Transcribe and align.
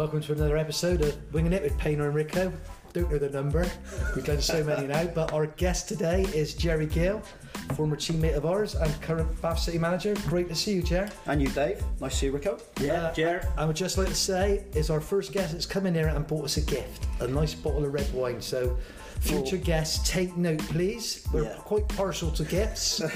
Welcome 0.00 0.22
to 0.22 0.32
another 0.32 0.56
episode 0.56 1.02
of 1.02 1.34
Winging 1.34 1.52
It 1.52 1.62
with 1.62 1.76
Painter 1.76 2.06
and 2.06 2.14
Rico. 2.14 2.50
Don't 2.94 3.10
know 3.12 3.18
the 3.18 3.28
number, 3.28 3.70
we've 4.16 4.24
done 4.24 4.40
so 4.40 4.64
many 4.64 4.86
now, 4.86 5.04
but 5.04 5.30
our 5.34 5.44
guest 5.44 5.88
today 5.88 6.22
is 6.34 6.54
Jerry 6.54 6.86
Gill, 6.86 7.20
former 7.74 7.96
teammate 7.96 8.34
of 8.36 8.46
ours 8.46 8.74
and 8.74 9.00
current 9.02 9.40
Bath 9.40 9.58
City 9.58 9.78
manager. 9.78 10.14
Great 10.28 10.48
to 10.48 10.54
see 10.54 10.72
you, 10.74 10.82
Jer. 10.82 11.08
And 11.26 11.40
you, 11.40 11.48
Dave. 11.48 11.82
Nice 12.00 12.12
to 12.12 12.18
see 12.18 12.26
you, 12.26 12.32
Rico. 12.32 12.58
Uh, 12.80 13.12
Jer. 13.12 13.46
I 13.56 13.64
would 13.64 13.76
just 13.76 13.98
like 13.98 14.08
to 14.08 14.14
say, 14.14 14.64
is 14.74 14.90
our 14.90 15.00
first 15.00 15.32
guest 15.32 15.52
that's 15.52 15.66
come 15.66 15.86
in 15.86 15.94
here 15.94 16.08
and 16.08 16.26
bought 16.26 16.44
us 16.44 16.56
a 16.56 16.60
gift, 16.62 17.06
a 17.20 17.26
nice 17.28 17.54
bottle 17.54 17.84
of 17.84 17.92
red 17.92 18.12
wine. 18.12 18.40
So, 18.40 18.76
future 19.20 19.56
guests, 19.58 20.08
take 20.10 20.36
note, 20.36 20.58
please. 20.60 21.26
We're 21.32 21.44
Yeah. 21.44 21.54
quite 21.58 21.86
partial 21.88 22.30
to 22.32 22.44
gifts. 22.44 23.02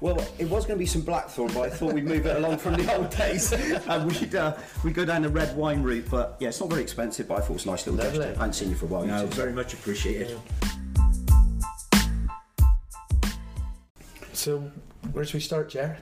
Well, 0.00 0.24
it 0.38 0.48
was 0.48 0.64
going 0.64 0.76
to 0.76 0.78
be 0.78 0.86
some 0.86 1.02
Blackthorn, 1.02 1.52
but 1.52 1.62
I 1.62 1.70
thought 1.70 1.92
we'd 1.92 2.04
move 2.04 2.24
it 2.24 2.36
along 2.36 2.58
from 2.58 2.74
the 2.74 2.96
old 2.96 3.10
days 3.10 3.50
and 3.88 4.06
we'd, 4.08 4.32
uh, 4.36 4.56
we'd 4.84 4.94
go 4.94 5.04
down 5.04 5.22
the 5.22 5.28
red 5.28 5.56
wine 5.56 5.82
route. 5.82 6.06
But 6.08 6.36
yeah, 6.38 6.48
it's 6.48 6.60
not 6.60 6.70
very 6.70 6.82
expensive, 6.82 7.26
but 7.26 7.34
I 7.38 7.40
thought 7.40 7.50
it 7.50 7.54
was 7.54 7.64
a 7.66 7.70
nice 7.70 7.84
little 7.88 8.04
Lovely. 8.04 8.20
gesture. 8.20 8.36
I 8.36 8.42
hadn't 8.42 8.52
seen 8.54 8.70
you 8.70 8.76
for 8.76 8.84
a 8.84 8.88
while. 8.88 9.02
you 9.04 9.08
No, 9.10 9.26
very 9.26 9.52
much 9.52 9.74
appreciated. 9.74 10.38
So, 14.38 14.70
where 15.10 15.24
should 15.24 15.34
we 15.34 15.40
start, 15.40 15.70
Jer? 15.70 15.98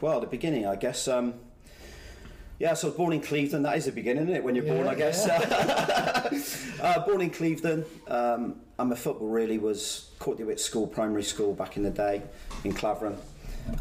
Well, 0.00 0.20
the 0.20 0.28
beginning, 0.28 0.68
I 0.68 0.76
guess. 0.76 1.08
Um, 1.08 1.34
yeah, 2.60 2.74
so 2.74 2.86
I 2.86 2.90
was 2.90 2.96
born 2.96 3.12
in 3.12 3.20
Clevedon. 3.20 3.64
That 3.64 3.76
is 3.76 3.86
the 3.86 3.90
beginning, 3.90 4.22
isn't 4.22 4.36
it? 4.36 4.44
When 4.44 4.54
you're 4.54 4.64
born, 4.64 4.86
I 4.86 4.94
guess. 4.94 5.28
uh, 6.80 7.04
born 7.04 7.22
in 7.22 7.30
Clevedon. 7.30 7.84
Um, 8.06 8.60
and 8.78 8.90
my 8.90 8.94
football 8.94 9.26
really 9.26 9.58
was 9.58 10.12
Courtney 10.20 10.56
School, 10.58 10.86
primary 10.86 11.24
school 11.24 11.52
back 11.52 11.76
in 11.76 11.82
the 11.82 11.90
day 11.90 12.22
in 12.62 12.72
Claverham. 12.72 13.16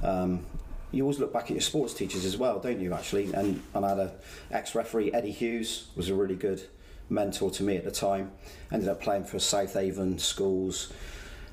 Um, 0.01 0.47
you 0.89 1.03
always 1.03 1.19
look 1.19 1.31
back 1.31 1.43
at 1.43 1.51
your 1.51 1.61
sports 1.61 1.93
teachers 1.93 2.25
as 2.25 2.37
well, 2.37 2.59
don't 2.59 2.79
you? 2.79 2.95
Actually, 2.95 3.31
and, 3.33 3.61
and 3.75 3.85
I 3.85 3.89
had 3.89 3.99
a 3.99 4.13
ex-referee 4.49 5.13
Eddie 5.13 5.31
Hughes 5.31 5.89
was 5.95 6.09
a 6.09 6.15
really 6.15 6.35
good 6.35 6.63
mentor 7.07 7.51
to 7.51 7.61
me 7.61 7.77
at 7.77 7.83
the 7.83 7.91
time. 7.91 8.31
Ended 8.71 8.89
up 8.89 8.99
playing 8.99 9.25
for 9.25 9.37
South 9.37 9.75
Avon 9.75 10.17
schools 10.17 10.91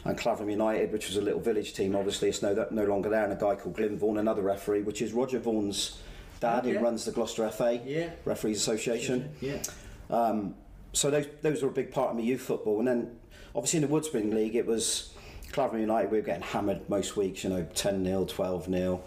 and 0.07 0.19
Claverham 0.19 0.51
United, 0.51 0.93
which 0.93 1.09
was 1.09 1.17
a 1.17 1.21
little 1.21 1.41
village 1.41 1.75
team. 1.75 1.95
Obviously, 1.97 2.29
it's 2.29 2.43
no 2.43 2.67
no 2.71 2.85
longer 2.85 3.09
there. 3.09 3.25
And 3.25 3.33
a 3.33 3.37
guy 3.37 3.55
called 3.57 3.77
Glyn 3.77 3.99
Vaughan, 3.99 4.19
another 4.19 4.43
referee, 4.43 4.83
which 4.83 5.03
is 5.03 5.13
Roger 5.13 5.39
Vaughan's 5.39 5.99
dad, 6.41 6.61
Okay. 6.67 6.75
who 6.77 6.79
runs 6.85 7.05
the 7.05 7.13
Gloucester 7.13 7.45
FA 7.51 7.81
Yeah. 7.85 8.11
Referees 8.25 8.59
Association. 8.59 9.31
Yeah. 9.41 9.63
Um, 10.11 10.55
so 10.93 11.11
those 11.11 11.27
those 11.43 11.63
were 11.63 11.69
a 11.69 11.73
big 11.73 11.93
part 11.93 12.11
of 12.11 12.17
my 12.17 12.23
youth 12.23 12.41
football. 12.43 12.79
And 12.79 12.89
then 12.89 13.17
obviously 13.55 13.83
in 13.83 13.89
the 13.91 13.95
Woodspring 13.95 14.33
League, 14.33 14.55
it 14.55 14.67
was 14.67 15.13
Claverham 15.53 15.81
United. 15.81 16.11
We 16.11 16.19
were 16.19 16.25
getting 16.25 16.43
hammered 16.43 16.89
most 16.89 17.17
weeks, 17.17 17.43
you 17.45 17.51
know, 17.51 17.67
10 17.75 18.05
0 18.05 18.25
12 18.27 18.67
0 18.67 19.01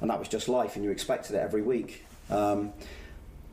and 0.00 0.10
that 0.10 0.18
was 0.18 0.28
just 0.28 0.48
life, 0.48 0.76
and 0.76 0.84
you 0.84 0.92
expected 0.92 1.34
it 1.34 1.38
every 1.40 1.60
week. 1.62 2.04
Um, 2.30 2.72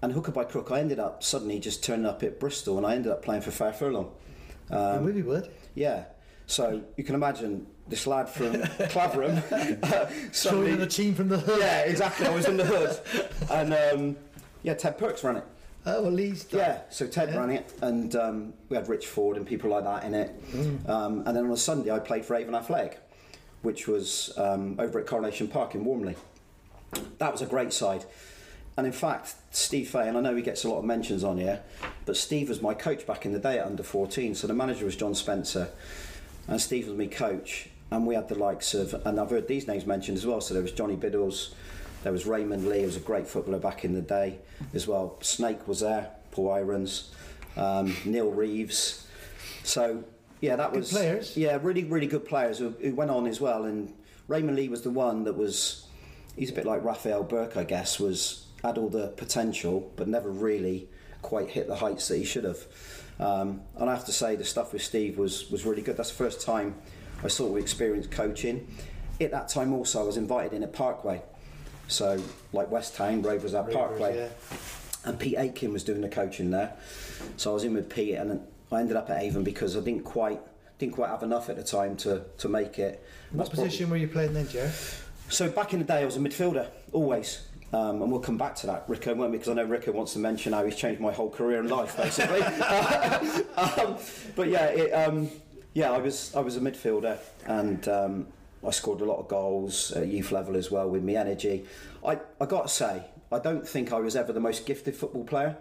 and 0.03 0.13
hooker 0.13 0.31
by 0.31 0.43
crook, 0.43 0.69
I 0.71 0.79
ended 0.79 0.99
up 0.99 1.23
suddenly 1.23 1.57
just 1.59 1.83
turning 1.83 2.05
up 2.05 2.21
at 2.21 2.39
Bristol, 2.39 2.77
and 2.77 2.85
I 2.85 2.93
ended 2.93 3.11
up 3.11 3.23
playing 3.23 3.41
for 3.41 3.49
Fair 3.49 3.73
Furlong. 3.73 4.11
Um, 4.69 5.05
we 5.05 5.23
would. 5.23 5.49
Yeah. 5.73 6.03
So 6.47 6.81
you 6.95 7.03
can 7.03 7.15
imagine 7.15 7.65
this 7.87 8.05
lad 8.07 8.29
from 8.29 8.53
Claverham. 8.91 9.41
uh, 9.83 10.65
in 10.65 10.81
a 10.81 10.87
team 10.87 11.13
from 11.15 11.29
the 11.29 11.37
hood. 11.39 11.59
yeah, 11.59 11.81
exactly. 11.81 12.27
I 12.27 12.33
was 12.33 12.47
in 12.47 12.57
the 12.57 12.65
hood, 12.65 12.97
and 13.51 13.73
um, 13.73 14.15
yeah, 14.63 14.73
Ted 14.73 14.97
Perks 14.97 15.23
ran 15.23 15.37
it. 15.37 15.43
Oh, 15.87 16.01
well, 16.03 16.11
Lee's 16.11 16.43
done. 16.45 16.59
Yeah, 16.61 16.81
so 16.89 17.05
Ted 17.07 17.29
Yeah. 17.29 17.39
ran 17.39 17.49
it, 17.51 17.73
and 17.81 18.15
um, 18.15 18.53
we 18.69 18.75
had 18.75 18.89
Rich 18.89 19.07
Ford 19.07 19.37
and 19.37 19.45
people 19.45 19.69
like 19.69 19.83
that 19.83 20.03
in 20.03 20.13
it. 20.15 20.31
Um, 20.87 21.23
and 21.27 21.35
then 21.37 21.45
on 21.45 21.51
a 21.51 21.57
Sunday, 21.57 21.91
I 21.91 21.99
played 21.99 22.25
for 22.25 22.35
Avon 22.35 22.55
Athletic, 22.55 22.99
which 23.61 23.87
was 23.87 24.33
um, 24.37 24.75
over 24.79 24.99
at 24.99 25.05
Coronation 25.05 25.47
Park 25.47 25.75
in 25.75 25.85
Warmley. 25.85 26.15
That 27.19 27.31
was 27.31 27.41
a 27.41 27.45
great 27.45 27.71
side. 27.73 28.05
And 28.77 28.85
in 28.87 28.93
fact, 28.93 29.35
Steve 29.51 29.89
Fay, 29.89 30.07
and 30.09 30.17
I 30.17 30.21
know 30.21 30.35
he 30.35 30.41
gets 30.41 30.63
a 30.65 30.69
lot 30.69 30.79
of 30.79 30.85
mentions 30.85 31.23
on 31.23 31.37
here, 31.37 31.61
but 32.05 32.17
Steve 32.17 32.49
was 32.49 32.61
my 32.61 32.73
coach 32.73 33.05
back 33.07 33.25
in 33.25 33.31
the 33.31 33.39
day 33.39 33.59
at 33.59 33.65
under 33.65 33.83
14. 33.83 34.35
So 34.35 34.47
the 34.47 34.53
manager 34.53 34.85
was 34.85 34.95
John 34.95 35.13
Spencer, 35.15 35.69
and 36.47 36.61
Steve 36.61 36.87
was 36.87 36.97
my 36.97 37.07
coach. 37.07 37.69
And 37.91 38.07
we 38.07 38.15
had 38.15 38.27
the 38.27 38.35
likes 38.35 38.73
of, 38.73 38.93
and 39.05 39.19
I've 39.19 39.29
heard 39.29 39.47
these 39.47 39.67
names 39.67 39.85
mentioned 39.85 40.17
as 40.17 40.25
well. 40.25 40.41
So 40.41 40.53
there 40.53 40.63
was 40.63 40.71
Johnny 40.71 40.95
Biddles, 40.95 41.53
there 42.03 42.11
was 42.11 42.25
Raymond 42.25 42.67
Lee, 42.67 42.79
who 42.79 42.85
was 42.85 42.97
a 42.97 42.99
great 42.99 43.27
footballer 43.27 43.59
back 43.59 43.85
in 43.85 43.93
the 43.93 44.01
day 44.01 44.39
as 44.73 44.87
well. 44.87 45.17
Snake 45.21 45.67
was 45.67 45.79
there, 45.79 46.11
Paul 46.31 46.51
Irons, 46.51 47.11
um, 47.55 47.95
Neil 48.05 48.31
Reeves. 48.31 49.07
So 49.63 50.03
yeah, 50.41 50.55
that 50.55 50.71
Good 50.71 50.79
was 50.79 50.91
players. 50.91 51.37
Yeah, 51.37 51.57
really, 51.61 51.83
really 51.83 52.07
good 52.07 52.25
players 52.25 52.59
who, 52.59 52.71
who 52.81 52.93
went 52.93 53.11
on 53.11 53.27
as 53.27 53.39
well. 53.39 53.65
And 53.65 53.93
Raymond 54.27 54.55
Lee 54.55 54.69
was 54.69 54.81
the 54.81 54.91
one 54.91 55.23
that 55.23 55.37
was. 55.37 55.87
He's 56.35 56.51
a 56.51 56.53
bit 56.53 56.65
like 56.65 56.83
Raphael 56.83 57.23
Burke, 57.23 57.55
I 57.55 57.63
guess. 57.63 57.99
Was 57.99 58.45
had 58.63 58.77
all 58.77 58.89
the 58.89 59.07
potential, 59.09 59.91
but 59.95 60.07
never 60.07 60.29
really 60.29 60.89
quite 61.21 61.49
hit 61.49 61.67
the 61.67 61.77
heights 61.77 62.07
that 62.09 62.17
he 62.17 62.23
should 62.23 62.43
have. 62.43 62.65
Um, 63.19 63.61
and 63.77 63.89
I 63.89 63.93
have 63.93 64.05
to 64.05 64.11
say, 64.11 64.35
the 64.35 64.43
stuff 64.43 64.73
with 64.73 64.83
Steve 64.83 65.17
was 65.17 65.49
was 65.49 65.65
really 65.65 65.81
good. 65.81 65.97
That's 65.97 66.09
the 66.09 66.17
first 66.17 66.41
time 66.41 66.75
I 67.23 67.27
sort 67.27 67.51
of 67.51 67.57
experienced 67.57 68.11
coaching. 68.11 68.67
At 69.21 69.31
that 69.31 69.47
time, 69.47 69.73
also, 69.73 70.01
I 70.01 70.03
was 70.03 70.17
invited 70.17 70.53
in 70.53 70.63
at 70.63 70.73
Parkway. 70.73 71.21
So, 71.87 72.21
like 72.51 72.69
West 72.71 72.95
Town, 72.95 73.21
Rovers 73.21 73.53
at 73.53 73.71
Parkway 73.71 74.17
yeah. 74.17 74.57
and 75.05 75.19
Pete 75.19 75.37
Aitken 75.37 75.71
was 75.71 75.83
doing 75.83 76.01
the 76.01 76.09
coaching 76.09 76.51
there. 76.51 76.73
So 77.37 77.51
I 77.51 77.53
was 77.53 77.63
in 77.63 77.73
with 77.73 77.89
Pete, 77.89 78.15
and 78.15 78.41
I 78.71 78.79
ended 78.79 78.97
up 78.97 79.09
at 79.09 79.21
Avon 79.21 79.43
because 79.43 79.77
I 79.77 79.81
didn't 79.81 80.03
quite 80.03 80.41
didn't 80.77 80.93
quite 80.93 81.09
have 81.09 81.23
enough 81.23 81.49
at 81.49 81.55
the 81.55 81.63
time 81.63 81.95
to 81.97 82.23
to 82.39 82.49
make 82.49 82.79
it. 82.79 83.03
What 83.31 83.37
That's 83.37 83.49
probably- 83.49 83.65
position 83.65 83.89
were 83.89 83.97
you 83.97 84.07
playing 84.07 84.33
then, 84.33 84.47
Jer? 84.47 84.71
so 85.29 85.49
back 85.49 85.73
in 85.73 85.79
the 85.79 85.85
day, 85.85 86.01
I 86.01 86.05
was 86.05 86.17
a 86.17 86.19
midfielder 86.19 86.67
always. 86.91 87.47
Um, 87.75 88.01
and 88.01 88.09
we'll 88.09 88.21
come 88.21 88.37
back 88.37 88.55
to 88.57 88.67
that, 88.67 88.85
Rico, 88.87 89.13
won't 89.13 89.31
we? 89.31 89.37
Because 89.37 89.51
I 89.51 89.55
know 89.55 89.65
Rico 89.65 89.91
wants 89.91 90.13
to 90.13 90.19
mention 90.19 90.53
how 90.53 90.63
he's 90.63 90.77
changed 90.77 91.01
my 91.01 91.11
whole 91.11 91.29
career 91.29 91.59
and 91.59 91.69
life, 91.69 91.97
basically. 91.97 92.41
um, 93.57 93.97
but 94.33 94.47
yeah, 94.47 94.67
it, 94.67 94.91
um, 94.91 95.29
yeah, 95.73 95.91
I 95.91 95.97
was 95.97 96.33
I 96.33 96.39
was 96.39 96.55
a 96.55 96.61
midfielder, 96.61 97.17
and 97.45 97.85
um, 97.89 98.27
I 98.65 98.71
scored 98.71 99.01
a 99.01 99.05
lot 99.05 99.19
of 99.19 99.27
goals 99.27 99.91
at 99.91 100.07
youth 100.07 100.31
level 100.31 100.55
as 100.55 100.71
well 100.71 100.89
with 100.89 101.03
me 101.03 101.17
energy. 101.17 101.65
I 102.05 102.17
I 102.39 102.45
got 102.45 102.67
to 102.67 102.73
say, 102.73 103.03
I 103.29 103.39
don't 103.39 103.67
think 103.67 103.91
I 103.91 103.99
was 103.99 104.15
ever 104.15 104.31
the 104.31 104.39
most 104.39 104.65
gifted 104.65 104.95
football 104.95 105.25
player, 105.25 105.57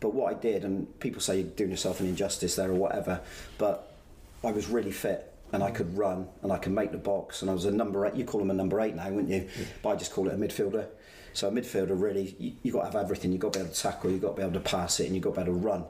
but 0.00 0.12
what 0.12 0.34
I 0.34 0.36
did, 0.36 0.64
and 0.64 0.98
people 0.98 1.20
say 1.20 1.38
you're 1.38 1.50
doing 1.50 1.70
yourself 1.70 2.00
an 2.00 2.06
injustice 2.06 2.56
there 2.56 2.70
or 2.70 2.74
whatever, 2.74 3.20
but 3.58 3.94
I 4.42 4.50
was 4.50 4.66
really 4.68 4.90
fit 4.90 5.32
and 5.52 5.62
I 5.62 5.70
could 5.70 5.96
run 5.96 6.26
and 6.42 6.52
I 6.52 6.58
could 6.58 6.72
make 6.72 6.90
the 6.90 6.98
box 6.98 7.42
and 7.42 7.50
I 7.50 7.54
was 7.54 7.64
a 7.64 7.70
number 7.70 8.06
eight. 8.06 8.16
You 8.16 8.24
call 8.24 8.40
him 8.40 8.50
a 8.50 8.54
number 8.54 8.80
eight 8.80 8.96
now, 8.96 9.08
wouldn't 9.08 9.30
you? 9.30 9.48
But 9.82 9.90
I 9.90 9.96
just 9.96 10.10
call 10.10 10.26
it 10.26 10.34
a 10.34 10.36
midfielder. 10.36 10.86
So 11.34 11.48
a 11.48 11.50
midfielder 11.50 12.00
really, 12.00 12.34
you, 12.38 12.52
you 12.62 12.72
got 12.72 12.80
to 12.80 12.86
have 12.86 12.96
everything. 12.96 13.32
You've 13.32 13.40
got 13.42 13.52
to 13.52 13.58
be 13.58 13.64
able 13.64 13.74
to 13.74 13.80
tackle, 13.80 14.10
you've 14.10 14.22
got 14.22 14.30
to 14.30 14.36
be 14.36 14.42
able 14.42 14.52
to 14.54 14.60
pass 14.60 15.00
it, 15.00 15.06
and 15.06 15.14
you've 15.14 15.24
got 15.24 15.34
to 15.34 15.44
be 15.44 15.50
able 15.50 15.60
to 15.60 15.66
run. 15.66 15.84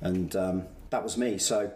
And 0.00 0.34
um, 0.36 0.62
that 0.90 1.02
was 1.02 1.18
me. 1.18 1.36
So 1.38 1.72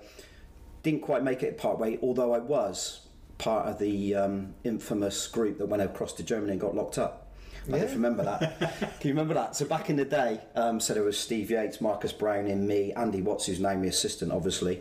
didn't 0.82 1.02
quite 1.02 1.22
make 1.24 1.42
it 1.42 1.58
part 1.58 1.78
way, 1.78 1.98
although 2.02 2.32
I 2.32 2.38
was 2.38 3.06
part 3.38 3.66
of 3.66 3.78
the 3.78 4.14
um, 4.14 4.54
infamous 4.64 5.26
group 5.26 5.58
that 5.58 5.66
went 5.66 5.82
across 5.82 6.12
to 6.14 6.22
Germany 6.22 6.52
and 6.52 6.60
got 6.60 6.74
locked 6.74 6.98
up. 6.98 7.26
I 7.66 7.72
don't 7.72 7.80
Yeah. 7.80 7.86
you 7.88 7.92
remember 7.94 8.22
that. 8.24 8.58
Can 9.00 9.08
you 9.08 9.14
remember 9.14 9.34
that? 9.34 9.54
So 9.56 9.64
back 9.66 9.90
in 9.90 9.96
the 9.96 10.04
day, 10.04 10.40
um, 10.54 10.80
so 10.80 10.94
there 10.94 11.02
was 11.02 11.18
Steve 11.18 11.50
Yates, 11.50 11.80
Marcus 11.80 12.12
Brown, 12.12 12.46
and 12.46 12.66
me, 12.66 12.92
Andy 12.94 13.20
Watts, 13.20 13.46
who's 13.46 13.60
now 13.60 13.74
my 13.74 13.86
assistant, 13.86 14.32
obviously. 14.32 14.80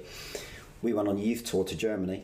We 0.81 0.93
went 0.93 1.07
on 1.09 1.17
a 1.17 1.19
youth 1.19 1.43
tour 1.43 1.63
to 1.65 1.75
Germany, 1.75 2.23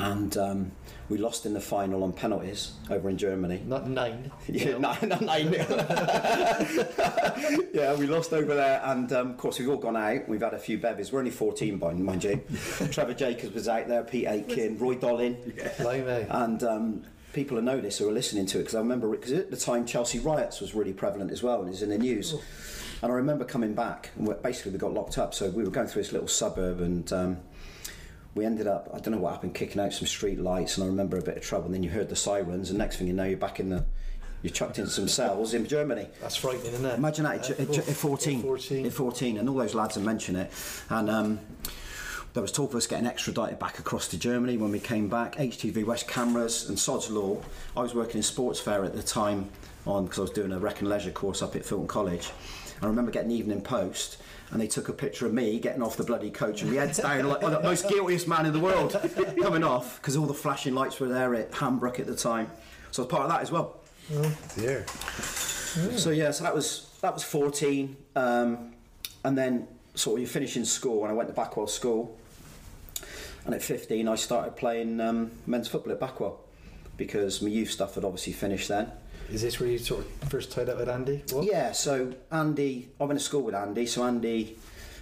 and 0.00 0.36
um, 0.38 0.72
we 1.10 1.18
lost 1.18 1.44
in 1.44 1.52
the 1.52 1.60
final 1.60 2.02
on 2.02 2.12
penalties 2.12 2.72
over 2.88 3.10
in 3.10 3.18
Germany. 3.18 3.62
Not 3.66 3.88
nine. 3.88 4.30
Yeah, 4.48 4.78
no, 4.78 4.96
no, 5.02 5.18
nine 5.18 5.50
nil. 5.50 5.66
yeah, 7.74 7.94
we 7.94 8.06
lost 8.06 8.32
over 8.32 8.54
there, 8.54 8.80
and 8.84 9.12
um, 9.12 9.30
of 9.30 9.36
course 9.36 9.58
we've 9.58 9.68
all 9.68 9.76
gone 9.76 9.96
out. 9.96 10.28
We've 10.28 10.40
had 10.40 10.54
a 10.54 10.58
few 10.58 10.78
bevies. 10.78 11.12
We're 11.12 11.18
only 11.18 11.30
14, 11.30 11.78
by 11.78 11.92
mind 11.92 12.24
you. 12.24 12.42
Trevor 12.90 13.14
Jacobs 13.14 13.54
was 13.54 13.68
out 13.68 13.88
there, 13.88 14.02
Pete 14.02 14.26
Aitken, 14.26 14.78
Roy 14.78 14.94
Dollin, 14.94 15.36
Blimey. 15.78 16.26
and 16.30 16.64
um, 16.64 17.02
people 17.32 17.56
will 17.56 17.62
know 17.62 17.80
this 17.80 17.98
who 17.98 18.08
are 18.08 18.12
listening 18.12 18.46
to 18.46 18.58
it 18.58 18.62
because 18.62 18.74
I 18.74 18.80
remember 18.80 19.10
because 19.10 19.32
at 19.32 19.50
the 19.50 19.56
time 19.56 19.86
Chelsea 19.86 20.18
riots 20.18 20.60
was 20.60 20.74
really 20.74 20.94
prevalent 20.94 21.30
as 21.30 21.42
well, 21.42 21.60
and 21.60 21.68
it 21.68 21.72
was 21.72 21.82
in 21.82 21.90
the 21.90 21.98
news. 21.98 22.34
And 23.02 23.10
I 23.10 23.14
remember 23.14 23.44
coming 23.44 23.74
back, 23.74 24.10
and 24.16 24.42
basically 24.42 24.72
we 24.72 24.78
got 24.78 24.92
locked 24.92 25.18
up. 25.18 25.34
So 25.34 25.50
we 25.50 25.62
were 25.62 25.70
going 25.70 25.86
through 25.86 26.02
this 26.02 26.12
little 26.12 26.28
suburb, 26.28 26.80
and 26.80 27.12
um, 27.12 27.36
we 28.34 28.44
ended 28.44 28.66
up, 28.66 28.88
I 28.94 28.98
don't 28.98 29.14
know 29.14 29.20
what 29.20 29.32
happened, 29.32 29.54
kicking 29.54 29.80
out 29.80 29.92
some 29.92 30.06
street 30.06 30.40
lights, 30.40 30.76
and 30.76 30.84
I 30.84 30.86
remember 30.86 31.18
a 31.18 31.22
bit 31.22 31.36
of 31.36 31.42
trouble. 31.42 31.66
And 31.66 31.74
then 31.74 31.82
you 31.82 31.90
heard 31.90 32.08
the 32.08 32.16
sirens, 32.16 32.70
and 32.70 32.78
next 32.78 32.96
thing 32.96 33.06
you 33.06 33.12
know, 33.12 33.24
you're 33.24 33.36
back 33.36 33.58
in 33.58 33.70
the, 33.70 33.84
you're 34.42 34.52
chucked 34.52 34.78
into 34.78 34.90
some 34.90 35.08
cells 35.08 35.52
in 35.52 35.66
Germany. 35.66 36.06
That's 36.20 36.36
frightening, 36.36 36.72
isn't 36.72 36.86
it? 36.86 36.94
Imagine 36.94 37.24
that 37.24 37.50
at, 37.50 37.60
at, 37.60 37.78
at 37.78 37.96
14, 37.96 38.42
14. 38.42 38.86
At 38.86 38.92
14, 38.92 39.38
and 39.38 39.48
all 39.48 39.56
those 39.56 39.74
lads 39.74 39.96
have 39.96 40.04
mentioned 40.04 40.38
it. 40.38 40.52
And 40.88 41.10
um, 41.10 41.40
there 42.32 42.42
was 42.42 42.52
talk 42.52 42.70
of 42.70 42.76
us 42.76 42.86
getting 42.86 43.06
extradited 43.06 43.58
back 43.58 43.80
across 43.80 44.06
to 44.08 44.18
Germany 44.18 44.56
when 44.56 44.70
we 44.70 44.78
came 44.78 45.08
back. 45.08 45.34
HTV 45.34 45.84
West 45.84 46.06
cameras 46.06 46.68
and 46.68 46.78
Sod's 46.78 47.10
Law. 47.10 47.38
I 47.76 47.80
was 47.80 47.94
working 47.94 48.18
in 48.18 48.22
sports 48.22 48.60
fair 48.60 48.84
at 48.84 48.94
the 48.94 49.02
time 49.02 49.50
on 49.86 50.04
because 50.04 50.18
I 50.18 50.22
was 50.22 50.30
doing 50.30 50.52
a 50.52 50.58
rec 50.58 50.80
and 50.80 50.88
leisure 50.88 51.10
course 51.10 51.42
up 51.42 51.56
at 51.56 51.62
Filton 51.62 51.88
College. 51.88 52.30
I 52.82 52.86
remember 52.86 53.10
getting 53.10 53.30
Evening 53.30 53.60
Post 53.60 54.18
and 54.50 54.60
they 54.60 54.66
took 54.66 54.88
a 54.88 54.92
picture 54.92 55.26
of 55.26 55.34
me 55.34 55.58
getting 55.60 55.82
off 55.82 55.96
the 55.96 56.04
bloody 56.04 56.30
coach 56.30 56.62
and 56.62 56.70
my 56.72 56.80
head's 56.80 56.98
down 56.98 57.28
like 57.28 57.42
oh, 57.42 57.50
the 57.50 57.60
most 57.60 57.88
guiltiest 57.88 58.26
man 58.26 58.46
in 58.46 58.52
the 58.52 58.60
world 58.60 58.92
coming 59.42 59.62
off 59.62 60.00
because 60.00 60.16
all 60.16 60.26
the 60.26 60.34
flashing 60.34 60.74
lights 60.74 60.98
were 60.98 61.08
there 61.08 61.34
at 61.34 61.50
Hambrook 61.52 62.00
at 62.00 62.06
the 62.06 62.16
time. 62.16 62.50
So 62.90 63.02
I 63.02 63.06
was 63.06 63.10
part 63.10 63.22
of 63.24 63.30
that 63.30 63.42
as 63.42 63.50
well. 63.50 63.76
Oh 64.12 64.36
dear. 64.56 64.86
So 64.86 66.10
yeah, 66.10 66.32
so 66.32 66.42
that 66.44 66.54
was 66.54 66.88
that 67.00 67.14
was 67.14 67.22
14, 67.22 67.96
um, 68.16 68.72
and 69.24 69.38
then 69.38 69.68
sort 69.94 70.18
of 70.18 70.22
you 70.22 70.26
finish 70.26 70.56
in 70.56 70.64
school, 70.64 71.04
and 71.04 71.12
I 71.12 71.14
went 71.14 71.28
to 71.28 71.34
Backwell 71.34 71.68
School, 71.68 72.18
and 73.44 73.54
at 73.54 73.62
15 73.62 74.08
I 74.08 74.16
started 74.16 74.56
playing 74.56 75.00
um, 75.00 75.30
men's 75.46 75.68
football 75.68 75.92
at 75.92 76.00
Backwell 76.00 76.38
because 76.96 77.40
my 77.40 77.48
youth 77.48 77.70
stuff 77.70 77.94
had 77.94 78.04
obviously 78.04 78.32
finished 78.32 78.68
then. 78.68 78.90
Is 79.32 79.42
this 79.42 79.60
where 79.60 79.68
you 79.68 79.78
sort 79.78 80.04
of 80.04 80.28
first 80.28 80.50
tied 80.50 80.68
up 80.68 80.78
with 80.78 80.88
Andy? 80.88 81.22
What? 81.30 81.44
Yeah, 81.44 81.72
so 81.72 82.12
Andy, 82.32 82.88
I 83.00 83.04
went 83.04 83.18
to 83.18 83.24
school 83.24 83.42
with 83.42 83.54
Andy, 83.54 83.86
so 83.86 84.02
Andy, 84.04 84.56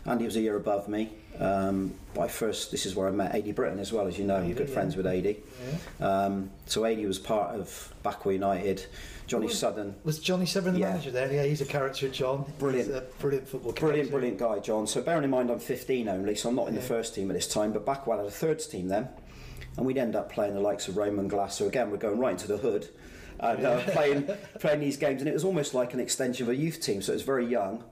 Andy 0.05 0.25
was 0.25 0.37
a 0.37 0.41
year 0.41 0.57
above 0.57 0.89
me. 0.89 1.11
Um, 1.39 1.95
I 2.19 2.27
first, 2.29 2.71
this 2.71 2.85
is 2.85 2.95
where 2.97 3.07
I 3.09 3.11
met 3.13 3.35
AD 3.35 3.55
Britton 3.55 3.79
as 3.79 3.93
well, 3.93 4.07
as 4.07 4.19
you 4.19 4.25
know, 4.25 4.43
you're 4.43 4.57
good 4.57 4.69
yeah. 4.69 4.75
friends 4.75 4.97
with 4.97 5.07
AD. 5.07 5.25
Yeah. 6.01 6.07
Um, 6.07 6.51
so 6.67 6.85
AD 6.85 6.99
was 7.07 7.19
part 7.19 7.55
of 7.55 7.95
Backwell 8.05 8.33
United. 8.35 8.85
Johnny 9.29 9.47
Was- 9.47 9.59
Southern, 9.59 9.95
Was 10.05 10.19
Johnny 10.19 10.47
Severn 10.47 10.75
the 10.75 10.81
Yeah. 10.81 10.91
manager 10.91 11.11
there? 11.11 11.33
Yeah, 11.33 11.45
he's 11.45 11.61
a 11.61 11.67
character, 11.67 12.09
John. 12.09 12.45
Brilliant. 12.59 13.19
Brilliant 13.21 13.47
football 13.49 13.73
brilliant, 13.73 14.11
character. 14.11 14.11
brilliant 14.11 14.39
guy, 14.39 14.59
John. 14.59 14.87
So 14.87 15.01
bearing 15.03 15.25
in 15.25 15.31
mind 15.31 15.51
I'm 15.51 15.59
15 15.61 16.09
only, 16.09 16.35
so 16.35 16.49
I'm 16.49 16.57
not 16.57 16.69
in 16.69 16.75
the 16.75 16.81
first 16.81 17.15
team 17.15 17.31
at 17.31 17.35
this 17.35 17.47
time, 17.47 17.73
but 17.73 17.87
Backwell 17.87 18.19
had 18.19 18.27
a 18.27 18.31
thirds 18.31 18.67
team 18.67 18.89
then, 18.89 19.09
and 19.77 19.87
we'd 19.87 19.99
end 19.99 20.17
up 20.17 20.33
playing 20.33 20.55
the 20.55 20.61
likes 20.61 20.89
of 20.89 20.97
Roman 20.97 21.29
Glass. 21.29 21.57
So 21.57 21.67
again, 21.67 21.91
we're 21.91 21.99
going 21.99 22.19
right 22.19 22.33
into 22.33 22.49
the 22.49 22.57
hood. 22.59 22.89
And 23.41 23.65
uh, 23.65 23.81
playing 23.93 24.29
playing 24.59 24.81
these 24.81 24.97
games, 24.97 25.21
and 25.23 25.29
it 25.29 25.35
was 25.35 25.45
almost 25.45 25.75
like 25.75 25.95
an 25.95 26.01
extension 26.01 26.45
of 26.47 26.51
a 26.51 26.57
youth 26.57 26.81
team. 26.81 27.01
So 27.03 27.13
it 27.13 27.17
was 27.17 27.23
very 27.23 27.47
young, 27.47 27.85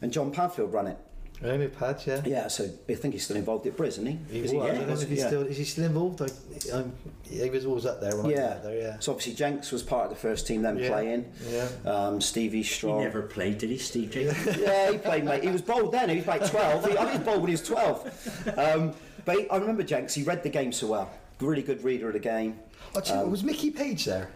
and 0.00 0.12
John 0.12 0.30
Padfield 0.30 0.72
ran 0.72 0.86
it. 0.88 0.98
Amy 1.42 1.66
Pad, 1.68 2.00
yeah. 2.06 2.22
Yeah, 2.24 2.46
so 2.48 2.70
I 2.88 2.94
think 2.94 3.12
he's 3.12 3.24
still 3.24 3.36
involved 3.36 3.66
at 3.66 3.76
Briz, 3.76 3.88
isn't 3.88 4.06
he? 4.06 4.18
He 4.30 4.38
Is 4.44 4.52
was. 4.54 4.64
I 4.64 4.74
don't 4.76 4.86
know 4.86 4.94
if 4.94 5.08
he's 5.08 5.18
Yeah. 5.18 5.26
still 5.26 5.42
is 5.42 5.56
he 5.58 5.64
still 5.64 5.84
involved? 5.84 6.22
I, 6.22 6.28
I'm, 6.74 6.92
he 7.28 7.50
was 7.50 7.66
always 7.66 7.84
up 7.84 8.00
there 8.00 8.16
when 8.16 8.26
I 8.26 8.28
Yeah. 8.30 8.36
was 8.36 8.50
out 8.56 8.62
there. 8.62 8.78
Yeah. 8.78 8.96
So 9.00 9.12
obviously 9.12 9.34
Jenks 9.34 9.70
was 9.72 9.82
part 9.82 10.04
of 10.04 10.10
the 10.10 10.16
first 10.16 10.46
team 10.46 10.62
then 10.62 10.78
Yeah. 10.78 10.88
playing. 10.88 11.30
Yeah. 11.50 11.68
Um, 11.84 12.20
Stevie 12.20 12.62
Strong. 12.62 13.00
He 13.00 13.04
never 13.04 13.22
played, 13.22 13.58
did 13.58 13.68
he, 13.68 13.76
Steve 13.78 14.10
Jacobs? 14.12 14.56
yeah, 14.58 14.92
he 14.92 14.98
played, 14.98 15.24
mate. 15.24 15.42
He 15.42 15.50
was 15.50 15.60
bold 15.60 15.92
then. 15.92 16.08
He 16.08 16.16
was 16.16 16.26
like 16.26 16.48
12. 16.48 16.86
He, 16.86 16.92
I 16.92 16.96
think 16.96 17.10
he 17.10 17.16
was 17.18 17.26
bold 17.26 17.40
when 17.42 17.48
he 17.48 17.54
was 17.54 17.62
12. 17.66 18.54
Um, 18.56 18.92
but 19.26 19.36
he, 19.36 19.50
I 19.50 19.56
remember 19.58 19.82
Jenks. 19.82 20.14
He 20.14 20.22
read 20.22 20.44
the 20.44 20.50
game 20.50 20.72
so 20.72 20.86
well. 20.86 21.10
Really 21.40 21.62
good 21.62 21.82
reader 21.84 22.06
of 22.06 22.14
the 22.14 22.20
game. 22.20 22.58
Oh, 22.94 23.00
do 23.00 23.10
you 23.10 23.16
know, 23.16 23.24
Um, 23.24 23.30
was 23.32 23.42
Mickey 23.42 23.70
Page 23.70 24.04
there? 24.06 24.30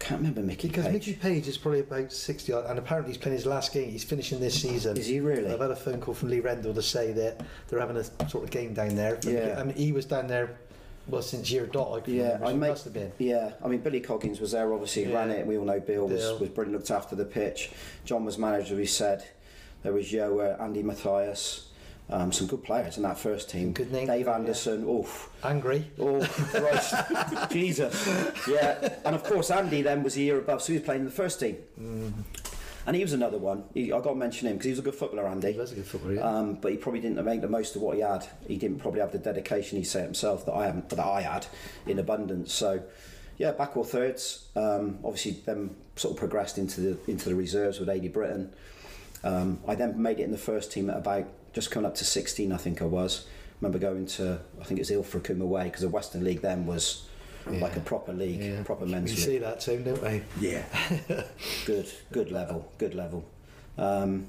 I 0.00 0.04
can't 0.04 0.20
remember 0.20 0.42
Mickey 0.42 0.68
Because 0.68 0.84
Page. 0.84 0.92
Mickey 0.94 1.12
Page 1.14 1.48
is 1.48 1.58
probably 1.58 1.80
about 1.80 2.12
60 2.12 2.52
odd, 2.52 2.66
and 2.66 2.78
apparently 2.78 3.12
he's 3.12 3.20
playing 3.20 3.36
his 3.36 3.46
last 3.46 3.72
game. 3.72 3.90
He's 3.90 4.04
finishing 4.04 4.38
this 4.38 4.60
season. 4.60 4.96
Is 4.96 5.06
he 5.06 5.18
really? 5.20 5.52
I've 5.52 5.60
had 5.60 5.70
a 5.72 5.76
phone 5.76 6.00
call 6.00 6.14
from 6.14 6.28
Lee 6.30 6.40
Rendell 6.40 6.72
to 6.74 6.82
say 6.82 7.12
that 7.12 7.40
they're 7.66 7.80
having 7.80 7.96
a 7.96 8.04
sort 8.28 8.44
of 8.44 8.50
game 8.50 8.74
down 8.74 8.94
there. 8.94 9.18
Yeah. 9.22 9.56
I 9.58 9.64
mean, 9.64 9.74
he 9.76 9.90
was 9.92 10.04
down 10.04 10.28
there, 10.28 10.56
well, 11.08 11.20
since 11.22 11.50
year 11.50 11.66
dot. 11.66 12.02
I 12.08 12.10
Yeah, 12.10 12.38
I 12.44 12.52
made- 12.52 12.68
must 12.70 12.84
have 12.84 12.92
been. 12.94 13.10
Yeah, 13.18 13.52
I 13.62 13.66
mean 13.68 13.80
Billy 13.80 14.00
Coggins 14.00 14.40
was 14.40 14.52
there. 14.52 14.72
Obviously, 14.72 15.04
he 15.06 15.12
ran 15.12 15.30
it. 15.30 15.46
We 15.46 15.58
all 15.58 15.64
know 15.64 15.80
Bill 15.80 16.06
was, 16.06 16.20
Bill. 16.20 16.38
was 16.38 16.48
brilliant. 16.50 16.78
Looked 16.78 16.90
after 16.92 17.16
the 17.16 17.24
pitch. 17.24 17.70
John 18.04 18.24
was 18.24 18.38
manager. 18.38 18.76
We 18.76 18.86
said 18.86 19.24
there 19.82 19.92
was 19.92 20.06
Yoa, 20.12 20.58
uh, 20.58 20.62
Andy 20.62 20.82
Matthias, 20.84 21.67
um, 22.10 22.32
some 22.32 22.46
good 22.46 22.64
players 22.64 22.96
in 22.96 23.02
that 23.02 23.18
first 23.18 23.50
team. 23.50 23.72
Good 23.72 23.92
name, 23.92 24.06
Dave 24.06 24.26
yeah. 24.26 24.34
Anderson. 24.34 24.84
Oof. 24.84 25.30
Angry. 25.44 25.90
Oh 25.98 26.20
Christ, 26.20 26.94
Jesus! 27.50 28.08
Yeah, 28.48 28.94
and 29.04 29.14
of 29.14 29.22
course 29.24 29.50
Andy 29.50 29.82
then 29.82 30.02
was 30.02 30.16
a 30.16 30.20
year 30.20 30.38
above, 30.38 30.62
so 30.62 30.72
he 30.72 30.78
was 30.78 30.84
playing 30.84 31.00
in 31.00 31.06
the 31.06 31.12
first 31.12 31.40
team. 31.40 31.56
And 32.88 32.96
he 32.96 33.02
was 33.02 33.12
another 33.12 33.36
one. 33.36 33.64
He, 33.74 33.92
I 33.92 34.00
got 34.00 34.10
to 34.10 34.14
mention 34.14 34.48
him 34.48 34.54
because 34.54 34.64
he 34.64 34.70
was 34.70 34.78
a 34.78 34.82
good 34.82 34.94
footballer, 34.94 35.28
Andy. 35.28 35.52
He 35.52 35.58
was 35.58 35.72
a 35.72 35.74
good 35.74 35.84
footballer, 35.84 36.14
yeah. 36.14 36.26
Um, 36.26 36.54
but 36.54 36.72
he 36.72 36.78
probably 36.78 37.00
didn't 37.02 37.22
make 37.22 37.42
the 37.42 37.48
most 37.48 37.76
of 37.76 37.82
what 37.82 37.96
he 37.96 38.02
had. 38.02 38.26
He 38.46 38.56
didn't 38.56 38.78
probably 38.78 39.00
have 39.00 39.12
the 39.12 39.18
dedication 39.18 39.76
he 39.76 39.84
said 39.84 40.04
himself 40.04 40.46
that 40.46 40.54
I 40.54 40.64
haven't, 40.64 40.88
that 40.88 40.98
I 40.98 41.20
had 41.20 41.46
in 41.86 41.98
abundance. 41.98 42.54
So, 42.54 42.82
yeah, 43.36 43.52
back 43.52 43.76
or 43.76 43.84
thirds. 43.84 44.46
Um, 44.56 45.00
obviously, 45.04 45.42
then 45.44 45.76
sort 45.96 46.12
of 46.12 46.18
progressed 46.18 46.56
into 46.56 46.80
the 46.80 47.10
into 47.10 47.28
the 47.28 47.34
reserves 47.34 47.78
with 47.78 47.90
AD 47.90 48.10
Britton. 48.10 48.54
Um, 49.22 49.60
I 49.68 49.74
then 49.74 50.00
made 50.00 50.18
it 50.18 50.22
in 50.22 50.30
the 50.30 50.38
first 50.38 50.72
team 50.72 50.88
at 50.88 50.96
about 50.96 51.26
just 51.58 51.72
coming 51.72 51.86
up 51.88 51.94
to 51.96 52.04
16, 52.04 52.52
I 52.52 52.56
think 52.56 52.80
I 52.80 52.84
was. 52.84 53.26
remember 53.60 53.80
going 53.80 54.06
to, 54.06 54.38
I 54.60 54.64
think 54.64 54.78
it 54.78 54.82
was 54.82 54.90
Ilfracombe 54.92 55.42
away 55.42 55.64
because 55.64 55.80
the 55.80 55.88
Western 55.88 56.22
League 56.22 56.40
then 56.40 56.66
was 56.66 57.04
like 57.46 57.74
a 57.76 57.80
proper 57.80 58.12
league, 58.12 58.40
yeah. 58.40 58.62
proper 58.62 58.84
We 58.84 58.92
men's 58.92 59.10
league. 59.10 59.18
see 59.26 59.38
that 59.38 59.58
team, 59.60 59.82
don't 59.82 60.00
we? 60.00 60.22
Yeah. 60.38 60.64
Good, 61.66 61.90
good 62.12 62.30
level, 62.30 62.70
good 62.78 62.94
level. 62.94 63.24
Um, 63.76 64.26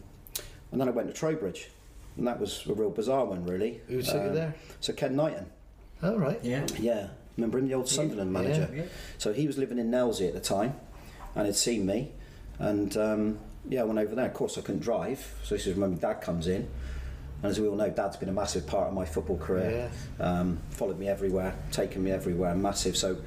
and 0.72 0.82
then 0.82 0.88
I 0.88 0.92
went 0.92 1.08
to 1.10 1.14
Trowbridge, 1.14 1.70
and 2.18 2.26
that 2.26 2.40
was 2.40 2.66
a 2.68 2.74
real 2.74 2.90
bizarre 2.90 3.26
one, 3.26 3.46
really. 3.46 3.82
Who 3.90 4.02
took 4.02 4.16
you 4.16 4.30
Um, 4.30 4.34
there? 4.36 4.56
So 4.80 4.94
Ken 4.94 5.16
Knighton, 5.16 5.46
Oh, 6.02 6.18
right. 6.18 6.40
Yeah. 6.42 6.66
yeah, 6.80 7.10
remember 7.38 7.60
him, 7.60 7.68
the 7.68 7.74
old 7.76 7.90
Sunderland 7.90 8.34
Yeah, 8.34 8.42
manager. 8.42 8.70
yeah. 8.74 8.84
So 9.20 9.34
he 9.34 9.46
was 9.46 9.58
living 9.60 9.78
in 9.78 9.92
Nailsea 9.92 10.30
at 10.30 10.34
the 10.34 10.40
time, 10.40 10.74
and 11.36 11.46
had 11.46 11.56
seen 11.56 11.86
me, 11.86 12.12
and 12.58 12.96
um, 12.98 13.40
yeah, 13.68 13.82
I 13.82 13.84
went 13.84 14.00
over 14.00 14.16
there. 14.16 14.26
Of 14.28 14.34
course, 14.34 14.58
I 14.58 14.62
couldn't 14.62 14.82
drive, 14.82 15.34
so 15.44 15.56
this 15.56 15.68
is 15.68 15.76
when 15.76 15.92
my 15.92 15.98
dad 15.98 16.22
comes 16.22 16.48
in. 16.48 16.70
And 17.42 17.50
as 17.50 17.60
we 17.60 17.68
all 17.68 17.76
know, 17.76 17.90
Dad's 17.90 18.18
been 18.18 18.30
a 18.30 18.34
massive 18.34 18.68
part 18.68 18.88
of 18.88 18.94
my 18.94 19.06
football 19.06 19.38
career. 19.38 19.90
Um, 20.20 20.60
followed 20.72 21.00
me 21.00 21.08
everywhere, 21.08 21.56
taken 21.72 22.04
me 22.04 22.12
everywhere, 22.12 22.54
massive. 22.56 22.98
So 22.98 23.18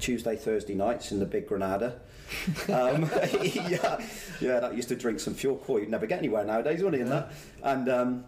Tuesday, 0.00 0.36
Thursday 0.36 0.74
nights 0.74 1.12
in 1.12 1.20
the 1.20 1.26
Big 1.26 1.46
Granada. 1.46 2.00
um, 2.68 3.02
yeah, 3.42 4.00
yeah, 4.40 4.60
that 4.60 4.74
used 4.74 4.88
to 4.88 4.96
drink 4.96 5.20
some 5.20 5.34
fuel 5.34 5.56
core. 5.56 5.80
You'd 5.80 5.90
never 5.90 6.06
get 6.06 6.18
anywhere 6.18 6.44
nowadays, 6.44 6.82
would 6.82 6.94
you? 6.94 7.00
In 7.00 7.08
that, 7.10 7.32
and 7.62 7.88
um, 7.88 8.24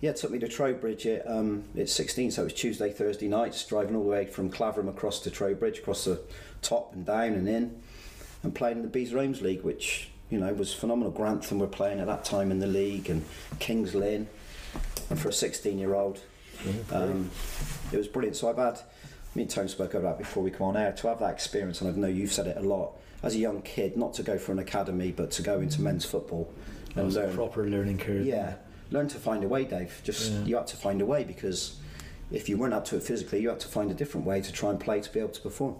yeah, 0.00 0.12
took 0.12 0.30
me 0.30 0.38
to 0.38 0.48
Trowbridge 0.48 1.06
at, 1.06 1.28
um, 1.28 1.64
at 1.76 1.88
16, 1.88 2.30
so 2.30 2.42
it 2.42 2.44
was 2.44 2.52
Tuesday, 2.54 2.92
Thursday 2.92 3.28
nights, 3.28 3.64
driving 3.64 3.96
all 3.96 4.04
the 4.04 4.10
way 4.10 4.26
from 4.26 4.50
Claverham 4.50 4.88
across 4.88 5.20
to 5.20 5.30
Trowbridge, 5.30 5.78
across 5.78 6.04
the 6.04 6.20
top 6.62 6.94
and 6.94 7.04
down 7.04 7.32
and 7.32 7.48
in, 7.48 7.80
and 8.42 8.54
playing 8.54 8.78
in 8.78 8.88
the 8.88 8.98
Beazer 8.98 9.14
Homes 9.14 9.42
League, 9.42 9.62
which 9.62 10.10
you 10.30 10.38
know 10.38 10.52
was 10.52 10.72
phenomenal. 10.72 11.10
Grantham 11.10 11.58
were 11.58 11.66
playing 11.66 12.00
at 12.00 12.06
that 12.06 12.24
time 12.24 12.50
in 12.52 12.60
the 12.60 12.66
league, 12.66 13.10
and 13.10 13.24
Kings 13.58 13.94
Lynn, 13.94 14.28
for 15.16 15.28
a 15.28 15.32
16-year-old, 15.32 16.20
um, 16.92 17.30
it 17.92 17.96
was 17.96 18.08
brilliant. 18.08 18.36
So 18.36 18.48
I've 18.50 18.56
had, 18.58 18.80
me 19.34 19.42
and 19.42 19.50
Tone 19.50 19.68
spoke 19.68 19.94
about 19.94 20.02
that 20.02 20.18
before 20.18 20.42
we 20.42 20.50
come 20.50 20.66
on 20.68 20.76
air, 20.76 20.92
to 20.92 21.08
have 21.08 21.18
that 21.20 21.30
experience, 21.32 21.80
and 21.80 21.90
I 21.94 21.98
know 21.98 22.08
you've 22.08 22.32
said 22.32 22.46
it 22.46 22.56
a 22.56 22.62
lot, 22.62 22.92
as 23.22 23.34
a 23.34 23.38
young 23.38 23.62
kid, 23.62 23.96
not 23.96 24.14
to 24.14 24.22
go 24.22 24.38
for 24.38 24.52
an 24.52 24.58
academy, 24.58 25.12
but 25.12 25.30
to 25.32 25.42
go 25.42 25.60
into 25.60 25.80
men's 25.80 26.04
football 26.04 26.52
That 26.88 26.98
and 26.98 27.06
was 27.06 27.16
a 27.16 27.22
learn. 27.22 27.34
proper 27.34 27.66
learning 27.68 27.98
curve. 27.98 28.24
Yeah, 28.26 28.54
learn 28.90 29.08
to 29.08 29.18
find 29.18 29.42
a 29.44 29.48
way, 29.48 29.64
Dave. 29.64 30.00
Just 30.04 30.30
Yeah. 30.32 30.44
you 30.44 30.56
had 30.56 30.66
to 30.68 30.76
find 30.76 31.00
a 31.00 31.06
way 31.06 31.24
because 31.24 31.76
if 32.30 32.48
you 32.48 32.56
weren't 32.58 32.74
up 32.74 32.84
to 32.86 32.96
it 32.96 33.02
physically, 33.02 33.40
you 33.40 33.48
had 33.48 33.60
to 33.60 33.68
find 33.68 33.90
a 33.90 33.94
different 33.94 34.26
way 34.26 34.40
to 34.40 34.52
try 34.52 34.70
and 34.70 34.78
play 34.78 35.00
to 35.00 35.12
be 35.12 35.18
able 35.18 35.30
to 35.30 35.40
perform. 35.40 35.76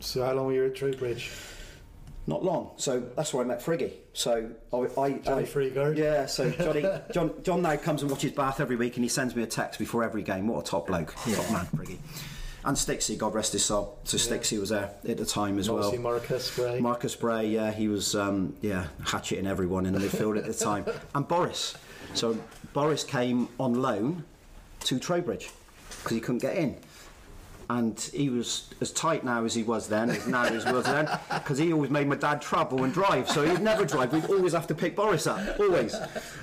So 0.00 0.24
how 0.24 0.34
long 0.34 0.46
were 0.46 0.52
you 0.52 0.66
at 0.66 0.74
Trowbridge? 0.74 1.30
Not 2.26 2.44
long, 2.44 2.72
so 2.76 3.00
that's 3.16 3.32
where 3.34 3.44
I 3.44 3.46
met 3.46 3.60
Friggy. 3.60 3.92
So 4.12 4.50
I, 4.72 4.76
I, 4.76 5.12
Johnny 5.14 5.42
I 5.42 5.46
Freegard? 5.46 5.96
yeah. 5.96 6.26
So 6.26 6.50
Johnny, 6.50 6.84
John, 7.12 7.32
John 7.42 7.62
now 7.62 7.76
comes 7.76 8.02
and 8.02 8.10
watches 8.10 8.32
Bath 8.32 8.60
every 8.60 8.76
week, 8.76 8.96
and 8.96 9.04
he 9.04 9.08
sends 9.08 9.34
me 9.34 9.42
a 9.42 9.46
text 9.46 9.78
before 9.78 10.04
every 10.04 10.22
game. 10.22 10.46
What 10.46 10.60
a 10.60 10.70
top 10.70 10.86
bloke, 10.86 11.14
top 11.14 11.50
man, 11.50 11.66
Friggy. 11.74 11.98
And 12.62 12.76
Stixie, 12.76 13.16
God 13.16 13.34
rest 13.34 13.52
his 13.54 13.64
soul. 13.64 13.98
So 14.04 14.16
Yeah. 14.18 14.36
Stixie 14.38 14.60
was 14.60 14.68
there 14.68 14.90
at 15.08 15.16
the 15.16 15.24
time 15.24 15.58
as 15.58 15.70
well. 15.70 15.96
Marcus 15.96 16.54
Gray. 16.54 16.78
Marcus 16.78 17.16
Bray, 17.16 17.46
yeah, 17.48 17.72
he 17.72 17.88
was 17.88 18.14
um, 18.14 18.54
yeah 18.60 18.88
hatcheting 19.06 19.46
everyone 19.46 19.86
in 19.86 19.94
the 19.94 19.98
midfield 20.00 20.36
at 20.36 20.44
the 20.44 20.52
time, 20.64 20.84
and 21.14 21.26
Boris. 21.26 21.74
So 22.14 22.38
Boris 22.74 23.02
came 23.02 23.48
on 23.58 23.74
loan 23.80 24.24
to 24.80 24.98
Trowbridge 24.98 25.50
because 25.88 26.12
he 26.12 26.20
couldn't 26.20 26.42
get 26.42 26.56
in, 26.56 26.76
and 27.70 28.00
he 28.12 28.30
was 28.30 28.68
as 28.80 28.90
tight 28.90 29.22
now 29.22 29.44
as 29.44 29.54
he 29.54 29.62
was 29.62 29.86
then, 29.86 30.10
as 30.10 30.26
now 30.26 30.42
as 30.42 30.64
he 30.64 30.72
was 30.72 30.86
then, 30.86 31.08
because 31.32 31.56
he 31.56 31.72
always 31.72 31.90
made 31.90 32.08
my 32.08 32.16
dad 32.16 32.42
travel 32.42 32.82
and 32.82 32.92
drive, 32.92 33.30
so 33.30 33.44
he'd 33.44 33.60
never 33.60 33.84
drive. 33.84 34.12
We'd 34.12 34.24
always 34.24 34.54
have 34.54 34.66
to 34.68 34.74
pick 34.74 34.96
Boris 34.96 35.28
up, 35.28 35.60
always. 35.60 35.94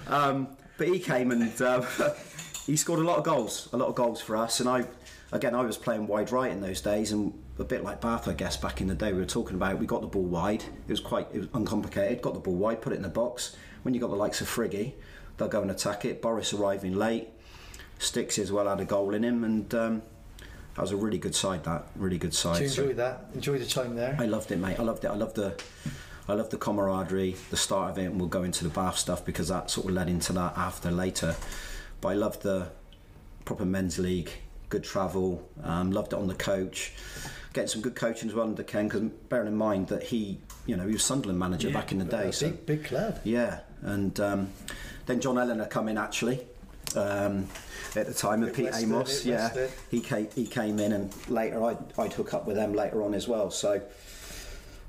Um, 0.07 0.47
but 0.77 0.87
he 0.87 0.99
came 0.99 1.31
and 1.31 1.61
um, 1.61 1.85
he 2.65 2.77
scored 2.77 2.99
a 2.99 3.03
lot 3.03 3.17
of 3.17 3.25
goals, 3.25 3.67
a 3.73 3.77
lot 3.77 3.89
of 3.89 3.95
goals 3.95 4.21
for 4.21 4.37
us, 4.37 4.59
and 4.59 4.69
I. 4.69 4.85
Again, 5.33 5.53
I 5.53 5.61
was 5.61 5.77
playing 5.77 6.07
wide 6.07 6.31
right 6.31 6.49
in 6.49 6.61
those 6.61 6.79
days, 6.79 7.11
and 7.11 7.33
a 7.59 7.65
bit 7.65 7.83
like 7.83 7.99
Bath, 7.99 8.29
I 8.29 8.33
guess, 8.33 8.55
back 8.55 8.79
in 8.79 8.87
the 8.87 8.95
day 8.95 9.11
we 9.11 9.19
were 9.19 9.25
talking 9.25 9.57
about. 9.57 9.77
We 9.77 9.85
got 9.85 9.99
the 9.99 10.07
ball 10.07 10.23
wide. 10.23 10.63
It 10.63 10.89
was 10.89 11.01
quite 11.01 11.27
it 11.33 11.39
was 11.39 11.47
uncomplicated. 11.53 12.21
Got 12.21 12.35
the 12.35 12.39
ball 12.39 12.55
wide, 12.55 12.81
put 12.81 12.93
it 12.93 12.95
in 12.95 13.01
the 13.01 13.09
box. 13.09 13.53
When 13.83 13.93
you 13.93 13.99
got 13.99 14.09
the 14.09 14.15
likes 14.15 14.39
of 14.39 14.47
Friggy, 14.47 14.93
they'll 15.35 15.49
go 15.49 15.61
and 15.61 15.69
attack 15.69 16.05
it. 16.05 16.21
Boris 16.21 16.53
arriving 16.53 16.95
late. 16.95 17.27
Sticks 17.99 18.39
as 18.39 18.53
well 18.53 18.69
had 18.69 18.79
a 18.79 18.85
goal 18.85 19.13
in 19.13 19.25
him, 19.25 19.43
and 19.43 19.75
um, 19.75 20.01
that 20.77 20.81
was 20.83 20.91
a 20.91 20.95
really 20.95 21.17
good 21.17 21.33
side. 21.35 21.63
That 21.63 21.87
really 21.95 22.17
good 22.19 22.29
Did 22.31 22.37
side. 22.37 22.61
you 22.61 22.69
So- 22.69 22.83
enjoy 22.83 22.93
that? 22.95 23.25
Enjoy 23.33 23.57
the 23.57 23.65
time 23.65 23.95
there? 23.95 24.15
I 24.19 24.25
loved 24.25 24.51
it, 24.51 24.57
mate. 24.57 24.79
I 24.79 24.83
loved 24.83 25.03
it. 25.03 25.07
I 25.09 25.15
loved 25.15 25.35
the, 25.35 25.55
I 26.29 26.33
loved 26.33 26.51
the 26.51 26.57
camaraderie, 26.57 27.35
the 27.49 27.57
start 27.57 27.91
of 27.91 27.97
it, 27.97 28.03
and 28.05 28.19
we'll 28.19 28.29
go 28.29 28.43
into 28.43 28.63
the 28.63 28.69
Bath 28.69 28.97
stuff 28.97 29.25
because 29.25 29.47
that 29.49 29.69
sort 29.71 29.87
of 29.87 29.93
led 29.93 30.07
into 30.07 30.33
that 30.33 30.55
after 30.55 30.91
later. 30.91 31.35
But 31.99 32.09
I 32.09 32.13
loved 32.13 32.43
the 32.43 32.67
proper 33.43 33.65
men's 33.65 33.97
league, 33.97 34.29
good 34.69 34.83
travel. 34.83 35.49
Um, 35.63 35.91
loved 35.91 36.13
it 36.13 36.19
on 36.19 36.27
the 36.27 36.35
coach, 36.35 36.93
getting 37.53 37.69
some 37.69 37.81
good 37.81 37.95
coaching 37.95 38.29
as 38.29 38.35
well 38.35 38.45
under 38.45 38.61
Ken. 38.63 38.87
Because 38.87 39.01
bearing 39.29 39.47
in 39.47 39.55
mind 39.57 39.87
that 39.87 40.03
he, 40.03 40.39
you 40.67 40.75
know, 40.77 40.85
he 40.85 40.93
was 40.93 41.03
Sunderland 41.03 41.39
manager 41.39 41.69
Yeah. 41.69 41.73
back 41.73 41.91
in 41.91 41.97
the 41.97 42.05
day. 42.05 42.27
A 42.29 42.33
so 42.33 42.49
big, 42.51 42.65
big 42.67 42.83
club. 42.85 43.19
yeah, 43.23 43.61
and 43.81 44.19
um, 44.19 44.49
then 45.07 45.21
John 45.21 45.39
Eleanor 45.39 45.65
come 45.65 45.87
in 45.89 45.97
actually. 45.97 46.45
Um, 46.95 47.47
at 47.95 48.05
the 48.05 48.13
time 48.13 48.43
of 48.43 48.53
Pete 48.53 48.69
Amos, 48.73 49.23
big 49.23 49.33
yeah, 49.33 49.67
he 49.89 49.99
came 50.01 50.27
he 50.35 50.45
came 50.45 50.79
in, 50.79 50.93
and 50.93 51.13
later 51.29 51.63
I'd, 51.63 51.77
I'd 51.97 52.13
hook 52.13 52.33
up 52.33 52.45
with 52.45 52.55
them 52.55 52.73
later 52.73 53.01
on 53.03 53.13
as 53.13 53.27
well. 53.27 53.49
So 53.51 53.81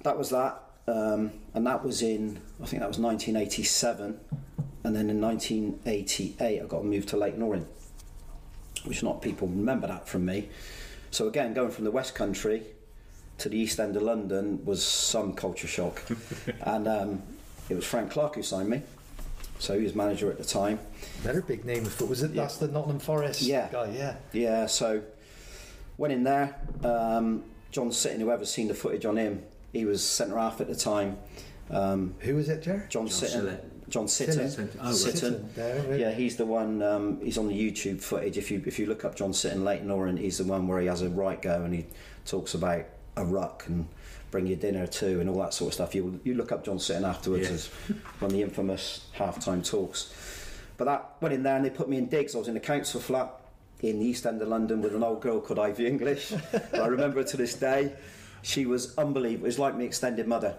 that 0.02 0.16
was 0.16 0.30
that. 0.30 0.60
um, 0.86 1.32
and 1.54 1.66
that 1.66 1.84
was 1.84 2.02
in 2.02 2.40
I 2.62 2.66
think 2.66 2.80
that 2.80 2.88
was 2.88 2.98
1987, 2.98 4.20
and 4.84 4.96
then 4.96 5.10
in 5.10 5.20
1988 5.20 6.62
I 6.62 6.66
got 6.66 6.84
moved 6.84 7.08
to 7.10 7.16
Leyton 7.16 7.42
Orient, 7.42 7.68
which 8.84 9.02
not 9.02 9.22
people 9.22 9.48
remember 9.48 9.86
that 9.86 10.08
from 10.08 10.24
me. 10.24 10.48
So 11.10 11.26
again, 11.28 11.54
going 11.54 11.70
from 11.70 11.84
the 11.84 11.90
West 11.90 12.14
Country 12.14 12.62
to 13.38 13.48
the 13.48 13.56
East 13.56 13.78
End 13.80 13.96
of 13.96 14.02
London 14.02 14.64
was 14.64 14.84
some 14.84 15.32
culture 15.34 15.68
shock, 15.68 16.02
and 16.62 16.88
um, 16.88 17.22
it 17.68 17.74
was 17.74 17.84
Frank 17.84 18.10
Clark 18.10 18.34
who 18.34 18.42
signed 18.42 18.68
me. 18.68 18.82
So 19.58 19.76
he 19.76 19.82
was 19.82 19.94
manager 19.94 20.30
at 20.30 20.38
the 20.38 20.44
time. 20.44 20.78
Another 21.24 21.42
big 21.42 21.64
name 21.64 21.84
of 21.84 21.92
foot 21.92 22.08
was 22.08 22.22
it? 22.22 22.30
Yeah. 22.30 22.42
That's 22.42 22.58
the 22.58 22.68
Nottingham 22.68 23.00
Forest 23.00 23.42
Yeah. 23.42 23.68
guy. 23.72 23.90
Yeah. 23.96 24.14
Yeah, 24.32 24.66
so 24.66 25.02
went 25.96 26.12
in 26.12 26.22
there. 26.24 26.54
Um, 26.84 27.42
John 27.72 27.90
Sitton, 27.90 28.20
whoever's 28.20 28.50
seen 28.50 28.68
the 28.68 28.74
footage 28.74 29.04
on 29.04 29.16
him, 29.16 29.42
he 29.72 29.84
was 29.84 30.02
centre 30.02 30.38
half 30.38 30.60
at 30.60 30.68
the 30.68 30.76
time. 30.76 31.18
Um, 31.70 32.14
Who 32.20 32.36
was 32.36 32.48
it, 32.48 32.62
Jer? 32.62 32.86
John, 32.88 33.06
John 33.08 33.28
Sitton. 33.28 33.42
Sillett. 33.42 33.60
John 33.88 34.06
Sitton. 34.06 34.36
Sitton. 34.48 34.68
Oh, 34.80 34.84
right. 34.84 34.94
Sitton. 34.94 35.54
There, 35.54 35.82
right. 35.90 36.00
Yeah, 36.00 36.10
he's 36.12 36.36
the 36.36 36.46
one. 36.46 36.82
Um, 36.82 37.20
he's 37.22 37.36
on 37.38 37.48
the 37.48 37.54
YouTube 37.54 38.00
footage. 38.00 38.36
If 38.38 38.50
you 38.50 38.62
if 38.66 38.78
you 38.78 38.86
look 38.86 39.04
up 39.04 39.16
John 39.16 39.32
Sitton 39.32 39.64
Leyton 39.64 39.90
Orient, 39.90 40.18
he's 40.18 40.38
the 40.38 40.44
one 40.44 40.68
where 40.68 40.80
he 40.80 40.86
has 40.86 41.02
a 41.02 41.08
right 41.08 41.40
go 41.40 41.62
and 41.64 41.74
he 41.74 41.86
talks 42.26 42.54
about 42.54 42.84
a 43.16 43.24
ruck 43.24 43.64
and 43.66 43.88
bring 44.30 44.46
your 44.46 44.56
dinner 44.56 44.86
too 44.86 45.20
and 45.20 45.28
all 45.30 45.38
that 45.40 45.54
sort 45.54 45.68
of 45.68 45.74
stuff. 45.74 45.94
You 45.94 46.20
you 46.24 46.34
look 46.34 46.52
up 46.52 46.64
John 46.64 46.78
Sitton 46.78 47.04
afterwards 47.08 47.48
Yeah. 47.48 47.54
as 47.54 47.66
one 48.20 48.30
of 48.30 48.32
the 48.32 48.42
infamous 48.42 49.06
halftime 49.16 49.64
talks. 49.68 50.12
But 50.76 50.84
that 50.84 51.12
went 51.20 51.34
in 51.34 51.42
there 51.42 51.56
and 51.56 51.64
they 51.64 51.70
put 51.70 51.88
me 51.88 51.96
in 51.98 52.06
digs. 52.06 52.34
I 52.34 52.38
was 52.38 52.48
in 52.48 52.56
a 52.56 52.60
council 52.60 53.00
flat 53.00 53.30
in 53.80 53.98
the 54.00 54.06
East 54.06 54.26
End 54.26 54.40
of 54.42 54.48
London 54.48 54.80
with 54.82 54.94
an 54.94 55.02
old 55.02 55.20
girl 55.22 55.40
called 55.40 55.58
Ivy 55.58 55.86
English. 55.86 56.32
I 56.72 56.86
remember 56.86 57.18
her 57.20 57.24
to 57.28 57.36
this 57.36 57.54
day. 57.54 57.92
She 58.42 58.66
was 58.66 58.96
unbelievable. 58.96 59.46
It 59.46 59.48
was 59.48 59.58
like 59.58 59.76
my 59.76 59.82
extended 59.84 60.26
mother. 60.28 60.56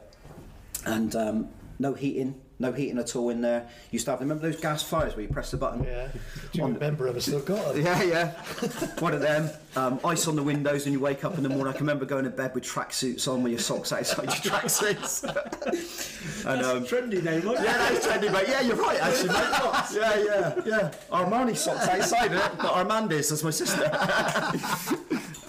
And 0.86 1.16
um, 1.16 1.50
no 1.80 1.94
heating, 1.94 2.36
no 2.60 2.74
heating 2.74 2.98
at 3.00 3.16
all 3.16 3.30
in 3.30 3.40
there. 3.40 3.68
Used 3.92 4.06
to 4.06 4.12
have, 4.12 4.20
remember 4.20 4.50
those 4.50 4.60
gas 4.60 4.84
fires 4.84 5.16
where 5.16 5.24
you 5.24 5.30
press 5.30 5.52
the 5.52 5.58
button? 5.58 5.84
Yeah. 5.84 6.10
Do 6.52 6.60
you 6.60 6.66
remember? 6.66 7.08
I 7.08 7.18
still 7.20 7.40
got 7.40 7.76
him. 7.76 7.86
Yeah, 7.86 8.04
yeah. 8.04 8.32
One 9.00 9.14
of 9.14 9.22
them. 9.22 9.50
Um, 9.78 10.00
ice 10.04 10.28
on 10.28 10.36
the 10.36 10.44
windows 10.44 10.86
and 10.86 10.94
you 10.94 11.00
wake 11.00 11.24
up 11.24 11.38
in 11.38 11.44
the 11.44 11.50
morning. 11.50 11.68
I 11.68 11.72
can 11.72 11.82
remember 11.82 12.06
going 12.06 12.26
to 12.26 12.30
bed 12.30 12.54
with 12.54 12.66
tracksuits 12.66 13.32
on 13.32 13.44
with 13.44 13.54
your 13.54 13.60
socks 13.60 13.94
outside 13.94 14.26
your 14.26 14.54
tracksuits. 14.54 15.24
and, 16.46 16.62
um, 16.66 16.84
trendy 16.84 17.24
name, 17.24 17.46
wasn't 17.46 17.68
yeah, 17.68 17.78
that's 17.78 18.06
trendy, 18.06 18.32
mate. 18.32 18.50
Yeah, 18.50 18.62
you're 18.62 18.76
right, 18.76 19.00
actually, 19.00 19.30
mate. 19.30 19.46
Yeah, 19.94 20.24
yeah, 20.26 20.62
yeah. 20.66 20.92
Armani 21.12 21.56
socks 21.56 21.88
outside 21.88 22.34
it, 22.34 22.52
but 22.58 22.74
Armandis, 22.74 23.30
that's 23.30 23.44
my 23.44 23.52
sister. 23.52 23.90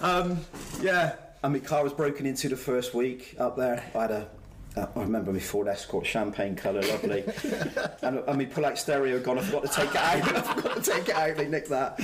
um, 0.01 0.39
yeah, 0.81 1.15
and 1.43 1.53
my 1.53 1.59
car 1.59 1.83
was 1.83 1.91
broken 1.91 2.25
into 2.25 2.47
the 2.47 2.55
first 2.55 2.93
week 2.93 3.35
up 3.37 3.57
there. 3.57 3.83
I 3.95 4.01
had 4.01 4.11
a 4.11 4.29
uh, 4.77 4.87
I 4.95 4.99
remember 5.01 5.33
my 5.33 5.39
Ford 5.39 5.67
Escort, 5.67 6.05
champagne 6.05 6.55
colour, 6.55 6.81
lovely. 6.81 7.23
and, 8.01 8.19
and 8.19 8.37
my 8.37 8.45
pull-out 8.45 8.77
stereo 8.77 9.19
gone. 9.19 9.37
I 9.39 9.41
forgot 9.41 9.63
to 9.63 9.69
take 9.69 9.89
it 9.89 9.95
out. 9.97 10.35
I 10.35 10.53
forgot 10.53 10.83
to 10.83 10.91
take 10.91 11.09
it 11.09 11.15
out. 11.15 11.35
They 11.37 11.47
nicked 11.47 11.69
that. 11.69 11.99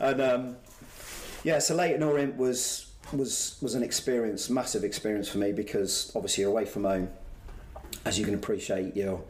And 0.00 0.20
um, 0.20 0.56
yeah, 1.44 1.58
so 1.58 1.74
Leyton 1.74 2.02
Orient 2.02 2.36
was 2.36 2.90
was 3.12 3.58
was 3.62 3.74
an 3.74 3.82
experience, 3.82 4.48
massive 4.50 4.82
experience 4.84 5.28
for 5.28 5.38
me 5.38 5.52
because 5.52 6.10
obviously 6.14 6.42
you're 6.42 6.50
away 6.50 6.64
from 6.64 6.84
home. 6.84 7.08
As 8.04 8.18
you 8.18 8.24
can 8.24 8.34
appreciate, 8.34 8.96
you're 8.96 9.22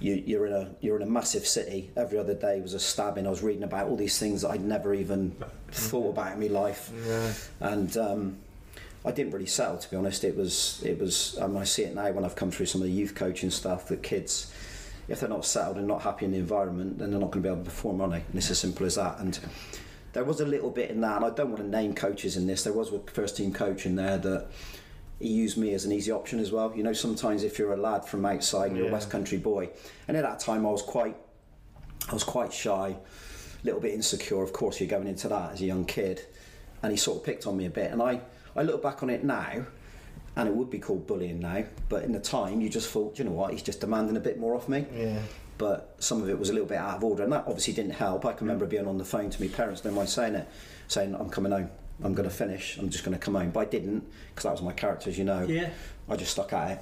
you, 0.00 0.22
you're 0.26 0.46
in 0.46 0.52
a 0.52 0.70
you're 0.80 0.96
in 0.96 1.02
a 1.02 1.10
massive 1.10 1.46
city. 1.46 1.90
Every 1.96 2.18
other 2.18 2.34
day 2.34 2.60
was 2.60 2.74
a 2.74 2.80
stabbing. 2.80 3.26
I 3.26 3.30
was 3.30 3.42
reading 3.42 3.62
about 3.62 3.88
all 3.88 3.96
these 3.96 4.18
things 4.18 4.42
that 4.42 4.50
I'd 4.50 4.64
never 4.64 4.94
even 4.94 5.34
thought 5.70 6.10
about 6.10 6.32
in 6.34 6.40
my 6.40 6.46
life, 6.48 6.90
Yeah. 7.06 7.32
and 7.60 7.96
um, 7.96 8.38
I 9.04 9.10
didn't 9.10 9.32
really 9.32 9.46
settle. 9.46 9.78
To 9.78 9.90
be 9.90 9.96
honest, 9.96 10.24
it 10.24 10.36
was 10.36 10.82
it 10.84 10.98
was. 10.98 11.36
Um, 11.40 11.56
I 11.56 11.64
see 11.64 11.82
it 11.82 11.94
now 11.94 12.10
when 12.12 12.24
I've 12.24 12.36
come 12.36 12.50
through 12.50 12.66
some 12.66 12.80
of 12.80 12.86
the 12.86 12.92
youth 12.92 13.14
coaching 13.14 13.50
stuff. 13.50 13.88
That 13.88 14.02
kids, 14.02 14.52
if 15.08 15.20
they're 15.20 15.28
not 15.28 15.44
settled 15.44 15.78
and 15.78 15.88
not 15.88 16.02
happy 16.02 16.24
in 16.24 16.32
the 16.32 16.38
environment, 16.38 16.98
then 16.98 17.10
they're 17.10 17.20
not 17.20 17.30
going 17.30 17.42
to 17.42 17.48
be 17.48 17.52
able 17.52 17.64
to 17.64 17.70
perform, 17.70 18.00
are 18.00 18.08
they? 18.08 18.16
And 18.16 18.34
it's 18.34 18.50
as 18.50 18.58
simple 18.58 18.86
as 18.86 18.94
that. 18.94 19.18
And 19.18 19.38
there 20.12 20.24
was 20.24 20.40
a 20.40 20.46
little 20.46 20.70
bit 20.70 20.90
in 20.90 21.00
that, 21.00 21.16
and 21.16 21.24
I 21.24 21.30
don't 21.30 21.50
want 21.50 21.62
to 21.62 21.68
name 21.68 21.94
coaches 21.94 22.36
in 22.36 22.46
this. 22.46 22.64
There 22.64 22.72
was 22.72 22.92
a 22.92 23.00
first 23.10 23.36
team 23.36 23.52
coach 23.52 23.86
in 23.86 23.96
there 23.96 24.18
that 24.18 24.48
he 25.18 25.28
used 25.28 25.56
me 25.56 25.72
as 25.74 25.84
an 25.84 25.92
easy 25.92 26.10
option 26.10 26.38
as 26.38 26.52
well. 26.52 26.72
You 26.76 26.82
know, 26.82 26.92
sometimes 26.92 27.44
if 27.44 27.58
you're 27.58 27.72
a 27.72 27.76
lad 27.76 28.04
from 28.04 28.24
outside 28.26 28.68
and 28.70 28.76
you're 28.76 28.88
a 28.88 28.92
West 28.92 29.10
Country 29.10 29.38
boy, 29.38 29.70
and 30.08 30.16
at 30.16 30.22
that 30.22 30.40
time 30.40 30.66
I 30.66 30.70
was 30.70 30.82
quite, 30.82 31.16
I 32.08 32.12
was 32.12 32.24
quite 32.24 32.52
shy, 32.52 32.88
a 32.88 33.64
little 33.64 33.80
bit 33.80 33.94
insecure. 33.94 34.42
Of 34.42 34.52
course, 34.52 34.80
you're 34.80 34.88
going 34.88 35.06
into 35.06 35.28
that 35.28 35.52
as 35.52 35.60
a 35.60 35.64
young 35.64 35.86
kid, 35.86 36.24
and 36.82 36.92
he 36.92 36.98
sort 36.98 37.18
of 37.18 37.24
picked 37.24 37.46
on 37.46 37.56
me 37.56 37.66
a 37.66 37.70
bit. 37.70 37.90
And 37.90 38.02
I, 38.02 38.20
I 38.56 38.62
look 38.62 38.82
back 38.82 39.02
on 39.02 39.10
it 39.10 39.24
now, 39.24 39.66
and 40.36 40.48
it 40.48 40.54
would 40.54 40.70
be 40.70 40.78
called 40.78 41.06
bullying 41.06 41.40
now, 41.40 41.64
but 41.88 42.04
in 42.04 42.12
the 42.12 42.20
time 42.20 42.60
you 42.60 42.68
just 42.68 42.90
thought, 42.90 43.18
you 43.18 43.24
know 43.24 43.32
what, 43.32 43.52
he's 43.52 43.62
just 43.62 43.80
demanding 43.80 44.16
a 44.16 44.20
bit 44.20 44.38
more 44.38 44.54
off 44.54 44.68
me. 44.68 44.86
Yeah. 44.94 45.18
But 45.58 45.94
some 45.98 46.22
of 46.22 46.28
it 46.28 46.38
was 46.38 46.50
a 46.50 46.52
little 46.52 46.66
bit 46.68 46.78
out 46.78 46.96
of 46.96 47.04
order, 47.04 47.22
and 47.22 47.32
that 47.32 47.44
obviously 47.46 47.74
didn't 47.74 47.92
help. 47.92 48.24
I 48.24 48.32
can 48.32 48.46
remember 48.46 48.66
being 48.66 48.86
on 48.86 48.98
the 48.98 49.04
phone 49.04 49.30
to 49.30 49.40
my 49.40 49.48
parents, 49.48 49.80
don't 49.80 49.94
mind 49.94 50.08
saying 50.08 50.34
it, 50.34 50.48
saying, 50.88 51.14
I'm 51.14 51.30
coming 51.30 51.52
home. 51.52 51.70
I'm 52.02 52.14
going 52.14 52.28
to 52.28 52.34
finish. 52.34 52.78
I'm 52.78 52.90
just 52.90 53.04
going 53.04 53.16
to 53.16 53.24
come 53.24 53.34
home. 53.34 53.50
But 53.50 53.60
I 53.60 53.64
didn't, 53.66 54.04
because 54.30 54.44
that 54.44 54.52
was 54.52 54.62
my 54.62 54.72
character, 54.72 55.08
as 55.08 55.18
you 55.18 55.24
know. 55.24 55.44
Yeah. 55.44 55.70
I 56.08 56.16
just 56.16 56.32
stuck 56.32 56.52
at 56.52 56.70
it. 56.72 56.78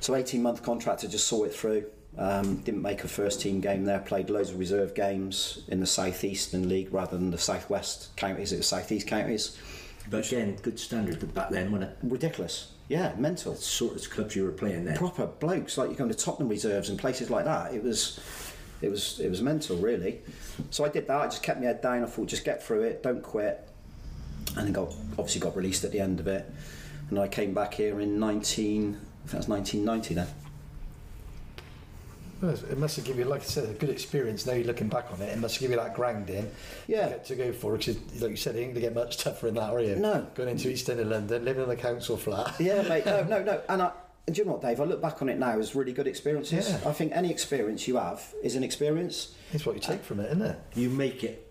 So 0.00 0.14
18 0.14 0.42
month 0.42 0.62
contract, 0.62 1.04
I 1.04 1.08
just 1.08 1.26
saw 1.26 1.44
it 1.44 1.54
through. 1.54 1.86
Um, 2.16 2.56
didn't 2.58 2.80
make 2.80 3.04
a 3.04 3.08
first 3.08 3.42
team 3.42 3.60
game 3.60 3.84
there. 3.84 3.98
Played 3.98 4.30
loads 4.30 4.50
of 4.50 4.58
reserve 4.58 4.94
games 4.94 5.64
in 5.68 5.80
the 5.80 5.86
South 5.86 6.24
Eastern 6.24 6.68
League 6.68 6.92
rather 6.94 7.18
than 7.18 7.30
the 7.30 7.38
South 7.38 7.68
West 7.68 8.16
counties. 8.16 8.52
It 8.52 8.58
was 8.58 8.68
South 8.68 8.90
East 8.90 9.06
counties. 9.06 9.58
But 10.10 10.26
again, 10.26 10.56
good 10.62 10.78
standard 10.78 11.34
back 11.34 11.50
then, 11.50 11.72
wasn't 11.72 11.90
it? 11.90 11.98
Ridiculous. 12.02 12.72
Yeah, 12.88 13.14
mental. 13.16 13.54
Sort 13.56 13.96
of 13.96 14.10
clubs 14.10 14.36
you 14.36 14.44
were 14.44 14.52
playing 14.52 14.84
there. 14.84 14.96
proper 14.96 15.26
blokes 15.26 15.76
like 15.76 15.88
you're 15.88 15.96
going 15.96 16.10
to 16.10 16.16
Tottenham 16.16 16.48
reserves 16.48 16.88
and 16.88 16.98
places 16.98 17.30
like 17.30 17.44
that. 17.44 17.74
It 17.74 17.82
was, 17.82 18.20
it 18.80 18.90
was, 18.90 19.18
it 19.18 19.28
was 19.28 19.42
mental 19.42 19.76
really. 19.76 20.20
So 20.70 20.84
I 20.84 20.88
did 20.88 21.08
that. 21.08 21.20
I 21.20 21.24
just 21.24 21.42
kept 21.42 21.60
my 21.60 21.66
head 21.66 21.82
down. 21.82 22.04
I 22.04 22.06
thought 22.06 22.28
just 22.28 22.44
get 22.44 22.62
through 22.62 22.82
it, 22.82 23.02
don't 23.02 23.22
quit, 23.22 23.68
and 24.56 24.66
then 24.66 24.72
got 24.72 24.94
obviously 25.18 25.40
got 25.40 25.56
released 25.56 25.82
at 25.84 25.92
the 25.92 26.00
end 26.00 26.20
of 26.20 26.28
it. 26.28 26.50
And 27.10 27.18
I 27.18 27.28
came 27.28 27.54
back 27.54 27.74
here 27.74 28.00
in 28.00 28.18
19, 28.18 28.94
I 28.94 29.28
think 29.28 29.30
that 29.30 29.36
was 29.36 29.48
1990 29.48 30.14
then. 30.14 30.26
Well, 32.40 32.52
It 32.52 32.76
must 32.78 32.96
have 32.96 33.04
given 33.04 33.20
you, 33.22 33.28
like 33.28 33.40
I 33.40 33.44
said, 33.44 33.64
a 33.68 33.72
good 33.72 33.88
experience. 33.88 34.46
Now 34.46 34.52
you're 34.52 34.66
looking 34.66 34.88
back 34.88 35.06
on 35.12 35.20
it, 35.22 35.30
it 35.32 35.38
must 35.38 35.58
give 35.58 35.70
you 35.70 35.76
that 35.76 35.94
grounding 35.94 36.50
Yeah. 36.86 37.04
to, 37.04 37.10
get, 37.10 37.24
to 37.26 37.34
go 37.36 37.52
for. 37.52 37.76
Because, 37.76 37.96
like 38.20 38.30
you 38.30 38.36
said, 38.36 38.56
it 38.56 38.60
ain't 38.60 38.74
going 38.74 38.74
to 38.74 38.80
get 38.80 38.94
much 38.94 39.18
tougher 39.18 39.48
in 39.48 39.54
that, 39.54 39.70
are 39.72 39.80
you? 39.80 39.96
No. 39.96 40.26
Going 40.34 40.50
into 40.50 40.68
East 40.70 40.88
End 40.90 41.00
of 41.00 41.08
London, 41.08 41.44
living 41.44 41.64
in 41.64 41.70
a 41.70 41.76
council 41.76 42.16
flat. 42.16 42.54
Yeah, 42.60 42.82
mate. 42.82 43.06
No, 43.06 43.22
no, 43.28 43.42
no. 43.42 43.60
And 43.68 43.82
I, 43.82 43.92
and 44.26 44.34
do 44.34 44.40
you 44.42 44.46
know 44.46 44.52
what, 44.52 44.62
Dave? 44.62 44.80
I 44.80 44.84
look 44.84 45.00
back 45.00 45.22
on 45.22 45.28
it 45.28 45.38
now 45.38 45.58
as 45.58 45.74
really 45.74 45.92
good 45.92 46.06
experiences. 46.06 46.68
Yeah. 46.68 46.80
I 46.88 46.92
think 46.92 47.12
any 47.14 47.30
experience 47.30 47.86
you 47.88 47.96
have 47.96 48.34
is 48.42 48.54
an 48.56 48.64
experience. 48.64 49.34
It's 49.52 49.64
what 49.64 49.74
you 49.74 49.80
take 49.80 50.02
from 50.02 50.20
it, 50.20 50.26
isn't 50.26 50.42
it? 50.42 50.58
You 50.74 50.90
make 50.90 51.24
it 51.24 51.42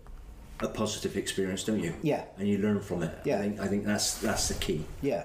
a 0.60 0.68
positive 0.68 1.16
experience, 1.16 1.64
don't 1.64 1.80
you? 1.80 1.94
Yeah. 2.02 2.24
And 2.38 2.46
you 2.46 2.58
learn 2.58 2.80
from 2.80 3.02
it. 3.02 3.12
Yeah. 3.24 3.38
I 3.38 3.42
think, 3.42 3.60
I 3.60 3.66
think 3.66 3.84
that's 3.86 4.18
that's 4.18 4.48
the 4.48 4.54
key. 4.54 4.84
Yeah. 5.02 5.24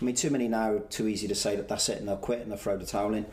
I 0.00 0.04
mean, 0.04 0.14
too 0.16 0.30
many 0.30 0.48
now 0.48 0.72
are 0.72 0.78
too 0.80 1.06
easy 1.06 1.28
to 1.28 1.34
say 1.34 1.54
that 1.56 1.68
that's 1.68 1.88
it 1.88 1.98
and 1.98 2.08
they'll 2.08 2.16
quit 2.16 2.40
and 2.40 2.50
they'll 2.50 2.58
throw 2.58 2.76
the 2.76 2.86
towel 2.86 3.14
in. 3.14 3.24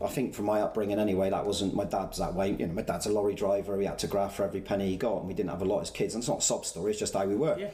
I 0.00 0.06
think 0.06 0.32
from 0.34 0.44
my 0.44 0.60
upbringing 0.62 0.98
anyway, 1.00 1.28
that 1.30 1.44
wasn't 1.44 1.74
my 1.74 1.84
dad's 1.84 2.18
that 2.18 2.32
way. 2.34 2.52
You 2.52 2.66
know, 2.68 2.72
my 2.74 2.82
dad's 2.82 3.06
a 3.06 3.12
lorry 3.12 3.34
driver. 3.34 3.78
He 3.80 3.86
had 3.86 3.98
to 4.00 4.06
graft 4.06 4.36
for 4.36 4.44
every 4.44 4.60
penny 4.60 4.88
he 4.90 4.96
got, 4.96 5.18
and 5.18 5.26
we 5.28 5.34
didn't 5.34 5.50
have 5.50 5.62
a 5.62 5.64
lot 5.64 5.80
as 5.80 5.90
kids. 5.90 6.14
And 6.14 6.22
it's 6.22 6.28
not 6.28 6.38
a 6.38 6.42
sob 6.42 6.64
story; 6.64 6.90
it's 6.92 7.00
just 7.00 7.14
how 7.14 7.24
we 7.26 7.34
were. 7.34 7.58
Yeah. 7.58 7.70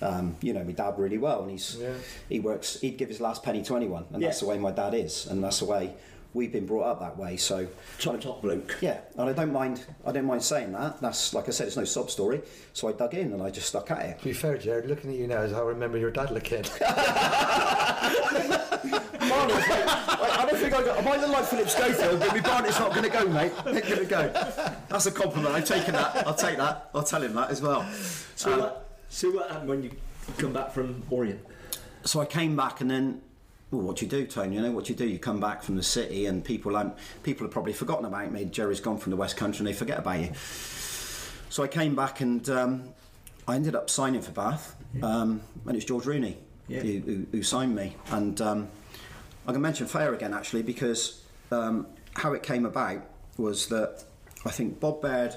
Um, 0.00 0.36
you 0.42 0.52
know, 0.52 0.62
my 0.64 0.72
dad 0.72 0.94
really 0.98 1.18
well, 1.18 1.42
and 1.42 1.50
he's 1.52 1.76
Yeah. 1.80 1.92
he 2.28 2.40
works. 2.40 2.80
He'd 2.80 2.96
give 2.98 3.08
his 3.08 3.20
last 3.20 3.42
penny 3.42 3.62
to 3.62 3.76
anyone, 3.76 4.06
and 4.12 4.22
that's 4.22 4.40
the 4.40 4.46
way 4.46 4.58
my 4.58 4.70
dad 4.72 4.94
is, 4.94 5.26
and 5.26 5.42
that's 5.42 5.58
the 5.60 5.64
way 5.66 5.94
we've 6.34 6.52
been 6.52 6.66
brought 6.66 6.84
up 6.84 7.00
that 7.00 7.16
way. 7.16 7.36
So 7.36 7.66
Top 7.98 8.20
top 8.20 8.42
bloke. 8.42 8.76
yeah, 8.80 8.98
and 9.16 9.28
I 9.30 9.32
don't 9.32 9.52
mind. 9.52 9.84
I 10.04 10.12
don't 10.12 10.26
mind 10.26 10.42
saying 10.42 10.72
that. 10.72 11.00
That's 11.00 11.32
like 11.34 11.48
I 11.48 11.52
said, 11.52 11.68
it's 11.68 11.76
no 11.76 11.84
sob 11.84 12.10
story. 12.10 12.42
So 12.74 12.88
I 12.88 12.92
dug 12.92 13.14
in 13.14 13.32
and 13.32 13.42
I 13.42 13.50
just 13.50 13.68
stuck 13.68 13.90
at 13.92 14.04
it. 14.04 14.18
To 14.18 14.24
be 14.24 14.32
fair, 14.32 14.56
Jared, 14.58 14.86
looking 14.88 15.10
at 15.10 15.16
you 15.16 15.26
now 15.28 15.42
is 15.42 15.52
how 15.52 15.62
I 15.62 15.68
remember 15.68 15.96
your 15.98 16.10
dad 16.10 16.30
looking. 16.32 16.64
Barney, 19.28 19.52
I, 19.54 20.36
I 20.40 20.46
don't 20.46 20.58
think 20.60 20.72
I 20.74 20.82
got. 20.84 20.98
I 20.98 21.02
might 21.02 21.20
look 21.20 21.30
like 21.30 21.44
Philip 21.44 21.68
Schofield, 21.68 22.20
but 22.20 22.28
my 22.32 22.40
Barney's 22.40 22.78
not 22.78 22.90
going 22.90 23.02
to 23.04 23.10
go, 23.10 23.26
mate. 23.28 23.52
Ain't 23.66 23.86
going 23.86 23.98
to 23.98 24.04
go. 24.06 24.28
That's 24.88 25.06
a 25.06 25.12
compliment. 25.12 25.54
I'm 25.54 25.64
taking 25.64 25.92
that. 25.94 26.26
I'll 26.26 26.34
take 26.34 26.56
that. 26.56 26.90
I'll 26.94 27.02
tell 27.02 27.22
him 27.22 27.34
that 27.34 27.50
as 27.50 27.60
well. 27.62 27.88
So, 28.36 28.52
Um, 28.52 28.60
what, 28.60 28.88
so 29.08 29.30
what 29.30 29.50
happened 29.50 29.68
when 29.68 29.82
you 29.82 29.90
come 30.38 30.52
back 30.52 30.72
from 30.72 31.02
Orient? 31.10 31.40
so 32.04 32.20
I 32.20 32.26
came 32.26 32.56
back 32.56 32.80
and 32.80 32.90
then. 32.90 33.22
Well, 33.70 33.82
what 33.82 33.96
do 33.96 34.06
you 34.06 34.10
do, 34.10 34.26
Tony? 34.26 34.56
You 34.56 34.62
know 34.62 34.70
what 34.72 34.86
do 34.86 34.92
you 34.94 34.98
do. 34.98 35.06
You 35.06 35.18
come 35.18 35.40
back 35.40 35.62
from 35.62 35.76
the 35.76 35.82
city, 35.82 36.24
and 36.24 36.42
people 36.42 36.74
um, 36.76 36.92
people 37.22 37.44
have 37.46 37.52
probably 37.52 37.74
forgotten 37.74 38.06
about 38.06 38.32
me. 38.32 38.46
Jerry's 38.46 38.80
gone 38.80 38.96
from 38.96 39.10
the 39.10 39.16
West 39.16 39.36
Country, 39.36 39.58
and 39.58 39.66
they 39.68 39.74
forget 39.74 39.98
about 39.98 40.20
you. 40.20 40.30
So 41.50 41.62
I 41.62 41.68
came 41.68 41.94
back, 41.94 42.20
and 42.22 42.48
um, 42.48 42.84
I 43.46 43.56
ended 43.56 43.74
up 43.74 43.90
signing 43.90 44.22
for 44.22 44.30
Bath, 44.32 44.74
um, 45.02 45.42
and 45.66 45.76
it's 45.76 45.84
George 45.84 46.06
Rooney 46.06 46.38
Yeah. 46.66 46.80
who, 46.80 46.98
who, 47.00 47.26
who 47.32 47.42
signed 47.42 47.74
me. 47.74 47.94
And 48.10 48.40
um, 48.40 48.68
I'm 49.48 49.54
going 49.54 49.62
to 49.62 49.66
mention 49.66 49.86
Fair 49.86 50.12
again, 50.12 50.34
actually, 50.34 50.62
because 50.62 51.22
um, 51.50 51.86
how 52.12 52.34
it 52.34 52.42
came 52.42 52.66
about 52.66 53.02
was 53.38 53.66
that 53.68 54.04
I 54.44 54.50
think 54.50 54.78
Bob 54.78 55.00
Baird, 55.00 55.36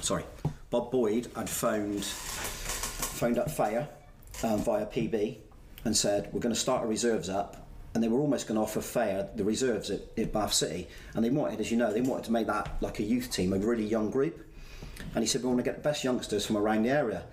sorry, 0.00 0.24
Bob 0.70 0.90
Boyd 0.90 1.28
had 1.36 1.50
phoned 1.50 2.02
phoned 2.02 3.36
up 3.36 3.50
Fair 3.50 3.90
um, 4.42 4.60
via 4.60 4.86
PB 4.86 5.36
and 5.84 5.94
said, 5.94 6.30
We're 6.32 6.40
going 6.40 6.54
to 6.54 6.58
start 6.58 6.80
our 6.80 6.88
reserves 6.88 7.28
up. 7.28 7.68
And 7.92 8.02
they 8.02 8.08
were 8.08 8.20
almost 8.20 8.48
going 8.48 8.56
to 8.56 8.62
offer 8.62 8.80
fair 8.80 9.28
the 9.36 9.44
reserves 9.44 9.90
at, 9.90 10.00
at 10.16 10.32
Bath 10.32 10.54
City. 10.54 10.88
And 11.12 11.22
they 11.22 11.28
wanted, 11.28 11.60
as 11.60 11.70
you 11.70 11.76
know, 11.76 11.92
they 11.92 12.00
wanted 12.00 12.24
to 12.24 12.32
make 12.32 12.46
that 12.46 12.74
like 12.80 13.00
a 13.00 13.02
youth 13.02 13.30
team, 13.30 13.52
a 13.52 13.58
really 13.58 13.84
young 13.84 14.10
group. 14.10 14.46
And 15.14 15.22
he 15.22 15.26
said, 15.26 15.42
We 15.42 15.48
want 15.48 15.58
to 15.58 15.62
get 15.62 15.74
the 15.74 15.82
best 15.82 16.04
youngsters 16.04 16.46
from 16.46 16.56
around 16.56 16.84
the 16.84 16.90
area. 16.90 17.24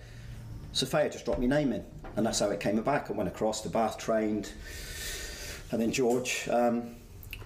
So 0.74 0.86
Fair 0.86 1.08
just 1.08 1.24
dropped 1.24 1.40
my 1.40 1.46
name 1.48 1.72
in. 1.72 1.86
And 2.18 2.26
that's 2.26 2.40
how 2.40 2.50
it 2.50 2.60
came 2.60 2.78
about. 2.78 3.10
I 3.10 3.14
went 3.14 3.30
across 3.30 3.62
to 3.62 3.70
Bath, 3.70 3.98
trained. 3.98 4.52
And 5.72 5.82
then 5.82 5.92
George, 5.92 6.48
um, 6.52 6.96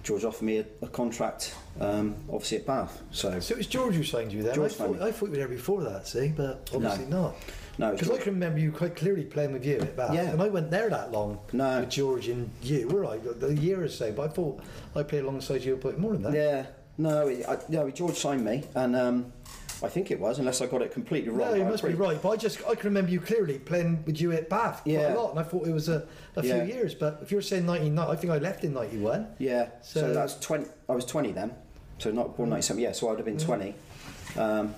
George 0.02 0.24
offered 0.24 0.44
me 0.44 0.58
a, 0.58 0.64
a 0.82 0.88
contract, 0.88 1.54
um, 1.80 2.14
obviously 2.30 2.58
at 2.58 2.66
Bath. 2.66 3.02
So, 3.10 3.38
So 3.40 3.54
it 3.54 3.58
was 3.58 3.66
George 3.66 3.94
who 3.94 4.02
signed 4.04 4.32
you 4.32 4.42
then. 4.42 4.54
George 4.54 4.72
I, 4.72 4.74
thought. 4.74 5.02
I 5.02 5.12
thought 5.12 5.26
you 5.26 5.30
were 5.32 5.36
there 5.38 5.48
before 5.48 5.82
that, 5.84 6.06
see, 6.06 6.28
but 6.28 6.68
obviously 6.74 7.06
not. 7.06 7.34
no, 7.78 7.92
Because 7.92 8.10
I 8.10 8.18
can 8.18 8.34
remember 8.34 8.58
you 8.60 8.72
quite 8.72 8.96
clearly 8.96 9.24
playing 9.24 9.52
with 9.52 9.64
you 9.64 9.76
at 9.78 9.96
Bath. 9.96 10.14
Yeah. 10.14 10.30
And 10.30 10.42
I 10.42 10.48
went 10.48 10.70
there 10.70 10.88
that 10.90 11.12
long 11.12 11.38
No. 11.52 11.80
with 11.80 11.90
George 11.90 12.28
and 12.28 12.50
you, 12.62 12.88
were 12.88 13.04
I? 13.06 13.18
A 13.42 13.52
year 13.52 13.82
or 13.82 13.88
so, 13.88 14.12
but 14.12 14.30
I 14.30 14.32
thought 14.32 14.60
I 14.94 15.02
played 15.02 15.24
alongside 15.24 15.62
you 15.64 15.74
a 15.74 15.76
bit 15.76 15.98
more 15.98 16.12
than 16.12 16.22
that. 16.22 16.32
Yeah, 16.34 16.66
no, 16.96 17.28
I, 17.28 17.58
no, 17.68 17.90
George 17.90 18.16
signed 18.16 18.44
me, 18.44 18.64
and 18.74 18.94
um, 18.96 19.32
I 19.84 19.88
think 19.88 20.10
it 20.10 20.18
was, 20.18 20.38
unless 20.38 20.62
I 20.62 20.66
got 20.66 20.80
it 20.82 20.92
completely 20.92 21.28
wrong. 21.30 21.50
No, 21.50 21.54
you 21.56 21.64
must 21.64 21.82
pretty- 21.82 21.96
be 21.96 22.00
right. 22.02 22.20
But 22.20 22.30
I 22.30 22.36
just 22.36 22.58
I 22.66 22.74
can 22.74 22.86
remember 22.86 23.10
you 23.10 23.20
clearly 23.20 23.58
playing 23.58 24.02
with 24.06 24.20
you 24.20 24.32
at 24.32 24.48
Bath 24.48 24.82
quite 24.82 24.92
Yeah. 24.94 25.14
a 25.14 25.16
lot, 25.16 25.30
and 25.30 25.38
I 25.38 25.42
thought 25.42 25.66
it 25.66 25.72
was 25.72 25.88
a, 25.88 26.06
a 26.36 26.42
few 26.42 26.62
years. 26.64 26.94
But 26.94 27.18
if 27.22 27.30
you're 27.30 27.42
saying 27.42 27.66
99, 27.66 27.98
I 28.08 28.16
think 28.16 28.32
I 28.32 28.38
left 28.38 28.64
in 28.64 28.72
91. 28.72 29.26
Yeah, 29.38 29.68
so, 29.82 30.00
So- 30.00 30.14
that's 30.14 30.38
twenty. 30.40 30.66
I 30.88 30.94
was 30.94 31.04
twenty 31.04 31.32
then, 31.32 31.52
so 31.98 32.10
not 32.10 32.36
born 32.36 32.48
ninety 32.50 32.62
seven. 32.62 32.82
Yeah, 32.82 32.92
so 32.92 33.08
I 33.08 33.10
would 33.10 33.18
have 33.18 33.26
been 33.26 33.36
Mm. 33.36 33.44
twenty. 33.44 33.74
Um, 34.36 34.74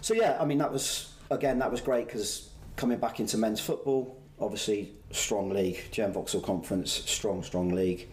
so 0.00 0.14
yeah, 0.14 0.36
I 0.40 0.44
mean 0.44 0.58
that 0.58 0.72
was 0.72 1.12
again 1.30 1.58
that 1.60 1.70
was 1.70 1.80
great 1.80 2.06
because 2.06 2.48
coming 2.76 2.98
back 2.98 3.20
into 3.20 3.38
men's 3.38 3.60
football, 3.60 4.16
obviously 4.40 4.92
strong 5.12 5.50
league, 5.50 5.78
GM 5.92 6.12
Vauxhall 6.12 6.40
Conference, 6.40 6.90
strong 7.06 7.42
strong 7.42 7.68
league. 7.70 8.08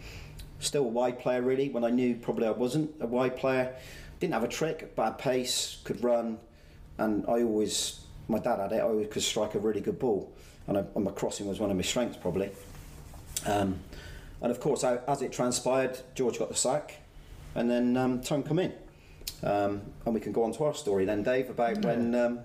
Still 0.60 0.84
a 0.84 0.88
wide 0.88 1.18
player 1.18 1.42
really. 1.42 1.68
When 1.70 1.82
I 1.84 1.90
knew 1.90 2.14
probably 2.14 2.46
I 2.46 2.52
wasn't 2.52 2.92
a 3.00 3.06
wide 3.06 3.36
player, 3.36 3.74
didn't 4.22 4.34
have 4.34 4.44
a 4.44 4.48
trick, 4.48 4.94
bad 4.94 5.18
pace, 5.18 5.78
could 5.82 6.02
run, 6.02 6.38
and 6.96 7.24
I 7.26 7.42
always 7.42 8.04
my 8.28 8.38
dad 8.38 8.60
had 8.60 8.70
it. 8.70 8.76
I 8.76 8.82
always 8.82 9.08
could 9.08 9.22
strike 9.22 9.56
a 9.56 9.58
really 9.58 9.80
good 9.80 9.98
ball, 9.98 10.32
and, 10.68 10.78
I, 10.78 10.84
and 10.94 11.04
my 11.04 11.10
crossing 11.10 11.48
was 11.48 11.58
one 11.58 11.70
of 11.72 11.76
my 11.76 11.82
strengths 11.82 12.16
probably. 12.16 12.50
Um, 13.46 13.80
and 14.40 14.52
of 14.52 14.60
course, 14.60 14.84
I- 14.84 15.00
as 15.08 15.22
it 15.22 15.32
transpired, 15.32 15.98
George 16.14 16.38
got 16.38 16.48
the 16.50 16.54
sack, 16.54 17.00
and 17.56 17.68
then 17.68 17.96
um, 17.96 18.20
Tone 18.22 18.44
come 18.44 18.60
in, 18.60 18.72
um, 19.42 19.82
and 20.06 20.14
we 20.14 20.20
can 20.20 20.30
go 20.30 20.44
on 20.44 20.52
to 20.52 20.64
our 20.64 20.74
story 20.74 21.04
then, 21.04 21.24
Dave, 21.24 21.50
about 21.50 21.84
when 21.84 22.14
um, 22.14 22.38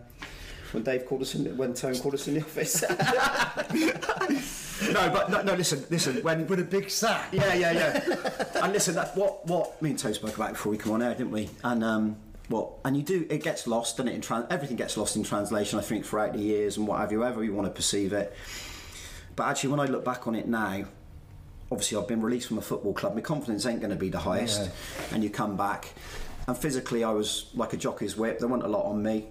when 0.72 0.84
Dave 0.84 1.06
called 1.06 1.22
us 1.22 1.36
in, 1.36 1.56
when 1.58 1.74
Tone 1.74 1.98
called 1.98 2.14
us 2.16 2.28
in 2.28 2.36
the 2.36 2.42
office. 2.42 2.82
no, 4.92 5.10
but 5.10 5.30
no, 5.30 5.42
no, 5.42 5.54
listen, 5.54 5.84
listen. 5.90 6.18
When 6.24 6.46
With 6.48 6.60
a 6.60 6.64
big 6.64 6.90
sack. 6.90 7.30
yeah, 7.32 7.54
yeah, 7.54 7.72
yeah. 7.72 8.44
and 8.64 8.74
listen, 8.74 8.96
that 8.96 9.16
what 9.16 9.46
what 9.48 9.82
me 9.82 9.92
and 9.92 10.00
Toe 10.00 10.12
spoke 10.14 10.36
about 10.36 10.54
before 10.54 10.72
we 10.72 10.78
come 10.78 10.94
on 10.94 11.02
air, 11.02 11.14
didn't 11.14 11.32
we? 11.32 11.50
And 11.64 11.84
um, 11.84 12.18
what 12.50 12.72
and 12.86 12.96
you 12.98 13.04
do 13.04 13.26
it 13.30 13.44
gets 13.44 13.68
lost, 13.68 13.98
doesn't 13.98 14.12
it? 14.12 14.16
In 14.16 14.22
tran- 14.22 14.48
everything 14.50 14.78
gets 14.78 14.98
lost 14.98 15.16
in 15.16 15.24
translation. 15.24 15.80
I 15.80 15.82
think 15.82 16.06
throughout 16.06 16.34
the 16.34 16.40
years 16.40 16.78
and 16.78 16.88
what 16.88 17.00
have 17.00 17.12
you, 17.12 17.22
however 17.22 17.44
you 17.44 17.54
want 17.54 17.68
to 17.68 17.74
perceive 17.74 18.14
it. 18.14 18.34
But 19.36 19.48
actually, 19.48 19.72
when 19.72 19.80
I 19.80 19.86
look 19.86 20.04
back 20.04 20.28
on 20.28 20.36
it 20.36 20.48
now, 20.48 20.86
obviously 21.72 21.98
I've 21.98 22.08
been 22.08 22.22
released 22.22 22.48
from 22.48 22.58
a 22.58 22.62
football 22.62 22.94
club. 22.94 23.16
My 23.16 23.22
confidence 23.22 23.66
ain't 23.66 23.80
going 23.82 23.92
to 23.92 23.96
be 23.98 24.10
the 24.10 24.20
highest, 24.20 24.62
Yeah. 24.64 25.16
and 25.16 25.24
you 25.24 25.30
come 25.30 25.56
back, 25.56 25.94
and 26.48 26.58
physically 26.58 27.04
I 27.04 27.12
was 27.12 27.52
like 27.54 27.74
a 27.74 27.78
jockey's 27.78 28.18
whip. 28.18 28.40
There 28.40 28.48
wasn't 28.48 28.66
a 28.66 28.70
lot 28.76 28.86
on 28.86 29.04
me, 29.04 29.28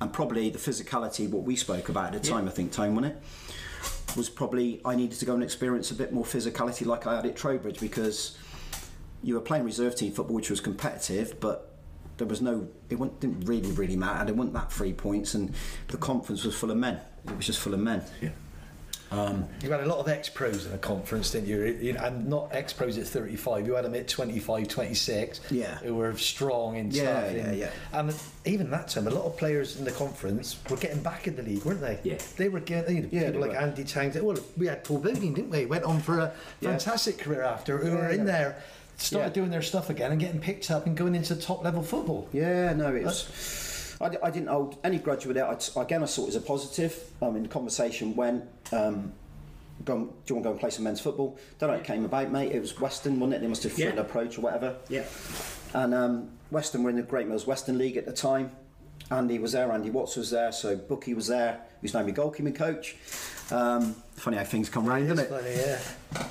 and 0.00 0.12
probably 0.12 0.50
the 0.50 0.58
physicality, 0.58 1.28
what 1.28 1.42
we 1.44 1.56
spoke 1.56 1.88
about 1.88 2.14
at 2.14 2.22
the 2.22 2.28
time, 2.28 2.46
I 2.48 2.50
think, 2.50 2.72
Tone, 2.72 2.94
wasn't 2.94 3.14
it? 3.14 3.22
was 4.16 4.28
probably 4.28 4.80
I 4.84 4.94
needed 4.94 5.18
to 5.18 5.24
go 5.24 5.34
and 5.34 5.42
experience 5.42 5.90
a 5.90 5.94
bit 5.94 6.12
more 6.12 6.24
physicality 6.24 6.86
like 6.86 7.04
I 7.04 7.16
had 7.16 7.26
at 7.26 7.34
Trowbridge 7.34 7.80
because 7.80 8.38
you 9.24 9.34
were 9.34 9.40
playing 9.40 9.64
reserve 9.64 9.96
team 9.96 10.12
football, 10.12 10.36
which 10.36 10.50
was 10.50 10.60
competitive, 10.60 11.40
but 11.40 11.74
there 12.18 12.26
was 12.26 12.40
no, 12.40 12.68
it 12.90 12.94
wasn't- 12.96 13.18
didn't 13.20 13.40
really, 13.46 13.72
really 13.72 13.96
matter. 13.96 14.26
There 14.26 14.34
weren't 14.34 14.52
that 14.52 14.70
three 14.72 14.92
points, 14.92 15.34
and 15.34 15.52
the 15.88 15.96
conference 15.96 16.44
was 16.44 16.54
full 16.54 16.70
of 16.70 16.76
men. 16.76 17.00
It 17.26 17.36
was 17.36 17.46
just 17.46 17.58
full 17.58 17.74
of 17.74 17.80
men. 17.80 18.04
Yeah. 18.20 18.28
Um, 19.14 19.48
You 19.62 19.70
had 19.70 19.80
a 19.80 19.86
lot 19.86 19.98
of 19.98 20.08
ex-pros 20.08 20.66
in 20.66 20.72
the 20.72 20.78
conference, 20.78 21.30
didn't 21.30 21.48
you? 21.48 21.64
You- 21.80 21.96
And 21.98 22.28
not 22.28 22.48
ex-pros 22.52 22.98
at 22.98 23.06
35. 23.06 23.66
You 23.66 23.74
had 23.74 23.84
them 23.84 23.94
at 23.94 24.08
25, 24.08 24.68
26. 24.68 25.40
Yeah. 25.50 25.76
Who 25.78 25.94
were 25.94 26.16
strong 26.16 26.76
in 26.76 26.90
Yeah, 26.90 27.02
stuff. 27.22 27.34
yeah, 27.36 27.42
and, 27.46 27.58
yeah. 27.58 27.70
And 27.92 28.14
even 28.44 28.70
that 28.70 28.88
time, 28.88 29.06
a 29.06 29.10
lot 29.10 29.24
of 29.24 29.36
players 29.36 29.76
in 29.78 29.84
the 29.84 29.92
conference 29.92 30.56
were 30.68 30.76
getting 30.76 31.00
back 31.02 31.26
in 31.28 31.36
the 31.36 31.42
league, 31.42 31.64
weren't 31.64 31.80
they? 31.80 31.98
Yeah. 32.02 32.18
They 32.36 32.48
were 32.48 32.60
getting, 32.60 32.96
you 32.96 33.02
know, 33.02 33.08
Yeah, 33.12 33.26
people 33.26 33.40
like 33.42 33.50
were. 33.52 33.56
Andy 33.58 33.84
Tang. 33.84 34.12
Well, 34.24 34.36
we 34.56 34.66
had 34.66 34.84
Paul 34.84 34.98
Bowden, 34.98 35.32
didn't 35.34 35.50
we? 35.50 35.66
Went 35.66 35.84
on 35.84 36.00
for 36.00 36.18
a 36.18 36.32
Yeah. 36.60 36.70
fantastic 36.70 37.18
career 37.18 37.42
after, 37.42 37.78
who 37.78 37.92
were 37.92 38.08
in 38.08 38.20
Yeah. 38.20 38.24
there, 38.24 38.56
started 38.96 39.28
Yeah. 39.28 39.32
doing 39.34 39.50
their 39.50 39.62
stuff 39.62 39.90
again 39.90 40.10
and 40.12 40.20
getting 40.20 40.40
picked 40.40 40.70
up 40.70 40.86
and 40.86 40.96
going 40.96 41.14
into 41.14 41.34
top 41.36 41.64
level 41.64 41.82
football. 41.82 42.28
Yeah, 42.32 42.72
no, 42.74 42.94
it 42.94 43.04
was. 43.04 43.26
I, 44.00 44.10
I 44.22 44.30
didn't 44.30 44.48
hold 44.48 44.78
any 44.84 44.98
grudge 44.98 45.26
with 45.26 45.36
it. 45.36 45.42
I, 45.42 45.80
again, 45.80 46.02
I 46.02 46.06
saw 46.06 46.24
it 46.24 46.28
as 46.28 46.36
a 46.36 46.40
positive. 46.40 46.98
I 47.22 47.30
mean, 47.30 47.42
the 47.44 47.48
conversation 47.48 48.14
went. 48.16 48.44
Um, 48.72 49.12
go, 49.84 49.94
and- 49.96 50.08
do 50.26 50.34
you 50.34 50.34
want 50.36 50.44
to 50.44 50.48
go 50.48 50.50
and 50.52 50.60
play 50.60 50.70
some 50.70 50.84
men's 50.84 51.00
football? 51.00 51.38
Don't 51.58 51.68
know 51.68 51.74
how 51.74 51.80
it 51.80 51.86
came 51.86 52.04
about, 52.04 52.30
mate. 52.30 52.52
It 52.52 52.60
was 52.60 52.78
Weston, 52.80 53.20
wasn't 53.20 53.34
it? 53.34 53.40
They 53.42 53.46
must 53.48 53.62
have 53.62 53.78
Yeah. 53.78 53.88
approach 53.90 54.38
or 54.38 54.42
whatever. 54.42 54.76
Yeah. 54.88 55.04
And 55.74 55.94
um, 55.94 56.30
Weston 56.50 56.82
were 56.82 56.90
in 56.90 56.96
the 56.96 57.02
Great 57.02 57.26
Mills 57.28 57.46
Western 57.46 57.78
League 57.78 57.96
at 57.96 58.06
the 58.06 58.12
time. 58.12 58.52
Andy 59.10 59.38
was 59.38 59.52
there, 59.52 59.70
Andy 59.70 59.90
Watts 59.90 60.16
was 60.16 60.30
there, 60.30 60.50
so 60.50 60.76
Bookie 60.76 61.12
was 61.12 61.26
there. 61.26 61.60
He 61.80 61.84
was 61.84 61.92
now 61.94 62.02
my 62.02 62.12
goalkeeping 62.12 62.54
coach. 62.54 62.96
Um, 63.50 63.94
funny 64.14 64.38
how 64.38 64.44
things 64.44 64.70
come 64.70 64.86
round, 64.86 65.04
isn't 65.04 65.18
it? 65.18 65.28
funny, 65.28 65.50
yeah. 65.54 65.78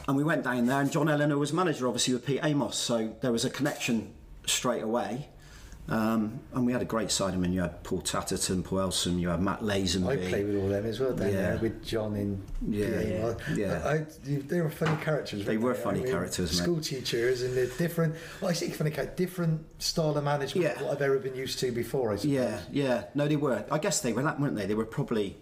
And 0.08 0.18
we 0.18 0.24
went 0.24 0.44
down 0.44 0.66
there, 0.66 0.82
and 0.82 0.92
John 0.92 1.08
Eleanor 1.08 1.38
was 1.38 1.54
manager, 1.54 1.86
obviously, 1.88 2.16
with 2.16 2.26
Pete 2.26 2.40
Amos. 2.42 2.76
So 2.76 3.16
there 3.22 3.32
was 3.32 3.46
a 3.46 3.50
connection 3.52 4.12
straight 4.48 4.82
away. 4.82 5.28
Um, 5.90 6.40
and 6.54 6.66
we 6.66 6.72
had 6.72 6.82
a 6.82 6.86
great 6.86 7.12
side. 7.12 7.34
I 7.34 7.38
mean, 7.38 7.52
you 7.52 7.60
had 7.60 7.84
Paul 7.84 8.00
Tatterton, 8.00 8.64
Paul 8.64 8.80
Elson, 8.80 9.20
you 9.20 9.28
had 9.28 9.42
Matt 9.42 9.60
Lazenby. 9.60 10.08
I 10.26 10.30
played 10.30 10.48
with 10.48 10.56
all 10.64 10.70
them 10.70 10.86
as 10.86 11.00
well 11.02 11.12
down 11.14 11.34
Yeah. 11.34 11.60
with 11.60 11.84
John 11.84 12.16
in 12.16 12.42
Yeah, 12.66 13.02
yeah, 13.02 13.34
yeah. 13.54 13.82
I, 13.86 13.94
I- 13.96 14.06
they 14.24 14.62
were 14.62 14.70
funny 14.70 14.96
characters. 15.04 15.44
They 15.46 15.58
were 15.58 15.74
funny 15.76 16.02
characters, 16.04 16.52
mate. 16.58 16.64
School 16.64 16.80
teachers 16.80 17.42
and 17.42 17.56
they're 17.56 17.66
different. 17.66 18.16
Well, 18.40 18.50
I 18.50 18.54
think 18.54 18.76
funny 18.76 18.92
characters, 18.92 19.18
different 19.18 19.66
style 19.82 20.18
of 20.18 20.24
management. 20.24 20.64
Yeah. 20.66 20.82
What 20.82 20.94
I've 20.94 21.02
ever 21.02 21.20
been 21.20 21.36
used 21.36 21.60
to 21.60 21.72
before. 21.74 22.14
I 22.14 22.16
suppose. 22.16 22.32
Yeah, 22.32 22.60
yeah. 22.72 23.04
No, 23.14 23.28
they 23.28 23.36
were. 23.36 23.66
I 23.70 23.78
guess 23.78 24.00
they 24.00 24.14
were 24.14 24.24
that, 24.24 24.40
weren't 24.40 24.56
they? 24.56 24.66
They 24.66 24.76
were 24.76 24.86
probably. 24.86 25.36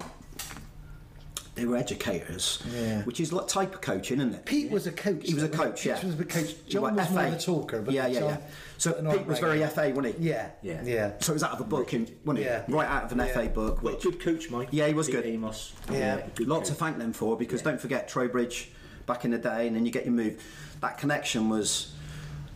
They 1.54 1.65
were 1.65 1.75
educators, 1.77 2.63
Yeah. 2.73 3.04
which 3.04 3.19
is 3.19 3.32
like 3.34 3.47
type 3.47 3.75
of 3.75 3.82
coaching, 3.82 4.19
isn't 4.19 4.34
it? 4.34 4.45
Pete 4.45 4.71
was 4.71 4.88
a 4.88 4.91
coach. 4.91 5.27
He 5.27 5.34
was 5.34 5.43
a 5.43 5.49
coach, 5.49 5.86
yeah. 5.86 5.95
Pete 5.97 6.06
was 6.06 6.19
a 6.19 6.25
coach. 6.25 6.56
John 6.67 6.95
was 6.95 7.10
more 7.12 7.23
FA. 7.25 7.32
the 7.32 7.38
talker. 7.38 7.82
But 7.82 7.93
yeah, 7.93 8.08
yeah, 8.08 8.19
John, 8.21 8.30
yeah. 8.30 8.38
So 8.82 8.96
an 8.96 9.06
Pete 9.12 9.28
was 9.28 9.38
very 9.38 9.63
art 9.63 9.74
FA, 9.74 9.91
wasn't 9.94 10.17
he? 10.17 10.30
Yeah, 10.30 10.50
Yeah. 10.63 10.82
yeah. 10.84 11.12
So 11.20 11.34
it 11.34 11.36
was 11.36 11.44
out 11.44 11.52
of 11.52 11.60
a 11.62 11.63
book, 11.63 11.94
in, 11.94 12.08
wasn't 12.26 12.39
he? 12.39 12.46
Yeah. 12.46 12.63
Right 12.67 12.88
out 12.88 13.04
of 13.04 13.12
an 13.12 13.20
Yeah. 13.20 13.28
FA 13.28 13.48
book. 13.48 13.76
But 13.84 13.94
Which, 13.94 14.02
good 14.04 14.20
coach, 14.20 14.50
Mike. 14.50 14.70
Yeah, 14.72 14.88
he 14.88 14.96
was 14.96 15.06
Pete 15.06 15.17
good. 15.17 15.26
Amos. 15.28 15.74
Yeah. 15.91 16.22
good 16.34 16.48
lot 16.48 16.65
to 16.65 16.74
thank 16.74 16.98
them 16.98 17.13
for 17.13 17.38
because 17.38 17.62
Yeah. 17.62 17.65
don't 17.70 17.80
forget 17.80 18.08
Trowbridge 18.08 18.72
back 19.06 19.24
in 19.24 19.30
the 19.30 19.38
day, 19.38 19.67
and 19.67 19.76
then 19.76 19.86
you 19.86 19.91
get 19.91 20.06
your 20.06 20.15
move. 20.15 20.41
That 20.82 20.98
connection 20.98 21.48
was, 21.48 21.91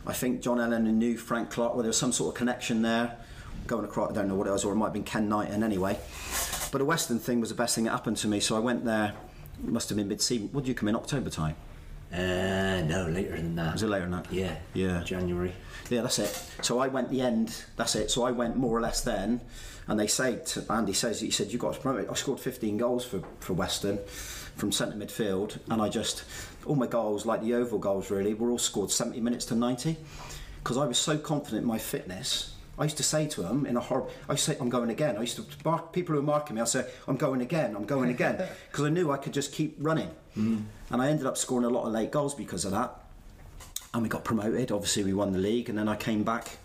I 0.07 0.13
think 0.13 0.41
John 0.41 0.59
Allen 0.59 0.85
knew 0.97 1.15
Frank 1.15 1.51
Clark. 1.51 1.73
Well, 1.75 1.83
there 1.83 1.89
was 1.89 1.97
some 1.97 2.11
sort 2.11 2.33
of 2.33 2.39
connection 2.39 2.81
there. 2.81 3.17
Going 3.67 3.85
across, 3.85 4.09
I 4.09 4.13
don't 4.15 4.27
know 4.27 4.33
what 4.35 4.47
it 4.47 4.51
was, 4.51 4.65
or 4.65 4.73
it 4.73 4.77
might 4.77 4.87
have 4.87 4.93
been 4.93 5.03
Ken 5.03 5.29
Knighton 5.29 5.61
anyway. 5.61 5.99
But 6.71 6.79
the 6.79 6.85
Western 6.85 7.19
thing 7.19 7.39
was 7.39 7.49
the 7.49 7.55
best 7.55 7.75
thing 7.75 7.83
that 7.83 7.91
happened 7.91 8.17
to 8.17 8.27
me, 8.27 8.39
so 8.39 8.55
I 8.55 8.59
went 8.59 8.83
there. 8.83 9.13
Must 9.61 9.89
have 9.89 9.95
been 9.95 10.07
mid-season. 10.07 10.49
Would 10.53 10.67
you 10.67 10.73
come 10.73 10.89
in 10.89 10.95
October 10.95 11.29
time? 11.29 11.55
Uh, 12.11 12.81
no, 12.87 13.07
later 13.11 13.35
than 13.35 13.55
that. 13.57 13.73
Was 13.73 13.83
it 13.83 13.87
later 13.89 14.05
than 14.05 14.11
that? 14.23 14.31
Yeah. 14.33 14.55
Yeah. 14.73 15.03
January. 15.03 15.53
Yeah, 15.89 16.01
that's 16.01 16.19
it. 16.19 16.43
So 16.61 16.79
I 16.79 16.87
went 16.87 17.09
the 17.09 17.21
end. 17.21 17.63
That's 17.75 17.95
it. 17.95 18.09
So 18.11 18.23
I 18.23 18.31
went 18.31 18.55
more 18.55 18.77
or 18.77 18.81
less 18.81 19.01
then, 19.01 19.41
and 19.87 19.99
they 19.99 20.07
say 20.07 20.37
to 20.47 20.65
Andy 20.69 20.93
says 20.93 21.21
he 21.21 21.31
said 21.31 21.51
you 21.51 21.59
got 21.59 21.75
to 21.75 21.79
promote. 21.79 22.01
it." 22.05 22.09
I 22.09 22.13
scored 22.15 22.39
15 22.39 22.77
goals 22.77 23.05
for 23.05 23.21
for 23.39 23.53
Weston 23.53 23.99
from 24.55 24.71
centre 24.71 24.97
midfield, 24.97 25.57
and 25.69 25.81
I 25.81 25.89
just 25.89 26.23
all 26.65 26.75
my 26.75 26.87
goals, 26.87 27.25
like 27.25 27.41
the 27.41 27.53
oval 27.53 27.79
goals, 27.79 28.09
really, 28.09 28.33
were 28.33 28.49
all 28.49 28.57
scored 28.57 28.89
70 28.89 29.19
minutes 29.21 29.45
to 29.45 29.55
90, 29.55 29.97
because 30.63 30.77
I 30.77 30.85
was 30.85 30.97
so 30.97 31.17
confident 31.17 31.61
in 31.61 31.67
my 31.67 31.77
fitness. 31.77 32.53
I 32.77 32.83
used 32.83 32.97
to 32.97 33.03
say 33.03 33.27
to 33.27 33.41
them 33.41 33.65
in 33.65 33.77
a 33.77 33.79
horrible. 33.79 34.09
I 34.27 34.33
used 34.33 34.45
to 34.45 34.51
say, 34.51 34.57
"I'm 34.59 34.69
going 34.69 34.89
again." 34.89 35.15
I 35.17 35.21
used 35.21 35.37
to 35.37 35.45
mark 35.63 35.93
people 35.93 36.15
who 36.15 36.21
were 36.21 36.27
marking 36.27 36.55
me. 36.55 36.61
I 36.61 36.65
say, 36.65 36.85
"I'm 37.07 37.15
going 37.15 37.41
again. 37.41 37.75
I'm 37.75 37.85
going 37.85 38.09
again," 38.09 38.35
because 38.71 38.85
I 38.85 38.89
knew 38.89 39.11
I 39.11 39.17
could 39.17 39.33
just 39.33 39.53
keep 39.53 39.77
running, 39.79 40.09
mm. 40.35 40.63
and 40.89 41.01
I 41.01 41.07
ended 41.07 41.25
up 41.25 41.37
scoring 41.37 41.65
a 41.65 41.69
lot 41.69 41.85
of 41.85 41.93
late 41.93 42.11
goals 42.11 42.33
because 42.35 42.65
of 42.65 42.71
that 42.71 43.04
and 43.95 44.03
we 44.03 44.09
got 44.09 44.25
promoted. 44.25 44.71
Obviously, 44.73 45.05
we 45.05 45.13
won 45.13 45.31
the 45.31 45.39
league, 45.39 45.69
and 45.69 45.77
then 45.77 45.87
I 45.87 45.95
came 45.95 46.23
back, 46.23 46.57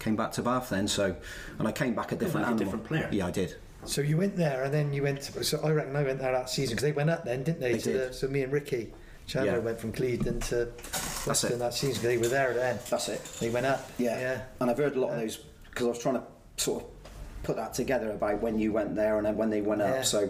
came 0.00 0.16
back 0.16 0.32
to 0.32 0.42
Bath 0.42 0.70
then. 0.70 0.88
So, 0.88 1.14
and 1.58 1.68
I 1.68 1.72
came 1.72 1.94
back 1.94 2.10
a 2.10 2.16
different 2.16 2.46
like 2.48 2.56
a 2.56 2.58
different 2.58 2.84
player. 2.84 3.08
Yeah, 3.12 3.26
I 3.26 3.30
did. 3.30 3.54
So 3.84 4.00
you 4.00 4.16
went 4.16 4.36
there, 4.36 4.64
and 4.64 4.74
then 4.74 4.92
you 4.92 5.04
went. 5.04 5.22
To, 5.22 5.44
so 5.44 5.60
I 5.62 5.70
reckon 5.70 5.94
I 5.94 6.02
went 6.02 6.18
there 6.18 6.32
that 6.32 6.50
season 6.50 6.74
because 6.74 6.82
they 6.82 6.92
went 6.92 7.10
up 7.10 7.24
then, 7.24 7.44
didn't 7.44 7.60
they? 7.60 7.72
They 7.74 7.78
to 7.78 7.92
did. 7.92 8.10
The, 8.10 8.12
so 8.14 8.26
me 8.26 8.42
and 8.42 8.52
Ricky 8.52 8.92
Chandler 9.28 9.52
Yeah. 9.52 9.58
went 9.58 9.78
from 9.78 9.92
Clevedon 9.92 10.40
to 10.40 10.68
Weston 11.26 11.52
it. 11.52 11.58
that 11.60 11.74
season. 11.74 11.94
'cause 11.94 12.02
They 12.02 12.16
were 12.18 12.28
there 12.28 12.52
then. 12.54 12.78
That's 12.90 13.08
it. 13.08 13.22
They 13.40 13.50
went 13.50 13.66
up. 13.66 13.88
Yeah. 13.98 14.18
yeah. 14.18 14.42
And 14.60 14.68
I've 14.68 14.78
heard 14.78 14.96
a 14.96 15.00
lot 15.00 15.10
of 15.12 15.20
those 15.20 15.36
because 15.70 15.86
I 15.86 15.90
was 15.90 15.98
trying 16.00 16.16
to 16.16 16.22
sort 16.56 16.82
of 16.82 16.88
put 17.44 17.54
that 17.56 17.72
together 17.74 18.10
about 18.10 18.40
when 18.42 18.58
you 18.58 18.72
went 18.72 18.96
there 18.96 19.16
and 19.18 19.24
then 19.26 19.36
when 19.36 19.48
they 19.50 19.60
went 19.60 19.80
Yeah. 19.80 19.92
up. 19.92 20.04
So, 20.04 20.28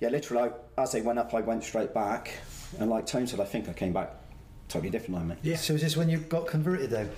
yeah, 0.00 0.08
literally, 0.08 0.50
I, 0.76 0.82
as 0.82 0.90
they 0.92 1.02
went 1.02 1.18
up, 1.20 1.32
I 1.34 1.40
went 1.40 1.62
straight 1.62 1.94
back, 1.94 2.32
and 2.80 2.90
like 2.90 3.06
Tone 3.06 3.26
said, 3.28 3.38
I 3.40 3.44
think 3.44 3.68
I 3.68 3.72
came 3.74 3.92
back 3.92 4.14
totally 4.68 4.90
different 4.90 5.16
on 5.20 5.28
me. 5.28 5.36
Yeah. 5.42 5.56
So 5.56 5.74
is 5.74 5.82
this 5.82 5.96
when 5.96 6.08
you 6.08 6.18
got 6.18 6.46
converted 6.46 6.90
though 6.90 7.08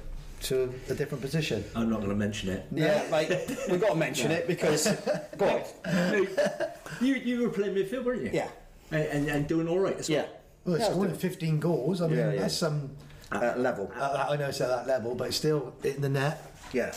to 0.42 0.72
a 0.88 0.94
different 0.94 1.22
position? 1.22 1.64
I'm 1.74 1.90
not 1.90 1.98
going 1.98 2.10
to 2.10 2.16
mention 2.16 2.48
it. 2.50 2.66
Yeah, 2.72 3.04
mate, 3.10 3.28
we've 3.70 3.80
got 3.80 3.90
to 3.90 3.96
mention 3.96 4.30
it 4.30 4.46
because 4.46 4.86
go 5.36 5.48
on. 5.48 5.62
No, 6.12 6.26
you, 7.00 7.14
you 7.16 7.42
were 7.42 7.50
playing 7.50 7.74
midfield, 7.74 8.04
weren't 8.04 8.22
you? 8.22 8.30
Yeah, 8.32 8.48
And, 8.90 9.02
and, 9.04 9.28
and 9.28 9.48
doing 9.48 9.68
all 9.68 9.78
right 9.80 9.96
as 9.96 10.08
well. 10.08 10.18
yeah, 10.20 10.26
Well, 10.64 10.74
it's 10.76 10.84
Yeah, 10.84 10.90
I 10.90 10.92
scoring 10.92 11.14
15 11.14 11.60
goals. 11.60 12.00
I 12.00 12.06
mean, 12.08 12.18
Yeah, 12.18 12.32
yeah. 12.32 12.40
that's 12.40 12.56
some. 12.56 12.90
uh, 13.32 13.54
level. 13.56 13.90
Uh, 13.96 14.26
I 14.30 14.36
know 14.36 14.48
it's 14.48 14.60
at 14.60 14.68
that 14.68 14.86
level, 14.86 15.14
but 15.14 15.32
still 15.34 15.74
in 15.84 16.00
the 16.00 16.08
net. 16.08 16.46
Yeah, 16.72 16.94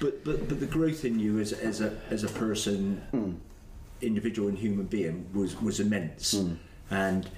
But, 0.00 0.24
but 0.24 0.46
but 0.48 0.60
the 0.60 0.66
growth 0.66 1.04
in 1.06 1.18
you 1.18 1.38
as, 1.38 1.52
as 1.54 1.80
a 1.80 1.96
as 2.10 2.22
a 2.22 2.28
person, 2.28 3.40
individual 4.02 4.48
and 4.48 4.58
human 4.58 4.86
being 4.86 5.26
was 5.32 5.60
was 5.60 5.80
immense. 5.80 6.34
And 6.90 7.28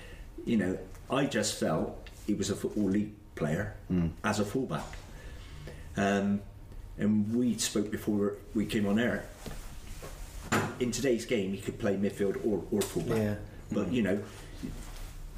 you 0.45 0.57
know, 0.57 0.79
I 1.11 1.25
just 1.27 1.55
felt 1.59 2.08
he 2.29 2.35
was 2.35 2.51
a 2.51 2.55
football 2.55 2.91
league 2.91 3.15
player 3.35 3.75
hmm. 3.89 4.09
as 4.23 4.39
a 4.39 4.45
fullback. 4.45 4.85
Um, 5.97 6.43
and 6.99 7.35
we 7.35 7.57
spoke 7.57 7.91
before 7.91 8.35
we 8.55 8.67
came 8.67 8.87
on 8.87 8.99
air. 8.99 9.25
In 10.79 10.91
today's 10.91 11.25
game, 11.25 11.53
he 11.53 11.59
could 11.59 11.79
play 11.79 11.97
midfield 11.97 12.37
or, 12.47 12.63
or 12.71 12.83
fullback. 12.83 13.17
Yeah. 13.17 13.35
But 13.73 13.87
hmm. 13.87 13.95
you 13.95 14.03
know, 14.03 14.23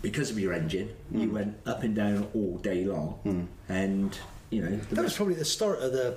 because 0.03 0.31
of 0.31 0.39
your 0.39 0.53
engine, 0.53 0.91
you 1.13 1.29
hmm. 1.29 1.35
went 1.35 1.57
up 1.65 1.85
and 1.85 1.95
down 1.95 2.27
all 2.35 2.59
day 2.59 2.85
long, 2.85 3.49
and 3.69 4.19
you 4.51 4.63
know 4.63 4.77
That 4.91 5.05
was 5.05 5.15
probably 5.15 5.35
the 5.35 5.45
start 5.45 5.79
of 5.79 5.93
the 5.93 6.17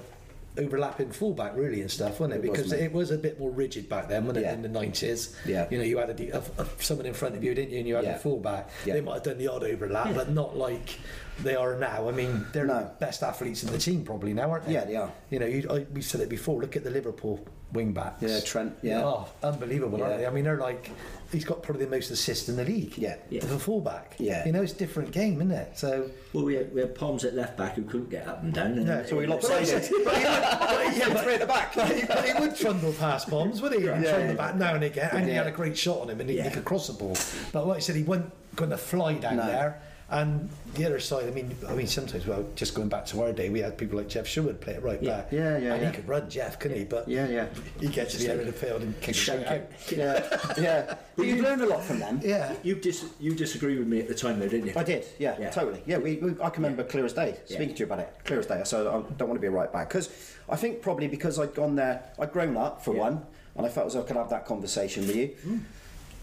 overlapping 0.57 1.11
fullback, 1.11 1.55
really, 1.55 1.81
and 1.81 1.89
stuff, 1.89 2.19
wasn't 2.19 2.33
it? 2.33 2.45
It 2.45 2.51
Because 2.51 2.71
mate. 2.71 2.81
it 2.81 2.93
was 2.93 3.11
a 3.11 3.17
bit 3.17 3.39
more 3.39 3.51
rigid 3.51 3.89
back 3.89 4.07
then, 4.09 4.25
wasn't 4.25 4.45
it, 4.45 4.49
Yeah. 4.49 4.53
in 4.53 4.61
the 4.61 4.69
90s? 4.69 5.35
Yeah. 5.45 5.67
You 5.69 5.77
know, 5.79 5.83
you 5.83 5.97
had 5.97 6.09
a, 6.19 6.37
a, 6.37 6.43
a, 6.61 6.67
someone 6.79 7.05
in 7.05 7.13
front 7.13 7.35
of 7.35 7.43
you, 7.43 7.53
didn't 7.55 7.71
you? 7.71 7.79
And 7.79 7.87
you 7.87 7.95
had 7.95 8.03
Yeah. 8.05 8.15
a 8.15 8.19
fullback. 8.19 8.69
Yeah. 8.85 8.93
They 8.93 9.01
might 9.01 9.15
have 9.15 9.23
done 9.23 9.37
the 9.37 9.47
odd 9.47 9.63
overlap, 9.63 10.13
but 10.15 10.29
not 10.29 10.55
like 10.57 10.97
they 11.41 11.55
are 11.55 11.75
now. 11.77 12.07
I 12.07 12.11
mean, 12.11 12.45
they're 12.53 12.65
No. 12.65 12.79
the 12.79 12.91
best 12.99 13.23
athletes 13.23 13.63
in 13.63 13.71
the 13.71 13.77
team 13.77 14.03
probably 14.03 14.33
now, 14.33 14.51
aren't 14.51 14.65
they? 14.67 14.73
Yeah, 14.73 14.85
they 14.85 14.95
are. 14.95 15.11
You 15.29 15.39
know, 15.39 15.45
you, 15.45 15.67
I, 15.69 15.85
we 15.93 16.01
said 16.01 16.21
it 16.21 16.29
before. 16.29 16.61
Look 16.61 16.75
at 16.75 16.83
the 16.83 16.89
Liverpool 16.91 17.45
wing 17.73 17.91
backs. 17.91 18.21
Yeah, 18.21 18.39
Trent, 18.41 18.75
yeah. 18.83 19.03
Oh, 19.03 19.27
unbelievable, 19.41 20.03
aren't 20.03 20.19
they? 20.19 20.27
I 20.27 20.29
mean, 20.29 20.43
they're 20.43 20.57
like, 20.59 20.91
he's 21.31 21.43
got 21.43 21.63
probably 21.63 21.85
the 21.85 21.89
most 21.91 22.11
assists 22.11 22.47
in 22.47 22.55
the 22.55 22.63
league. 22.63 22.95
Yeah. 22.99 23.15
Yeah. 23.31 23.43
As 23.43 23.51
a 23.51 23.57
fullback. 23.57 24.13
Yeah. 24.19 24.45
You 24.45 24.51
know, 24.51 24.61
it's 24.61 24.73
a 24.73 24.77
different 24.77 25.11
game, 25.11 25.37
isn't 25.41 25.49
it? 25.51 25.75
So. 25.75 26.07
Well, 26.33 26.45
we 26.45 26.53
had, 26.53 26.71
we 26.73 26.81
had 26.81 26.93
Palms 26.93 27.25
at 27.25 27.33
left 27.33 27.57
back 27.57 27.73
who 27.75 27.83
couldn't 27.83 28.11
get 28.11 28.27
up 28.27 28.43
and 28.43 28.53
down. 28.53 28.73
And 28.77 28.85
Yeah, 28.87 29.03
so 29.05 29.17
we 29.17 29.25
But 29.25 29.41
lopsided. 29.43 29.89
But 30.05 30.15
he 30.17 30.23
would- 30.23 30.39
but 30.59 30.87
he- 30.93 30.99
yeah, 30.99 31.09
but- 31.13 31.23
three 31.23 31.33
at 31.33 31.39
the 31.39 31.47
back. 31.47 31.73
But 31.75 31.91
he, 31.95 32.05
but 32.05 32.25
he 32.25 32.39
would 32.39 32.55
trundle 32.55 32.93
past 32.93 33.27
bombs, 33.31 33.59
would 33.59 33.73
he? 33.73 33.79
He'd 33.79 33.85
Yeah, 33.87 34.01
trundle 34.03 34.27
yeah. 34.27 34.33
back 34.35 34.55
now 34.55 34.75
and 34.75 34.83
again, 34.83 35.09
and 35.11 35.27
he 35.27 35.33
had 35.33 35.47
a 35.47 35.51
great 35.51 35.75
shot 35.75 36.01
on 36.01 36.09
him, 36.11 36.21
and 36.21 36.29
he, 36.29 36.39
he 36.39 36.49
could 36.51 36.65
cross 36.65 36.85
the 36.87 36.93
ball. 36.93 37.17
But 37.51 37.65
like 37.65 37.77
I 37.77 37.79
said, 37.79 37.95
he 37.95 38.03
wasn't 38.03 38.31
going 38.55 38.69
to 38.69 38.77
fly 38.77 39.15
down 39.15 39.37
No. 39.37 39.47
there. 39.47 39.81
And 40.13 40.47
the 40.75 40.85
other 40.85 40.99
side, 40.99 41.27
I 41.27 41.31
mean, 41.31 41.55
I 41.67 41.73
mean, 41.73 41.87
sometimes, 41.87 42.27
well, 42.27 42.45
just 42.53 42.75
going 42.75 42.87
back 42.87 43.07
to 43.07 43.23
our 43.23 43.31
day, 43.33 43.49
we 43.49 43.61
had 43.61 43.79
people 43.79 43.97
like 43.97 44.07
Jeff 44.09 44.27
Sherwood 44.27 44.61
play 44.61 44.73
it 44.75 44.83
right 44.83 45.01
Yeah. 45.01 45.09
back. 45.21 45.31
Yeah, 45.31 45.57
yeah, 45.57 45.73
And 45.73 45.81
yeah. 45.81 45.89
he 45.89 45.95
could 45.95 46.07
run, 46.07 46.29
Jeff, 46.29 46.59
couldn't 46.59 46.77
he? 46.77 46.83
But 46.83 47.07
Yeah, 47.07 47.27
yeah. 47.27 47.47
he 47.79 47.87
gets 47.87 48.13
to 48.13 48.19
the 48.19 48.29
end 48.29 48.41
of 48.41 48.45
the 48.45 48.53
field 48.53 48.83
and 48.83 48.99
kicks 49.01 49.27
it 49.27 49.47
out. 49.47 49.61
Yeah, 49.91 50.39
yeah. 50.61 50.95
But 51.15 51.25
you 51.25 51.41
learned 51.41 51.61
a 51.63 51.65
lot 51.65 51.83
from 51.83 51.97
them. 51.99 52.21
Yeah. 52.23 52.53
You 52.61 52.75
dis- 52.75 53.05
you 53.19 53.33
disagree 53.33 53.75
with 53.79 53.87
me 53.87 54.01
at 54.01 54.07
the 54.07 54.13
time, 54.13 54.39
though, 54.39 54.47
didn't 54.47 54.67
you? 54.67 54.73
I 54.75 54.83
did, 54.83 55.03
yeah, 55.17 55.35
Yeah. 55.39 55.49
totally. 55.49 55.81
Yeah, 55.87 55.97
we, 55.97 56.17
we, 56.17 56.31
I 56.41 56.49
can 56.51 56.61
remember 56.63 56.83
clear 56.83 57.05
as 57.05 57.13
day 57.13 57.35
Yeah. 57.47 57.55
speaking 57.57 57.73
to 57.75 57.79
you 57.79 57.85
about 57.87 57.99
it, 57.99 58.13
clear 58.23 58.37
as 58.39 58.45
day. 58.45 58.61
So 58.65 58.87
I 58.89 59.15
don't 59.17 59.27
want 59.29 59.37
to 59.37 59.41
be 59.41 59.47
a 59.47 59.51
right 59.51 59.71
back 59.73 59.89
because 59.89 60.09
I 60.47 60.55
think 60.57 60.83
probably 60.83 61.07
because 61.07 61.39
I'd 61.39 61.55
gone 61.55 61.75
there, 61.75 62.03
I'd 62.19 62.31
grown 62.31 62.55
up 62.55 62.83
for 62.85 62.93
Yeah. 62.93 63.01
one, 63.01 63.25
and 63.55 63.65
I 63.65 63.69
felt 63.69 63.87
as 63.87 63.93
though 63.95 64.01
I 64.03 64.05
could 64.05 64.17
have 64.17 64.29
that 64.29 64.45
conversation 64.45 65.07
with 65.07 65.15
you. 65.15 65.27
Hmm. 65.43 65.57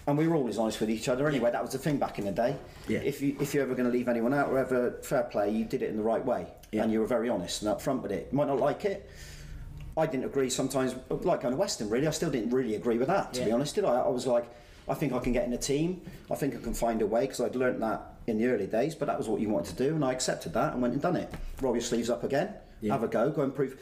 And 0.06 0.16
we 0.18 0.26
were 0.26 0.34
always 0.34 0.58
honest 0.58 0.80
with 0.80 0.90
each 0.90 1.08
other 1.08 1.28
anyway. 1.28 1.50
That 1.50 1.62
was 1.62 1.72
the 1.72 1.78
thing 1.78 1.98
back 1.98 2.18
in 2.18 2.24
the 2.24 2.32
day. 2.32 2.56
Yeah. 2.88 2.98
If 3.00 3.20
you 3.20 3.36
if 3.40 3.54
you're 3.54 3.62
ever 3.62 3.74
going 3.74 3.90
to 3.90 3.96
leave 3.96 4.08
anyone 4.08 4.32
out 4.34 4.48
or 4.50 4.58
ever 4.58 4.92
fair 5.02 5.24
play, 5.24 5.50
you 5.50 5.64
did 5.64 5.82
it 5.82 5.90
in 5.90 5.96
the 5.96 6.02
right 6.02 6.24
way, 6.24 6.46
Yeah. 6.72 6.82
and 6.82 6.92
you 6.92 7.00
were 7.00 7.06
very 7.06 7.28
honest 7.28 7.62
and 7.62 7.70
upfront 7.76 8.02
with 8.02 8.10
it. 8.10 8.28
You 8.32 8.38
might 8.38 8.48
not 8.48 8.58
like 8.58 8.84
it. 8.84 9.08
I 9.96 10.06
didn't 10.06 10.24
agree 10.24 10.48
sometimes, 10.50 10.94
like 11.10 11.42
going 11.42 11.52
to 11.52 11.56
Weston. 11.60 11.90
Really, 11.90 12.06
I 12.06 12.10
still 12.10 12.30
didn't 12.30 12.50
really 12.50 12.74
agree 12.76 12.96
with 12.98 13.08
that. 13.08 13.34
To 13.34 13.44
be 13.44 13.52
honest, 13.52 13.74
did 13.74 13.84
I? 13.84 13.96
I 14.00 14.08
was 14.08 14.26
like, 14.26 14.48
I 14.88 14.94
think 14.94 15.12
I 15.12 15.18
can 15.18 15.32
get 15.32 15.46
in 15.46 15.52
a 15.52 15.58
team. 15.58 16.00
I 16.30 16.34
think 16.36 16.54
I 16.54 16.58
can 16.58 16.74
find 16.74 17.02
a 17.02 17.06
way 17.06 17.22
because 17.22 17.40
I'd 17.40 17.54
learnt 17.54 17.80
that 17.80 18.14
in 18.26 18.38
the 18.38 18.46
early 18.46 18.66
days. 18.66 18.94
But 18.94 19.06
that 19.06 19.18
was 19.18 19.28
what 19.28 19.40
you 19.40 19.48
wanted 19.50 19.76
to 19.76 19.88
do, 19.88 19.94
and 19.94 20.04
I 20.04 20.12
accepted 20.12 20.54
that 20.54 20.72
and 20.72 20.80
went 20.80 20.94
and 20.94 21.02
done 21.02 21.16
it. 21.16 21.32
Roll 21.60 21.74
your 21.74 21.82
sleeves 21.82 22.08
up 22.08 22.24
again, 22.24 22.54
Yeah. 22.80 22.92
have 22.92 23.02
a 23.02 23.08
go, 23.08 23.30
go 23.30 23.42
and 23.42 23.54
prove. 23.54 23.78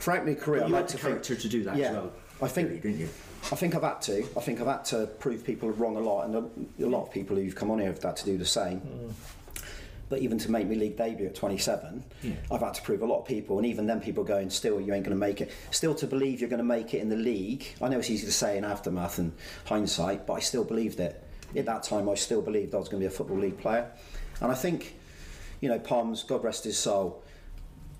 Throughout 0.00 0.26
my 0.26 0.34
career, 0.34 0.60
But 0.62 0.64
I 0.64 0.68
you 0.68 0.72
like 0.74 0.82
had 0.82 0.88
to 0.88 0.98
character 0.98 1.34
think, 1.36 1.40
to 1.42 1.48
do 1.48 1.64
that 1.64 1.76
yeah, 1.76 1.86
as 1.90 1.94
well. 1.94 2.12
I 2.42 2.48
think 2.48 2.68
really, 2.70 2.80
didn't 2.80 2.98
you? 3.00 3.08
I 3.52 3.56
think 3.56 3.74
I've 3.74 3.82
had 3.82 4.00
to. 4.02 4.20
I 4.36 4.40
think 4.40 4.60
I've 4.60 4.66
had 4.66 4.84
to 4.86 5.06
prove 5.06 5.44
people 5.44 5.70
wrong 5.70 5.96
a 5.96 6.00
lot, 6.00 6.26
and 6.26 6.34
a, 6.80 6.84
a 6.84 6.88
lot 6.88 7.02
of 7.02 7.12
people 7.12 7.36
who've 7.36 7.54
come 7.54 7.70
on 7.70 7.78
here 7.78 7.88
have 7.88 8.02
had 8.02 8.16
to 8.16 8.24
do 8.24 8.38
the 8.38 8.46
same. 8.46 8.80
Mm. 8.80 9.12
But 10.08 10.20
even 10.20 10.38
to 10.38 10.50
make 10.50 10.66
me 10.66 10.76
league 10.76 10.96
debut 10.96 11.26
at 11.26 11.34
27, 11.34 12.04
Yeah. 12.22 12.32
I've 12.50 12.60
had 12.60 12.74
to 12.74 12.82
prove 12.82 13.02
a 13.02 13.06
lot 13.06 13.20
of 13.20 13.26
people, 13.26 13.56
and 13.58 13.66
even 13.66 13.86
then 13.86 14.00
people 14.00 14.22
going, 14.22 14.50
still, 14.50 14.80
you 14.80 14.92
ain't 14.94 15.04
going 15.04 15.16
to 15.16 15.20
make 15.20 15.40
it. 15.40 15.50
Still 15.70 15.94
to 15.96 16.06
believe 16.06 16.40
you're 16.40 16.50
going 16.50 16.58
to 16.58 16.64
make 16.64 16.94
it 16.94 17.00
in 17.00 17.08
the 17.08 17.16
league. 17.16 17.66
I 17.80 17.88
know 17.88 17.98
it's 17.98 18.10
easy 18.10 18.26
to 18.26 18.32
say 18.32 18.58
in 18.58 18.64
aftermath 18.64 19.18
and 19.18 19.32
hindsight, 19.64 20.26
but 20.26 20.34
I 20.34 20.40
still 20.40 20.64
believed 20.64 21.00
it. 21.00 21.22
At 21.56 21.66
that 21.66 21.84
time, 21.84 22.08
I 22.08 22.14
still 22.14 22.42
believed 22.42 22.74
I 22.74 22.78
was 22.78 22.88
going 22.88 23.02
to 23.02 23.08
be 23.08 23.12
a 23.12 23.16
football 23.16 23.38
league 23.38 23.58
player. 23.58 23.90
And 24.40 24.52
I 24.52 24.54
think, 24.54 24.94
you 25.60 25.68
know, 25.68 25.78
Palms, 25.78 26.22
God 26.22 26.44
rest 26.44 26.64
his 26.64 26.78
soul, 26.78 27.22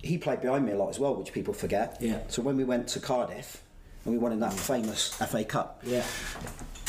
he 0.02 0.18
played 0.18 0.42
behind 0.42 0.66
me 0.66 0.72
a 0.72 0.76
lot 0.76 0.90
as 0.90 0.98
well, 0.98 1.14
which 1.14 1.32
people 1.32 1.54
forget. 1.54 1.96
Yeah. 2.00 2.20
So 2.28 2.42
when 2.42 2.56
we 2.56 2.64
went 2.64 2.88
to 2.88 3.00
Cardiff, 3.00 3.62
and 4.04 4.12
we 4.12 4.18
won 4.18 4.32
in 4.32 4.40
that 4.40 4.52
famous 4.52 5.08
FA 5.14 5.44
Cup, 5.44 5.80
Yeah. 5.84 6.04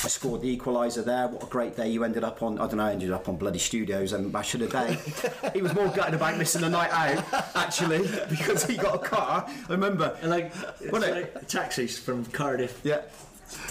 I 0.04 0.08
scored 0.08 0.42
the 0.42 0.56
equaliser 0.56 1.04
there. 1.04 1.28
What 1.30 1.42
a 1.42 1.46
great 1.48 1.76
day 1.76 1.90
you 1.90 2.04
ended 2.04 2.24
up 2.24 2.44
on. 2.44 2.60
I 2.60 2.68
don't 2.68 2.78
know, 2.78 2.84
I 2.86 2.92
ended 2.92 3.12
up 3.12 3.28
on 3.28 3.38
Bloody 3.38 3.58
Studios 3.58 4.14
and 4.14 4.32
Match 4.32 4.54
of 4.54 4.60
the 4.60 4.68
Day. 4.68 5.00
he 5.54 5.64
was 5.64 5.74
more 5.74 5.88
gutted 5.88 6.14
about 6.14 6.38
missing 6.38 6.62
the 6.62 6.70
night 6.70 6.92
out, 6.92 7.24
actually, 7.56 8.00
because 8.30 8.66
he 8.68 8.78
got 8.78 8.96
a 8.96 9.00
car. 9.00 9.50
I 9.68 9.72
remember. 9.72 10.16
And 10.22 10.30
like, 10.30 10.52
it's 10.80 10.92
Wasn't 10.92 11.16
it? 11.18 11.34
like 11.34 11.48
taxis 11.48 11.98
from 11.98 12.24
Cardiff. 12.26 12.82
Yeah. 12.84 13.02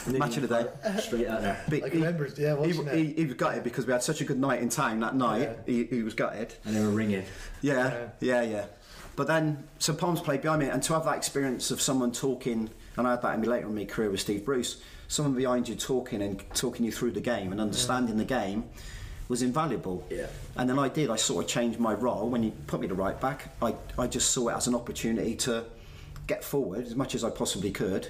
and 0.06 0.14
then 0.14 0.18
Match 0.18 0.36
you 0.36 0.42
of 0.42 0.48
the 0.48 0.62
day. 0.64 0.98
Straight 1.00 1.28
out 1.28 1.42
there. 1.42 1.62
But 1.68 1.84
I 1.84 1.88
can 1.90 2.00
remember, 2.00 2.28
yeah, 2.36 2.56
he, 2.66 2.72
watching 2.78 2.88
he, 2.88 3.10
it. 3.12 3.18
he 3.18 3.24
was 3.26 3.34
gutted 3.34 3.62
because 3.62 3.86
we 3.86 3.92
had 3.92 4.02
such 4.02 4.20
a 4.20 4.24
good 4.24 4.40
night 4.40 4.60
in 4.60 4.70
town 4.70 4.98
that 5.00 5.14
night. 5.14 5.50
He, 5.66 5.84
he 5.84 6.02
was 6.02 6.14
gutted. 6.14 6.52
And 6.64 6.74
they 6.74 6.80
were 6.80 6.90
ringing. 6.90 7.26
Yeah, 7.60 8.08
yeah, 8.18 8.42
yeah. 8.42 8.64
But 9.14 9.28
then, 9.28 9.68
so 9.78 9.94
Palms 9.94 10.20
played 10.20 10.42
behind 10.42 10.62
me, 10.62 10.68
and 10.68 10.82
to 10.82 10.94
have 10.94 11.04
that 11.04 11.16
experience 11.16 11.70
of 11.70 11.80
someone 11.80 12.10
talking, 12.10 12.70
and 12.96 13.06
I 13.06 13.10
had 13.12 13.22
that 13.22 13.34
in 13.34 13.40
me 13.40 13.48
later 13.48 13.66
in 13.66 13.74
my 13.74 13.84
career 13.84 14.10
with 14.10 14.20
Steve 14.20 14.44
Bruce, 14.44 14.80
someone 15.08 15.34
behind 15.34 15.68
you 15.68 15.74
talking 15.74 16.22
and 16.22 16.42
talking 16.54 16.84
you 16.84 16.92
through 16.92 17.12
the 17.12 17.20
game 17.20 17.52
and 17.52 17.60
understanding 17.60 18.16
the 18.16 18.24
game 18.24 18.64
was 19.28 19.42
invaluable. 19.42 20.04
Yeah. 20.10 20.26
And 20.56 20.68
then 20.68 20.78
I 20.78 20.88
did, 20.88 21.10
I 21.10 21.16
sort 21.16 21.44
of 21.44 21.50
changed 21.50 21.78
my 21.80 21.94
role. 21.94 22.28
When 22.28 22.42
you 22.42 22.52
put 22.66 22.80
me 22.80 22.88
to 22.88 22.94
right 22.94 23.18
back, 23.20 23.54
I, 23.62 23.74
I 23.98 24.06
just 24.06 24.30
saw 24.32 24.48
it 24.48 24.54
as 24.54 24.66
an 24.66 24.74
opportunity 24.74 25.34
to 25.36 25.64
get 26.26 26.44
forward 26.44 26.86
as 26.86 26.94
much 26.94 27.14
as 27.14 27.24
I 27.24 27.30
possibly 27.30 27.70
could. 27.70 28.08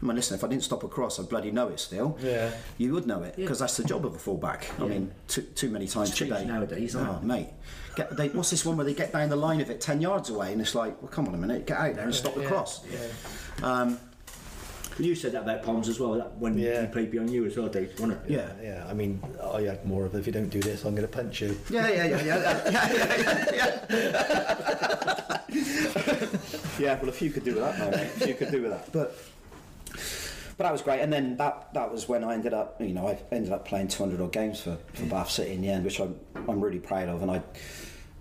I 0.00 0.06
mean, 0.06 0.14
listen, 0.14 0.36
if 0.36 0.44
I 0.44 0.48
didn't 0.48 0.62
stop 0.62 0.84
across, 0.84 1.18
I'd 1.18 1.28
bloody 1.28 1.50
know 1.50 1.68
it 1.68 1.80
still. 1.80 2.16
Yeah. 2.22 2.52
You 2.76 2.92
would 2.92 3.06
know 3.06 3.22
it, 3.24 3.34
because 3.34 3.58
that's 3.58 3.76
the 3.76 3.82
job 3.82 4.06
of 4.06 4.14
a 4.14 4.18
fullback. 4.18 4.68
I 4.80 4.86
mean, 4.86 5.10
too, 5.26 5.42
too 5.42 5.70
many 5.70 5.88
times 5.88 6.10
It's 6.10 6.18
today. 6.18 6.44
nowadays, 6.44 6.94
isn't 6.94 7.04
Oh, 7.06 7.16
it? 7.16 7.24
mate. 7.24 7.48
Get, 7.96 8.16
they, 8.16 8.28
what's 8.28 8.50
this 8.50 8.64
one 8.64 8.76
where 8.76 8.86
they 8.86 8.94
get 8.94 9.12
down 9.12 9.28
the 9.28 9.34
line 9.34 9.60
of 9.60 9.70
it 9.70 9.80
10 9.80 10.00
yards 10.00 10.30
away 10.30 10.52
and 10.52 10.60
it's 10.60 10.76
like, 10.76 11.02
well, 11.02 11.10
come 11.10 11.26
on 11.26 11.34
a 11.34 11.38
minute, 11.38 11.66
get 11.66 11.78
out 11.78 11.94
there 11.96 12.04
and 12.04 12.14
stop 12.14 12.34
the 12.36 12.44
cross. 12.46 12.80
Um, 13.62 13.94
But 13.94 14.07
you 14.98 15.14
said 15.14 15.32
that 15.32 15.42
about 15.42 15.62
Palms 15.62 15.88
as 15.88 16.00
well, 16.00 16.14
that 16.14 16.36
when 16.38 16.58
Yeah. 16.58 16.82
he 16.82 16.86
played 16.88 17.10
behind 17.10 17.30
you 17.30 17.46
as 17.46 17.56
well, 17.56 17.68
Dave, 17.68 17.92
wasn't 18.00 18.12
it? 18.24 18.30
yeah. 18.30 18.48
Yeah, 18.62 18.86
I 18.88 18.94
mean, 18.94 19.22
I 19.42 19.62
had 19.62 19.84
more 19.86 20.06
of 20.06 20.14
it, 20.14 20.18
if 20.18 20.26
you 20.26 20.32
don't 20.32 20.48
do 20.48 20.60
this, 20.60 20.84
I'm 20.84 20.94
going 20.94 21.06
to 21.06 21.12
punch 21.12 21.40
you. 21.40 21.56
Yeah, 21.70 21.88
yeah, 21.88 22.04
yeah, 22.04 22.22
yeah, 22.24 22.36
yeah, 22.70 22.70
yeah, 22.70 23.46
yeah, 23.52 23.86
yeah. 23.90 25.38
yeah, 26.78 26.98
well, 27.00 27.08
a 27.08 27.12
few 27.12 27.30
could 27.30 27.44
do 27.44 27.54
with 27.54 27.62
that, 27.62 27.78
now, 27.78 27.90
mate. 27.90 28.10
A 28.16 28.20
few 28.26 28.34
could 28.34 28.50
do 28.50 28.62
with 28.62 28.70
that. 28.72 28.92
But, 28.92 29.16
but 30.56 30.64
that 30.64 30.72
was 30.72 30.82
great. 30.82 31.00
And 31.00 31.12
then 31.12 31.36
that, 31.36 31.72
that 31.74 31.90
was 31.92 32.08
when 32.08 32.24
I 32.24 32.34
ended 32.34 32.52
up, 32.52 32.80
you 32.80 32.92
know, 32.92 33.08
I 33.08 33.18
ended 33.30 33.52
up 33.52 33.64
playing 33.66 33.88
200 33.88 34.20
odd 34.20 34.32
games 34.32 34.60
for, 34.60 34.76
for 34.94 35.02
mm. 35.02 35.10
Bath 35.10 35.30
City 35.30 35.52
in 35.52 35.60
the 35.62 35.68
end, 35.68 35.84
which 35.84 36.00
I'm, 36.00 36.18
I'm 36.48 36.60
really 36.60 36.80
proud 36.80 37.08
of. 37.08 37.22
And 37.22 37.30
I, 37.30 37.42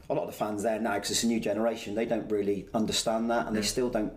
a 0.10 0.13
lot 0.13 0.24
of 0.24 0.28
the 0.28 0.38
fans 0.38 0.63
there 0.63 0.80
now, 0.80 0.94
because 0.94 1.12
it's 1.12 1.24
a 1.24 1.28
new 1.28 1.40
generation, 1.40 1.96
they 1.96 2.06
don't 2.06 2.30
really 2.32 2.68
understand 2.74 3.30
that, 3.32 3.48
and 3.48 3.56
they 3.56 3.62
still 3.62 3.90
don't. 3.90 4.13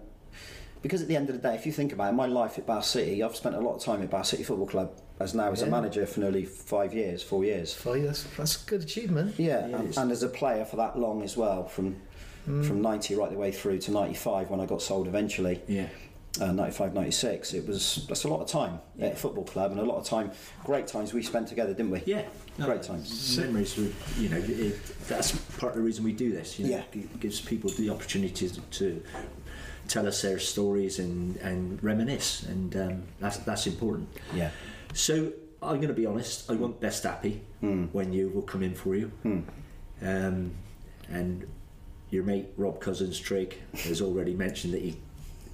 Because 0.83 1.03
at 1.03 1.09
the 1.09 1.17
end 1.17 1.29
of 1.29 1.37
the 1.41 1.43
day, 1.49 1.55
if 1.55 1.67
you 1.67 1.73
think 1.73 1.93
about 1.93 2.11
it, 2.13 2.17
my 2.17 2.27
life 2.27 2.59
at 2.59 2.67
Bath 2.67 2.85
City, 2.87 3.23
I've 3.23 3.37
spent 3.37 3.55
a 3.55 3.61
lot 3.61 3.75
of 3.77 3.83
time 3.83 4.01
at 4.03 4.11
Bath 4.11 4.27
City 4.27 4.43
Football 4.43 4.67
Club 4.67 4.91
as 5.19 5.35
now 5.35 5.51
as 5.53 5.61
a 5.61 5.67
manager 5.67 6.07
for 6.07 6.21
nearly 6.21 6.47
five 6.47 6.95
years, 6.95 7.23
four 7.23 7.45
years. 7.45 7.75
So 7.75 7.95
that's, 7.99 8.23
that's 8.37 8.63
a 8.65 8.67
good 8.67 8.83
achievement. 8.83 9.35
Yeah, 9.39 9.69
Yeah, 9.69 9.77
and, 9.77 9.97
and 9.99 10.11
as 10.11 10.23
a 10.23 10.29
player 10.29 10.65
for 10.65 10.77
that 10.77 10.99
long 10.99 11.23
as 11.23 11.37
well, 11.37 11.67
from 11.67 11.97
from 12.47 12.81
90 12.81 13.15
right 13.17 13.31
the 13.31 13.37
way 13.37 13.53
through 13.53 13.79
to 13.79 13.93
95 13.93 14.51
when 14.51 14.61
I 14.61 14.67
got 14.67 14.81
sold 14.83 15.07
eventually, 15.07 15.61
Yeah. 15.69 15.87
uh, 16.41 16.51
95, 16.51 16.95
96, 16.95 17.53
it 17.55 17.67
was 17.69 18.07
that's 18.09 18.25
a 18.25 18.29
lot 18.29 18.41
of 18.41 18.49
time 18.49 18.81
at 18.99 19.13
a 19.13 19.17
football 19.17 19.45
club 19.45 19.71
and 19.71 19.79
a 19.79 19.85
lot 19.85 19.99
of 19.99 20.05
time, 20.07 20.33
great 20.65 20.87
times 20.89 21.13
we 21.13 21.23
spent 21.23 21.47
together, 21.49 21.75
didn't 21.75 21.93
we? 21.93 22.03
Yeah. 22.07 22.23
Great 22.59 22.83
times. 22.83 23.39
Memories, 23.39 23.77
were, 23.77 23.89
you 24.19 24.31
know, 24.31 24.39
it, 24.39 24.75
that's 25.07 25.33
part 25.59 25.73
of 25.73 25.77
the 25.77 25.83
reason 25.85 26.03
we 26.03 26.13
do 26.13 26.33
this. 26.33 26.59
You 26.59 26.67
know, 26.67 26.77
Yeah. 26.77 26.83
It 27.01 27.21
gives 27.21 27.41
people 27.41 27.71
the 27.71 27.91
opportunity 27.91 28.49
to, 28.49 28.61
to 28.61 29.03
tell 29.91 30.07
us 30.07 30.23
their 30.23 30.39
stories 30.39 30.99
and, 30.99 31.37
and 31.39 31.83
reminisce, 31.83 32.45
and 32.45 32.77
um, 32.77 33.03
that's, 33.19 33.39
that's 33.39 33.67
important. 33.67 34.09
Yeah. 34.35 34.51
So, 34.95 35.33
I'm 35.63 35.77
going 35.77 35.89
to 35.89 35.95
be 35.95 36.07
honest. 36.07 36.51
I 36.51 36.55
want 36.55 36.81
best 36.81 37.03
happy 37.03 37.43
when 37.61 38.13
you 38.15 38.31
will 38.31 38.41
come 38.43 38.63
in 38.63 38.75
for 38.75 38.95
you. 38.95 39.13
Um, 40.03 40.53
and 41.11 41.47
your 42.11 42.25
mate 42.25 42.49
Rob 42.57 42.81
Cousins 42.81 43.19
Trig 43.19 43.59
has 43.85 44.01
already 44.01 44.33
mentioned 44.35 44.73
that 44.75 44.83
he 44.83 44.97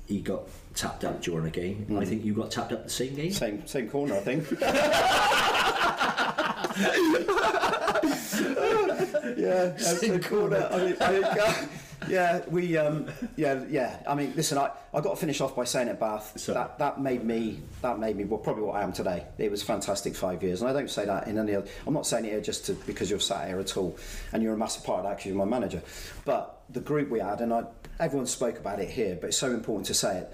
he 0.07 0.21
got 0.21 0.43
tapped 0.75 1.05
up 1.05 1.21
during 1.21 1.47
a 1.47 1.51
game. 1.51 1.97
I 1.99 2.05
think 2.05 2.25
you 2.25 2.33
got 2.35 2.53
tapped 2.53 2.73
up 2.73 2.85
the 2.85 2.91
same 2.91 3.17
game. 3.17 3.33
Same 3.33 3.67
same 3.67 3.91
corner, 3.91 4.15
I 4.15 4.21
think. 4.21 4.49
yeah, 9.37 9.77
same 9.77 10.23
corner. 10.23 10.69
I 10.71 10.79
mean, 10.79 10.97
I 11.01 11.69
yeah, 12.09 12.43
we, 12.49 12.77
um, 12.77 13.09
yeah, 13.37 13.65
yeah. 13.69 13.99
I 14.07 14.15
mean, 14.15 14.33
listen, 14.37 14.59
I, 14.59 14.71
I 14.95 15.01
got 15.01 15.11
to 15.11 15.17
finish 15.17 15.41
off 15.41 15.57
by 15.57 15.65
saying 15.65 15.89
at 15.89 15.99
Bath 15.99 16.39
So- 16.39 16.55
that 16.55 16.79
that 16.79 17.01
made 17.01 17.25
me 17.25 17.61
that 17.83 17.99
made 17.99 18.17
me 18.17 18.25
well 18.25 18.39
probably 18.39 18.63
what 18.65 18.77
I 18.77 18.83
am 18.83 18.93
today. 18.93 19.25
It 19.39 19.51
was 19.51 19.63
fantastic 19.63 20.15
five 20.15 20.43
years, 20.43 20.61
and 20.61 20.71
I 20.71 20.73
don't 20.73 20.91
say 20.91 21.05
that 21.07 21.27
in 21.29 21.39
any 21.39 21.55
other. 21.55 21.67
I'm 21.87 21.95
not 21.95 22.07
saying 22.07 22.25
it 22.25 22.31
here 22.31 22.41
just 22.41 22.67
to, 22.67 22.75
because 22.75 23.11
you're 23.11 23.21
sat 23.21 23.49
here 23.49 23.61
at 23.61 23.77
all, 23.77 23.97
and 24.33 24.43
you're 24.43 24.55
a 24.55 24.59
massive 24.59 24.85
part 24.85 25.01
of 25.01 25.05
that 25.05 25.17
because 25.17 25.27
you're 25.27 25.37
my 25.37 25.45
manager. 25.45 25.83
But 26.25 26.61
the 26.71 26.81
group 26.81 27.11
we 27.11 27.21
had, 27.21 27.41
and 27.41 27.53
I, 27.53 27.65
everyone 28.01 28.27
spoke 28.27 28.59
about 28.59 28.81
it 28.81 28.89
here, 28.91 29.17
but 29.21 29.29
it's 29.29 29.39
so 29.39 29.53
important 29.53 29.87
to 29.87 29.95
say 29.95 30.19
it. 30.19 30.33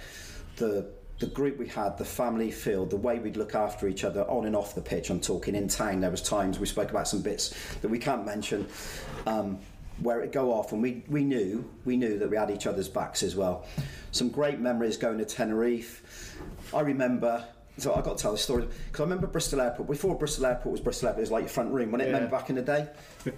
The 0.56 0.90
the 1.18 1.26
group 1.28 1.56
we 1.56 1.68
had, 1.68 1.96
the 1.98 2.04
family 2.04 2.50
feel, 2.50 2.84
the 2.84 2.96
way 2.96 3.20
we'd 3.20 3.36
look 3.36 3.54
after 3.54 3.86
each 3.86 4.02
other 4.02 4.22
on 4.28 4.44
and 4.44 4.56
off 4.56 4.74
the 4.74 4.80
pitch. 4.80 5.08
I'm 5.08 5.20
talking 5.20 5.54
in 5.54 5.68
town. 5.68 6.00
There 6.00 6.10
was 6.10 6.20
times 6.20 6.58
we 6.58 6.66
spoke 6.66 6.90
about 6.90 7.06
some 7.06 7.22
bits 7.22 7.54
that 7.80 7.88
we 7.88 7.98
can't 8.00 8.26
mention, 8.26 8.66
um, 9.24 9.60
where 10.02 10.20
it 10.20 10.32
go 10.32 10.52
off, 10.52 10.72
and 10.72 10.82
we, 10.82 11.02
we 11.08 11.24
knew 11.24 11.68
we 11.84 11.96
knew 11.96 12.18
that 12.18 12.28
we 12.30 12.36
had 12.36 12.50
each 12.50 12.66
other's 12.66 12.88
backs 12.88 13.22
as 13.22 13.36
well. 13.36 13.64
Some 14.10 14.28
great 14.28 14.58
memories 14.60 14.96
going 14.96 15.18
to 15.18 15.24
Tenerife. 15.24 16.36
I 16.74 16.80
remember. 16.80 17.44
So 17.78 17.94
I've 17.94 18.04
got 18.04 18.18
to 18.18 18.22
tell 18.22 18.32
the 18.32 18.38
story 18.38 18.68
because 18.86 19.00
I 19.00 19.04
remember 19.04 19.26
Bristol 19.26 19.60
Airport. 19.62 19.88
Before 19.88 20.14
Bristol 20.14 20.44
Airport 20.44 20.72
was 20.72 20.80
Bristol 20.82 21.08
Airport, 21.08 21.20
it 21.20 21.22
was 21.22 21.30
like 21.30 21.42
your 21.44 21.48
front 21.48 21.72
room. 21.72 21.90
When 21.90 22.02
it 22.02 22.08
Yeah. 22.08 22.12
remember 22.14 22.30
back 22.36 22.50
in 22.50 22.56
the 22.56 22.62
day, 22.62 22.86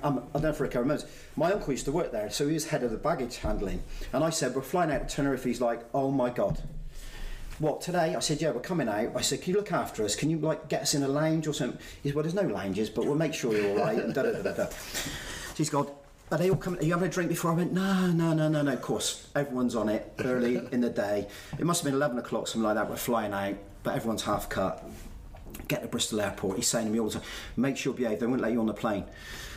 um, 0.03 0.25
I 0.31 0.33
don't 0.35 0.43
know 0.43 0.49
if 0.49 0.61
Rico 0.61 0.81
remembers. 0.81 1.07
My 1.37 1.53
uncle 1.53 1.73
used 1.73 1.85
to 1.85 1.93
work 1.93 2.11
there, 2.11 2.29
so 2.31 2.49
he 2.49 2.55
was 2.55 2.67
head 2.67 2.83
of 2.83 2.91
the 2.91 2.97
baggage 2.97 3.37
handling. 3.37 3.81
And 4.13 4.25
I 4.25 4.31
said, 4.31 4.57
"We're 4.57 4.63
flying 4.63 4.91
out 4.91 5.09
to 5.09 5.15
Tenerife." 5.15 5.45
He's 5.45 5.61
like, 5.61 5.83
"Oh 5.95 6.11
my 6.11 6.31
god." 6.31 6.61
what 7.61 7.81
today? 7.81 8.17
I 8.17 8.19
said, 8.19 8.43
yeah, 8.43 8.51
we're 8.51 8.59
coming 8.61 8.89
out. 8.89 9.13
I 9.15 9.21
said, 9.21 9.41
can 9.41 9.53
you 9.53 9.59
look 9.61 9.71
after 9.71 10.05
us? 10.05 10.17
Can 10.17 10.29
you 10.29 10.39
like 10.39 10.69
get 10.69 10.83
us 10.83 10.95
in 10.97 11.05
a 11.05 11.09
lounge 11.09 11.47
or 11.47 11.53
something? 11.55 11.79
He 12.03 12.09
said, 12.09 12.17
well, 12.17 12.25
there's 12.25 12.35
no 12.35 12.43
lounges, 12.43 12.91
but 12.91 13.05
we'll 13.07 13.15
make 13.15 13.33
sure 13.33 13.57
you're 13.57 13.71
all 13.79 13.85
right. 13.87 13.97
And 13.97 14.13
da 14.13 14.23
da 14.25 14.33
da 14.33 14.43
da. 14.43 14.53
da. 14.53 14.67
She's 15.55 15.71
gone. 15.71 15.89
Are 16.35 16.37
they 16.37 16.51
all 16.51 16.57
coming? 16.57 16.81
Are 16.81 16.83
you 16.83 16.91
having 16.91 17.07
a 17.07 17.13
drink 17.13 17.29
before? 17.29 17.53
I 17.53 17.55
went, 17.55 17.73
no, 17.73 18.09
no, 18.09 18.33
no, 18.33 18.49
no, 18.49 18.61
no. 18.61 18.73
Of 18.73 18.83
course, 18.83 19.29
everyone's 19.37 19.77
on 19.77 19.89
it 19.89 20.13
early 20.25 20.61
in 20.73 20.81
the 20.81 20.91
day. 20.91 21.29
It 21.61 21.65
must 21.65 21.83
have 21.83 21.85
been 21.85 21.95
11 21.95 22.19
o'clock, 22.19 22.49
something 22.49 22.65
like 22.65 22.75
that. 22.75 22.91
We're 22.91 22.97
flying 22.97 23.33
out, 23.33 23.55
but 23.85 23.95
everyone's 23.95 24.25
half 24.25 24.49
cut. 24.49 24.85
Get 25.69 25.83
to 25.83 25.87
Bristol 25.87 26.21
Airport. 26.21 26.57
He's 26.57 26.67
saying 26.67 26.89
to 26.89 26.93
me 26.93 26.99
all 26.99 27.07
the 27.07 27.21
time, 27.21 27.23
make 27.57 27.77
sure 27.77 27.93
you 27.93 27.99
behave. 27.99 28.19
They 28.19 28.27
won't 28.27 28.41
let 28.41 28.51
you 28.51 28.59
on 28.59 28.67
the 28.67 28.75
plane. 28.75 29.05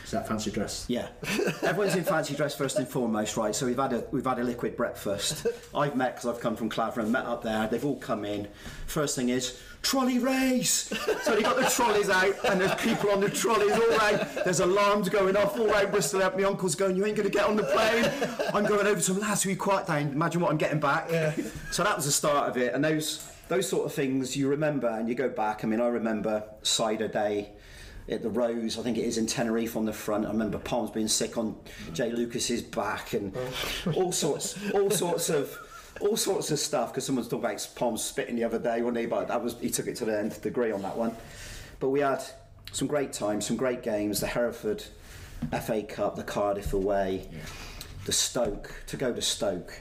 Is 0.08 0.12
that 0.12 0.26
fancy 0.26 0.50
dress? 0.50 0.86
Yeah, 0.88 1.08
everyone's 1.62 1.94
in 1.94 2.02
fancy 2.02 2.34
dress 2.34 2.54
first 2.54 2.78
and 2.78 2.88
foremost, 2.88 3.36
right? 3.36 3.54
So 3.54 3.66
we've 3.66 3.76
had 3.76 3.92
a 3.92 4.04
we've 4.10 4.24
had 4.24 4.38
a 4.38 4.42
liquid 4.42 4.74
breakfast. 4.74 5.46
I've 5.74 5.96
met 5.96 6.14
because 6.14 6.30
I've 6.30 6.40
come 6.40 6.56
from 6.56 6.70
Claverham, 6.70 7.10
met 7.10 7.26
up 7.26 7.42
there. 7.42 7.68
They've 7.68 7.84
all 7.84 7.98
come 7.98 8.24
in. 8.24 8.48
First 8.86 9.16
thing 9.16 9.28
is 9.28 9.60
trolley 9.82 10.18
race. 10.18 10.88
So 11.24 11.34
they 11.34 11.42
got 11.42 11.56
the 11.56 11.66
trolleys 11.66 12.08
out, 12.08 12.34
and 12.46 12.58
there's 12.58 12.74
people 12.76 13.10
on 13.10 13.20
the 13.20 13.28
trolleys 13.28 13.72
all 13.72 13.98
round. 13.98 14.26
There's 14.46 14.60
alarms 14.60 15.10
going 15.10 15.36
off 15.36 15.58
all 15.58 15.66
round 15.66 15.90
Bristol. 15.90 16.20
My 16.20 16.42
uncle's 16.44 16.74
going, 16.74 16.96
"You 16.96 17.04
ain't 17.04 17.14
going 17.14 17.28
to 17.28 17.38
get 17.38 17.44
on 17.44 17.56
the 17.56 17.64
plane." 17.64 18.10
I'm 18.54 18.64
going 18.64 18.86
over 18.86 19.02
to 19.02 19.12
them, 19.12 19.20
lads. 19.20 19.44
We 19.44 19.56
quiet 19.56 19.88
down. 19.88 20.12
Imagine 20.12 20.40
what 20.40 20.50
I'm 20.50 20.56
getting 20.56 20.80
back. 20.80 21.08
Yeah. 21.10 21.34
So 21.70 21.84
that 21.84 21.94
was 21.96 22.06
the 22.06 22.12
start 22.12 22.48
of 22.48 22.56
it, 22.56 22.72
and 22.72 22.82
those 22.82 23.30
those 23.48 23.68
sort 23.68 23.84
of 23.84 23.92
things 23.92 24.34
you 24.34 24.48
remember, 24.48 24.88
and 24.88 25.06
you 25.06 25.14
go 25.14 25.28
back. 25.28 25.64
I 25.64 25.66
mean, 25.66 25.82
I 25.82 25.88
remember 25.88 26.44
cider 26.62 27.08
day 27.08 27.50
at 28.10 28.22
the 28.22 28.30
Rose, 28.30 28.78
I 28.78 28.82
think 28.82 28.96
it 28.96 29.04
is 29.04 29.18
in 29.18 29.26
Tenerife 29.26 29.76
on 29.76 29.84
the 29.84 29.92
front. 29.92 30.24
I 30.24 30.28
remember 30.30 30.58
Palms 30.58 30.90
being 30.90 31.08
sick 31.08 31.36
on 31.36 31.56
Jay 31.92 32.10
Lucas's 32.10 32.62
back 32.62 33.12
and 33.12 33.36
all 33.94 34.12
sorts, 34.12 34.56
all 34.72 34.90
sorts 34.90 35.28
of, 35.28 35.56
all 36.00 36.16
sorts 36.16 36.50
of 36.50 36.58
stuff. 36.58 36.92
Because 36.92 37.04
someone's 37.04 37.28
talking 37.28 37.44
about 37.44 37.68
Palms 37.74 38.02
spitting 38.02 38.36
the 38.36 38.44
other 38.44 38.58
day, 38.58 38.80
wasn't 38.82 38.98
he? 38.98 39.06
But 39.06 39.28
that 39.28 39.42
was 39.42 39.58
he 39.60 39.70
took 39.70 39.86
it 39.86 39.96
to 39.96 40.04
the 40.04 40.18
nth 40.18 40.42
degree 40.42 40.72
on 40.72 40.82
that 40.82 40.96
one. 40.96 41.14
But 41.80 41.90
we 41.90 42.00
had 42.00 42.22
some 42.72 42.88
great 42.88 43.12
times, 43.12 43.46
some 43.46 43.56
great 43.56 43.82
games. 43.82 44.20
The 44.20 44.26
Hereford 44.26 44.84
FA 45.64 45.82
Cup, 45.82 46.16
the 46.16 46.24
Cardiff 46.24 46.72
away, 46.72 47.28
the 48.04 48.12
Stoke 48.12 48.72
to 48.86 48.96
go 48.96 49.12
to 49.12 49.22
Stoke, 49.22 49.80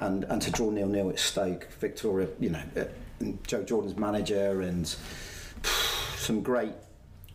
and 0.00 0.24
and 0.24 0.40
to 0.42 0.50
draw 0.50 0.70
nil 0.70 0.88
nil 0.88 1.10
at 1.10 1.18
Stoke. 1.18 1.68
Victoria, 1.80 2.28
you 2.38 2.50
know, 2.50 2.62
uh, 2.76 2.84
and 3.20 3.44
Joe 3.46 3.62
Jordan's 3.62 3.96
manager 3.96 4.60
and 4.60 4.86
some 6.16 6.40
great 6.42 6.74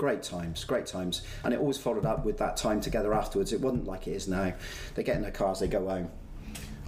great 0.03 0.21
times 0.21 0.65
great 0.65 0.85
times. 0.85 1.21
And 1.45 1.53
it 1.53 1.59
always 1.61 1.77
followed 1.77 2.05
up 2.05 2.25
with 2.25 2.37
that 2.39 2.57
time 2.57 2.81
together 2.81 3.13
afterwards. 3.13 3.53
It 3.53 3.61
wasn't 3.61 3.85
like 3.85 4.05
it 4.05 4.11
is 4.11 4.27
now. 4.27 4.51
They 4.95 5.03
get 5.03 5.15
in 5.15 5.21
their 5.21 5.31
cars 5.31 5.61
they 5.61 5.67
go 5.69 5.87
home. 5.87 6.09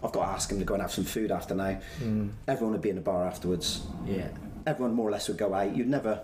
I've 0.04 0.12
got 0.12 0.26
to 0.26 0.32
ask 0.32 0.50
them 0.50 0.60
to 0.60 0.66
go 0.66 0.74
and 0.74 0.82
have 0.82 0.92
some 0.92 1.06
food 1.06 1.32
after 1.32 1.56
now. 1.56 1.80
Everyone 2.46 2.74
would 2.74 2.82
be 2.82 2.90
in 2.90 2.96
the 2.98 3.02
bar 3.02 3.26
afterwards. 3.26 3.84
Yeah. 4.06 4.28
everyone 4.68 4.94
more 4.96 5.08
or 5.08 5.12
less 5.12 5.30
would 5.30 5.38
go 5.38 5.54
out. 5.54 5.74
You'd 5.78 5.88
never 5.88 6.20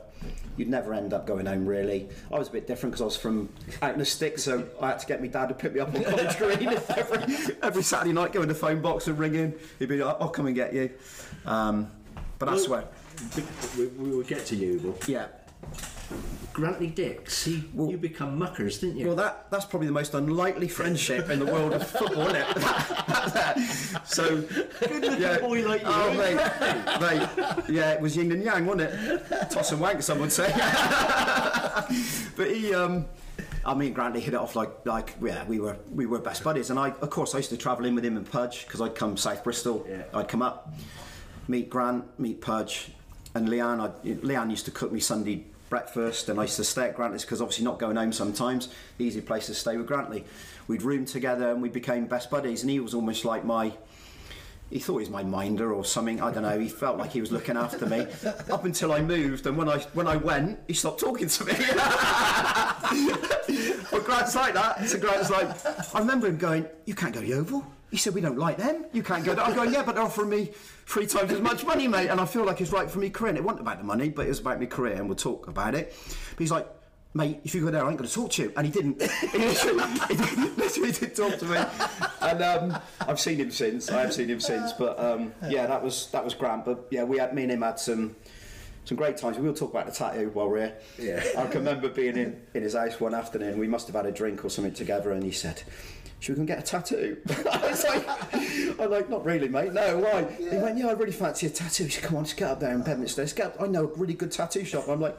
you'd 0.58 0.68
never 0.68 0.94
end 0.94 1.14
up 1.14 1.26
going 1.26 1.46
home 1.46 1.66
really. 1.66 2.10
I 2.30 2.38
was 2.38 2.50
a 2.50 2.52
bit 2.52 2.68
different 2.68 2.92
because 2.92 3.02
I 3.02 3.06
was 3.06 3.16
from 3.16 3.48
out 3.82 3.94
in 3.94 4.00
the 4.00 4.06
sticks 4.06 4.44
so 4.44 4.68
I 4.82 4.90
had 4.90 5.00
to 5.00 5.06
get 5.06 5.22
my 5.22 5.28
dad 5.28 5.48
to 5.48 5.56
pick 5.56 5.74
me 5.74 5.80
up 5.80 5.96
on 5.96 6.04
College 6.04 6.38
Green 6.38 6.68
every, 6.90 7.56
every 7.64 7.84
Saturday 7.84 8.12
night 8.12 8.34
go 8.34 8.42
in 8.42 8.50
the 8.50 8.54
phone 8.54 8.82
box 8.82 9.08
and 9.08 9.18
ring 9.18 9.36
in. 9.36 9.58
He'd 9.80 9.88
be 9.88 10.04
like 10.04 10.18
I'll 10.20 10.28
come 10.28 10.46
and 10.48 10.56
get 10.56 10.74
you. 10.74 10.90
Um, 11.46 11.90
but 12.38 12.48
that's 12.50 12.68
where 12.68 12.84
We, 13.78 13.88
we 13.88 14.10
will 14.12 14.24
get 14.24 14.46
to 14.48 14.56
you, 14.58 14.80
but 14.84 15.08
yeah 15.08 15.28
Grantley 16.54 16.88
Dicks, 16.88 17.46
he, 17.46 17.64
you 17.78 17.98
become 17.98 18.38
muckers, 18.38 18.80
didn't 18.80 18.98
you? 18.98 19.08
Well, 19.08 19.16
that 19.16 19.50
that's 19.50 19.64
probably 19.64 19.88
the 19.88 19.94
most 19.94 20.14
unlikely 20.14 20.68
friendship 20.68 21.30
in 21.30 21.40
the 21.40 21.46
world 21.46 21.74
of 21.74 21.88
football, 21.88 22.28
isn't 22.28 22.36
it? 22.36 24.02
so, 24.06 24.42
good 24.42 25.20
yeah. 25.20 25.40
boy 25.40 25.66
like 25.66 25.82
you, 25.82 25.88
Oh, 25.88 26.14
mate, 26.14 26.36
mate, 27.00 27.30
yeah, 27.70 27.92
it 27.92 28.02
was 28.02 28.18
yin 28.18 28.32
and 28.34 28.44
yang, 28.44 28.66
wasn't 28.66 28.94
it? 28.94 29.50
Toss 29.50 29.72
and 29.72 29.80
wank, 29.80 30.02
some 30.04 30.20
would 30.20 30.32
say. 30.32 30.52
but 32.36 32.52
he, 32.52 32.74
um, 32.74 33.06
I 33.64 33.74
mean, 33.74 33.94
Grantley 33.94 34.20
hit 34.20 34.34
it 34.34 34.38
off 34.38 34.56
like, 34.56 34.86
like, 34.86 35.16
yeah, 35.22 35.46
we 35.46 35.60
were 35.60 35.78
we 35.94 36.06
were 36.06 36.20
best 36.20 36.44
buddies, 36.44 36.70
and 36.70 36.78
I, 36.78 36.90
of 36.90 37.10
course, 37.10 37.34
I 37.34 37.38
used 37.38 37.52
to 37.52 37.58
travel 37.58 37.86
in 37.86 37.96
with 37.96 38.04
him 38.04 38.18
in 38.18 38.26
Pudge 38.26 38.66
because 38.66 38.82
I'd 38.82 38.96
come 38.96 39.16
South 39.16 39.44
Bristol, 39.44 39.86
Yeah. 39.90 40.04
I'd 40.14 40.28
come 40.28 40.42
up, 40.42 40.74
meet 41.48 41.70
Grant, 41.70 42.04
meet 42.20 42.42
Pudge, 42.42 42.92
and 43.36 43.48
Leanne. 43.48 43.80
I, 43.80 43.90
Leanne 44.06 44.50
used 44.50 44.66
to 44.66 44.72
cook 44.72 44.92
me 44.92 45.00
Sunday 45.00 45.46
breakfast, 45.72 46.30
and 46.30 46.40
I 46.40 46.44
used 46.44 46.58
to 46.58 46.64
stay 46.64 46.84
at 46.84 46.96
Grantley's 46.96 47.24
because 47.24 47.42
obviously 47.42 47.66
not 47.66 47.80
going 47.80 47.96
home 47.96 48.14
sometimes. 48.14 48.70
Easy 49.00 49.22
place 49.22 49.48
to 49.48 49.56
stay 49.56 49.76
with 49.78 49.88
Grantley. 49.88 50.24
We'd 50.68 50.84
room 50.84 51.06
together, 51.06 51.50
and 51.50 51.64
we 51.64 51.70
became 51.70 52.06
best 52.06 52.30
buddies. 52.30 52.62
And 52.62 52.70
he 52.70 52.80
was 52.80 52.94
almost 52.94 53.26
like 53.26 53.44
my. 53.44 53.74
He 54.72 54.80
thought 54.80 54.94
he 54.94 55.02
was 55.02 55.10
my 55.10 55.24
minder 55.24 55.74
or 55.74 55.84
something. 55.84 56.22
I 56.22 56.32
don't 56.32 56.44
know. 56.44 56.58
He 56.58 56.70
felt 56.70 56.98
like 56.98 57.12
he 57.12 57.20
was 57.20 57.32
looking 57.32 57.58
after 57.58 57.86
me 57.86 58.08
up 58.50 58.64
until 58.64 58.94
I 58.94 59.02
moved, 59.02 59.46
and 59.46 59.58
when 59.58 59.68
I 59.68 59.80
when 59.94 60.08
I 60.08 60.16
went, 60.16 60.60
he 60.68 60.74
stopped 60.74 61.02
talking 61.02 61.28
to 61.28 61.46
me. 61.46 61.52
well, 63.92 64.02
Grant's 64.02 64.34
like 64.34 64.54
that. 64.54 64.88
So 64.88 64.98
Grant's 64.98 65.30
like, 65.30 65.94
I 65.94 66.00
remember 66.00 66.28
him 66.28 66.38
going, 66.38 66.66
"You 66.86 66.96
can't 66.96 67.14
go 67.14 67.20
to 67.20 67.28
Yeovil." 67.28 67.66
He 67.92 67.98
said, 67.98 68.14
"We 68.14 68.22
don't 68.22 68.38
like 68.38 68.58
them. 68.58 68.86
You 68.94 69.04
can't 69.04 69.26
go." 69.26 69.36
There. 69.36 69.44
I'm 69.44 69.54
going, 69.54 69.74
"Yeah, 69.74 69.84
but 69.84 69.96
they're 69.96 70.06
offering 70.06 70.30
me 70.30 70.52
three 70.86 71.06
times 71.06 71.34
as 71.34 71.42
much 71.42 71.66
money, 71.66 71.90
mate." 71.90 72.08
And 72.08 72.22
I 72.22 72.26
feel 72.26 72.46
like 72.46 72.62
it's 72.62 72.72
right 72.72 72.90
for 72.90 73.00
me 73.00 73.10
career. 73.10 73.30
And 73.30 73.38
it 73.38 73.44
wasn't 73.44 73.62
about 73.62 73.80
the 73.80 73.84
money, 73.84 74.08
but 74.08 74.26
it 74.26 74.30
was 74.30 74.40
about 74.40 74.60
my 74.60 74.68
career, 74.68 74.94
and 74.94 75.08
we'll 75.08 75.18
talk 75.18 75.50
about 75.50 75.76
it. 75.76 75.94
But 76.32 76.40
he's 76.40 76.52
like. 76.52 76.68
Mate, 77.14 77.42
if 77.44 77.54
you 77.54 77.62
go 77.66 77.72
there, 77.72 77.84
I 77.86 77.90
ain't 77.90 77.98
going 77.98 78.08
to 78.08 78.14
talk 78.14 78.32
to 78.32 78.44
you. 78.44 78.54
And 78.56 78.66
he 78.66 78.72
didn't. 78.72 79.02
He 79.32 79.38
literally, 80.58 80.92
didn't 80.92 81.16
talk 81.16 81.38
to 81.40 81.46
me. 81.46 81.58
And 82.22 82.42
um, 82.42 82.82
I've 83.02 83.20
seen 83.20 83.38
him 83.38 83.52
since. 83.52 83.90
I 83.90 84.02
have 84.02 84.14
seen 84.14 84.30
him 84.30 84.40
since. 84.40 84.72
But 84.72 84.98
um, 85.00 85.34
yeah, 85.50 85.66
that 85.68 85.84
was 85.84 86.08
that 86.12 86.24
was 86.24 86.34
Grant. 86.34 86.64
But 86.64 86.88
yeah, 86.92 87.04
we 87.04 87.18
had 87.18 87.34
me 87.34 87.44
and 87.44 87.52
him 87.52 87.62
had 87.62 87.80
some 87.80 88.16
some 88.86 88.96
great 88.96 89.18
times. 89.18 89.38
We'll 89.38 89.54
talk 89.54 89.72
about 89.72 89.88
the 89.88 89.92
tattoo 89.92 90.30
while 90.34 90.50
we're 90.50 90.60
here. 90.60 90.78
Yeah. 90.98 91.42
I 91.42 91.48
can 91.48 91.60
remember 91.60 91.90
being 91.90 92.18
in, 92.18 92.42
in 92.54 92.64
his 92.64 92.76
house 92.76 93.00
one 93.00 93.14
afternoon. 93.14 93.58
We 93.58 93.68
must 93.68 93.88
have 93.88 93.96
had 93.96 94.06
a 94.06 94.12
drink 94.12 94.46
or 94.46 94.50
something 94.50 94.74
together, 94.74 95.12
and 95.12 95.24
he 95.24 95.32
said, 95.32 95.64
"Should 96.20 96.34
we 96.34 96.36
go 96.36 96.40
and 96.42 96.48
get 96.48 96.60
a 96.60 96.64
tattoo?" 96.64 97.18
I 97.52 97.70
was 97.70 97.84
like, 97.84 98.80
"I'm 98.80 98.90
like, 98.90 99.10
not 99.10 99.26
really, 99.26 99.50
mate. 99.50 99.74
No, 99.74 99.98
why?" 99.98 100.24
He 100.38 100.58
went, 100.58 100.78
"Yeah, 100.78 100.88
I 100.88 100.92
really 100.94 101.12
fancy 101.12 101.48
a 101.48 101.50
tattoo." 101.50 101.86
He 101.86 101.90
said, 101.90 102.04
"Come 102.04 102.18
on, 102.18 102.24
just 102.24 102.38
get 102.38 102.52
up 102.52 102.60
there 102.62 102.74
in 102.74 102.84
Bedminster. 102.84 103.22
Let's 103.22 103.34
get 103.34 103.48
up. 103.48 103.62
I 103.62 103.68
know 103.68 103.84
a 103.84 103.98
really 103.98 104.14
good 104.14 104.32
tattoo 104.32 104.64
shop." 104.64 104.88
I'm 104.88 105.02
like. 105.02 105.18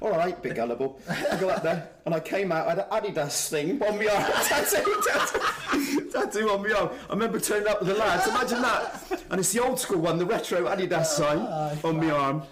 All 0.00 0.10
right, 0.10 0.40
big 0.40 0.54
gullible. 0.54 1.00
I 1.08 1.36
go 1.40 1.48
up 1.48 1.62
there 1.62 1.88
and 2.06 2.14
I 2.14 2.20
came 2.20 2.52
out. 2.52 2.66
I 2.66 2.70
had 2.70 2.78
an 2.78 3.14
Adidas 3.14 3.48
thing 3.48 3.82
on 3.82 3.98
my 3.98 4.06
arm, 4.06 4.32
tattoo, 4.44 5.02
tattoo, 5.06 6.10
tattoo 6.12 6.50
on 6.50 6.62
my 6.62 6.72
arm. 6.72 6.90
I 7.10 7.12
remember 7.14 7.40
turning 7.40 7.66
up 7.66 7.80
with 7.80 7.88
the 7.88 7.94
lads. 7.94 8.28
Imagine 8.28 8.62
that. 8.62 9.22
And 9.30 9.40
it's 9.40 9.52
the 9.52 9.62
old 9.62 9.80
school 9.80 9.98
one, 9.98 10.18
the 10.18 10.26
retro 10.26 10.66
Adidas 10.66 11.00
ah, 11.00 11.02
sign 11.02 11.38
on 11.82 11.96
my 11.96 12.10
arm. 12.10 12.42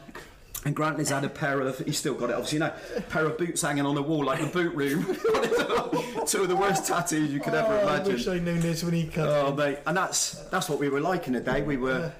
And 0.65 0.75
Grantley's 0.75 1.11
had 1.11 1.23
a 1.23 1.29
pair 1.29 1.61
of, 1.61 1.79
he's 1.79 1.97
still 1.99 2.15
got 2.15 2.31
it 2.31 2.33
obviously, 2.33 2.59
you 2.59 2.65
know, 2.65 2.73
a 2.97 3.01
pair 3.03 3.25
of 3.25 3.39
boots 3.39 3.63
hanging 3.63 3.87
on 3.87 3.95
the 3.95 4.03
wall 4.03 4.25
like 4.25 4.41
the 4.41 4.49
boot 4.49 4.75
room. 4.75 5.05
Two 6.27 6.43
of 6.43 6.49
the 6.49 6.57
worst 6.57 6.85
tattoos 6.89 7.33
you 7.33 7.39
could 7.39 7.55
ever 7.55 7.73
Oh, 7.85 7.87
I 7.87 8.01
wish 8.01 8.27
I'd 8.27 8.45
known 8.45 8.59
this 8.59 8.83
when 8.83 8.93
he 8.93 9.07
cut. 9.07 9.29
Oh 9.29 9.55
mate, 9.55 9.79
and 9.87 9.97
that's 9.97 10.33
that's 10.51 10.69
what 10.69 10.81
we 10.81 10.89
were 10.89 11.01
like 11.01 11.29
in 11.29 11.35
the 11.35 11.41
day. 11.41 11.63
We 11.63 11.77
were 11.77 12.13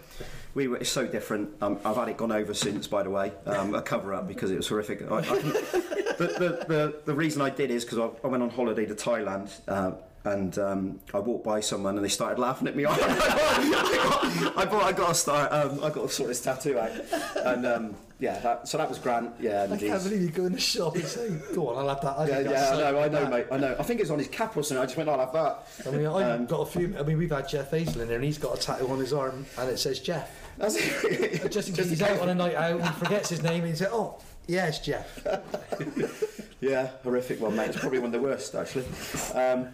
we 0.57 0.67
were 0.69 0.79
it's 0.79 0.91
so 0.91 1.07
different. 1.07 1.51
Um, 1.61 1.79
I've 1.85 1.95
had 1.97 2.09
it 2.09 2.17
gone 2.17 2.33
over 2.33 2.55
since, 2.55 2.89
by 2.89 3.03
the 3.05 3.11
way, 3.11 3.31
um, 3.45 3.75
a 3.75 3.83
cover 3.83 4.13
up 4.15 4.27
because 4.27 4.51
it 4.51 4.57
was 4.57 4.67
horrific. 4.67 5.03
I, 5.09 5.19
I 5.19 5.21
the, 5.23 6.17
the, 6.19 6.65
the, 6.67 7.01
the 7.05 7.15
reason 7.15 7.43
I 7.43 7.51
did 7.51 7.71
is 7.71 7.85
because 7.85 7.99
I, 7.99 8.09
I 8.25 8.29
went 8.29 8.43
on 8.43 8.51
holiday 8.51 8.87
to 8.87 8.95
Thailand. 8.95 9.53
Uh, 9.69 9.93
and 10.25 10.59
um, 10.59 10.99
I 11.15 11.21
walked 11.21 11.45
by 11.45 11.61
someone 11.61 11.95
and 11.95 12.05
they 12.05 12.09
started 12.09 12.41
laughing 12.41 12.67
at 12.67 12.75
me. 12.75 12.85
I 12.85 12.95
thought 12.97 14.57
I 14.57 14.65
got, 14.65 14.83
I 14.83 14.91
got 14.93 15.09
to 15.09 15.15
start. 15.15 15.53
Um, 15.53 15.85
I 15.85 15.91
got 15.91 16.03
to 16.03 16.09
sort 16.09 16.29
this 16.31 16.41
tattoo 16.41 16.79
out, 16.81 16.91
and 17.45 17.65
um, 17.65 17.95
yeah, 18.19 18.41
that, 18.41 18.67
so 18.67 18.77
that 18.79 18.89
was 18.89 18.99
grand. 18.99 19.31
Yeah, 19.39 19.61
I 19.61 19.65
and 19.67 19.79
can't 19.79 20.03
believe 20.03 20.23
you 20.23 20.31
go 20.31 20.47
in 20.47 20.53
the 20.53 20.59
shop 20.59 20.97
and 20.97 21.05
say, 21.05 21.31
"Go 21.55 21.69
on, 21.69 21.79
I'll 21.79 21.89
have 21.95 22.01
that." 22.01 22.19
I 22.19 22.27
yeah, 22.29 22.41
yeah, 22.41 22.71
I 22.73 22.77
know, 22.91 22.99
I 23.03 23.09
know, 23.09 23.21
bad. 23.23 23.31
mate, 23.31 23.47
I 23.53 23.57
know. 23.59 23.77
I 23.79 23.85
think 23.85 24.01
it's 24.01 24.11
on 24.11 24.19
his 24.19 24.27
cap 24.27 24.57
or 24.57 24.65
something. 24.65 24.83
I 24.83 24.87
just 24.87 24.97
went, 24.97 25.09
I'll 25.09 25.21
have 25.21 25.33
that. 25.33 25.65
I 25.87 25.91
mean, 25.97 26.07
I've 26.07 26.41
Um, 26.41 26.47
got 26.47 26.61
a 26.63 26.67
few. 26.67 26.97
I 26.99 27.05
mean, 27.05 27.19
we've 27.19 27.31
had 27.31 27.49
Jeff 27.49 27.71
Hazel 27.71 28.01
in 28.03 28.09
there, 28.09 28.17
and 28.17 28.25
he's 28.25 28.39
got 28.39 28.59
a 28.59 28.61
tattoo 28.61 28.89
on 28.89 28.99
his 28.99 29.13
arm, 29.13 29.47
and 29.59 29.71
it 29.71 29.79
says 29.79 30.01
Jeff. 30.01 30.43
That's 30.59 30.77
it. 30.77 31.51
Just 31.51 31.69
in 31.69 31.75
case 31.75 31.91
he's 31.91 32.03
out 32.03 32.21
on 32.21 32.29
a 32.29 32.35
night 32.35 32.55
out, 32.55 32.81
and 32.81 32.85
he 32.85 32.93
forgets 32.95 33.29
his 33.29 33.43
name, 33.43 33.63
and 33.63 33.69
he 33.69 33.75
says, 33.75 33.89
"Oh, 33.93 34.19
yeah, 34.47 34.67
it's 34.67 34.79
Jeff." 34.79 35.27
Yeah, 36.61 36.89
horrific 37.03 37.41
one, 37.41 37.55
mate. 37.55 37.69
It's 37.69 37.79
probably 37.79 37.99
one 37.99 38.07
of 38.07 38.13
the 38.13 38.21
worst, 38.27 38.55
actually. 38.55 38.87
Um, 39.35 39.69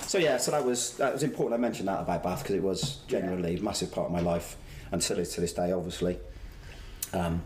so 0.00 0.18
yeah, 0.18 0.36
so 0.36 0.50
that 0.50 0.64
was 0.64 0.96
that 0.98 1.12
was 1.12 1.22
important. 1.22 1.54
I 1.54 1.60
mentioned 1.60 1.88
that 1.88 2.00
about 2.00 2.22
Bath 2.22 2.42
because 2.42 2.56
it 2.56 2.62
was 2.62 2.98
genuinely 3.08 3.56
a 3.56 3.62
massive 3.62 3.90
part 3.90 4.06
of 4.08 4.12
my 4.12 4.20
life, 4.20 4.56
and 4.92 5.02
still 5.02 5.18
is 5.18 5.34
to 5.34 5.40
this 5.40 5.54
day, 5.54 5.72
obviously. 5.72 6.18
Um, 7.12 7.42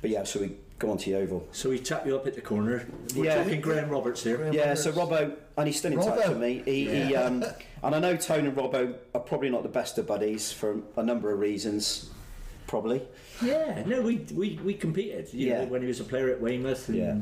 but 0.00 0.10
yeah, 0.10 0.22
so 0.24 0.40
we 0.40 0.52
go 0.78 0.90
on 0.90 0.98
to 0.98 1.10
Yeovil. 1.10 1.48
So 1.52 1.70
we 1.70 1.78
tapped 1.78 2.06
you 2.06 2.16
up 2.16 2.26
at 2.26 2.34
the 2.34 2.40
corner. 2.40 2.86
We're 3.14 3.26
Yeah. 3.26 3.42
talking 3.42 3.60
Graham 3.60 3.88
Roberts 3.88 4.22
here. 4.22 4.36
Graham 4.36 4.52
Yeah, 4.52 4.74
so 4.74 4.92
Robbo, 4.92 5.34
and 5.56 5.66
he's 5.66 5.78
still 5.78 5.92
in 5.92 5.98
touch 5.98 6.28
with 6.28 6.38
me. 6.38 6.62
He, 6.64 6.84
he, 7.06 7.16
um, 7.16 7.44
and 7.82 7.94
I 7.94 7.98
know 7.98 8.16
Tone 8.16 8.46
and 8.46 8.56
Robbo 8.56 8.94
are 9.14 9.20
probably 9.20 9.48
not 9.48 9.62
the 9.62 9.68
best 9.70 9.96
of 9.98 10.06
buddies 10.06 10.52
for 10.52 10.80
a 10.96 11.02
number 11.02 11.32
of 11.32 11.38
reasons, 11.40 12.10
probably. 12.66 13.02
Yeah, 13.42 13.84
no, 13.86 14.02
we 14.02 14.26
we, 14.34 14.58
we 14.64 14.74
competed. 14.74 15.32
You 15.32 15.48
Yeah. 15.48 15.60
know, 15.64 15.66
when 15.68 15.82
he 15.82 15.88
was 15.88 16.00
a 16.00 16.04
player 16.04 16.30
at 16.30 16.40
Weymouth, 16.40 16.88
and 16.88 16.96
Yeah. 16.96 17.16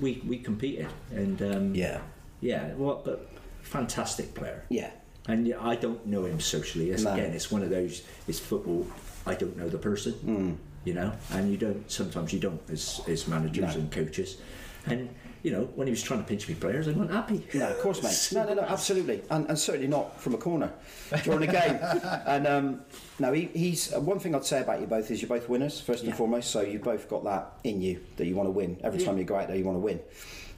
we 0.00 0.22
we 0.26 0.38
competed, 0.38 0.88
and 1.12 1.40
um, 1.42 1.74
Yeah, 1.74 2.00
yeah, 2.40 2.74
what 2.74 3.04
But 3.04 3.28
fantastic 3.62 4.34
player. 4.34 4.64
yeah, 4.70 4.90
And 5.28 5.46
yeah, 5.46 5.56
I 5.60 5.76
don't 5.76 6.04
know 6.06 6.24
him 6.24 6.40
socially. 6.40 6.90
It's, 6.90 7.02
No. 7.04 7.12
Again, 7.12 7.32
it's 7.32 7.50
one 7.52 7.62
of 7.62 7.70
those. 7.70 8.02
It's 8.26 8.38
football. 8.38 8.86
I 9.26 9.34
don't 9.34 9.56
know 9.56 9.68
the 9.68 9.78
person. 9.78 10.12
Hmm. 10.14 10.52
You 10.88 10.94
know, 10.94 11.12
and 11.32 11.50
you 11.50 11.58
don't. 11.58 11.90
Sometimes 11.90 12.32
you 12.32 12.40
don't 12.40 12.62
as 12.70 13.02
as 13.06 13.28
managers 13.28 13.74
No. 13.74 13.80
and 13.82 13.92
coaches. 13.92 14.38
And 14.86 15.10
you 15.42 15.52
know, 15.52 15.64
when 15.74 15.86
he 15.86 15.90
was 15.90 16.02
trying 16.02 16.20
to 16.20 16.26
pinch 16.26 16.48
me 16.48 16.54
players, 16.54 16.88
I 16.88 16.92
wasn't 16.92 17.10
happy. 17.10 17.46
No, 17.52 17.68
of 17.68 17.78
course, 17.80 18.02
mate. 18.02 18.18
No, 18.32 18.48
no, 18.48 18.54
no, 18.62 18.66
absolutely, 18.66 19.20
and, 19.30 19.46
and 19.50 19.58
certainly 19.58 19.86
not 19.86 20.18
from 20.18 20.32
a 20.34 20.38
corner 20.38 20.72
during 21.24 21.42
a 21.46 21.52
game. 21.52 21.78
and 22.26 22.46
um, 22.46 22.80
no, 23.18 23.32
he, 23.34 23.50
he's 23.52 23.92
uh, 23.92 24.00
one 24.00 24.18
thing 24.18 24.34
I'd 24.34 24.46
say 24.46 24.62
about 24.62 24.80
you 24.80 24.86
both 24.86 25.10
is 25.10 25.20
you're 25.20 25.28
both 25.28 25.46
winners 25.50 25.78
first 25.78 26.00
and 26.04 26.08
Yeah. 26.10 26.16
foremost. 26.16 26.50
So 26.50 26.62
you've 26.62 26.82
both 26.82 27.06
got 27.06 27.22
that 27.24 27.52
in 27.64 27.82
you 27.82 28.00
that 28.16 28.26
you 28.26 28.34
want 28.34 28.46
to 28.46 28.50
win. 28.50 28.78
Every 28.82 28.98
time 29.04 29.18
you 29.18 29.24
go 29.24 29.36
out 29.36 29.48
there, 29.48 29.56
you 29.58 29.64
want 29.64 29.76
to 29.76 29.80
win. 29.90 30.00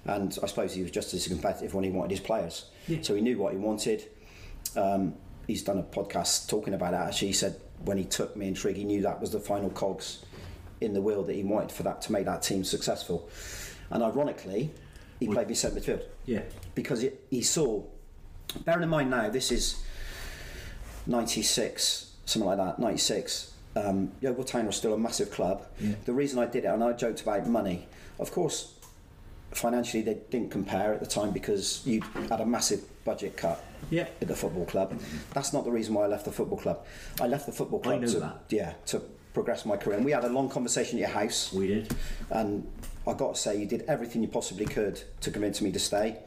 And 0.04 0.30
I 0.42 0.46
suppose 0.46 0.72
he 0.74 0.82
was 0.82 0.92
just 0.92 1.12
as 1.12 1.26
competitive 1.26 1.74
when 1.74 1.82
he 1.82 1.90
wanted 1.90 2.12
his 2.12 2.20
players. 2.20 2.66
Yeah. 2.86 2.98
So 3.02 3.16
he 3.16 3.20
knew 3.20 3.36
what 3.36 3.52
he 3.52 3.58
wanted. 3.58 4.04
Um, 4.76 5.14
he's 5.48 5.64
done 5.64 5.78
a 5.78 5.82
podcast 5.82 6.48
talking 6.48 6.72
about 6.74 6.92
that. 6.92 7.08
Actually, 7.08 7.28
he 7.28 7.34
said 7.34 7.60
when 7.84 7.96
he 7.98 8.04
took 8.04 8.36
me 8.36 8.48
and 8.48 8.56
Trig, 8.56 8.76
he 8.76 8.84
knew 8.84 9.02
that 9.02 9.20
was 9.20 9.30
the 9.30 9.40
final 9.40 9.70
cogs 9.70 10.24
in 10.80 10.92
the 10.94 11.00
wheel 11.00 11.22
that 11.24 11.34
he 11.34 11.42
wanted 11.44 11.72
for 11.72 11.82
that 11.84 12.00
to 12.02 12.12
make 12.12 12.24
that 12.26 12.42
team 12.42 12.64
successful. 12.64 13.28
And 13.90 14.02
ironically, 14.02 14.70
he 15.18 15.26
played 15.26 15.48
me 15.48 15.54
centre 15.54 15.80
midfield 15.80 16.02
Yeah. 16.26 16.42
because 16.74 17.02
it, 17.02 17.24
he 17.30 17.42
saw. 17.42 17.82
Bearing 18.64 18.82
in 18.82 18.88
mind 18.88 19.10
now, 19.10 19.28
this 19.30 19.52
is 19.52 19.82
'96, 21.06 22.12
something 22.24 22.46
like 22.48 22.58
that. 22.58 22.78
'96. 22.78 23.52
Um, 23.76 24.10
Yeovil 24.20 24.44
Town 24.44 24.66
was 24.66 24.76
still 24.76 24.94
a 24.94 24.98
massive 24.98 25.30
club. 25.30 25.64
Yeah. 25.80 25.94
The 26.04 26.12
reason 26.12 26.38
I 26.38 26.46
did 26.46 26.64
it, 26.64 26.68
and 26.68 26.82
I 26.82 26.92
joked 26.92 27.22
about 27.22 27.46
money. 27.46 27.86
Of 28.18 28.32
course, 28.32 28.74
financially 29.52 30.02
they 30.02 30.18
didn't 30.30 30.50
compare 30.50 30.92
at 30.94 31.00
the 31.00 31.06
time 31.06 31.30
because 31.32 31.82
you 31.84 32.00
had 32.28 32.40
a 32.40 32.46
massive 32.46 32.80
budget 33.04 33.36
cut 33.36 33.62
Yeah. 33.90 34.06
at 34.20 34.28
the 34.28 34.36
football 34.36 34.64
club. 34.66 34.98
That's 35.34 35.52
not 35.52 35.64
the 35.64 35.70
reason 35.70 35.94
why 35.94 36.04
I 36.04 36.06
left 36.06 36.24
the 36.24 36.32
football 36.32 36.58
club. 36.58 36.84
I 37.20 37.26
left 37.26 37.46
the 37.46 37.52
football 37.52 37.80
club 37.80 38.04
to 38.06 38.20
that. 38.20 38.42
yeah 38.50 38.74
to 38.86 39.00
progress 39.34 39.64
my 39.64 39.76
career. 39.76 39.96
And 39.96 40.04
we 40.04 40.12
had 40.12 40.24
a 40.24 40.28
long 40.28 40.48
conversation 40.48 40.98
at 40.98 41.00
your 41.00 41.08
house 41.10 41.52
We 41.52 41.68
did. 41.68 41.94
and 42.30 42.66
I 43.06 43.14
got 43.14 43.34
to 43.34 43.40
say 43.40 43.58
you 43.58 43.66
did 43.66 43.82
everything 43.88 44.22
you 44.22 44.28
possibly 44.28 44.66
could 44.66 45.02
to 45.22 45.30
convince 45.30 45.60
me 45.60 45.72
to 45.72 45.78
stay. 45.78 46.18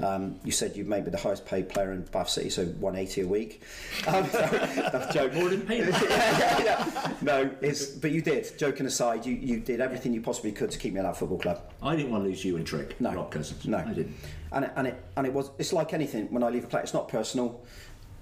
Um, 0.00 0.40
you 0.42 0.52
said 0.52 0.76
you'd 0.76 0.88
make 0.88 1.04
me 1.04 1.10
the 1.10 1.18
highest 1.18 1.44
paid 1.44 1.68
player 1.68 1.92
in 1.92 2.02
Bath 2.02 2.30
City, 2.30 2.48
so 2.48 2.64
180 2.64 3.20
a 3.20 3.26
week. 3.26 3.62
Um, 4.06 4.26
that's 4.32 5.12
joke. 5.12 5.34
More 5.34 5.48
than 5.48 5.62
paid. 5.62 5.88
yeah, 5.88 6.62
yeah. 6.62 7.12
No, 7.20 7.50
it's, 7.60 7.86
but 7.86 8.10
you 8.10 8.22
did. 8.22 8.58
Joking 8.58 8.86
aside, 8.86 9.26
you, 9.26 9.34
you 9.34 9.60
did 9.60 9.80
everything 9.80 10.14
you 10.14 10.22
possibly 10.22 10.52
could 10.52 10.70
to 10.70 10.78
keep 10.78 10.94
me 10.94 11.00
at 11.00 11.02
that 11.02 11.16
football 11.16 11.38
club. 11.38 11.60
I 11.82 11.94
didn't 11.94 12.10
want 12.10 12.24
to 12.24 12.28
lose 12.28 12.44
you 12.44 12.56
and 12.56 12.66
Trick. 12.66 12.98
No. 13.00 13.14
Rock 13.14 13.32
Cousins. 13.32 13.66
No. 13.66 13.78
I 13.78 13.92
didn't. 13.92 14.16
And 14.50 14.64
it, 14.64 14.72
and 14.76 14.86
it 14.86 15.04
and 15.16 15.26
it 15.26 15.32
was 15.32 15.50
it's 15.58 15.72
like 15.72 15.94
anything 15.94 16.30
when 16.30 16.42
I 16.42 16.50
leave 16.50 16.64
a 16.64 16.66
place 16.66 16.84
it's 16.84 16.94
not 16.94 17.08
personal 17.08 17.64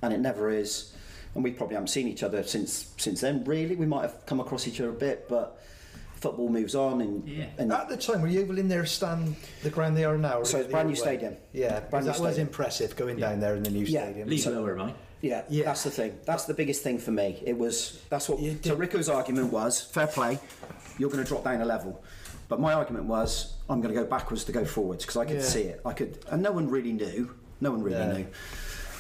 and 0.03 0.13
it 0.13 0.21
never 0.21 0.49
is 0.49 0.95
and 1.35 1.43
we 1.43 1.51
probably 1.51 1.75
haven't 1.75 1.89
seen 1.89 2.07
each 2.07 2.23
other 2.23 2.45
since 2.45 2.93
since 2.99 3.21
then 3.21 3.43
really 3.43 3.75
we 3.75 3.85
might 3.87 4.03
have 4.03 4.25
come 4.27 4.39
across 4.39 4.69
each 4.69 4.81
other 4.81 4.91
a 4.91 4.95
bit 4.95 5.29
but 5.29 5.61
football 6.21 6.49
moves 6.49 6.75
on 6.75 7.01
and 7.01 7.27
Yeah. 7.29 7.47
and 7.59 7.73
At 7.73 7.89
the 7.89 7.97
time, 7.97 8.21
were 8.23 8.29
you 8.29 8.41
able 8.41 8.59
in 8.59 8.69
there 8.69 8.85
stand 8.87 9.37
the 9.63 9.71
ground 9.71 9.97
they 9.97 10.05
are 10.05 10.19
now? 10.19 10.43
So 10.43 10.59
it's 10.59 10.71
brand 10.71 10.89
new 10.89 10.95
way? 10.95 11.01
stadium. 11.01 11.37
Yeah, 11.53 11.81
Brand 11.81 12.05
new 12.07 12.13
that 12.13 12.21
was 12.21 12.33
stadium. 12.35 12.49
impressive 12.49 12.95
going 12.97 13.17
down 13.19 13.41
there 13.41 13.57
in 13.57 13.63
the 13.63 13.71
new 13.71 13.85
Yeah. 13.85 14.05
stadium. 14.05 14.29
Leave 14.29 14.41
So- 14.41 14.51
lower, 14.51 14.77
mine. 14.77 14.95
yeah, 15.23 15.43
Yeah. 15.49 15.65
that's 15.65 15.83
the 15.83 15.91
thing 15.91 16.19
that's 16.25 16.45
the 16.45 16.55
biggest 16.55 16.83
thing 16.83 16.99
for 16.99 17.11
me 17.11 17.43
it 17.45 17.57
was 17.59 17.99
that's 18.11 18.29
what 18.29 18.39
You 18.41 18.53
so 18.63 18.71
did- 18.71 18.79
Rico's 18.79 19.09
argument 19.09 19.53
was 19.53 19.81
fair 19.81 20.07
play 20.07 20.39
you're 20.99 21.11
going 21.11 21.23
to 21.23 21.29
drop 21.29 21.45
down 21.45 21.61
a 21.61 21.65
level 21.67 22.03
but 22.49 22.59
my 22.61 22.73
argument 22.75 23.05
was 23.07 23.55
I'm 23.69 23.81
going 23.83 23.95
to 23.95 24.01
go 24.01 24.07
backwards 24.07 24.45
to 24.45 24.53
go 24.53 24.65
forwards 24.65 25.05
because 25.05 25.17
I 25.19 25.25
could 25.27 25.37
Yeah. 25.37 25.43
see 25.43 25.63
it 25.63 25.81
I 25.85 25.93
could 25.93 26.19
and 26.31 26.43
no 26.43 26.53
one 26.53 26.69
really 26.71 26.93
knew 26.93 27.35
no 27.61 27.71
one 27.71 27.83
really 27.83 27.99
Yeah. 27.99 28.13
knew 28.19 28.27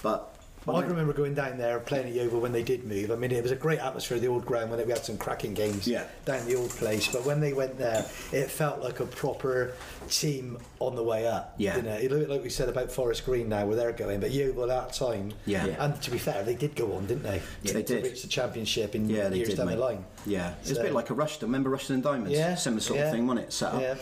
but 0.03 0.35
Well, 0.73 0.79
I 0.79 0.83
can 0.83 0.91
remember 0.91 1.13
going 1.13 1.35
down 1.35 1.59
there 1.59 1.79
playing 1.81 2.07
at 2.09 2.13
Yeovil 2.15 2.41
when 2.41 2.53
they 2.53 2.63
did 2.63 2.85
move. 2.85 3.11
I 3.11 3.17
mean, 3.17 3.31
it 3.33 3.43
was 3.43 3.53
a 3.53 3.57
great 3.57 3.79
atmosphere 3.81 4.17
at 4.17 4.23
the 4.23 4.29
old 4.29 4.47
ground 4.47 4.71
when 4.71 4.85
we 4.85 4.93
had 4.93 5.05
some 5.05 5.17
cracking 5.19 5.55
games 5.55 5.87
Yeah. 5.87 6.05
down 6.25 6.47
the 6.47 6.55
old 6.57 6.71
place. 6.71 7.09
But 7.09 7.25
when 7.25 7.41
they 7.41 7.53
went 7.53 7.79
there, 7.79 8.05
it 8.33 8.51
felt 8.51 8.81
like 8.81 9.01
a 9.01 9.07
proper 9.07 9.73
team 10.09 10.59
on 10.79 10.97
the 10.97 11.03
way 11.03 11.27
up. 11.27 11.55
Yeah. 11.59 11.75
Didn't 11.77 11.91
it? 11.93 12.05
It 12.05 12.13
looked 12.13 12.31
like 12.31 12.43
we 12.43 12.51
said 12.51 12.69
about 12.69 12.91
Forest 12.91 13.25
Green 13.25 13.49
now, 13.49 13.67
where 13.67 13.77
they're 13.77 13.93
going. 13.93 14.21
But 14.21 14.31
Yeovil 14.31 14.63
at 14.65 14.69
that 14.69 14.93
time, 14.95 15.33
Yeah. 15.47 15.67
Yeah. 15.67 15.85
and 15.85 16.01
to 16.03 16.11
be 16.11 16.19
fair, 16.19 16.43
they 16.43 16.55
did 16.55 16.75
go 16.77 16.93
on, 16.95 17.07
didn't 17.07 17.25
they? 17.25 17.43
Yeah, 17.63 17.69
to, 17.73 17.75
they 17.75 17.83
to 17.83 17.95
did. 17.97 18.05
reach 18.05 18.23
the 18.23 18.29
championship 18.29 18.95
in 18.95 19.09
Yeah, 19.11 19.29
they 19.29 19.37
years 19.39 19.51
did, 19.51 19.57
down 19.59 19.67
mate. 19.67 19.75
the 19.77 19.81
line. 19.81 20.05
Yeah, 20.27 20.55
it's 20.61 20.71
a 20.71 20.75
bit 20.83 20.93
like 20.93 21.11
a 21.11 21.15
Rushden. 21.15 21.43
Remember 21.43 21.71
Rushden 21.71 21.91
and 21.91 22.03
Diamonds? 22.03 22.31
Yeah, 22.33 22.55
Similar 22.55 22.81
sort 22.81 22.99
yeah. 23.01 23.07
of 23.07 23.13
thing, 23.13 23.27
wasn't 23.27 23.47
it? 23.47 23.53
Set 23.53 23.73
up. 23.75 23.81
Yeah. 23.81 23.95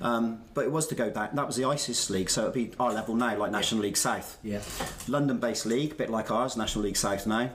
Um, 0.00 0.42
but 0.54 0.64
it 0.64 0.70
was 0.70 0.86
to 0.88 0.94
go 0.94 1.10
down. 1.10 1.30
That 1.34 1.46
was 1.46 1.56
the 1.56 1.68
Isthmian 1.68 2.20
League, 2.20 2.30
so 2.30 2.42
it'd 2.42 2.54
be 2.54 2.72
our 2.78 2.92
level 2.92 3.14
now, 3.14 3.36
like 3.36 3.50
National 3.50 3.82
League 3.82 3.96
South. 3.96 4.38
Yeah. 4.42 4.60
London-based 5.08 5.66
league, 5.66 5.92
a 5.92 5.94
bit 5.96 6.10
like 6.10 6.30
ours, 6.30 6.56
National 6.56 6.84
League 6.84 6.96
South 6.96 7.26
now. 7.26 7.50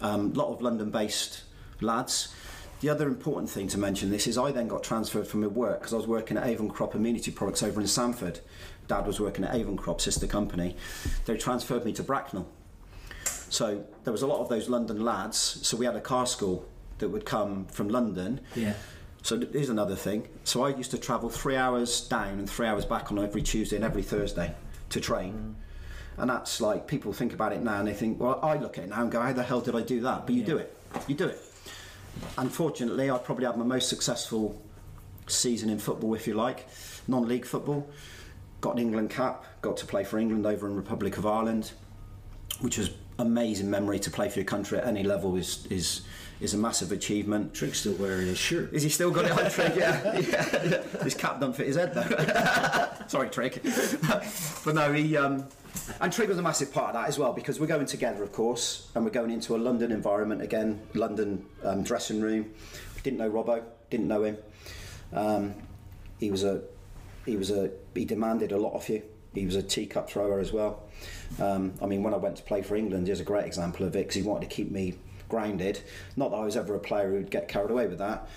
A 0.00 0.06
um, 0.06 0.32
lot 0.34 0.52
of 0.52 0.62
London-based 0.62 1.42
lads. 1.80 2.34
The 2.80 2.88
other 2.88 3.08
important 3.08 3.50
thing 3.50 3.68
to 3.68 3.78
mention 3.78 4.10
this 4.10 4.26
is 4.26 4.38
I 4.38 4.52
then 4.52 4.68
got 4.68 4.82
transferred 4.82 5.26
from 5.26 5.42
my 5.42 5.48
work 5.48 5.80
because 5.80 5.92
I 5.92 5.96
was 5.96 6.06
working 6.06 6.38
at 6.38 6.46
Avon 6.46 6.70
Crop 6.70 6.94
Immunity 6.94 7.30
Products 7.30 7.62
over 7.62 7.80
in 7.80 7.86
Sanford. 7.86 8.40
Dad 8.88 9.06
was 9.06 9.20
working 9.20 9.44
at 9.44 9.54
Avon 9.54 9.76
Crop, 9.76 10.00
sister 10.00 10.26
company. 10.26 10.76
They 11.26 11.36
transferred 11.36 11.84
me 11.84 11.92
to 11.92 12.02
Bracknell. 12.02 12.48
So 13.50 13.84
there 14.04 14.12
was 14.12 14.22
a 14.22 14.26
lot 14.26 14.40
of 14.40 14.48
those 14.48 14.68
London 14.68 15.04
lads. 15.04 15.36
So 15.36 15.76
we 15.76 15.84
had 15.84 15.96
a 15.96 16.00
car 16.00 16.24
school 16.24 16.66
that 16.98 17.08
would 17.08 17.26
come 17.26 17.66
from 17.66 17.88
London. 17.88 18.40
Yeah. 18.54 18.74
So 19.22 19.38
here's 19.38 19.68
another 19.68 19.96
thing. 19.96 20.28
So 20.44 20.64
I 20.64 20.70
used 20.70 20.90
to 20.92 20.98
travel 20.98 21.28
three 21.28 21.56
hours 21.56 22.00
down 22.08 22.38
and 22.38 22.48
three 22.48 22.66
hours 22.66 22.84
back 22.84 23.12
on 23.12 23.18
every 23.18 23.42
Tuesday 23.42 23.76
and 23.76 23.84
every 23.84 24.02
Thursday 24.02 24.54
to 24.90 25.00
train. 25.00 25.56
And 26.16 26.30
that's 26.30 26.60
like 26.60 26.86
people 26.86 27.12
think 27.12 27.32
about 27.32 27.52
it 27.52 27.62
now 27.62 27.78
and 27.78 27.88
they 27.88 27.94
think, 27.94 28.20
well, 28.20 28.40
I 28.42 28.56
look 28.56 28.78
at 28.78 28.84
it 28.84 28.90
now 28.90 29.02
and 29.02 29.10
go, 29.10 29.20
how 29.20 29.32
the 29.32 29.42
hell 29.42 29.60
did 29.60 29.74
I 29.76 29.82
do 29.82 30.00
that? 30.02 30.26
But 30.26 30.34
you 30.34 30.40
Yeah. 30.40 30.46
do 30.46 30.56
it. 30.58 30.76
You 31.06 31.14
do 31.14 31.26
it. 31.26 31.40
Unfortunately, 32.38 33.10
I 33.10 33.18
probably 33.18 33.46
had 33.46 33.56
my 33.56 33.64
most 33.64 33.88
successful 33.88 34.60
season 35.26 35.70
in 35.70 35.78
football, 35.78 36.14
if 36.14 36.26
you 36.26 36.34
like, 36.34 36.66
non-league 37.06 37.46
football. 37.46 37.88
Got 38.60 38.72
an 38.74 38.78
England 38.80 39.10
cap, 39.10 39.44
got 39.62 39.76
to 39.78 39.86
play 39.86 40.04
for 40.04 40.18
England 40.18 40.44
over 40.46 40.66
in 40.66 40.76
Republic 40.76 41.16
of 41.16 41.24
Ireland, 41.24 41.72
which 42.60 42.76
was 42.76 42.90
amazing 43.18 43.70
memory 43.70 43.98
to 44.00 44.10
play 44.10 44.28
for 44.28 44.38
your 44.38 44.46
country 44.46 44.78
at 44.78 44.86
any 44.86 45.02
level 45.02 45.36
is 45.36 45.66
is 45.70 46.02
is 46.40 46.54
a 46.54 46.56
massive 46.56 46.90
achievement. 46.90 47.52
Trick's 47.54 47.80
still 47.80 47.94
wearing 47.94 48.26
his 48.26 48.38
shirt. 48.38 48.72
Is 48.72 48.82
he 48.82 48.88
still 48.88 49.10
got 49.10 49.26
it 49.26 49.32
on 49.32 49.50
Trick? 49.50 49.74
Yeah, 49.80 50.18
yeah. 50.18 50.82
His 51.02 51.14
cap 51.14 51.40
don't 51.40 51.54
fit 51.54 51.66
his 51.66 51.76
head 51.76 51.94
though. 51.94 52.88
Sorry, 53.06 53.28
Trick. 53.28 53.62
but 54.64 54.74
no, 54.74 54.92
he 54.92 55.16
um, 55.16 55.46
and 56.00 56.12
Trick 56.12 56.28
was 56.28 56.38
a 56.38 56.42
massive 56.42 56.72
part 56.72 56.88
of 56.88 56.94
that 56.94 57.08
as 57.08 57.18
well 57.18 57.32
because 57.32 57.60
we're 57.60 57.66
going 57.66 57.86
together, 57.86 58.22
of 58.22 58.32
course, 58.32 58.90
and 58.94 59.04
we're 59.04 59.10
going 59.10 59.30
into 59.30 59.54
a 59.54 59.58
London 59.58 59.92
environment 59.92 60.42
again, 60.42 60.80
London 60.94 61.44
um, 61.64 61.82
dressing 61.82 62.20
room. 62.20 62.52
We 62.94 63.02
didn't 63.02 63.18
know 63.18 63.30
Robbo, 63.30 63.62
didn't 63.90 64.08
know 64.08 64.24
him. 64.24 64.38
Um, 65.12 65.54
he 66.18 66.30
was 66.30 66.44
a 66.44 66.62
he 67.26 67.36
was 67.36 67.50
a 67.50 67.70
he 67.94 68.04
demanded 68.04 68.52
a 68.52 68.58
lot 68.58 68.74
of 68.74 68.88
you. 68.88 69.02
He 69.34 69.46
was 69.46 69.56
a 69.56 69.62
teacup 69.62 70.10
thrower 70.10 70.40
as 70.40 70.52
well. 70.52 70.82
Um, 71.38 71.74
I 71.80 71.86
mean, 71.86 72.02
when 72.02 72.14
I 72.14 72.16
went 72.16 72.36
to 72.36 72.42
play 72.42 72.62
for 72.62 72.74
England, 72.76 73.06
here's 73.06 73.20
a 73.20 73.24
great 73.24 73.44
example 73.44 73.86
of 73.86 73.94
it 73.94 74.00
because 74.00 74.16
he 74.16 74.22
wanted 74.22 74.50
to 74.50 74.54
keep 74.54 74.70
me 74.70 74.94
grounded. 75.30 75.80
Not 76.16 76.32
that 76.32 76.36
I 76.36 76.44
was 76.44 76.56
ever 76.56 76.74
a 76.74 76.80
player 76.80 77.10
who'd 77.10 77.30
get 77.30 77.48
carried 77.48 77.70
away 77.70 77.86
with 77.86 77.98
that. 77.98 78.28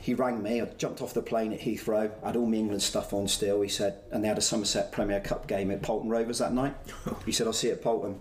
He 0.00 0.14
rang 0.14 0.42
me. 0.42 0.62
I 0.62 0.64
jumped 0.64 1.02
off 1.02 1.12
the 1.12 1.22
plane 1.22 1.52
at 1.52 1.60
Heathrow. 1.60 2.10
I 2.22 2.28
had 2.28 2.36
all 2.36 2.46
my 2.46 2.56
England 2.56 2.82
stuff 2.82 3.12
on 3.12 3.28
still. 3.28 3.60
He 3.60 3.68
said, 3.68 3.98
and 4.10 4.24
they 4.24 4.28
had 4.28 4.38
a 4.38 4.42
Somerset 4.42 4.92
Premier 4.92 5.20
Cup 5.20 5.46
game 5.46 5.70
at 5.70 5.82
Paulton 5.82 6.08
Rovers 6.08 6.38
that 6.38 6.52
night. 6.52 6.74
He 7.26 7.32
said, 7.32 7.46
"I'll 7.46 7.52
see 7.52 7.66
you 7.66 7.74
at 7.74 7.82
Paulton." 7.82 8.20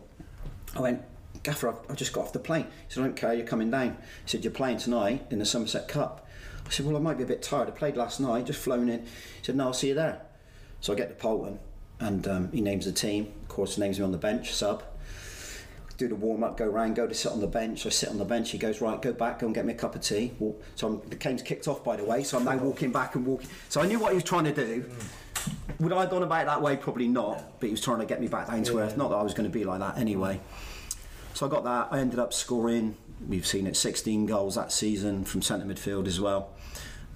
I 0.76 0.82
went, 0.82 1.02
Gaffer, 1.44 1.70
I've, 1.70 1.80
I've 1.90 1.96
just 1.96 2.14
got 2.14 2.26
off 2.26 2.34
the 2.34 2.40
plane. 2.40 2.66
He 2.66 2.94
said, 2.94 3.02
I 3.02 3.08
don't 3.08 3.16
care, 3.16 3.34
you're 3.34 3.46
coming 3.46 3.72
down. 3.72 3.98
He 4.26 4.30
said, 4.30 4.44
You're 4.44 4.52
playing 4.54 4.78
tonight 4.78 5.26
in 5.32 5.40
the 5.40 5.46
Somerset 5.46 5.88
Cup. 5.88 6.28
I 6.66 6.70
said, 6.70 6.86
Well, 6.86 6.98
I 6.98 7.00
might 7.00 7.18
be 7.18 7.24
a 7.24 7.28
bit 7.28 7.42
tired. 7.42 7.70
I 7.70 7.72
played 7.72 7.98
last 7.98 8.20
night, 8.20 8.46
just 8.46 8.62
flown 8.62 8.90
in. 8.90 9.02
He 9.02 9.44
said, 9.44 9.56
No, 9.56 9.68
I'll 9.68 9.74
see 9.74 9.90
you 9.90 9.94
there. 9.96 10.22
So 10.82 10.94
I 10.94 10.96
get 10.96 11.10
to 11.10 11.16
Paulton 11.16 11.60
and 12.00 12.28
um, 12.28 12.52
he 12.52 12.62
names 12.62 12.86
the 12.86 12.92
team. 12.92 13.34
Of 13.42 13.48
course, 13.48 13.78
names 13.78 14.00
me 14.00 14.06
on 14.06 14.12
the 14.12 14.18
bench, 14.18 14.54
sub. 14.54 14.84
Do 16.00 16.08
the 16.08 16.16
warm 16.16 16.46
up, 16.46 16.56
go 16.56 16.66
round, 16.66 16.96
go 16.96 17.06
to 17.06 17.14
sit 17.14 17.30
on 17.30 17.42
the 17.42 17.48
bench. 17.48 17.86
I 17.86 17.90
sit 17.90 18.08
on 18.08 18.18
the 18.18 18.24
bench. 18.24 18.52
He 18.52 18.58
goes, 18.58 18.80
Right, 18.80 19.02
go 19.02 19.12
back, 19.12 19.40
go 19.40 19.48
and 19.48 19.54
get 19.54 19.66
me 19.66 19.74
a 19.74 19.76
cup 19.76 19.96
of 19.96 20.02
tea. 20.02 20.32
Walk. 20.40 20.64
So 20.76 20.88
I'm, 20.88 21.10
the 21.10 21.18
game's 21.18 21.42
kicked 21.42 21.68
off, 21.68 21.84
by 21.84 21.98
the 21.98 22.06
way. 22.06 22.24
So 22.24 22.38
I'm 22.38 22.46
now 22.46 22.56
walking 22.56 22.94
back 22.94 23.16
and 23.16 23.26
walking. 23.26 23.50
So 23.68 23.82
I 23.82 23.86
knew 23.86 24.00
what 24.00 24.12
he 24.12 24.16
was 24.16 24.24
trying 24.24 24.46
to 24.46 24.54
do. 24.54 24.86
Would 25.82 25.92
I 25.92 26.00
have 26.00 26.10
gone 26.10 26.24
about 26.24 26.44
it 26.44 26.46
that 26.46 26.62
way? 26.62 26.78
Probably 26.78 27.10
not. 27.10 27.60
But 27.60 27.68
he 27.68 27.72
was 27.72 27.82
trying 27.82 28.00
to 28.00 28.06
get 28.06 28.22
me 28.22 28.30
back 28.30 28.48
down 28.48 28.64
to 28.64 28.80
earth. 28.80 28.96
Not 28.96 29.10
that 29.10 29.18
I 29.18 29.24
was 29.24 29.34
going 29.34 29.52
to 29.52 29.54
be 29.54 29.66
like 29.66 29.80
that 29.80 29.98
anyway. 29.98 30.40
So 31.34 31.46
I 31.46 31.50
got 31.50 31.66
that. 31.66 31.90
I 31.92 32.00
ended 32.00 32.18
up 32.18 32.34
scoring. 32.34 32.96
We've 33.28 33.46
seen 33.46 33.68
it 33.68 33.76
16 33.76 34.26
goals 34.26 34.56
that 34.56 34.72
season 34.72 35.26
from 35.26 35.42
centre 35.42 35.66
midfield 35.66 36.08
as 36.08 36.22
well, 36.22 36.52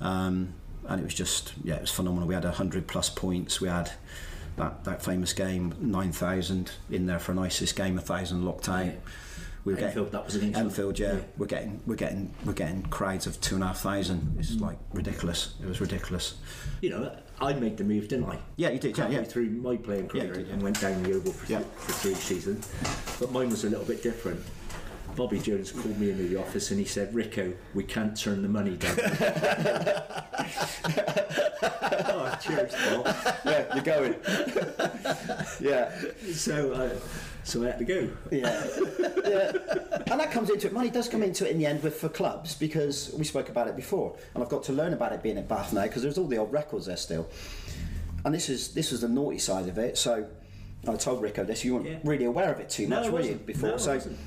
um, 0.02 0.54
and 0.86 1.00
it 1.00 1.06
was 1.06 1.14
just 1.14 1.54
yeah, 1.64 1.76
it 1.76 1.82
was 1.82 1.92
phenomenal. 1.92 2.28
We 2.28 2.34
had 2.34 2.44
100 2.44 2.88
plus 2.88 3.10
points. 3.10 3.62
We 3.62 3.70
had 3.70 3.94
that, 4.58 4.84
that 4.84 5.04
famous 5.04 5.34
game 5.34 5.74
9,000 5.80 6.72
in 6.90 7.06
there 7.06 7.20
for 7.20 7.32
an 7.32 7.40
Isthmian 7.40 7.76
game, 7.76 7.98
a 7.98 8.02
thousand 8.02 8.46
locked 8.46 8.70
out. 8.70 8.94
We 9.66 9.74
were 9.74 9.80
Enfield, 9.80 10.12
that 10.12 10.26
was 10.26 10.36
against 10.36 10.60
Enfield, 10.60 11.00
yeah. 11.00 11.14
yeah. 11.14 11.20
We're 11.38 11.46
getting 11.46 11.82
we're 11.86 11.96
getting 11.96 12.34
we're 12.44 12.52
getting 12.52 12.84
crowds 12.84 13.28
of 13.28 13.40
two 13.40 13.56
and 13.56 13.64
a 13.64 13.68
half 13.68 13.80
thousand. 13.80 14.36
It's 14.38 14.52
mm. 14.52 14.62
like 14.62 14.78
ridiculous. 14.92 15.54
It 15.64 15.68
was 15.68 15.80
ridiculous. 15.80 16.36
You 16.82 16.90
know, 16.90 17.18
I 17.40 17.54
made 17.54 17.78
the 17.78 17.86
move, 17.86 18.10
didn't 18.10 18.26
I? 18.26 18.40
Yeah, 18.58 18.72
you 18.72 18.80
did. 18.80 18.98
Yeah, 18.98 19.08
yeah. 19.08 19.24
through 19.24 19.50
my 19.50 19.78
playing 19.78 20.06
Yeah, 20.14 20.24
career 20.24 20.34
did, 20.34 20.48
yeah. 20.48 20.54
and 20.54 20.62
went 20.62 20.82
down 20.82 21.02
the 21.04 21.14
oval 21.14 21.32
for, 21.32 21.50
Yeah. 21.50 21.60
th- 21.60 21.70
for 21.78 21.92
three 21.94 22.14
seasons. 22.16 22.70
But 23.22 23.32
mine 23.32 23.50
was 23.50 23.64
a 23.64 23.70
little 23.70 23.86
bit 23.86 24.04
different. 24.04 24.44
Bobby 25.16 25.40
Jones 25.40 25.72
called 25.72 25.98
me 26.00 26.10
into 26.12 26.24
the 26.24 26.36
office 26.38 26.72
and 26.72 26.80
he 26.80 26.86
said, 26.86 27.14
Rico, 27.14 27.54
we 27.74 27.84
can't 27.84 28.18
turn 28.18 28.42
the 28.42 28.48
money 28.50 28.76
down. 28.78 28.96
oh, 32.08 32.38
cheers, 32.42 32.74
Paul. 32.74 33.04
yeah, 33.46 33.74
you're 33.76 33.84
going. 33.84 34.16
yeah. 35.60 35.92
So, 36.34 36.72
uh, 36.74 36.90
so 37.44 37.64
I 37.64 37.68
had 37.68 37.80
to 37.80 37.86
go. 37.86 38.10
Yeah. 38.32 38.68
yeah. 39.26 39.52
And 40.12 40.20
that 40.20 40.32
comes 40.32 40.50
into 40.50 40.68
it. 40.68 40.74
Money 40.74 40.90
does 40.90 41.08
come 41.10 41.22
into 41.24 41.46
it 41.48 41.52
in 41.52 41.60
the 41.60 41.66
end 41.66 41.84
with 41.84 41.96
for 41.96 42.10
clubs 42.10 42.56
because 42.56 43.14
we 43.18 43.24
spoke 43.24 43.50
about 43.50 43.68
it 43.68 43.76
before, 43.76 44.16
and 44.34 44.44
I've 44.44 44.50
got 44.50 44.64
to 44.64 44.74
learn 44.74 44.94
about 44.94 45.14
it 45.14 45.22
being 45.22 45.38
at 45.38 45.48
Bath 45.48 45.74
now 45.74 45.84
because 45.84 46.02
there's 46.02 46.18
all 46.18 46.28
the 46.28 46.38
old 46.38 46.52
records 46.52 46.86
there 46.88 46.98
still. 46.98 47.30
And 48.26 48.34
this 48.34 48.50
is 48.50 48.74
this 48.74 48.92
is 48.92 49.02
the 49.02 49.10
naughty 49.10 49.38
side 49.40 49.68
of 49.68 49.78
it. 49.78 49.98
So 49.98 50.26
I 50.88 50.96
told 50.96 51.22
Rico 51.22 51.44
this. 51.44 51.64
You 51.66 51.76
weren't 51.76 51.86
Yeah. 51.88 51.98
really 52.04 52.26
aware 52.26 52.52
of 52.52 52.60
it 52.60 52.70
too 52.70 52.88
much, 52.88 53.06
I 53.06 53.10
were 53.10 53.22
you? 53.22 53.36
Before, 53.36 53.70
No, 53.70 53.76
I 53.76 53.78
so 53.78 53.94
wasn't. 53.96 54.18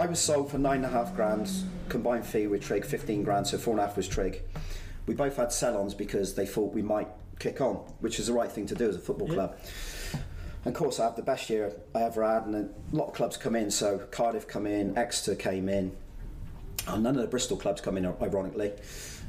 I 0.00 0.06
was 0.06 0.18
sold 0.18 0.50
for 0.50 0.56
nine 0.56 0.76
and 0.76 0.86
a 0.86 0.88
half 0.88 1.14
grand 1.14 1.50
combined 1.90 2.24
fee 2.24 2.46
with 2.46 2.62
Trig, 2.62 2.86
fifteen 2.86 3.22
grand, 3.22 3.46
so 3.46 3.58
four 3.58 3.74
and 3.74 3.80
a 3.80 3.86
half 3.86 3.98
was 3.98 4.08
Trig. 4.08 4.42
We 5.06 5.14
both 5.14 5.36
had 5.36 5.52
sell-ons 5.52 5.92
because 5.92 6.34
they 6.34 6.46
thought 6.46 6.72
we 6.72 6.80
might 6.80 7.08
kick 7.38 7.60
on, 7.60 7.74
which 8.00 8.18
is 8.18 8.28
the 8.28 8.32
right 8.32 8.50
thing 8.50 8.64
to 8.68 8.74
do 8.74 8.88
as 8.88 8.96
a 8.96 8.98
football 8.98 9.28
club. 9.28 9.58
And 10.64 10.74
of 10.74 10.78
course, 10.78 11.00
I 11.00 11.04
had 11.04 11.16
the 11.16 11.22
best 11.22 11.50
year 11.50 11.74
I 11.94 12.00
ever 12.04 12.24
had, 12.24 12.44
and 12.46 12.54
a 12.54 12.96
lot 12.96 13.08
of 13.08 13.14
clubs 13.14 13.36
come 13.36 13.54
in. 13.54 13.70
So 13.70 13.98
Cardiff 14.10 14.48
come 14.48 14.66
in, 14.66 14.96
Exeter 14.96 15.34
came 15.34 15.68
in, 15.68 15.94
and 16.88 17.02
none 17.02 17.16
of 17.16 17.20
the 17.20 17.28
Bristol 17.28 17.58
clubs 17.58 17.82
come 17.82 17.98
in, 17.98 18.06
ironically. 18.06 18.72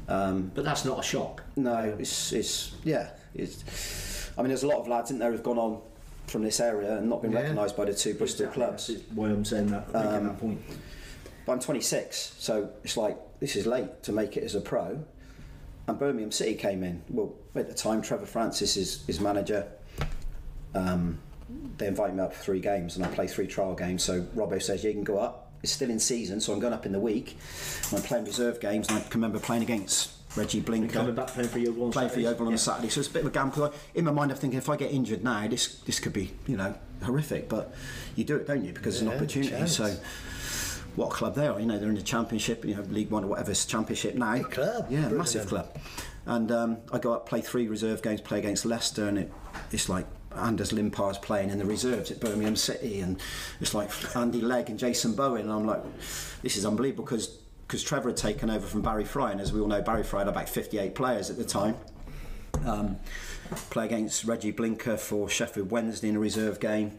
Um, 0.08 0.52
But 0.54 0.64
that's 0.64 0.86
not 0.86 0.98
a 0.98 1.02
shock. 1.02 1.42
no, 1.54 1.96
it's, 1.98 2.32
it's 2.32 2.72
yeah. 2.82 3.10
It's, 3.34 4.30
I 4.38 4.40
mean, 4.40 4.48
there's 4.48 4.62
a 4.62 4.68
lot 4.68 4.78
of 4.78 4.88
lads 4.88 5.10
in 5.10 5.18
there 5.18 5.32
who've 5.32 5.42
gone 5.42 5.58
on 5.58 5.82
from 6.32 6.42
this 6.42 6.58
area 6.58 6.96
and 6.96 7.08
not 7.08 7.22
been 7.22 7.30
Yeah. 7.32 7.40
recognised 7.42 7.76
by 7.76 7.84
the 7.84 7.94
two 7.94 8.14
Bristol 8.14 8.48
clubs. 8.48 8.88
That's 8.88 9.02
why 9.14 9.28
I'm 9.28 9.44
saying 9.44 9.68
that, 9.68 9.86
Um, 9.94 10.26
that 10.26 10.40
point. 10.40 10.60
But 11.44 11.52
I'm 11.52 11.60
26, 11.60 12.34
so 12.38 12.70
it's 12.82 12.96
like 12.96 13.16
this 13.38 13.54
is 13.54 13.66
late 13.66 14.02
to 14.04 14.12
make 14.12 14.36
it 14.36 14.42
as 14.44 14.54
a 14.54 14.60
pro. 14.60 15.04
And 15.86 15.98
Birmingham 15.98 16.32
City 16.32 16.54
came 16.54 16.82
in. 16.82 17.02
Well, 17.10 17.34
at 17.54 17.68
the 17.68 17.74
time, 17.74 18.00
Trevor 18.02 18.26
Francis 18.26 18.76
is 18.76 19.02
his 19.06 19.20
manager. 19.20 19.66
Um, 20.74 21.18
they 21.76 21.86
invited 21.86 22.16
me 22.16 22.22
up 22.22 22.32
for 22.32 22.42
three 22.42 22.60
games, 22.60 22.96
and 22.96 23.04
I 23.04 23.08
play 23.08 23.26
three 23.26 23.46
trial 23.46 23.74
games. 23.74 24.02
So 24.02 24.22
Robbo 24.34 24.62
says, 24.62 24.82
"Yeah, 24.84 24.88
you 24.90 24.94
can 24.94 25.04
go 25.04 25.18
up." 25.18 25.50
It's 25.62 25.72
still 25.72 25.90
in 25.90 25.98
season, 25.98 26.40
so 26.40 26.52
I'm 26.52 26.60
going 26.60 26.72
up 26.72 26.86
in 26.86 26.92
the 26.92 27.00
week. 27.00 27.36
And 27.90 27.98
I'm 27.98 28.04
playing 28.04 28.24
reserve 28.24 28.58
games, 28.60 28.88
and 28.88 28.98
I 28.98 29.00
can 29.02 29.10
remember 29.20 29.38
playing 29.38 29.62
against 29.62 30.10
Regi 30.36 30.60
Blinker 30.60 30.92
Coming 30.94 31.14
back 31.14 31.26
playing 31.28 31.48
for 31.50 31.58
Yeovil 31.58 31.90
playing 31.92 32.10
for. 32.10 32.20
Yeovil 32.20 32.46
on 32.46 32.52
Yeah. 32.52 32.56
a 32.56 32.58
Saturday. 32.58 32.88
So 32.88 33.00
it's 33.00 33.08
a 33.10 33.12
bit 33.12 33.20
of 33.20 33.28
a 33.28 33.30
gamble. 33.30 33.72
In 33.94 34.04
my 34.06 34.12
mind, 34.12 34.30
I'm 34.30 34.38
thinking 34.38 34.58
if 34.58 34.68
I 34.68 34.76
get 34.76 34.90
injured 34.90 35.22
now, 35.22 35.46
this 35.48 35.76
this 35.86 36.00
could 36.00 36.12
be 36.12 36.32
you 36.46 36.56
know 36.56 36.74
horrific. 37.02 37.48
But 37.48 37.74
you 38.16 38.24
do 38.24 38.36
it, 38.36 38.46
don't 38.46 38.64
you? 38.64 38.72
Because 38.72 38.94
it's 38.94 39.02
an 39.02 39.08
opportunity. 39.08 39.50
chance. 39.50 39.76
So 39.76 39.94
what 40.96 41.10
club 41.10 41.34
they 41.34 41.46
are? 41.48 41.58
You 41.60 41.66
know, 41.66 41.78
they're 41.78 41.88
in 41.88 41.94
the 41.94 42.02
Championship. 42.02 42.62
And 42.62 42.70
you 42.70 42.76
know, 42.76 42.82
League 42.90 43.10
One 43.10 43.24
or 43.24 43.28
whatever 43.28 43.50
it's 43.50 43.64
Championship 43.66 44.14
now. 44.14 44.34
Big 44.34 44.50
club, 44.50 44.86
Yeah, 44.90 44.96
Birmingham. 45.00 45.18
massive 45.18 45.46
club. 45.48 45.76
And 46.24 46.52
um, 46.52 46.76
I 46.92 46.98
go 46.98 47.12
up, 47.14 47.28
play 47.28 47.40
three 47.40 47.66
reserve 47.66 48.00
games, 48.02 48.20
play 48.20 48.38
against 48.38 48.64
Leicester, 48.64 49.08
and 49.08 49.18
it, 49.18 49.32
it's 49.72 49.88
like 49.88 50.06
Anders 50.36 50.70
Limpar's 50.72 51.18
playing 51.18 51.50
in 51.50 51.58
the 51.58 51.64
reserves 51.64 52.10
at 52.12 52.20
Birmingham 52.20 52.54
City, 52.56 53.00
and 53.00 53.20
it's 53.60 53.74
like 53.74 53.90
Andy 54.16 54.40
Legg 54.40 54.70
and 54.70 54.78
Jason 54.78 55.14
Bowen, 55.14 55.42
and 55.42 55.50
I'm 55.52 55.66
like, 55.66 55.82
this 56.42 56.56
is 56.56 56.64
unbelievable 56.64 57.04
because 57.04 57.38
because 57.72 57.82
Trevor 57.82 58.10
had 58.10 58.18
taken 58.18 58.50
over 58.50 58.66
from 58.66 58.82
Barry 58.82 59.06
Fry, 59.06 59.32
and 59.32 59.40
as 59.40 59.50
we 59.50 59.58
all 59.58 59.66
know, 59.66 59.80
Barry 59.80 60.02
Fry 60.02 60.18
had 60.18 60.28
about 60.28 60.46
58 60.46 60.94
players 60.94 61.30
at 61.30 61.38
the 61.38 61.44
time. 61.44 61.74
Um, 62.66 62.98
play 63.70 63.86
against 63.86 64.24
Regi 64.24 64.50
Blinker 64.50 64.98
for 64.98 65.26
Sheffield 65.26 65.70
Wednesday 65.70 66.10
in 66.10 66.16
a 66.16 66.18
reserve 66.18 66.60
game. 66.60 66.98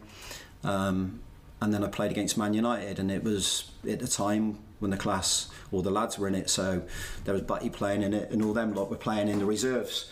Um, 0.64 1.20
and 1.62 1.72
then 1.72 1.84
I 1.84 1.86
played 1.86 2.10
against 2.10 2.36
Man 2.36 2.54
United, 2.54 2.98
and 2.98 3.08
it 3.08 3.22
was 3.22 3.70
at 3.88 4.00
the 4.00 4.08
time 4.08 4.58
when 4.80 4.90
the 4.90 4.96
class, 4.96 5.48
all 5.70 5.80
the 5.80 5.92
lads 5.92 6.18
were 6.18 6.26
in 6.26 6.34
it. 6.34 6.50
So 6.50 6.82
there 7.22 7.34
was 7.34 7.44
Butty 7.44 7.70
playing 7.70 8.02
in 8.02 8.12
it, 8.12 8.32
and 8.32 8.42
all 8.42 8.52
them 8.52 8.74
lot 8.74 8.90
were 8.90 8.96
playing 8.96 9.28
in 9.28 9.38
the 9.38 9.46
reserves. 9.46 10.10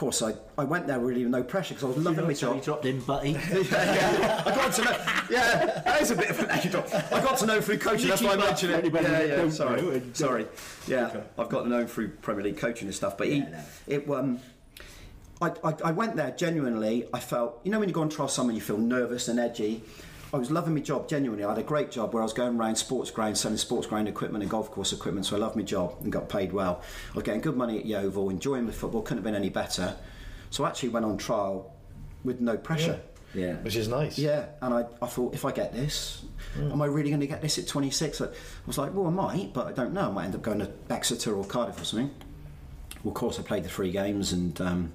Course, 0.00 0.22
I, 0.22 0.32
I 0.56 0.64
went 0.64 0.86
there 0.86 0.98
really 0.98 1.24
with 1.24 1.30
no 1.30 1.42
pressure 1.42 1.74
because 1.74 1.84
I 1.84 1.88
was 1.88 1.98
loving 1.98 2.26
my 2.26 2.32
So 2.32 2.54
he 2.54 2.60
dropped 2.62 2.86
in, 2.86 3.00
Butty. 3.02 3.32
yeah, 3.70 4.42
I 4.46 4.54
got 4.54 4.72
to 4.72 4.84
know. 4.84 4.96
Yeah, 5.28 5.82
that 5.84 6.00
is 6.00 6.10
a 6.10 6.16
bit 6.16 6.30
of 6.30 6.40
an 6.40 6.48
anecdote. 6.48 6.86
I 6.94 7.20
got 7.20 7.36
to 7.36 7.44
know 7.44 7.60
through 7.60 7.80
coaching. 7.80 8.08
That's 8.08 8.22
why 8.22 8.30
I 8.32 8.36
mentioned 8.36 8.72
it. 8.72 8.90
Yeah, 8.94 9.22
yeah. 9.24 9.50
Sorry, 9.50 10.02
sorry. 10.14 10.46
Yeah, 10.88 11.08
Okay. 11.08 11.22
I've 11.38 11.50
got 11.50 11.64
to 11.64 11.68
know 11.68 11.86
through 11.86 12.12
Premier 12.22 12.44
League 12.44 12.56
coaching 12.56 12.88
and 12.88 12.94
stuff. 12.94 13.18
But 13.18 13.26
he, 13.26 13.40
Yeah, 13.40 13.50
no. 13.50 13.60
it 13.88 14.10
um, 14.10 14.40
I, 15.42 15.48
I, 15.62 15.74
I 15.84 15.92
went 15.92 16.16
there 16.16 16.30
genuinely. 16.30 17.06
I 17.12 17.20
felt, 17.20 17.60
you 17.64 17.70
know, 17.70 17.78
when 17.78 17.90
you 17.90 17.94
go 17.94 18.00
and 18.00 18.10
trial 18.10 18.28
someone, 18.28 18.54
you 18.54 18.62
feel 18.62 18.78
nervous 18.78 19.28
and 19.28 19.38
edgy. 19.38 19.82
I 20.32 20.36
was 20.36 20.50
loving 20.50 20.74
my 20.74 20.80
job 20.80 21.08
genuinely. 21.08 21.44
I 21.44 21.48
had 21.48 21.58
a 21.58 21.62
great 21.62 21.90
job 21.90 22.14
where 22.14 22.22
I 22.22 22.24
was 22.24 22.32
going 22.32 22.56
around 22.56 22.76
sports 22.76 23.10
grounds 23.10 23.40
selling 23.40 23.58
sports 23.58 23.86
ground 23.86 24.06
equipment 24.08 24.42
and 24.42 24.50
golf 24.50 24.70
course 24.70 24.92
equipment. 24.92 25.26
So 25.26 25.36
I 25.36 25.40
loved 25.40 25.56
my 25.56 25.62
job 25.62 25.96
and 26.02 26.12
got 26.12 26.28
paid 26.28 26.52
well. 26.52 26.82
I 27.10 27.14
was 27.14 27.24
getting 27.24 27.40
good 27.40 27.56
money 27.56 27.78
at 27.78 27.84
Yeovil, 27.84 28.30
enjoying 28.30 28.66
the 28.66 28.72
football. 28.72 29.02
Couldn't 29.02 29.18
have 29.18 29.24
been 29.24 29.34
any 29.34 29.48
better. 29.48 29.96
So 30.50 30.64
I 30.64 30.68
actually 30.68 30.90
went 30.90 31.04
on 31.04 31.18
trial 31.18 31.74
with 32.22 32.40
no 32.40 32.56
pressure. 32.56 33.00
Yeah. 33.34 33.54
Which 33.56 33.76
is 33.76 33.88
nice. 33.88 34.18
Yeah, 34.18 34.46
and 34.60 34.74
I, 34.74 34.86
I 35.00 35.06
thought 35.06 35.34
if 35.34 35.44
I 35.44 35.52
get 35.52 35.72
this, 35.72 36.24
am 36.56 36.82
I 36.82 36.86
really 36.86 37.10
going 37.10 37.20
to 37.20 37.28
get 37.28 37.40
this 37.40 37.58
at 37.58 37.68
26? 37.68 38.20
I 38.20 38.28
was 38.66 38.76
like, 38.76 38.92
well, 38.92 39.06
I 39.06 39.10
might, 39.10 39.52
but 39.52 39.66
I 39.66 39.72
don't 39.72 39.92
know. 39.92 40.08
I 40.08 40.10
might 40.10 40.24
end 40.26 40.34
up 40.34 40.42
going 40.42 40.58
to 40.58 40.70
Exeter 40.88 41.34
or 41.34 41.44
Cardiff 41.44 41.80
or 41.80 41.84
something. 41.84 42.10
Well, 43.04 43.12
of 43.12 43.14
course, 43.14 43.38
I 43.38 43.42
played 43.42 43.64
the 43.64 43.68
three 43.68 43.92
games, 43.92 44.32
and 44.32 44.60
um, 44.60 44.92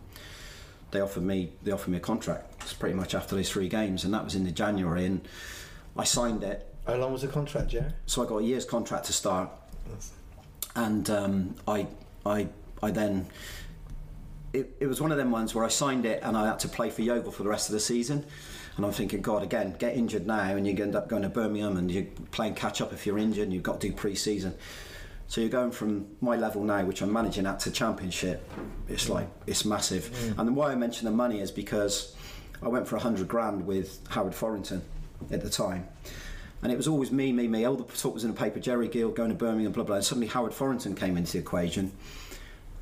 they 0.91 1.01
offered 1.01 1.23
me 1.23 1.51
they 1.63 1.71
offered 1.71 1.91
me 1.91 1.97
a 1.97 2.01
contract. 2.01 2.53
It's 2.61 2.73
pretty 2.73 2.95
much 2.95 3.15
after 3.15 3.35
those 3.35 3.49
three 3.49 3.69
games, 3.69 4.03
and 4.03 4.13
that 4.13 4.23
was 4.23 4.35
in 4.35 4.43
the 4.43 4.51
January, 4.51 5.05
and 5.05 5.27
I 5.97 6.03
signed 6.03 6.43
it. 6.43 6.73
How 6.87 6.95
long 6.95 7.11
was 7.11 7.21
the 7.21 7.27
contract, 7.27 7.69
Jerry? 7.69 7.91
So 8.05 8.23
I 8.23 8.27
got 8.27 8.37
a 8.37 8.43
year's 8.43 8.65
contract 8.65 9.05
to 9.05 9.13
start, 9.13 9.49
and 10.75 11.09
um, 11.09 11.55
I 11.67 11.87
I 12.25 12.47
I 12.81 12.91
then. 12.91 13.27
It, 14.53 14.73
it 14.79 14.87
was 14.87 15.01
one 15.01 15.11
of 15.11 15.17
them 15.17 15.31
ones 15.31 15.53
where 15.53 15.65
I 15.65 15.67
signed 15.67 16.05
it 16.05 16.23
and 16.23 16.37
I 16.37 16.45
had 16.45 16.59
to 16.59 16.69
play 16.69 16.89
for 16.89 17.01
Yeovil 17.01 17.33
for 17.33 17.43
the 17.43 17.49
rest 17.49 17.67
of 17.67 17.73
the 17.73 17.79
season. 17.81 18.25
And 18.77 18.85
I'm 18.85 18.93
thinking, 18.93 19.21
God, 19.21 19.43
again, 19.43 19.75
get 19.77 19.97
injured 19.97 20.25
now 20.25 20.55
and 20.55 20.65
you 20.65 20.81
end 20.81 20.95
up 20.95 21.09
going 21.09 21.23
to 21.23 21.29
Birmingham 21.29 21.75
and 21.75 21.91
you're 21.91 22.05
playing 22.31 22.55
catch 22.55 22.79
up 22.79 22.93
if 22.93 23.05
you're 23.05 23.17
injured 23.17 23.43
and 23.43 23.53
you've 23.53 23.63
got 23.63 23.81
to 23.81 23.89
do 23.89 23.93
pre 23.93 24.15
season. 24.15 24.55
So 25.27 25.41
you're 25.41 25.49
going 25.49 25.71
from 25.71 26.07
my 26.21 26.35
level 26.35 26.63
now, 26.63 26.83
which 26.85 27.01
I'm 27.01 27.11
managing 27.11 27.45
at, 27.47 27.59
to 27.61 27.71
championship. 27.71 28.47
It's 28.87 29.09
like, 29.09 29.27
it's 29.47 29.65
massive. 29.65 30.11
And 30.37 30.47
then 30.47 30.55
why 30.55 30.71
I 30.71 30.75
mention 30.75 31.05
the 31.05 31.11
money 31.11 31.39
is 31.39 31.51
because 31.51 32.15
I 32.61 32.67
went 32.67 32.87
for 32.87 32.95
100 32.95 33.27
grand 33.27 33.65
with 33.65 33.99
Howard 34.09 34.33
Forinton 34.33 34.81
at 35.31 35.41
the 35.41 35.49
time. 35.49 35.87
And 36.61 36.71
it 36.71 36.77
was 36.77 36.87
always 36.87 37.11
me, 37.11 37.31
me, 37.31 37.47
me. 37.47 37.65
All 37.65 37.75
the 37.75 37.83
talk 37.83 38.13
was 38.13 38.23
in 38.23 38.31
the 38.33 38.39
paper, 38.39 38.59
Jerry 38.59 38.87
Gill 38.87 39.09
going 39.09 39.29
to 39.29 39.35
Birmingham, 39.35 39.71
blah, 39.71 39.83
blah. 39.83 39.97
And 39.97 40.05
suddenly 40.05 40.27
Howard 40.27 40.53
Forinton 40.53 40.95
came 40.95 41.17
into 41.17 41.33
the 41.33 41.39
equation. 41.39 41.91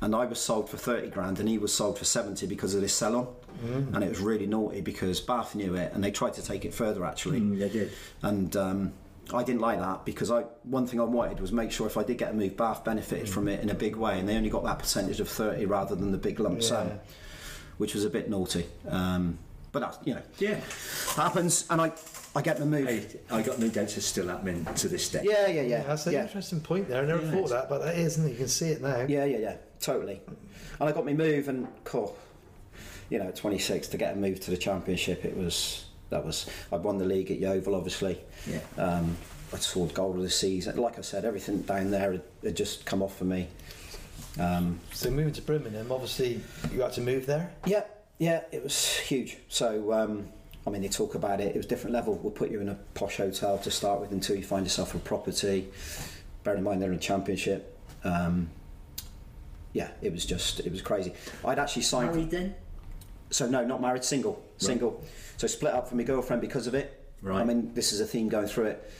And 0.00 0.14
I 0.14 0.26
was 0.26 0.38
sold 0.38 0.68
for 0.68 0.76
30 0.76 1.08
grand 1.08 1.40
and 1.40 1.48
he 1.48 1.56
was 1.56 1.72
sold 1.72 1.98
for 1.98 2.04
70 2.04 2.46
because 2.46 2.74
of 2.74 2.82
this 2.82 2.92
sell 2.92 3.16
on. 3.16 3.26
And 3.94 4.04
it 4.04 4.08
was 4.08 4.20
really 4.20 4.46
naughty 4.46 4.80
because 4.82 5.20
Bath 5.20 5.54
knew 5.54 5.74
it 5.76 5.92
and 5.94 6.04
they 6.04 6.10
tried 6.10 6.34
to 6.34 6.42
take 6.42 6.64
it 6.66 6.74
further 6.74 7.04
actually. 7.06 7.40
Mm, 7.40 7.58
they 7.58 7.68
did. 7.70 7.92
And 8.22 8.54
um, 8.56 8.92
I 9.32 9.42
didn't 9.42 9.60
like 9.60 9.78
that 9.78 10.04
because 10.04 10.30
I 10.30 10.42
one 10.64 10.86
thing 10.86 11.00
I 11.00 11.04
wanted 11.04 11.40
was 11.40 11.52
make 11.52 11.70
sure 11.72 11.86
if 11.86 11.96
I 11.96 12.02
did 12.02 12.18
get 12.18 12.30
a 12.30 12.34
move, 12.34 12.56
Bath 12.56 12.84
benefited 12.84 13.28
from 13.28 13.48
it 13.48 13.60
in 13.60 13.70
a 13.70 13.74
big 13.74 13.96
way, 13.96 14.18
and 14.18 14.28
they 14.28 14.36
only 14.36 14.50
got 14.50 14.64
that 14.64 14.78
percentage 14.78 15.20
of 15.20 15.28
thirty 15.28 15.64
rather 15.66 15.94
than 15.94 16.12
the 16.12 16.18
big 16.18 16.40
lump 16.40 16.62
sum, 16.62 16.90
which 17.78 17.94
was 17.94 18.04
a 18.04 18.10
bit 18.10 18.28
naughty. 18.28 18.66
Um, 18.88 19.38
but 19.72 19.80
that's 19.80 19.98
you 20.04 20.14
know 20.14 20.22
Yeah. 20.38 20.60
happens, 21.16 21.64
and 21.70 21.80
I 21.80 21.92
I 22.36 22.42
get 22.42 22.58
the 22.58 22.66
move. 22.66 22.88
Hey, 22.88 23.06
I 23.30 23.42
got 23.42 23.58
no 23.58 23.68
doubts 23.68 23.96
it's 23.96 24.06
still 24.06 24.28
happening 24.28 24.64
to 24.64 24.88
this 24.88 25.08
day. 25.08 25.22
Yeah, 25.24 25.46
yeah, 25.46 25.62
yeah. 25.62 25.82
That's 25.84 26.06
an 26.06 26.12
yeah. 26.14 26.22
interesting 26.22 26.60
point 26.60 26.88
there. 26.88 27.02
I 27.02 27.06
never 27.06 27.24
Yeah, 27.24 27.30
thought 27.32 27.50
that, 27.50 27.68
but 27.68 27.78
that 27.82 27.96
is, 27.96 28.18
isn't 28.18 28.26
it? 28.26 28.30
You 28.32 28.36
can 28.38 28.48
see 28.48 28.68
it 28.70 28.82
now. 28.82 29.04
Yeah, 29.08 29.24
yeah, 29.24 29.38
yeah, 29.38 29.56
totally. 29.80 30.20
And 30.80 30.88
I 30.88 30.92
got 30.92 31.04
me 31.04 31.14
move, 31.14 31.48
and 31.48 31.66
cool. 31.84 32.16
You 33.10 33.18
know, 33.20 33.26
at 33.28 33.36
26 33.36 33.88
to 33.88 33.96
get 33.96 34.14
a 34.14 34.16
move 34.16 34.40
to 34.40 34.50
the 34.50 34.56
championship, 34.56 35.24
it 35.24 35.36
was 35.36 35.84
that 36.14 36.24
was. 36.24 36.46
I 36.72 36.76
won 36.76 36.96
the 36.98 37.04
league 37.04 37.30
at 37.30 37.38
Yeovil, 37.38 37.74
obviously. 37.74 38.18
Yeah. 38.48 38.60
Um, 38.78 39.16
I 39.52 39.58
scored 39.58 39.92
goal 39.94 40.12
of 40.16 40.22
the 40.22 40.30
season. 40.30 40.76
Like 40.76 40.98
I 40.98 41.02
said, 41.02 41.24
everything 41.24 41.62
down 41.62 41.90
there 41.90 42.12
had, 42.12 42.22
had 42.42 42.56
just 42.56 42.86
come 42.86 43.02
off 43.02 43.16
for 43.18 43.24
me. 43.24 43.48
Um, 44.40 44.80
So 44.92 45.10
moving 45.10 45.32
to 45.34 45.42
Birmingham, 45.42 45.92
obviously 45.92 46.40
you 46.72 46.80
had 46.80 46.92
to 46.94 47.00
move 47.00 47.26
there. 47.26 47.52
yeah, 47.66 47.84
yeah, 48.18 48.42
it 48.52 48.62
was 48.62 48.96
huge. 48.98 49.38
So, 49.48 49.92
um, 49.92 50.28
I 50.66 50.70
mean, 50.70 50.82
they 50.82 50.88
talk 50.88 51.14
about 51.16 51.40
it. 51.40 51.48
It 51.54 51.56
was 51.56 51.66
a 51.66 51.68
different 51.68 51.94
level. 51.94 52.14
We'll 52.14 52.32
put 52.32 52.50
you 52.50 52.60
in 52.60 52.68
a 52.68 52.78
posh 52.94 53.16
hotel 53.18 53.58
to 53.58 53.70
start 53.70 54.00
with 54.00 54.12
until 54.12 54.36
you 54.36 54.44
find 54.44 54.64
yourself 54.64 54.94
a 54.94 54.98
property. 54.98 55.68
Bearing 56.44 56.58
in 56.58 56.64
mind 56.64 56.80
they're 56.80 56.92
in 56.92 56.98
championship. 57.00 57.76
Um, 58.04 58.50
yeah, 59.72 59.88
it 60.00 60.12
was 60.12 60.24
just 60.24 60.60
it 60.60 60.70
was 60.70 60.80
crazy. 60.82 61.12
I'd 61.44 61.58
actually 61.58 61.82
signed. 61.82 62.12
Married 62.12 62.30
then? 62.30 62.54
So 63.30 63.48
no, 63.48 63.64
not 63.64 63.80
married, 63.80 64.04
single, 64.04 64.42
single. 64.58 65.02
So 65.36 65.46
split 65.46 65.74
up 65.74 65.88
from 65.88 65.98
my 65.98 66.04
girlfriend 66.04 66.40
because 66.40 66.66
of 66.66 66.74
it. 66.74 67.00
Right. 67.22 67.40
I 67.40 67.44
mean, 67.44 67.72
this 67.74 67.92
is 67.92 68.00
a 68.00 68.06
theme 68.06 68.28
going 68.28 68.46
through 68.46 68.66
it 68.66 68.90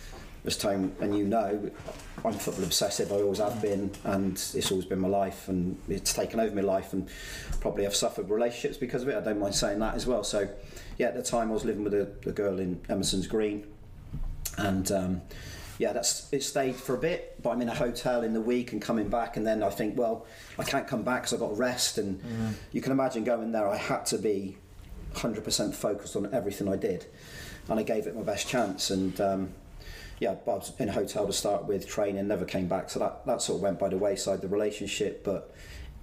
this 0.45 0.57
time, 0.57 0.95
and 1.01 1.17
you 1.17 1.25
know, 1.25 1.71
I'm 2.25 2.35
football 2.35 2.65
obsessive. 2.65 3.13
I 3.13 3.17
always 3.17 3.39
have 3.39 3.61
been, 3.63 3.91
and 4.05 4.33
it's 4.33 4.71
always 4.71 4.87
been 4.87 5.01
my 5.01 5.09
life, 5.09 5.49
and 5.49 5.79
it's 5.89 6.13
taken 6.13 6.39
over 6.39 6.55
my 6.55 6.63
life, 6.63 6.93
and 6.93 7.09
probably 7.61 7.87
I've 7.87 7.97
suffered 7.97 8.29
relationships 8.29 8.77
because 8.77 9.03
of 9.03 9.09
it. 9.09 9.17
I 9.17 9.21
don't 9.21 9.41
mind 9.41 9.55
saying 9.55 9.79
that 9.79 9.95
as 9.95 10.07
well. 10.07 10.23
So, 10.23 10.49
yeah, 10.99 11.09
at 11.09 11.15
the 11.15 11.23
time 11.23 11.51
I 11.51 11.55
was 11.55 11.65
living 11.65 11.85
with 11.85 11.95
a, 11.95 12.11
a 12.27 12.33
girl 12.33 12.59
in 12.61 12.81
Emerson's 12.89 13.27
Green, 13.27 13.67
and. 14.59 14.91
Um, 14.93 15.23
yeah, 15.77 15.93
that's 15.93 16.33
it 16.33 16.45
stayed 16.45 16.77
for 16.77 16.95
a 16.95 16.99
bit, 16.99 17.35
but 17.43 17.51
I'm 17.51 17.61
in 17.61 17.69
a 17.69 17.75
hotel 17.75 18.23
in 18.23 18.33
the 18.33 18.41
week 18.41 18.71
and 18.71 18.81
coming 18.81 19.09
back, 19.09 19.37
and 19.37 19.45
then 19.45 19.61
I 19.61 19.71
think, 19.71 19.99
well, 19.99 20.25
I 20.57 20.63
can't 20.63 20.87
come 20.87 21.03
back 21.03 21.23
because 21.23 21.33
I've 21.33 21.41
got 21.41 21.49
to 21.49 21.55
rest, 21.57 21.99
and 21.99 22.21
you 22.71 22.81
can 22.81 22.93
imagine 22.93 23.25
going 23.25 23.51
there. 23.51 23.69
I 23.69 23.77
had 23.77 24.07
to 24.07 24.19
be 24.19 24.57
100% 25.15 25.75
focused 25.75 26.17
on 26.17 26.33
everything 26.33 26.69
I 26.69 26.77
did, 26.77 27.07
and 27.69 27.79
I 27.79 27.83
gave 27.83 28.07
it 28.07 28.15
my 28.15 28.23
best 28.23 28.49
chance. 28.49 28.91
And 28.91 29.21
um, 29.21 29.55
yeah, 30.21 30.33
I 30.33 30.51
was 30.51 30.73
in 30.79 30.89
a 30.89 30.93
hotel 30.93 31.27
to 31.27 31.33
start 31.33 31.67
with, 31.67 31.87
training, 31.89 32.27
never 32.29 32.45
came 32.45 32.69
back, 32.69 32.91
so 32.91 32.99
that 33.01 33.25
that 33.27 33.43
sort 33.43 33.57
of 33.57 33.63
went 33.63 33.79
by 33.79 33.89
the 33.89 33.99
wayside. 33.99 34.41
The 34.41 34.49
relationship, 34.49 35.25
but 35.25 35.55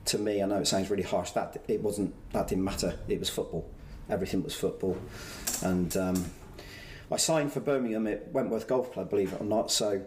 to 0.06 0.18
me, 0.18 0.42
I 0.42 0.46
know 0.46 0.58
it 0.58 0.68
sounds 0.68 0.90
really 0.90 1.04
harsh. 1.04 1.32
That 1.32 1.64
it 1.68 1.82
wasn't. 1.82 2.14
That 2.32 2.48
didn't 2.48 2.64
matter. 2.64 2.98
It 3.08 3.20
was 3.20 3.30
football. 3.30 3.70
Everything 4.10 4.44
was 4.44 4.56
football, 4.56 4.98
and. 5.64 5.96
Um, 5.98 6.26
I 7.12 7.18
signed 7.18 7.52
for 7.52 7.60
Birmingham 7.60 8.08
at 8.08 8.32
Wentworth 8.32 8.68
Golf 8.68 8.94
Club, 8.94 9.10
believe 9.10 9.34
it 9.34 9.42
or 9.42 9.44
not. 9.44 9.70
So 9.70 10.02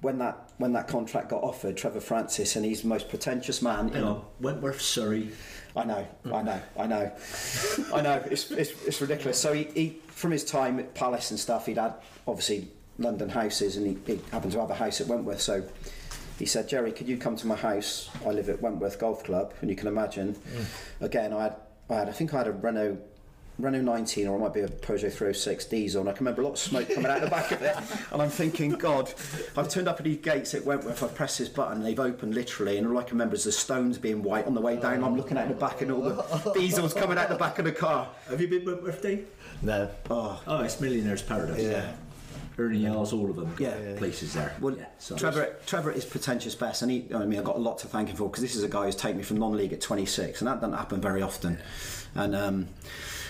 when 0.00 0.18
that 0.18 0.50
when 0.58 0.72
that 0.72 0.88
contract 0.88 1.28
got 1.28 1.42
offered, 1.42 1.76
Trevor 1.76 2.00
Francis, 2.00 2.56
and 2.56 2.64
he's 2.64 2.82
the 2.82 2.88
most 2.88 3.08
pretentious 3.08 3.60
man. 3.62 3.88
Hang 3.88 4.04
on. 4.04 4.24
Wentworth, 4.40 4.80
Surrey. 4.80 5.30
I 5.74 5.84
know, 5.84 6.06
I 6.26 6.42
know, 6.42 6.60
I 6.78 6.86
know, 6.86 7.12
I 7.94 8.00
know. 8.02 8.22
It's, 8.30 8.50
it's, 8.50 8.70
it's 8.84 9.00
ridiculous. 9.00 9.38
So 9.38 9.52
he, 9.54 9.64
he, 9.74 10.00
from 10.08 10.30
his 10.30 10.44
time 10.44 10.78
at 10.78 10.94
Palace 10.94 11.30
and 11.30 11.40
stuff, 11.40 11.66
he'd 11.66 11.78
had 11.78 11.94
obviously 12.26 12.68
London 12.98 13.28
houses, 13.28 13.76
and 13.76 13.86
he, 13.86 13.98
he 14.12 14.20
happened 14.30 14.52
to 14.52 14.60
have 14.60 14.70
a 14.70 14.74
house 14.74 15.00
at 15.00 15.06
Wentworth. 15.06 15.40
So 15.40 15.64
he 16.38 16.44
said, 16.44 16.68
Jerry, 16.68 16.92
could 16.92 17.08
you 17.08 17.16
come 17.16 17.36
to 17.36 17.46
my 17.46 17.56
house? 17.56 18.10
I 18.26 18.30
live 18.30 18.48
at 18.48 18.60
Wentworth 18.60 18.98
Golf 18.98 19.24
Club, 19.24 19.54
and 19.60 19.70
you 19.70 19.76
can 19.76 19.88
imagine. 19.88 20.34
Mm. 20.34 20.64
Again, 21.00 21.32
I 21.32 21.44
had, 21.44 21.56
I 21.88 21.94
had, 21.94 22.08
I 22.08 22.12
think 22.12 22.34
I 22.34 22.38
had 22.38 22.48
a 22.48 22.52
Renault. 22.52 22.98
Renault 23.62 23.82
19 23.82 24.26
or 24.26 24.36
it 24.36 24.40
might 24.40 24.52
be 24.52 24.60
a 24.60 24.68
Peugeot 24.68 25.12
306 25.12 25.66
diesel 25.66 26.00
and 26.00 26.10
I 26.10 26.12
can 26.12 26.24
remember 26.24 26.42
a 26.42 26.44
lot 26.44 26.52
of 26.54 26.58
smoke 26.58 26.88
coming 26.92 27.10
out 27.10 27.20
the 27.20 27.30
back 27.30 27.52
of 27.52 27.62
it 27.62 27.76
and 28.10 28.20
I'm 28.20 28.28
thinking 28.28 28.72
God 28.72 29.12
I've 29.56 29.68
turned 29.68 29.86
up 29.86 29.98
at 29.98 30.04
these 30.04 30.18
gates 30.18 30.52
at 30.54 30.64
Wentworth 30.64 31.02
I've 31.02 31.14
pressed 31.14 31.38
this 31.38 31.48
button 31.48 31.82
they've 31.82 31.98
opened 31.98 32.34
literally 32.34 32.76
and 32.76 32.86
all 32.88 32.98
I 32.98 33.04
can 33.04 33.12
remember 33.12 33.36
is 33.36 33.44
the 33.44 33.52
stones 33.52 33.98
being 33.98 34.22
white 34.22 34.46
on 34.46 34.54
the 34.54 34.60
way 34.60 34.76
down 34.76 35.04
I'm 35.04 35.16
looking 35.16 35.36
at 35.36 35.48
the 35.48 35.54
back 35.54 35.80
and 35.80 35.92
all 35.92 36.02
the 36.02 36.52
diesels 36.54 36.92
coming 36.92 37.16
out 37.16 37.28
the 37.28 37.36
back 37.36 37.58
of 37.60 37.64
the 37.64 37.72
car 37.72 38.08
Have 38.28 38.40
you 38.40 38.48
been 38.48 38.64
Wentworth, 38.64 39.00
Dave? 39.00 39.28
No. 39.62 39.88
oh 40.10 40.42
Oh, 40.46 40.62
it's 40.62 40.80
Millionaire's 40.80 41.22
Paradise. 41.22 41.62
Yeah. 41.62 41.92
Ernie 42.58 42.84
Els, 42.84 43.12
all 43.12 43.30
of 43.30 43.36
them. 43.36 43.54
Yeah. 43.58 43.74
Places 43.96 44.34
there. 44.34 44.54
Well, 44.60 44.76
yeah, 44.76 44.86
so 44.98 45.16
Trevor, 45.16 45.56
Trevor 45.66 45.90
is 45.90 46.04
pretentious 46.04 46.54
best, 46.54 46.82
and 46.82 46.90
he, 46.90 47.06
I 47.14 47.24
mean, 47.24 47.38
I've 47.38 47.44
got 47.44 47.56
a 47.56 47.60
lot 47.60 47.78
to 47.78 47.86
thank 47.86 48.08
him 48.10 48.16
for 48.16 48.28
because 48.28 48.42
this 48.42 48.54
is 48.54 48.62
a 48.62 48.68
guy 48.68 48.84
who's 48.86 48.96
taken 48.96 49.16
me 49.16 49.22
from 49.22 49.38
non-league 49.38 49.72
at 49.72 49.80
26, 49.80 50.40
and 50.40 50.48
that 50.48 50.60
doesn't 50.60 50.76
happen 50.76 51.00
very 51.00 51.22
often. 51.22 51.58
And 52.14 52.34
um, 52.36 52.68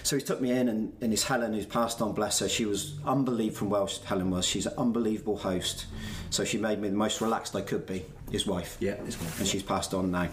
so 0.03 0.16
he 0.16 0.22
took 0.22 0.40
me 0.40 0.50
in, 0.50 0.68
and, 0.68 0.92
and 1.00 1.11
his 1.11 1.24
Helen, 1.24 1.53
who's 1.53 1.66
passed 1.66 2.03
on, 2.03 2.12
bless 2.12 2.40
her, 2.40 2.48
she 2.48 2.66
was 2.66 2.94
unbelievable 3.05 3.59
from 3.59 3.70
Welsh. 3.70 3.98
Helen 4.00 4.30
was. 4.30 4.44
She's 4.44 4.66
an 4.66 4.74
unbelievable 4.76 5.36
host. 5.36 5.86
So 6.30 6.44
she 6.44 6.59
made 6.59 6.80
me 6.80 6.88
the 6.88 6.96
most 6.96 7.20
relaxed 7.20 7.55
I 7.55 7.61
could 7.61 7.86
be. 7.86 8.05
His 8.30 8.46
wife. 8.46 8.76
Yeah, 8.80 8.96
his 8.96 9.18
wife, 9.18 9.38
And 9.38 9.46
yeah. 9.46 9.53
she's 9.53 9.62
passed 9.62 9.94
on 9.94 10.11
now. 10.11 10.28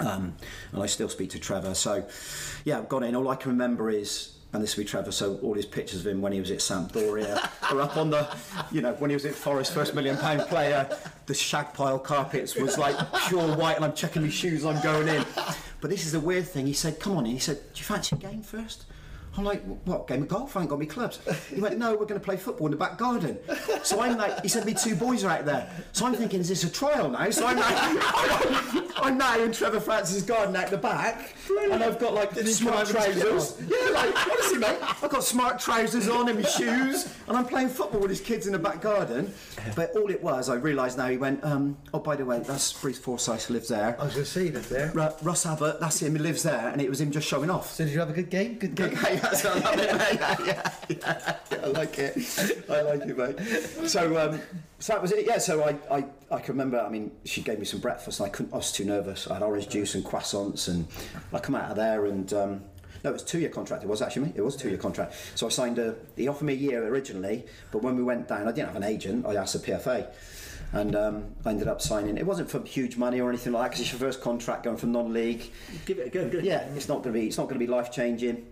Um, 0.00 0.34
and 0.72 0.82
I 0.82 0.86
still 0.86 1.08
speak 1.08 1.30
to 1.30 1.38
Trevor. 1.38 1.74
So, 1.74 2.04
yeah, 2.64 2.78
I've 2.78 2.88
gone 2.88 3.04
in. 3.04 3.14
All 3.14 3.28
I 3.28 3.36
can 3.36 3.52
remember 3.52 3.90
is, 3.90 4.33
and 4.54 4.62
this 4.62 4.76
will 4.76 4.84
be 4.84 4.88
Trevor, 4.88 5.10
so 5.10 5.36
all 5.42 5.54
his 5.54 5.66
pictures 5.66 6.00
of 6.00 6.06
him 6.06 6.22
when 6.22 6.32
he 6.32 6.38
was 6.38 6.52
at 6.52 6.58
Sampdoria 6.58 7.50
are 7.72 7.80
up 7.80 7.96
on 7.96 8.10
the, 8.10 8.26
you 8.70 8.80
know, 8.80 8.92
when 8.94 9.10
he 9.10 9.16
was 9.16 9.24
at 9.24 9.34
Forest, 9.34 9.74
first 9.74 9.94
million 9.94 10.16
pound 10.16 10.42
player, 10.42 10.88
the 11.26 11.34
shag 11.34 11.74
pile 11.74 11.98
carpets 11.98 12.54
was 12.54 12.78
like 12.78 12.96
pure 13.26 13.56
white, 13.56 13.74
and 13.74 13.84
I'm 13.84 13.94
checking 13.94 14.22
my 14.22 14.28
shoes, 14.28 14.64
I'm 14.64 14.80
going 14.80 15.08
in. 15.08 15.24
But 15.80 15.90
this 15.90 16.06
is 16.06 16.12
the 16.12 16.20
weird 16.20 16.46
thing. 16.46 16.66
He 16.66 16.72
said, 16.72 17.00
come 17.00 17.16
on 17.16 17.26
in. 17.26 17.32
He 17.32 17.38
said, 17.40 17.56
do 17.74 17.80
you 17.80 17.84
fancy 17.84 18.14
a 18.14 18.18
game 18.18 18.42
first? 18.42 18.86
I'm 19.36 19.44
like, 19.44 19.62
what, 19.84 20.06
game 20.06 20.22
of 20.22 20.28
golf? 20.28 20.56
I 20.56 20.60
ain't 20.60 20.70
got 20.70 20.78
me 20.78 20.86
clubs. 20.86 21.18
He 21.52 21.60
went, 21.60 21.76
no, 21.78 21.90
we're 21.90 22.06
going 22.06 22.20
to 22.20 22.24
play 22.24 22.36
football 22.36 22.66
in 22.68 22.70
the 22.70 22.76
back 22.76 22.96
garden. 22.96 23.38
So 23.82 24.00
I'm 24.00 24.16
like, 24.16 24.42
he 24.42 24.48
said, 24.48 24.64
me 24.64 24.74
two 24.74 24.94
boys 24.94 25.24
are 25.24 25.30
out 25.30 25.44
there. 25.44 25.68
So 25.92 26.06
I'm 26.06 26.14
thinking, 26.14 26.40
is 26.40 26.48
this 26.48 26.62
a 26.64 26.70
trial 26.70 27.10
now? 27.10 27.28
So 27.30 27.46
I'm 27.46 27.56
like, 27.56 28.96
I'm 28.96 29.18
now 29.18 29.38
in 29.40 29.52
Trevor 29.52 29.80
Francis' 29.80 30.22
garden 30.22 30.54
out 30.54 30.70
the 30.70 30.78
back. 30.78 31.34
And 31.70 31.82
I've 31.82 31.98
got 31.98 32.14
like 32.14 32.32
smart 32.32 32.88
trousers. 32.88 33.60
Yeah, 33.68 33.90
like, 33.90 34.28
honestly, 34.28 34.58
mate, 34.58 34.78
I've 34.80 35.10
got 35.10 35.24
smart 35.24 35.58
trousers 35.58 36.08
on 36.08 36.28
and 36.28 36.40
my 36.40 36.48
shoes. 36.48 37.12
And 37.26 37.36
I'm 37.36 37.46
playing 37.46 37.70
football 37.70 38.00
with 38.00 38.10
his 38.10 38.20
kids 38.20 38.46
in 38.46 38.52
the 38.52 38.58
back 38.58 38.80
garden. 38.80 39.34
But 39.74 39.96
all 39.96 40.10
it 40.10 40.22
was, 40.22 40.48
I 40.48 40.54
realised 40.54 40.96
now, 40.98 41.08
he 41.08 41.16
went, 41.16 41.42
um, 41.44 41.76
oh, 41.92 41.98
by 41.98 42.14
the 42.16 42.24
way, 42.24 42.38
that's 42.38 42.72
Bruce 42.72 42.98
Forsyth 42.98 43.46
who 43.46 43.54
lives 43.54 43.68
there. 43.68 43.96
I 44.00 44.04
was 44.04 44.14
going 44.14 44.24
to 44.24 44.30
say 44.30 44.48
that 44.50 44.64
there. 44.64 44.92
Ru- 44.94 45.14
Russ 45.22 45.44
Abbott, 45.46 45.80
that's 45.80 46.00
him, 46.00 46.14
he 46.14 46.22
lives 46.22 46.42
there. 46.44 46.68
And 46.68 46.80
it 46.80 46.88
was 46.88 47.00
him 47.00 47.10
just 47.10 47.26
showing 47.26 47.50
off. 47.50 47.72
So 47.72 47.84
did 47.84 47.92
you 47.92 48.00
have 48.00 48.10
a 48.10 48.14
good 48.14 48.30
game? 48.30 48.58
Good 48.58 48.74
game. 48.74 48.92
Okay, 48.92 49.20
that's 49.24 49.44
I 49.44 49.58
love 49.58 49.78
it, 49.78 49.94
mate. 49.96 50.20
Yeah, 50.46 51.36
yeah, 51.50 51.60
I 51.62 51.66
like 51.68 51.98
it. 51.98 52.16
I 52.68 52.82
like 52.82 53.02
it, 53.02 53.16
mate. 53.16 53.88
So, 53.88 54.18
um, 54.18 54.40
so 54.78 54.92
that 54.92 55.02
was 55.02 55.12
it. 55.12 55.26
Yeah. 55.26 55.38
So 55.38 55.64
I, 55.64 55.76
I, 55.94 56.04
I 56.30 56.40
can 56.40 56.54
remember. 56.54 56.80
I 56.80 56.88
mean, 56.88 57.10
she 57.24 57.40
gave 57.42 57.58
me 57.58 57.64
some 57.64 57.80
breakfast, 57.80 58.20
and 58.20 58.26
I 58.26 58.30
couldn't. 58.30 58.52
I 58.52 58.56
was 58.56 58.72
too 58.72 58.84
nervous. 58.84 59.26
I 59.28 59.34
had 59.34 59.42
orange 59.42 59.68
juice 59.68 59.94
and 59.94 60.04
croissants, 60.04 60.68
and 60.68 60.86
I 61.32 61.38
come 61.38 61.54
out 61.54 61.70
of 61.70 61.76
there, 61.76 62.06
and 62.06 62.32
um, 62.34 62.64
no, 63.02 63.10
it 63.10 63.12
was 63.12 63.22
a 63.22 63.26
two-year 63.26 63.50
contract. 63.50 63.82
It 63.82 63.88
was 63.88 64.02
actually 64.02 64.26
me. 64.26 64.32
It 64.34 64.42
was 64.42 64.54
a 64.54 64.58
two-year 64.58 64.78
contract. 64.78 65.14
So 65.34 65.46
I 65.46 65.50
signed 65.50 65.78
a. 65.78 65.94
He 66.16 66.28
offered 66.28 66.44
me 66.44 66.54
a 66.54 66.56
year 66.56 66.86
originally, 66.86 67.44
but 67.70 67.82
when 67.82 67.96
we 67.96 68.02
went 68.02 68.28
down, 68.28 68.48
I 68.48 68.52
didn't 68.52 68.68
have 68.68 68.76
an 68.76 68.84
agent. 68.84 69.26
I 69.26 69.36
asked 69.36 69.52
the 69.52 69.72
PFA. 69.72 70.06
And 70.72 70.96
um, 70.96 71.26
I 71.44 71.50
ended 71.50 71.68
up 71.68 71.80
signing. 71.80 72.18
It 72.18 72.26
wasn't 72.26 72.50
for 72.50 72.60
huge 72.64 72.96
money 72.96 73.20
or 73.20 73.28
anything 73.28 73.52
like 73.52 73.62
that 73.62 73.68
because 73.70 73.80
it's 73.82 73.92
your 73.92 74.00
first 74.00 74.20
contract 74.20 74.64
going 74.64 74.76
from 74.76 74.90
non-league. 74.90 75.52
Give 75.86 75.98
it 75.98 76.08
a 76.08 76.10
go. 76.10 76.28
Good. 76.28 76.44
Yeah, 76.44 76.64
it's 76.74 76.88
not 76.88 77.04
going 77.04 77.14
to 77.14 77.20
be 77.20 77.28
it's 77.28 77.38
not 77.38 77.44
going 77.44 77.60
to 77.60 77.64
be 77.64 77.70
life 77.70 77.92
changing. 77.92 78.44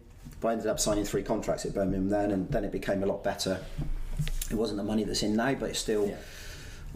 But 0.43 0.49
I 0.49 0.53
ended 0.55 0.67
up 0.67 0.81
signing 0.81 1.05
three 1.05 1.23
contracts 1.23 1.65
at 1.65 1.73
Birmingham 1.73 2.09
then, 2.09 2.33
and 2.33 2.49
then 2.51 2.65
it 2.65 2.73
became 2.73 3.03
a 3.05 3.07
lot 3.07 3.23
better. 3.23 3.61
It 4.51 4.55
wasn't 4.55 4.79
the 4.79 4.83
money 4.85 5.05
that's 5.05 5.23
in 5.23 5.37
now, 5.37 5.55
but 5.55 5.71
it's 5.71 5.79
still, 5.79 6.09
Yeah. 6.09 6.17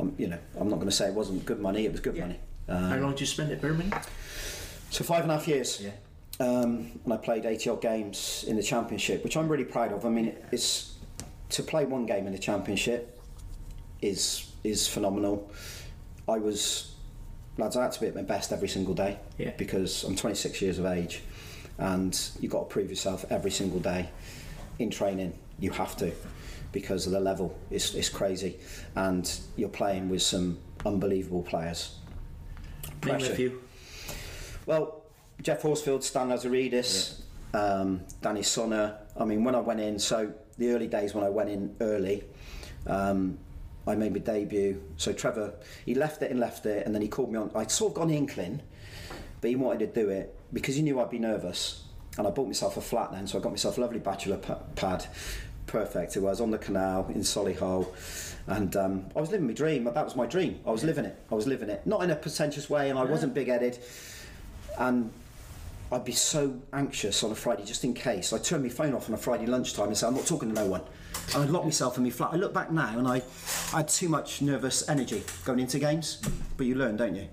um, 0.01 0.12
you 0.18 0.26
know, 0.26 0.38
I'm 0.61 0.68
not 0.68 0.76
going 0.76 0.88
to 0.88 0.94
say 0.94 1.07
it 1.07 1.14
wasn't 1.14 1.47
good 1.47 1.61
money. 1.61 1.86
It 1.86 1.92
was 1.92 2.01
good 2.01 2.16
Yeah. 2.16 2.22
money. 2.26 2.40
How 2.68 2.74
Um, 2.97 3.01
long 3.03 3.11
did 3.12 3.20
you 3.20 3.26
spend 3.26 3.53
at 3.53 3.61
Birmingham? 3.61 4.01
so 4.90 5.05
five 5.05 5.22
and 5.22 5.30
a 5.30 5.36
half 5.36 5.47
years. 5.47 5.80
Yeah. 5.80 5.90
Um, 6.40 7.01
and 7.05 7.12
I 7.12 7.16
played 7.18 7.47
80 7.47 7.70
odd 7.70 7.80
games 7.80 8.44
in 8.49 8.57
the 8.57 8.62
championship, 8.62 9.22
which 9.22 9.36
I'm 9.36 9.49
really 9.49 9.64
proud 9.64 9.92
of. 9.92 10.05
I 10.05 10.11
mean, 10.11 10.34
it's 10.51 10.94
to 11.51 11.62
play 11.62 11.84
one 11.84 12.05
game 12.05 12.26
in 12.26 12.32
the 12.32 12.38
championship 12.38 13.18
is 14.03 14.42
is 14.64 14.88
phenomenal. 14.88 15.49
I 16.28 16.38
was 16.38 16.90
lads, 17.57 17.76
I 17.76 17.84
had 17.84 17.92
to 17.92 18.01
be 18.01 18.09
at 18.09 18.14
my 18.16 18.22
best 18.22 18.53
every 18.53 18.66
single 18.68 18.94
day 18.94 19.18
Yeah. 19.38 19.53
because 19.57 20.03
I'm 20.03 20.16
26 20.16 20.61
years 20.61 20.78
of 20.80 20.86
age, 20.86 21.22
and 21.79 22.18
you've 22.41 22.53
got 22.53 22.68
to 22.68 22.72
prove 22.72 22.91
yourself 22.91 23.24
every 23.31 23.51
single 23.51 23.81
day 23.81 24.09
in 24.79 24.91
training. 24.91 25.39
You 25.59 25.70
have 25.70 25.97
to 25.99 26.12
because 26.72 27.07
of 27.07 27.12
the 27.12 27.20
level. 27.20 27.57
It's 27.70 27.95
it's 27.95 28.09
crazy, 28.09 28.59
and 28.95 29.31
you're 29.57 29.68
playing 29.68 30.09
with 30.09 30.22
some 30.22 30.59
unbelievable 30.85 31.43
players. 31.43 31.97
Name 33.05 33.16
a 33.16 33.18
Pressure. 33.18 33.35
few. 33.35 33.62
Well, 34.66 35.03
Geoff 35.43 35.62
Horsfield, 35.62 36.03
Stan 36.03 36.29
Lazaridis, 36.29 37.20
um, 37.55 38.01
Danny 38.20 38.43
Sonner. 38.43 38.97
I 39.18 39.24
mean, 39.24 39.45
when 39.45 39.55
I 39.55 39.61
went 39.61 39.81
in, 39.81 39.99
so 39.99 40.33
the 40.59 40.70
early 40.70 40.89
days 40.89 41.14
when 41.14 41.24
I 41.24 41.29
went 41.31 41.51
in 41.51 41.74
early, 41.81 42.24
Um, 42.87 43.39
I 43.89 43.95
made 43.95 44.12
my 44.12 44.18
debut. 44.18 44.81
So 44.97 45.12
Trevor, 45.12 45.55
he 45.85 45.95
left 45.95 46.22
it 46.22 46.31
and 46.31 46.41
left 46.41 46.66
it, 46.66 46.87
and 46.87 46.95
then 46.95 47.03
he 47.03 47.09
called 47.09 47.33
me 47.33 47.39
on. 47.39 47.51
I'd 47.55 47.70
sort 47.70 47.93
of 47.93 47.95
got 47.97 48.09
an 48.09 48.14
inkling, 48.14 48.61
but 49.41 49.51
he 49.51 49.57
wanted 49.57 49.93
to 49.93 50.01
do 50.03 50.09
it 50.09 50.35
because 50.57 50.78
you 50.78 50.82
knew 50.82 50.98
I'd 50.98 51.11
be 51.11 51.18
nervous. 51.18 51.82
And 52.16 52.26
I 52.26 52.30
bought 52.30 52.46
myself 52.46 52.78
a 52.78 52.80
flat 52.80 53.12
then, 53.12 53.26
so 53.26 53.38
I 53.38 53.42
got 53.42 53.50
myself 53.50 53.76
a 53.76 53.80
lovely 53.82 53.98
bachelor 53.98 54.38
pa- 54.38 54.61
pad. 54.74 55.04
Perfect. 55.66 56.16
It 56.16 56.20
was 56.20 56.40
on 56.40 56.50
the 56.50 56.57
canal 56.57 57.07
in 57.14 57.20
Solihull. 57.20 57.86
And 58.46 58.74
um, 58.74 59.04
I 59.14 59.20
was 59.20 59.30
living 59.30 59.46
my 59.48 59.52
dream. 59.52 59.84
That 59.84 60.02
was 60.02 60.16
my 60.16 60.24
dream. 60.24 60.61
I 60.66 60.70
was 60.70 60.82
living 60.82 61.04
it. 61.04 61.14
I 61.30 61.34
was 61.34 61.46
living 61.46 61.68
it. 61.68 61.86
Not 61.86 62.02
in 62.04 62.11
a 62.11 62.16
pretentious 62.16 62.70
way, 62.70 62.88
and 62.88 62.98
I 62.98 63.04
wasn't 63.04 63.34
big 63.34 63.48
headed. 63.48 63.78
And 64.78 65.11
I'd 65.92 66.07
be 66.07 66.12
so 66.12 66.59
anxious 66.72 67.22
on 67.22 67.32
a 67.32 67.34
Friday 67.34 67.64
just 67.66 67.84
in 67.84 67.92
case. 67.92 68.32
I 68.32 68.38
turned 68.38 68.62
my 68.62 68.70
phone 68.70 68.94
off 68.94 69.11
on 69.11 69.14
a 69.14 69.18
Friday 69.18 69.44
lunchtime 69.44 69.88
and 69.88 69.98
said, 69.98 70.07
I'm 70.07 70.14
not 70.14 70.24
talking 70.24 70.48
to 70.48 70.54
no 70.54 70.64
one. 70.64 70.82
And 71.34 71.42
I'd 71.44 71.50
lock 71.50 71.64
myself 71.64 71.98
in 71.98 72.02
my 72.04 72.09
flat. 72.09 72.30
I 72.32 72.36
look 72.36 72.54
back 72.54 72.70
now 72.70 72.98
and 72.98 73.07
I, 73.07 73.20
I 73.74 73.78
had 73.78 73.88
too 73.88 74.09
much 74.09 74.40
nervous 74.40 74.88
energy 74.88 75.22
going 75.44 75.61
into 75.61 75.78
games. 75.78 76.22
But 76.57 76.64
you 76.64 76.76
learn, 76.76 76.96
don't 76.96 77.14
you? 77.14 77.28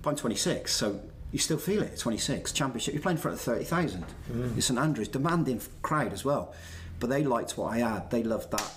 But 0.00 0.10
I'm 0.10 0.16
26, 0.16 0.72
so 0.72 0.98
you 1.32 1.38
still 1.38 1.58
feel 1.58 1.82
it 1.82 1.92
at 1.92 1.98
26. 1.98 2.52
Championship, 2.52 2.94
you're 2.94 3.02
playing 3.02 3.18
for 3.18 3.34
30,000. 3.34 4.04
It's 4.56 4.66
St 4.66 4.78
Andrews, 4.78 5.08
demanding 5.08 5.60
crowd 5.80 6.12
as 6.12 6.24
well. 6.24 6.54
But 7.00 7.10
they 7.10 7.24
liked 7.24 7.56
what 7.56 7.72
I 7.72 7.78
had. 7.78 8.10
They 8.10 8.22
loved 8.22 8.50
that. 8.52 8.70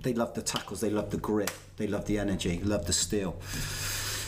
They 0.00 0.14
loved 0.14 0.36
the 0.36 0.42
tackles, 0.42 0.80
they 0.80 0.90
loved 0.90 1.10
the 1.10 1.16
grit, 1.18 1.52
they 1.76 1.88
loved 1.88 2.06
the 2.06 2.18
energy, 2.18 2.60
loved 2.60 2.86
the 2.86 2.92
steel. 2.92 3.36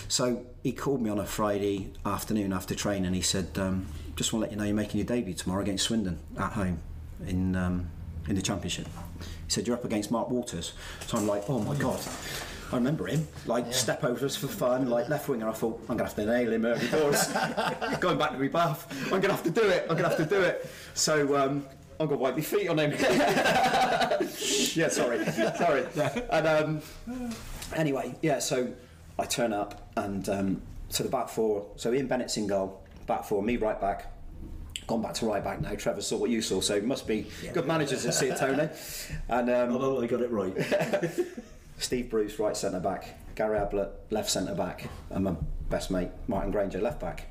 So 0.09 0.45
he 0.65 0.73
called 0.73 1.01
me 1.01 1.09
on 1.11 1.21
a 1.21 1.27
Friday 1.27 1.93
afternoon 2.05 2.53
after 2.53 2.75
training. 2.75 3.15
He 3.15 3.23
said, 3.23 3.51
um, 3.57 3.87
"Just 4.17 4.33
want 4.33 4.43
to 4.43 4.47
let 4.47 4.51
you 4.51 4.57
know 4.59 4.65
you're 4.65 4.75
making 4.75 4.99
your 4.99 5.07
debut 5.07 5.35
tomorrow 5.35 5.63
against 5.63 5.85
Swindon 5.85 6.19
at 6.37 6.53
home 6.53 6.81
in 7.25 7.55
um, 7.55 7.89
in 8.29 8.35
the 8.35 8.43
Championship." 8.43 8.89
He 9.21 9.51
said, 9.53 9.69
"You're 9.69 9.77
up 9.77 9.85
against 9.85 10.11
Mark 10.11 10.29
Walters." 10.29 10.73
So 11.07 11.17
I'm 11.17 11.29
like, 11.29 11.45
"Oh 11.49 11.61
my 11.61 11.77
god." 11.77 12.01
I 12.73 12.77
remember 12.77 13.07
him, 13.07 13.27
like 13.47 13.73
step 13.73 14.05
overs 14.05 14.37
for 14.37 14.47
fun, 14.47 14.89
like 14.89 15.09
left 15.09 15.29
winger. 15.29 15.49
I 15.49 15.53
thought 15.53 15.81
I'm 15.89 15.97
gonna 15.97 16.05
have 16.05 16.15
to 16.15 16.25
nail 16.25 16.53
him 16.53 16.65
early 16.65 16.87
doors. 16.89 17.27
Going 18.01 18.17
back 18.17 18.31
to 18.31 18.39
my 18.39 18.49
bath, 18.49 18.87
I'm 19.13 19.21
gonna 19.21 19.35
have 19.35 19.43
to 19.43 19.51
do 19.51 19.63
it. 19.63 19.87
I'm 19.91 19.97
gonna 19.97 20.09
have 20.09 20.19
to 20.19 20.25
do 20.25 20.41
it. 20.41 20.71
So 20.95 21.37
um, 21.37 21.67
I'm 21.99 22.07
gonna 22.07 22.21
wipe 22.21 22.37
my 22.37 22.43
feet 22.43 22.69
on 22.69 22.79
him. 22.79 22.93
yeah, 23.01 24.89
sorry, 24.89 25.25
sorry. 25.25 25.85
And 26.31 26.47
um, 26.47 26.83
anyway, 27.75 28.15
yeah. 28.23 28.39
So 28.39 28.73
I 29.19 29.27
turn 29.27 29.53
up 29.53 29.91
and 29.97 30.29
um, 30.29 30.63
to 30.91 31.03
the 31.03 31.09
back 31.09 31.29
four. 31.29 31.67
So 31.75 31.93
Ian 31.93 32.07
Bennett's 32.07 32.37
in 32.37 32.47
goal, 32.47 32.85
back 33.07 33.25
four. 33.25 33.43
Me 33.43 33.57
right 33.57 33.81
back. 33.81 34.15
Gone 34.87 35.03
back 35.03 35.15
to 35.15 35.27
right 35.27 35.43
back 35.43 35.61
now. 35.61 35.75
Trevor 35.75 36.03
saw 36.03 36.17
what 36.19 36.31
you 36.31 36.41
saw, 36.41 36.61
so 36.61 36.81
must 36.81 37.07
be 37.07 37.27
good 37.53 37.67
managers 37.67 38.07
at 38.07 38.39
Tony. 38.39 38.69
And 39.29 39.51
um, 39.51 39.73
Although 39.73 40.01
I 40.01 40.07
got 40.07 40.21
it 40.21 40.31
right. 40.31 40.55
Steve 41.81 42.11
Bruce, 42.11 42.39
right 42.39 42.57
centre 42.57 42.79
back. 42.79 43.19
Gary 43.35 43.59
Ablett, 43.59 43.91
left 44.11 44.31
centre 44.31 44.55
back. 44.55 44.89
And 45.09 45.25
my 45.25 45.35
best 45.71 45.91
mate, 45.91 46.11
Martin 46.29 46.51
Grainger, 46.51 46.81
left 46.81 47.01
back. 47.01 47.27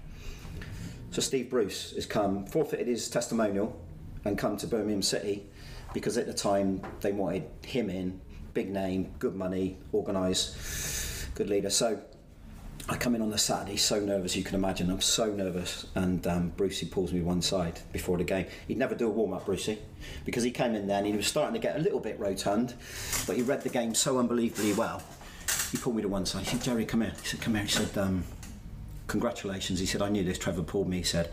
So 1.12 1.22
Steve 1.22 1.50
Bruce 1.50 1.93
has 1.93 2.06
come, 2.06 2.45
forfeited 2.45 2.88
his 2.88 3.10
testimonial 3.10 3.80
and 4.26 4.38
come 4.38 4.58
to 4.58 4.68
Birmingham 4.68 5.02
City 5.02 5.45
because 5.93 6.18
at 6.18 6.26
the 6.26 6.34
time 6.34 6.82
they 7.02 7.12
wanted 7.12 7.43
him 7.64 7.89
in, 7.89 8.20
big 8.54 8.70
name, 8.70 9.14
good 9.20 9.36
money, 9.36 9.78
organised, 9.93 11.34
good 11.36 11.50
leader. 11.50 11.70
So 11.70 12.02
I 12.91 12.97
come 12.97 13.13
in 13.13 13.21
on 13.21 13.29
the 13.29 13.37
Saturday, 13.37 13.77
so 13.77 13.99
nervous 13.99 14.35
you 14.35 14.43
can 14.43 14.55
imagine. 14.55 14.89
I'm 14.89 14.99
so 14.99 15.31
nervous, 15.31 15.85
and 15.93 16.25
um, 16.25 16.49
Brucey 16.57 16.87
pulls 16.87 17.13
me 17.13 17.21
one 17.21 17.43
side 17.43 17.79
before 17.93 18.17
the 18.17 18.23
game. 18.23 18.47
He'd 18.67 18.79
never 18.79 18.95
do 18.95 19.05
a 19.05 19.11
warm 19.11 19.31
up, 19.31 19.45
Brucey, 19.45 19.77
because 20.25 20.41
he 20.41 20.49
came 20.49 20.73
in 20.73 20.87
there 20.87 20.97
and 20.97 21.05
he 21.05 21.13
was 21.13 21.27
starting 21.27 21.53
to 21.53 21.59
get 21.59 21.75
a 21.75 21.79
little 21.79 21.99
bit 21.99 22.19
rotund, 22.19 22.73
but 23.27 23.35
he 23.35 23.43
read 23.43 23.61
the 23.61 23.69
game 23.69 23.93
so 23.93 24.17
unbelievably 24.17 24.73
well. 24.73 25.03
He 25.71 25.77
pulled 25.77 25.97
me 25.97 26.01
to 26.01 26.07
one 26.07 26.25
side. 26.25 26.45
He 26.45 26.49
said, 26.49 26.63
"Jerry, 26.63 26.83
come 26.83 27.01
here." 27.01 27.13
He 27.21 27.27
said, 27.27 27.41
"Come 27.41 27.53
here." 27.53 27.63
He 27.63 27.69
said, 27.69 27.95
um, 27.95 28.23
"Congratulations." 29.05 29.79
He 29.79 29.85
said, 29.85 30.01
"I 30.01 30.09
knew 30.09 30.23
this." 30.23 30.39
Trevor 30.39 30.63
pulled 30.63 30.89
me. 30.89 30.97
He 30.97 31.03
said, 31.03 31.29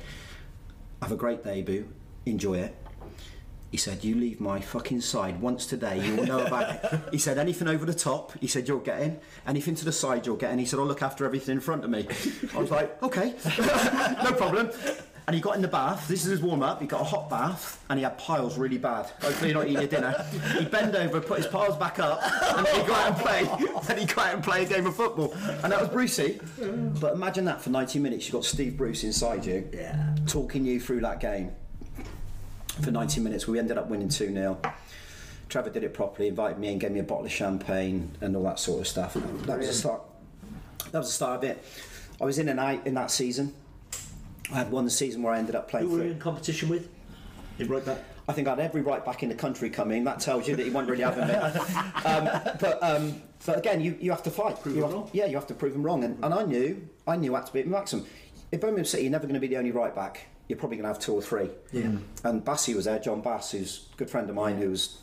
"Have 1.00 1.12
a 1.12 1.16
great 1.16 1.42
debut. 1.42 1.88
Enjoy 2.26 2.58
it." 2.58 2.76
He 3.70 3.76
said, 3.76 4.04
You 4.04 4.14
leave 4.14 4.40
my 4.40 4.60
fucking 4.60 5.00
side 5.00 5.40
once 5.40 5.66
today, 5.66 6.00
you'll 6.04 6.24
know 6.26 6.46
about 6.46 6.70
it. 6.84 7.00
He 7.12 7.18
said, 7.18 7.36
Anything 7.38 7.68
over 7.68 7.84
the 7.84 7.94
top, 7.94 8.32
he 8.40 8.46
said, 8.46 8.68
You're 8.68 8.80
getting. 8.80 9.18
Anything 9.46 9.74
to 9.76 9.84
the 9.84 9.92
side, 9.92 10.24
you're 10.26 10.36
getting. 10.36 10.58
He 10.58 10.64
said, 10.66 10.78
I'll 10.78 10.86
look 10.86 11.02
after 11.02 11.24
everything 11.24 11.54
in 11.56 11.60
front 11.60 11.84
of 11.84 11.90
me. 11.90 12.06
I 12.54 12.58
was 12.58 12.70
like, 12.70 13.02
Okay, 13.02 13.34
no 13.58 14.32
problem. 14.32 14.70
And 15.28 15.34
he 15.34 15.40
got 15.42 15.56
in 15.56 15.62
the 15.62 15.66
bath, 15.66 16.06
this 16.06 16.24
is 16.24 16.30
his 16.30 16.40
warm 16.40 16.62
up, 16.62 16.80
he 16.80 16.86
got 16.86 17.00
a 17.00 17.04
hot 17.04 17.28
bath, 17.28 17.84
and 17.90 17.98
he 17.98 18.04
had 18.04 18.16
piles 18.16 18.56
really 18.56 18.78
bad. 18.78 19.06
Hopefully, 19.20 19.50
you're 19.50 19.58
not 19.58 19.66
eating 19.66 19.80
your 19.80 19.88
dinner. 19.88 20.24
He 20.56 20.64
bent 20.66 20.94
over, 20.94 21.20
put 21.20 21.38
his 21.38 21.48
piles 21.48 21.76
back 21.76 21.98
up, 21.98 22.20
and 22.56 22.64
then 22.64 22.80
he 22.80 22.86
go 22.86 22.94
out 22.94 23.08
and 23.08 23.16
play. 23.16 23.68
Then 23.88 23.98
he 24.06 24.06
go 24.06 24.22
out 24.22 24.34
and 24.34 24.44
play 24.44 24.62
a 24.64 24.68
game 24.68 24.86
of 24.86 24.94
football. 24.94 25.32
And 25.64 25.72
that 25.72 25.80
was 25.80 25.88
Brucey. 25.88 26.38
But 27.00 27.14
imagine 27.14 27.44
that 27.46 27.60
for 27.60 27.70
90 27.70 27.98
minutes, 27.98 28.26
you've 28.26 28.34
got 28.34 28.44
Steve 28.44 28.76
Bruce 28.76 29.02
inside 29.02 29.44
you, 29.44 29.68
Yeah. 29.72 30.14
talking 30.28 30.64
you 30.64 30.78
through 30.78 31.00
that 31.00 31.18
game 31.18 31.50
for 32.82 32.90
90 32.90 33.20
minutes. 33.20 33.46
We 33.46 33.58
ended 33.58 33.78
up 33.78 33.88
winning 33.88 34.08
2 34.08 34.32
0. 34.32 34.60
Trevor 35.48 35.70
did 35.70 35.84
it 35.84 35.94
properly, 35.94 36.28
invited 36.28 36.58
me 36.58 36.72
in, 36.72 36.78
gave 36.78 36.90
me 36.90 37.00
a 37.00 37.04
bottle 37.04 37.24
of 37.24 37.32
champagne 37.32 38.10
and 38.20 38.34
all 38.36 38.42
that 38.44 38.58
sort 38.58 38.80
of 38.80 38.88
stuff. 38.88 39.14
That 39.14 39.58
was 39.58 39.68
the 39.68 39.72
start. 39.72 40.02
That 40.90 40.98
was 40.98 41.08
the 41.08 41.14
start 41.14 41.38
of 41.38 41.44
it. 41.44 41.64
I 42.20 42.24
was 42.24 42.38
in 42.38 42.48
and 42.48 42.58
out 42.58 42.86
in 42.86 42.94
that 42.94 43.10
season. 43.10 43.54
I 44.50 44.54
had 44.56 44.70
one 44.70 44.88
season 44.90 45.22
where 45.22 45.32
I 45.32 45.38
ended 45.38 45.54
up 45.54 45.68
playing 45.68 45.86
Who 45.86 45.92
were 45.92 45.98
for. 45.98 46.04
you 46.04 46.12
in 46.12 46.18
competition 46.18 46.68
with? 46.68 46.88
In 47.58 47.68
right 47.68 47.84
back? 47.84 47.98
I 48.28 48.32
think 48.32 48.48
I 48.48 48.50
had 48.50 48.60
every 48.60 48.82
right 48.82 49.04
back 49.04 49.22
in 49.22 49.28
the 49.28 49.34
country 49.34 49.70
coming. 49.70 50.02
That 50.04 50.18
tells 50.20 50.48
you 50.48 50.56
that 50.56 50.64
he 50.64 50.70
wasn't 50.70 50.90
really 50.90 51.04
having 51.04 51.28
me. 51.28 51.34
Um, 52.04 52.24
but 52.60 52.78
um, 52.82 53.22
but 53.44 53.58
again, 53.58 53.80
you, 53.80 53.96
you 54.00 54.10
have 54.10 54.22
to 54.24 54.30
fight. 54.30 54.60
Prove 54.60 54.76
you 54.76 54.82
them 54.82 54.90
have, 54.90 55.00
wrong. 55.00 55.10
Yeah, 55.12 55.26
you 55.26 55.34
have 55.36 55.46
to 55.48 55.54
prove 55.54 55.72
them 55.72 55.82
wrong. 55.82 56.04
And, 56.04 56.22
and 56.24 56.32
I 56.32 56.44
knew 56.44 56.88
I 57.06 57.16
knew 57.16 57.34
I 57.34 57.38
had 57.38 57.46
to 57.46 57.52
beat 57.52 57.66
Maxim. 57.66 58.04
In 58.52 58.60
Birmingham 58.60 58.84
City, 58.84 59.04
you're 59.04 59.12
never 59.12 59.26
going 59.26 59.34
to 59.34 59.40
be 59.40 59.48
the 59.48 59.56
only 59.56 59.72
right 59.72 59.94
back. 59.94 60.26
You're 60.48 60.58
probably 60.58 60.76
going 60.76 60.84
to 60.84 60.92
have 60.94 61.00
two 61.00 61.12
or 61.12 61.22
three. 61.22 61.50
Yeah. 61.72 61.90
And 62.22 62.44
Bassy 62.44 62.74
was 62.74 62.84
there, 62.84 62.98
Jon 62.98 63.20
Bass, 63.20 63.50
who's 63.50 63.88
a 63.92 63.96
good 63.96 64.08
friend 64.08 64.28
of 64.30 64.36
mine, 64.36 64.58
who 64.58 64.70
was, 64.70 64.98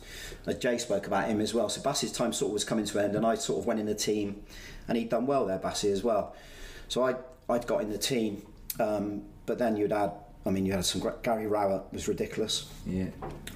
as 0.46 0.56
Jay 0.56 0.78
spoke 0.78 1.06
about 1.06 1.28
him 1.28 1.40
as 1.40 1.52
well. 1.52 1.68
So 1.68 1.82
Bassy's 1.82 2.12
time 2.12 2.32
sort 2.32 2.50
of 2.50 2.54
was 2.54 2.64
coming 2.64 2.86
to 2.86 2.98
an 2.98 3.04
end, 3.06 3.16
and 3.16 3.26
I 3.26 3.34
sort 3.34 3.60
of 3.60 3.66
went 3.66 3.78
in 3.78 3.86
the 3.86 3.94
team, 3.94 4.42
and 4.88 4.96
he'd 4.96 5.10
done 5.10 5.26
well 5.26 5.44
there, 5.46 5.58
Bassy 5.58 5.90
as 5.90 6.02
well. 6.02 6.34
So 6.88 7.04
I 7.04 7.16
I'd 7.48 7.66
got 7.66 7.82
in 7.82 7.90
the 7.90 7.98
team, 7.98 8.42
um, 8.80 9.22
but 9.44 9.58
then 9.58 9.76
you'd 9.76 9.92
add, 9.92 10.12
I 10.46 10.50
mean, 10.50 10.64
you 10.64 10.72
had 10.72 10.84
some 10.84 11.00
great, 11.00 11.22
Gary 11.22 11.46
Rowett 11.46 11.92
was 11.92 12.08
ridiculous. 12.08 12.70
Yeah. 12.86 13.08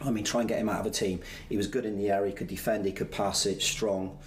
I 0.05 0.11
mean, 0.11 0.24
try 0.24 0.41
and 0.41 0.49
get 0.49 0.59
him 0.59 0.68
out 0.68 0.80
of 0.80 0.86
a 0.86 0.91
team. 0.91 1.20
He 1.49 1.57
was 1.57 1.66
good 1.66 1.86
in 1.86 1.97
the 1.97 2.11
air. 2.11 2.26
He 2.26 2.32
could 2.32 2.49
defend. 2.49 2.84
He 2.84 2.93
could 2.93 3.11
pass 3.11 3.47
it 3.47 3.62
strong. 3.62 4.18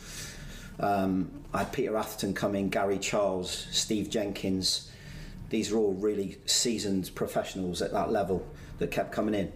Um, 0.79 1.29
I 1.53 1.59
had 1.59 1.73
Peter 1.73 1.95
Atherton 1.95 2.33
come 2.33 2.55
in, 2.55 2.69
Gary 2.69 2.97
Charles, 2.97 3.67
Steve 3.71 4.09
Jenkins. 4.09 4.89
These 5.51 5.71
are 5.71 5.77
all 5.77 5.93
really 5.93 6.37
seasoned 6.45 7.11
professionals 7.13 7.81
at 7.81 7.91
that 7.91 8.09
level 8.11 8.47
that 8.79 8.89
kept 8.89 9.11
coming 9.11 9.35
in. 9.35 9.51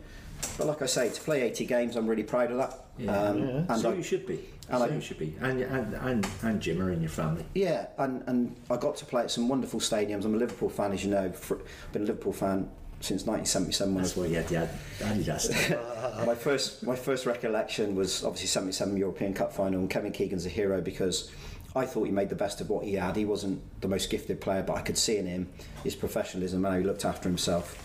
But 0.57 0.67
like 0.67 0.81
I 0.81 0.85
say, 0.85 1.09
to 1.09 1.21
play 1.21 1.41
80 1.43 1.65
games, 1.65 1.95
I'm 1.95 2.05
really 2.05 2.23
proud 2.23 2.51
of 2.51 2.57
that. 2.57 2.73
Yeah. 2.99 3.17
Um, 3.17 3.41
And 3.69 3.79
so 3.81 3.91
I, 3.91 3.95
you 3.95 4.03
should 4.03 4.27
be. 4.27 4.41
and 4.69 4.79
so 4.79 4.85
I- 4.85 4.89
you 4.89 4.99
should 5.01 5.17
be. 5.17 5.33
And, 5.39 5.61
and, 5.61 5.93
and, 5.95 6.27
and 6.43 6.61
Jimmer 6.61 6.91
and 6.91 7.01
your 7.01 7.09
family. 7.09 7.45
yeah, 7.55 7.87
and, 7.97 8.23
and 8.27 8.55
I 8.69 8.75
got 8.75 8.97
to 8.97 9.05
play 9.05 9.21
at 9.23 9.31
some 9.31 9.47
wonderful 9.47 9.79
stadiums. 9.79 10.25
I'm 10.25 10.35
a 10.35 10.37
Liverpool 10.37 10.69
fan, 10.69 10.91
as 10.91 11.03
you 11.03 11.11
know. 11.11 11.31
For, 11.31 11.61
been 11.93 12.03
a 12.03 12.05
Liverpool 12.05 12.33
fan 12.33 12.69
since 12.99 13.25
1977 13.25 13.93
when 13.95 14.03
I 14.03 14.05
That's 14.05 14.17
why 14.17 14.25
you 14.25 14.35
had 14.35 14.47
the 14.49 14.69
Adidas. 15.05 16.25
my 16.25 16.35
first 16.35 16.83
my 16.83 16.95
first 16.95 17.25
recollection 17.25 17.95
was 17.95 18.23
obviously 18.23 18.47
77 18.47 18.97
European 18.97 19.33
Cup 19.33 19.53
final 19.53 19.79
and 19.79 19.89
Kevin 19.89 20.11
Keegan's 20.11 20.45
a 20.45 20.49
hero 20.49 20.81
because 20.81 21.31
I 21.75 21.85
thought 21.85 22.05
he 22.05 22.11
made 22.11 22.29
the 22.29 22.35
best 22.35 22.61
of 22.61 22.69
what 22.69 22.85
he 22.85 22.93
had. 22.93 23.15
He 23.15 23.25
wasn't 23.25 23.61
the 23.81 23.87
most 23.87 24.09
gifted 24.09 24.39
player, 24.39 24.63
but 24.63 24.77
I 24.77 24.81
could 24.81 24.97
see 24.97 25.17
in 25.17 25.25
him 25.25 25.49
his 25.83 25.95
professionalism 25.95 26.63
and 26.63 26.73
how 26.73 26.79
he 26.79 26.85
looked 26.85 27.03
after 27.03 27.27
himself. 27.27 27.81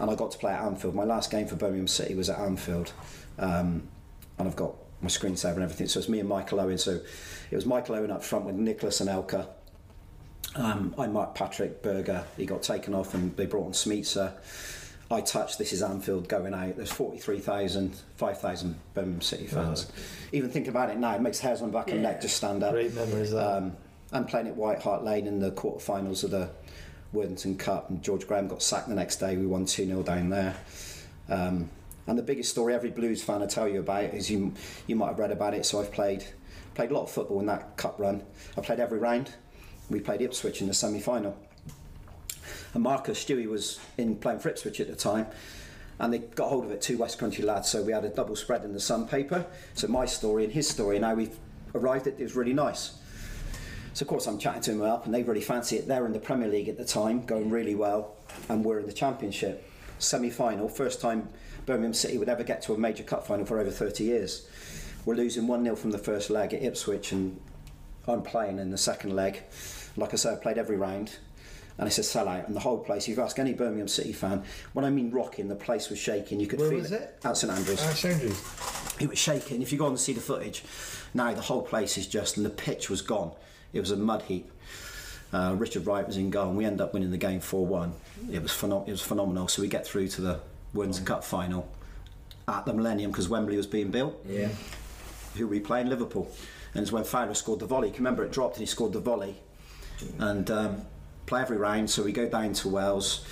And 0.00 0.10
I 0.10 0.14
got 0.16 0.32
to 0.32 0.38
play 0.38 0.52
at 0.52 0.64
Anfield. 0.64 0.94
My 0.94 1.04
last 1.04 1.30
game 1.30 1.46
for 1.46 1.54
Birmingham 1.54 1.86
City 1.86 2.14
was 2.14 2.28
at 2.28 2.38
Anfield, 2.40 2.92
um, 3.38 3.86
and 4.38 4.48
I've 4.48 4.56
got 4.56 4.74
my 5.00 5.08
screensaver 5.08 5.54
and 5.54 5.62
everything. 5.62 5.86
So 5.86 6.00
it's 6.00 6.08
me 6.08 6.18
and 6.18 6.28
Michael 6.28 6.60
Owen. 6.60 6.78
So 6.78 7.00
it 7.50 7.54
was 7.54 7.66
Michael 7.66 7.94
Owen 7.96 8.10
up 8.10 8.24
front 8.24 8.46
with 8.46 8.56
Nicolas 8.56 9.00
Anelka. 9.00 9.46
Um, 10.56 10.94
I 10.98 11.06
marked 11.06 11.36
Patrick 11.36 11.82
Berger. 11.82 12.24
He 12.36 12.46
got 12.46 12.62
taken 12.62 12.94
off, 12.94 13.14
and 13.14 13.36
they 13.36 13.46
brought 13.46 13.66
on 13.66 13.72
Smicer. 13.72 14.32
I 15.10 15.20
touched. 15.20 15.58
This 15.58 15.72
is 15.72 15.82
Anfield 15.82 16.28
going 16.28 16.54
out. 16.54 16.76
There's 16.76 16.92
43,000, 16.92 17.96
5,000 18.16 18.76
Birmingham 18.94 19.20
City 19.20 19.46
fans. 19.46 19.90
Even 20.30 20.50
thinking 20.50 20.70
about 20.70 20.90
it 20.90 20.98
now, 20.98 21.16
it 21.16 21.20
makes 21.20 21.40
hairs 21.40 21.62
on 21.62 21.72
the 21.72 21.76
back 21.76 21.88
of 21.88 21.94
the 21.94 22.00
neck 22.00 22.20
just 22.20 22.36
stand 22.36 22.62
up. 22.62 22.72
Great 22.72 22.94
memories. 22.94 23.34
Um, 23.34 23.72
and 24.12 24.28
playing 24.28 24.46
at 24.46 24.56
White 24.56 24.80
Hart 24.80 25.02
Lane 25.02 25.26
in 25.26 25.40
the 25.40 25.50
quarterfinals 25.50 26.22
of 26.22 26.30
the 26.30 26.50
Worthington 27.12 27.56
Cup, 27.56 27.90
and 27.90 28.02
George 28.02 28.26
Graham 28.26 28.46
got 28.46 28.62
sacked 28.62 28.88
the 28.88 28.94
next 28.94 29.16
day. 29.16 29.36
We 29.36 29.46
won 29.46 29.66
2 29.66 29.86
0 29.86 30.02
down 30.04 30.30
there. 30.30 30.56
Um, 31.28 31.68
and 32.06 32.18
the 32.18 32.22
biggest 32.22 32.50
story 32.50 32.74
every 32.74 32.90
Blues 32.90 33.22
fan 33.22 33.40
will 33.40 33.46
tell 33.46 33.68
you 33.68 33.80
about 33.80 34.04
is 34.04 34.30
you 34.30 34.52
you 34.86 34.96
might 34.96 35.08
have 35.08 35.18
read 35.18 35.32
about 35.32 35.54
it. 35.54 35.66
So 35.66 35.80
I've 35.80 35.92
played 35.92 36.24
played 36.74 36.90
a 36.90 36.94
lot 36.94 37.04
of 37.04 37.10
football 37.10 37.40
in 37.40 37.46
that 37.46 37.76
cup 37.76 37.98
run. 37.98 38.22
I 38.56 38.60
played 38.60 38.80
every 38.80 38.98
round. 38.98 39.32
We 39.88 40.00
played 40.00 40.22
Ipswich 40.22 40.60
in 40.60 40.68
the 40.68 40.74
semi 40.74 41.00
final. 41.00 41.36
And 42.74 42.82
Marcus 42.82 43.18
Stewart 43.18 43.48
was 43.48 43.80
in 43.98 44.16
playing 44.16 44.40
for 44.40 44.48
Ipswich 44.48 44.80
at 44.80 44.88
the 44.88 44.96
time. 44.96 45.26
And 45.98 46.12
they 46.12 46.18
got 46.18 46.48
hold 46.48 46.64
of 46.64 46.70
it, 46.70 46.80
two 46.80 46.96
West 46.96 47.18
Country 47.18 47.44
lads. 47.44 47.68
So 47.68 47.82
we 47.82 47.92
had 47.92 48.04
a 48.04 48.08
double 48.08 48.36
spread 48.36 48.64
in 48.64 48.72
the 48.72 48.80
Sun 48.80 49.08
paper. 49.08 49.46
So 49.74 49.88
my 49.88 50.06
story 50.06 50.44
and 50.44 50.52
his 50.52 50.68
story. 50.68 50.98
Now 50.98 51.14
we've 51.14 51.36
arrived, 51.74 52.06
it, 52.06 52.16
it 52.18 52.22
was 52.22 52.34
really 52.34 52.54
nice. 52.54 52.94
So 53.92 54.04
of 54.04 54.08
course 54.08 54.26
I'm 54.26 54.38
chatting 54.38 54.62
to 54.62 54.70
them 54.72 54.82
up, 54.82 55.04
and 55.04 55.14
they 55.14 55.22
really 55.22 55.40
fancy 55.40 55.76
it. 55.76 55.88
They're 55.88 56.06
in 56.06 56.12
the 56.12 56.20
Premier 56.20 56.48
League 56.48 56.68
at 56.68 56.78
the 56.78 56.84
time, 56.84 57.26
going 57.26 57.50
really 57.50 57.74
well, 57.74 58.14
and 58.48 58.64
we're 58.64 58.78
in 58.78 58.86
the 58.86 58.92
Championship 58.92 59.66
semi-final. 59.98 60.68
First 60.68 61.00
time 61.00 61.28
Birmingham 61.66 61.92
City 61.92 62.18
would 62.18 62.28
ever 62.28 62.42
get 62.42 62.62
to 62.62 62.74
a 62.74 62.78
major 62.78 63.02
cup 63.02 63.26
final 63.26 63.44
for 63.44 63.58
over 63.58 63.70
30 63.70 64.04
years. 64.04 64.48
We're 65.04 65.14
losing 65.14 65.46
one 65.46 65.64
0 65.64 65.76
from 65.76 65.90
the 65.90 65.98
first 65.98 66.30
leg 66.30 66.54
at 66.54 66.62
Ipswich, 66.62 67.12
and 67.12 67.40
I'm 68.06 68.22
playing 68.22 68.58
in 68.58 68.70
the 68.70 68.78
second 68.78 69.14
leg. 69.14 69.42
Like 69.96 70.12
I 70.12 70.16
said, 70.16 70.34
I 70.34 70.40
played 70.40 70.58
every 70.58 70.76
round. 70.76 71.18
And 71.78 71.86
it's 71.86 71.98
a 71.98 72.02
sellout, 72.02 72.46
and 72.46 72.54
the 72.54 72.60
whole 72.60 72.78
place. 72.78 73.08
If 73.08 73.16
you 73.16 73.22
ask 73.22 73.38
any 73.38 73.54
Birmingham 73.54 73.88
City 73.88 74.12
fan, 74.12 74.42
when 74.74 74.84
I 74.84 74.90
mean 74.90 75.10
rocking, 75.10 75.48
the 75.48 75.54
place 75.54 75.88
was 75.88 75.98
shaking. 75.98 76.38
You 76.38 76.46
could 76.46 76.58
Where 76.60 76.68
feel 76.70 76.78
was 76.80 76.92
it? 76.92 77.18
At 77.24 77.36
St 77.36 77.50
Andrews. 77.52 77.80
Ah, 77.82 77.92
Sanders. 77.92 78.42
It 79.00 79.08
was 79.08 79.18
shaking. 79.18 79.62
If 79.62 79.72
you 79.72 79.78
go 79.78 79.86
on 79.86 79.92
and 79.92 80.00
see 80.00 80.12
the 80.12 80.20
footage, 80.20 80.62
now 81.14 81.32
the 81.32 81.40
whole 81.40 81.62
place 81.62 81.96
is 81.96 82.06
just, 82.06 82.36
and 82.36 82.44
the 82.44 82.50
pitch 82.50 82.90
was 82.90 83.00
gone. 83.00 83.32
It 83.72 83.80
was 83.80 83.90
a 83.92 83.96
mud 83.96 84.22
heap. 84.22 84.50
Uh, 85.32 85.54
Richard 85.56 85.86
Wright 85.86 86.06
was 86.06 86.16
in 86.16 86.28
goal, 86.28 86.48
and 86.48 86.56
we 86.56 86.64
end 86.64 86.80
up 86.80 86.92
winning 86.92 87.10
the 87.12 87.16
game 87.16 87.40
4 87.40 87.64
1. 87.66 87.92
It 88.32 88.42
was, 88.42 88.50
phenom- 88.50 88.86
it 88.86 88.90
was 88.90 89.00
phenomenal. 89.00 89.48
So 89.48 89.62
we 89.62 89.68
get 89.68 89.86
through 89.86 90.08
to 90.08 90.20
the 90.20 90.40
Women's 90.74 91.00
Cup 91.00 91.24
final 91.24 91.66
at 92.48 92.66
the 92.66 92.74
Millennium 92.74 93.10
because 93.10 93.28
Wembley 93.28 93.56
was 93.56 93.66
being 93.66 93.90
built. 93.90 94.14
Yeah. 94.28 94.48
Who 95.36 95.46
were 95.46 95.52
we 95.52 95.60
playing? 95.60 95.88
Liverpool. 95.88 96.30
And 96.74 96.82
it's 96.82 96.92
when 96.92 97.04
Fowler 97.04 97.34
scored 97.34 97.60
the 97.60 97.66
volley. 97.66 97.88
You 97.88 97.94
can 97.94 98.04
remember 98.04 98.24
it 98.24 98.32
dropped 98.32 98.56
and 98.56 98.60
he 98.60 98.66
scored 98.66 98.92
the 98.92 99.00
volley. 99.00 99.36
And 100.18 100.50
um, 100.50 100.82
play 101.30 101.40
every 101.40 101.56
round, 101.56 101.88
so 101.88 102.02
we 102.02 102.10
go 102.12 102.28
down 102.28 102.52
to 102.52 102.68
Wales. 102.68 103.24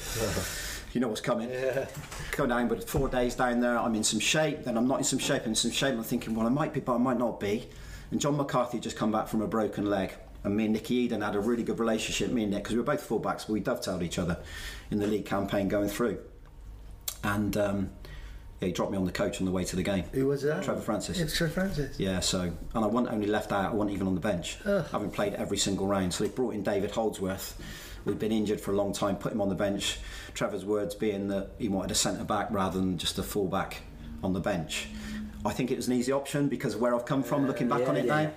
You 0.95 1.03
know 1.03 1.09
what's 1.09 1.21
coming. 1.21 1.51
Yeah. 1.51 1.87
Go 2.35 2.47
down, 2.47 2.67
but 2.67 2.89
four 2.89 3.11
days 3.11 3.35
down 3.35 3.61
there, 3.61 3.79
I'm 3.79 3.95
in 3.95 4.03
some 4.03 4.19
shape. 4.21 4.65
Then 4.65 4.79
I'm 4.79 4.89
not 4.89 4.97
in 4.97 5.05
some 5.05 5.19
shape. 5.19 5.43
I'm 5.43 5.51
in 5.51 5.55
some 5.55 5.71
shape. 5.71 5.95
I'm 5.95 6.03
thinking, 6.03 6.35
well, 6.35 6.47
I 6.47 6.49
might 6.49 6.73
be, 6.73 6.81
but 6.81 6.95
I 6.95 6.99
might 6.99 7.19
not 7.19 7.39
be. 7.39 7.69
And 8.11 8.19
Jon 8.19 8.39
McCarthy 8.39 8.79
had 8.79 8.85
just 8.85 8.97
come 8.97 9.13
back 9.13 9.29
from 9.29 9.43
a 9.43 9.47
broken 9.47 9.85
leg, 9.91 10.15
and 10.45 10.57
me 10.57 10.65
and 10.65 10.73
Nicky 10.73 11.07
Eaden 11.07 11.23
had 11.23 11.37
a 11.37 11.41
really 11.41 11.63
good 11.63 11.79
relationship. 11.79 12.31
Me 12.33 12.45
and 12.45 12.53
Nick, 12.53 12.63
because 12.63 12.75
we 12.75 12.79
were 12.81 12.87
both 12.87 13.07
fullbacks, 13.07 13.47
but 13.47 13.51
we 13.51 13.61
dovetailed 13.61 14.03
each 14.03 14.19
other 14.19 14.39
in 14.91 14.99
the 14.99 15.07
league 15.07 15.27
campaign 15.27 15.69
going 15.69 15.91
through. 15.91 16.19
And 17.23 17.55
um, 17.59 17.91
yeah, 18.61 18.69
he 18.69 18.73
dropped 18.73 18.91
me 18.91 18.97
on 18.97 19.05
the 19.05 19.13
coach 19.13 19.41
on 19.41 19.45
the 19.45 19.53
way 19.53 19.65
to 19.65 19.77
the 19.77 19.83
game. 19.83 20.05
Who 20.13 20.27
was 20.27 20.41
that? 20.43 20.65
Trevor 20.65 20.81
Francis. 20.81 21.21
It's 21.21 21.37
Trevor 21.37 21.53
Francis. 21.53 22.01
Yeah, 22.01 22.21
so 22.21 22.41
and 22.41 22.85
I 22.85 22.87
wasn't 22.87 23.13
only 23.13 23.27
left 23.27 23.53
out, 23.53 23.73
I 23.73 23.75
wasn't 23.75 23.95
even 23.95 24.07
on 24.07 24.15
the 24.15 24.23
bench, 24.23 24.57
Ugh. 24.65 24.87
having 24.91 25.11
played 25.11 25.35
every 25.35 25.59
single 25.59 25.87
round. 25.87 26.15
So 26.15 26.25
they 26.25 26.31
brought 26.31 26.55
in 26.55 26.63
David 26.63 26.93
Holdsworth. 26.93 27.61
We'd 28.09 28.19
been 28.19 28.33
injured 28.33 28.61
for 28.61 28.73
a 28.73 28.75
long 28.75 28.95
time, 28.95 29.17
put 29.17 29.33
him 29.33 29.41
on 29.43 29.51
the 29.51 29.55
bench. 29.55 29.99
Trevor's 30.33 30.65
words 30.65 30.95
being 30.95 31.29
that 31.29 31.51
he 31.59 31.69
wanted 31.69 31.91
a 31.91 31.95
centre 31.95 32.25
back 32.25 32.49
rather 32.51 32.79
than 32.79 32.97
just 32.97 33.19
a 33.19 33.23
full 33.23 33.47
back 33.47 33.83
on 34.25 34.33
the 34.33 34.41
bench. 34.41 34.89
I 35.45 35.53
think 35.53 35.71
it 35.71 35.77
was 35.77 35.89
an 35.89 35.93
easy 35.95 36.11
option 36.11 36.49
because 36.49 36.75
where 36.75 36.95
I've 36.95 37.05
come 37.05 37.23
from, 37.23 37.47
looking 37.47 37.69
back 37.69 37.81
yeah, 37.81 37.89
on 37.89 37.97
it 37.97 38.07
yeah. 38.07 38.23
now. 38.25 38.33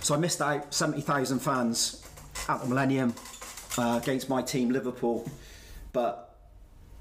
So 0.00 0.16
I 0.16 0.18
missed 0.18 0.42
out 0.42 0.74
70,000 0.74 1.38
fans 1.38 2.04
at 2.48 2.60
the 2.60 2.66
Millennium 2.66 3.14
uh, 3.78 4.00
against 4.02 4.28
my 4.28 4.42
team, 4.42 4.70
Liverpool. 4.70 5.30
But 5.92 6.36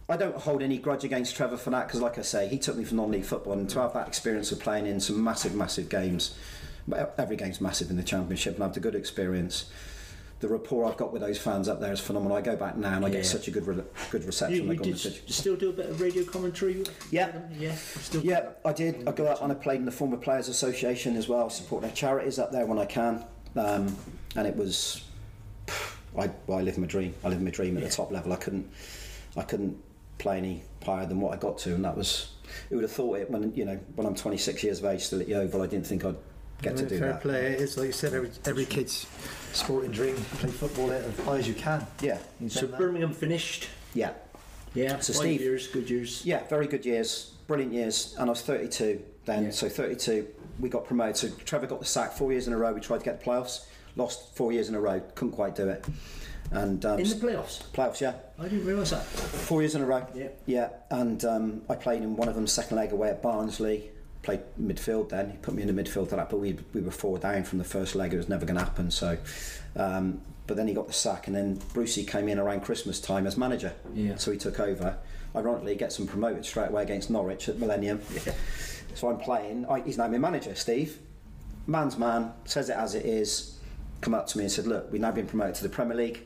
I 0.08 0.18
don't 0.18 0.36
hold 0.36 0.62
any 0.62 0.78
grudge 0.78 1.04
against 1.04 1.36
Trevor 1.36 1.58
for 1.58 1.72
that 1.72 1.88
because, 1.88 2.00
like 2.00 2.20
I 2.20 2.22
say, 2.22 2.48
he 2.48 2.60
took 2.60 2.78
me 2.78 2.84
from 2.84 2.98
non-league 2.98 3.26
football, 3.26 3.54
and 3.54 3.70
to 3.72 3.80
have 3.80 3.94
that 3.94 4.08
experience 4.08 4.52
of 4.52 4.60
playing 4.60 4.86
in 4.86 5.00
some 5.00 5.24
massive, 5.24 5.56
massive 5.56 5.90
games. 5.90 6.36
Every 7.18 7.38
game's 7.38 7.60
massive 7.60 7.90
in 7.90 7.98
the 7.98 8.04
Championship, 8.04 8.56
and 8.56 8.64
I've 8.64 8.72
had 8.72 8.78
a 8.78 8.82
good 8.82 8.96
experience. 8.96 9.66
The 10.42 10.48
rapport 10.48 10.86
I've 10.86 10.98
got 10.98 11.14
with 11.14 11.22
those 11.22 11.38
fans 11.38 11.68
up 11.70 11.80
there 11.80 11.94
is 11.94 12.00
phenomenal. 12.00 12.36
I 12.36 12.42
go 12.42 12.56
back 12.56 12.76
now 12.76 12.96
and 12.96 13.06
I 13.06 13.10
Yeah. 13.10 13.18
get 13.18 13.26
such 13.28 13.48
a 13.48 13.52
good, 13.52 13.68
re- 13.68 13.84
good 14.10 14.24
reception. 14.26 14.64
you 14.64 14.68
when 14.68 14.80
I 14.80 14.82
did 14.82 14.96
the 14.96 15.32
still 15.32 15.56
do 15.56 15.70
a 15.70 15.74
bit 15.74 15.86
of 15.88 16.02
radio 16.02 16.24
commentary? 16.24 16.84
Yeah. 17.12 17.32
Yeah. 17.58 17.76
Still 17.76 18.22
Yeah, 18.26 18.50
I 18.66 18.74
did. 18.74 19.08
I 19.08 19.12
go 19.12 19.28
out 19.28 19.42
and 19.44 19.52
I 19.52 19.56
played 19.56 19.80
in 19.80 19.86
the 19.86 19.92
Former 19.92 20.18
Players 20.18 20.50
Association 20.50 21.16
as 21.16 21.30
well. 21.30 21.50
Support 21.52 21.84
their 21.84 21.92
charities 21.92 22.39
up 22.39 22.52
there 22.52 22.66
when 22.66 22.80
I 22.80 22.86
can, 22.86 23.24
um, 23.56 23.96
and 24.36 24.48
it 24.48 24.56
was. 24.56 25.04
I, 26.18 26.30
well, 26.48 26.58
I 26.58 26.62
live 26.62 26.78
my 26.80 26.88
dream. 26.88 27.14
I 27.24 27.30
live 27.30 27.42
my 27.42 27.52
dream 27.52 27.78
at 27.78 27.84
Yeah. 27.84 27.89
the 27.89 27.96
top 27.96 28.12
level. 28.12 28.34
I 28.34 28.36
couldn't, 28.38 28.68
I 29.38 29.44
couldn't 29.44 29.78
play 30.18 30.38
any 30.39 30.64
higher 30.84 31.06
than 31.06 31.22
what 31.22 31.34
I 31.34 31.38
got 31.38 31.60
to, 31.60 31.76
and 31.76 31.86
that 31.86 31.96
was. 31.96 32.32
Who 32.70 32.76
would 32.78 32.84
have 32.84 32.92
thought 32.92 33.20
it 33.20 33.30
when 33.30 33.54
you 33.56 33.64
know 33.64 33.80
when 33.96 34.08
I'm 34.08 34.16
26 34.16 34.64
years 34.64 34.80
of 34.80 34.86
age, 34.86 35.04
still 35.06 35.22
at 35.22 35.28
the 35.28 35.36
Oval? 35.36 35.62
I 35.62 35.68
didn't 35.68 35.86
think 35.86 36.04
I'd 36.04 36.16
get 36.62 36.78
to 36.78 36.86
do 36.88 36.99
Fair 36.99 37.14
that. 37.14 37.22
play. 37.22 37.45
It's 37.53 37.78
like 37.78 37.88
you 37.88 37.91
said, 37.93 38.14
every, 38.14 38.30
every 38.45 38.66
kid's 38.66 39.07
sporting 39.53 39.91
dream. 39.91 40.16
Play 40.16 40.49
football 40.51 40.91
at 40.91 41.01
as 41.03 41.20
high 41.20 41.38
as 41.38 41.47
you 41.47 41.53
can. 41.53 41.86
Yeah, 42.01 42.18
You've 42.39 42.51
So 42.51 42.62
done 42.62 42.72
that. 42.72 42.80
Birmingham 42.80 43.14
finished. 43.14 43.68
yeah, 43.93 44.12
Yeah. 44.74 44.99
So 44.99 45.14
five 45.14 45.22
Steve- 45.24 45.41
years, 45.41 45.68
good 45.68 45.89
years. 45.89 46.26
yeah. 46.26 46.47
Very 46.47 46.68
good 46.68 46.86
years, 46.86 47.34
brilliant 47.47 47.74
years, 47.74 48.16
and 48.18 48.30
I 48.30 48.32
was 48.32 48.41
32 48.41 49.01
then. 49.26 49.45
Yeah. 49.45 49.51
So 49.51 49.70
32, 49.70 50.28
we 50.59 50.70
got 50.70 50.86
promoted. 50.86 51.18
So 51.18 51.30
Trevor 51.45 51.68
got 51.68 51.80
the 51.80 51.86
sack 51.86 52.14
four 52.14 52.32
years 52.32 52.47
in 52.47 52.53
a 52.53 52.57
row. 52.57 52.72
We 52.74 52.82
tried 52.82 52.99
to 52.99 53.05
get 53.05 53.20
the 53.24 53.26
playoffs, 53.30 53.66
lost 53.95 54.36
four 54.36 54.51
years 54.53 54.70
in 54.70 54.76
a 54.76 54.80
row, 54.82 54.99
couldn't 55.16 55.34
quite 55.34 55.55
do 55.55 55.68
it, 55.68 55.84
and 56.51 56.86
um, 56.86 56.99
In 56.99 57.07
the 57.09 57.16
playoffs. 57.16 57.64
playoffs, 57.74 57.99
yeah, 58.01 58.14
I 58.39 58.43
didn't 58.43 58.66
realise 58.66 58.91
that. 58.91 59.03
four 59.03 59.62
years 59.62 59.76
in 59.76 59.82
a 59.82 59.86
row. 59.86 60.05
Yeah. 60.14 60.28
Yeah, 60.45 60.70
and 60.89 61.24
um, 61.26 61.62
I 61.70 61.76
played 61.76 62.01
in 62.03 62.16
one 62.16 62.28
of 62.30 62.36
them 62.36 62.47
second 62.47 62.78
leg 62.78 62.91
away 62.93 63.09
at 63.09 63.22
Barnsley. 63.22 63.91
Played 64.24 64.42
midfield 64.62 65.10
then. 65.10 65.32
He 65.32 65.38
put 65.38 65.54
me 65.54 65.64
in 65.64 65.74
the 65.74 65.84
midfield 65.84 66.10
for 66.10 66.16
that, 66.16 66.30
but 66.30 66.38
we 66.38 66.58
we 66.74 66.82
were 66.82 66.92
four 66.92 67.18
down 67.18 67.44
from 67.44 67.58
the 67.58 67.64
first 67.64 67.96
leg. 67.96 68.14
It 68.14 68.18
was 68.18 68.30
never 68.30 68.46
going 68.46 68.58
to 68.58 68.64
happen. 68.64 68.92
So, 68.92 69.18
um, 69.76 70.22
but 70.48 70.58
then 70.58 70.68
he 70.68 70.74
got 70.74 70.88
the 70.88 70.94
sack, 70.94 71.28
and 71.28 71.36
then 71.36 71.60
Brucey 71.74 72.04
came 72.04 72.28
in 72.28 72.38
around 72.38 72.62
Christmas 72.62 73.00
time 73.00 73.26
as 73.26 73.38
manager. 73.38 73.74
Yeah. 73.94 74.16
So 74.18 74.32
he 74.32 74.38
took 74.38 74.60
over. 74.60 74.98
Ironically, 75.36 75.72
he 75.72 75.78
gets 75.78 75.98
him 75.98 76.08
promoted 76.08 76.46
straight 76.46 76.70
away 76.70 76.84
against 76.84 77.10
Norwich 77.10 77.50
at 77.50 77.58
Millennium. 77.58 78.02
Yeah. 78.26 78.34
So 78.94 79.10
I'm 79.10 79.18
playing. 79.18 79.66
I, 79.68 79.80
he's 79.82 79.98
now 79.98 80.08
my 80.08 80.18
manager, 80.18 80.54
Steve. 80.54 81.00
Man's 81.66 81.98
man 81.98 82.34
says 82.46 82.70
it 82.70 82.76
as 82.76 82.94
it 82.94 83.06
is. 83.06 83.58
Come 84.02 84.14
up 84.14 84.28
to 84.28 84.38
me 84.38 84.44
and 84.44 84.52
said, 84.52 84.68
"Look, 84.68 84.92
we've 84.92 85.02
now 85.02 85.12
been 85.12 85.28
promoted 85.28 85.56
to 85.56 85.64
the 85.64 85.70
Premier 85.70 85.96
League. 85.96 86.24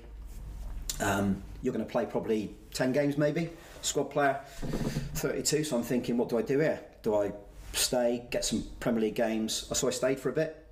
Um, 1.00 1.44
you're 1.62 1.74
going 1.74 1.86
to 1.86 1.92
play 1.92 2.06
probably 2.06 2.56
10 2.74 2.92
games, 2.92 3.18
maybe. 3.18 3.50
Squad 3.82 4.06
player, 4.06 4.40
32. 5.16 5.64
So 5.64 5.78
I'm 5.78 5.84
thinking, 5.84 6.18
what 6.18 6.30
do 6.30 6.38
I 6.38 6.42
do 6.42 6.60
here? 6.60 6.80
Do 7.04 7.16
I 7.16 7.32
stay, 7.78 8.26
get 8.32 8.46
some 8.46 8.64
Premier 8.80 9.02
League 9.02 9.16
games? 9.16 9.68
So 9.78 9.88
I 9.88 9.92
stayed 9.92 10.20
for 10.20 10.30
a 10.30 10.34
bit, 10.34 10.66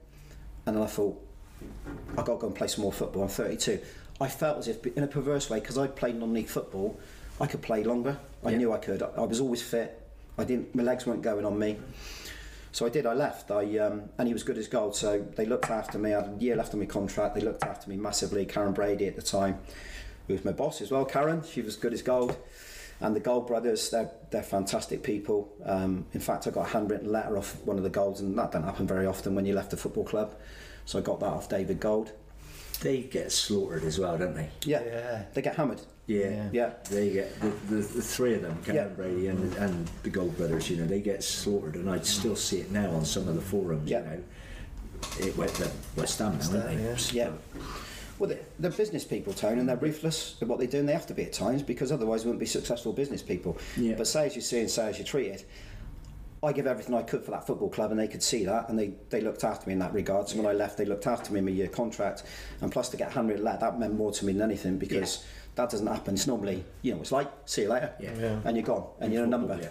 and 0.66 0.76
then 0.76 0.84
I 0.84 0.88
thought, 0.88 1.20
I've 2.18 2.26
got 2.26 2.34
to 2.36 2.38
go 2.40 2.48
and 2.48 2.56
play 2.56 2.68
some 2.68 2.82
more 2.84 2.94
football. 2.94 3.24
I'm 3.24 3.30
32. 3.30 3.80
I 4.22 4.28
felt 4.28 4.58
as 4.60 4.68
if, 4.68 4.86
in 4.86 5.04
a 5.04 5.08
perverse 5.08 5.50
way, 5.50 5.60
because 5.60 5.78
I 5.78 5.88
played 5.88 6.16
non-league 6.16 6.48
football, 6.48 7.00
I 7.42 7.48
could 7.48 7.62
play 7.62 7.84
longer. 7.84 8.18
I 8.46 8.52
Yeah. 8.52 8.58
knew 8.58 8.74
I 8.74 8.78
could. 8.78 9.02
I, 9.02 9.08
I 9.18 9.22
was 9.22 9.40
always 9.40 9.62
fit. 9.62 10.00
I 10.38 10.44
didn't. 10.44 10.74
My 10.76 10.84
legs 10.84 11.06
weren't 11.06 11.22
going 11.22 11.46
on 11.46 11.58
me. 11.58 11.78
So 12.72 12.86
I 12.86 12.90
did. 12.90 13.06
I 13.06 13.14
left. 13.14 13.52
I 13.52 13.78
um, 13.78 14.04
and 14.18 14.28
he 14.28 14.34
was 14.34 14.42
good 14.44 14.58
as 14.58 14.68
gold. 14.68 14.96
So 14.96 15.24
they 15.36 15.46
looked 15.46 15.70
after 15.70 16.00
me. 16.00 16.14
I 16.14 16.22
had 16.22 16.36
a 16.40 16.44
year 16.44 16.56
left 16.56 16.74
on 16.74 16.80
my 16.80 16.86
contract. 16.88 17.36
They 17.36 17.42
looked 17.42 17.64
after 17.64 17.88
me 17.90 17.98
massively. 17.98 18.46
Karren 18.48 18.74
Brady 18.74 19.06
at 19.08 19.16
the 19.16 19.22
time, 19.22 19.60
who 20.28 20.34
was 20.34 20.44
my 20.44 20.52
boss 20.54 20.82
as 20.82 20.90
well. 20.90 21.06
Karren, 21.06 21.46
she 21.46 21.62
was 21.62 21.76
good 21.76 21.94
as 21.94 22.02
gold. 22.02 22.36
And 23.04 23.16
the 23.16 23.20
Gold 23.20 23.46
brothers, 23.48 23.90
they're 23.92 24.10
they're 24.32 24.42
fantastic 24.42 25.04
people. 25.04 25.54
Um, 25.66 26.06
in 26.14 26.20
fact, 26.22 26.48
I 26.48 26.50
got 26.52 26.68
a 26.68 26.70
handwritten 26.70 27.12
letter 27.12 27.38
off 27.38 27.56
one 27.66 27.78
of 27.78 27.84
the 27.84 27.90
Golds, 27.90 28.22
and 28.22 28.36
that 28.40 28.52
don't 28.52 28.64
happen 28.64 28.88
very 28.88 29.06
often 29.06 29.36
when 29.36 29.46
you 29.46 29.54
left 29.54 29.74
a 29.74 29.78
football 29.78 30.06
club. 30.06 30.34
So 30.86 30.98
I 30.98 31.02
got 31.02 31.20
that 31.20 31.28
off 31.28 31.50
David 31.50 31.80
Gold. 31.80 32.12
They 32.82 33.02
get 33.02 33.32
slaughtered 33.32 33.84
as 33.84 34.00
well, 34.00 34.18
don't 34.18 34.34
they? 34.36 34.50
Yeah, 34.66 34.84
Yeah. 34.84 35.24
they 35.34 35.42
get 35.42 35.56
hammered. 35.56 35.82
Yeah. 36.08 36.50
Yeah, 36.52 36.72
They 36.90 37.12
get 37.12 37.40
the, 37.40 37.48
the, 37.70 37.76
the 37.76 38.02
three 38.02 38.34
of 38.34 38.42
them, 38.42 38.58
Cameron 38.66 38.90
Yeah. 38.90 38.94
Brady 38.96 39.28
and, 39.28 39.54
and 39.56 39.90
the 40.04 40.10
Gold 40.10 40.36
Brothers. 40.38 40.70
You 40.70 40.78
know, 40.78 40.86
they 40.86 41.00
get 41.00 41.24
slaughtered, 41.24 41.76
and 41.76 41.90
I 41.90 42.00
still 42.02 42.36
see 42.36 42.60
it 42.60 42.72
now 42.72 42.90
on 42.92 43.06
some 43.06 43.28
of 43.30 43.36
the 43.36 43.42
forums. 43.42 43.90
Yeah. 43.90 44.00
You 44.00 44.06
know, 44.06 44.24
it 45.28 45.38
went 45.38 45.54
to 45.56 45.70
West 45.96 46.20
Ham 46.20 46.32
now, 46.34 46.38
West 46.40 46.54
aren't 46.54 46.66
Ham, 46.70 46.78
they? 46.78 46.84
yeah. 47.18 47.30
yeah. 47.30 47.62
Well, 48.24 48.30
they- 48.30 48.40
they're 48.58 48.72
business 48.72 49.04
people, 49.04 49.34
Tone, 49.34 49.60
and 49.60 49.68
they're 49.68 49.76
ruthless 49.76 50.36
at 50.42 50.48
what 50.48 50.58
they 50.58 50.66
do, 50.66 50.80
and 50.80 50.88
they 50.88 50.94
have 50.94 51.06
to 51.08 51.14
be 51.14 51.24
at 51.26 51.34
times 51.34 51.62
because 51.62 51.92
otherwise, 51.92 52.24
they 52.24 52.28
wouldn't 52.28 52.40
be 52.40 52.46
successful 52.46 52.94
business 52.94 53.22
people. 53.22 53.58
Yeah. 53.76 53.96
But 53.98 54.08
say 54.08 54.28
as 54.28 54.34
you 54.38 54.42
see 54.42 54.62
and 54.62 54.72
say 54.72 54.88
as 54.88 54.98
you 54.98 55.04
treat 55.04 55.28
it, 55.28 55.46
I 56.42 56.54
give 56.54 56.66
everything 56.66 56.96
I 56.96 57.02
could 57.02 57.26
for 57.26 57.32
that 57.32 57.46
football 57.46 57.68
club, 57.68 57.92
and 57.92 58.00
they 58.00 58.08
could 58.08 58.24
see 58.24 58.46
that, 58.46 58.70
and 58.70 58.80
they, 58.80 58.94
they 59.10 59.20
looked 59.20 59.44
after 59.44 59.68
me 59.68 59.74
in 59.74 59.80
that 59.80 59.94
regard. 59.94 60.30
So 60.30 60.38
when 60.38 60.46
I 60.46 60.54
left, 60.54 60.78
they 60.78 60.86
looked 60.86 61.06
after 61.06 61.34
me 61.34 61.40
in 61.40 61.46
my 61.46 61.52
year 61.52 61.68
contract, 61.68 62.24
and 62.62 62.72
plus 62.72 62.88
to 62.90 62.98
get 62.98 63.12
Henry 63.12 63.36
letter, 63.36 63.58
that 63.60 63.78
meant 63.78 63.94
more 63.96 64.14
to 64.14 64.26
me 64.26 64.32
than 64.32 64.44
anything 64.44 64.78
because 64.78 65.26
that 65.56 65.70
doesn't 65.70 65.88
happen. 65.88 66.14
It's 66.14 66.26
normally, 66.26 66.64
you 66.82 66.94
know, 66.96 67.02
it's 67.02 67.12
like 67.12 67.30
see 67.44 67.64
you 67.64 67.68
later, 67.72 67.92
Yeah. 68.00 68.12
Yeah. 68.18 68.40
and 68.46 68.56
you're 68.56 68.66
gone, 68.66 68.86
and 69.02 69.12
you're 69.12 69.26
a 69.26 69.28
number, 69.28 69.60
Yeah. 69.62 69.68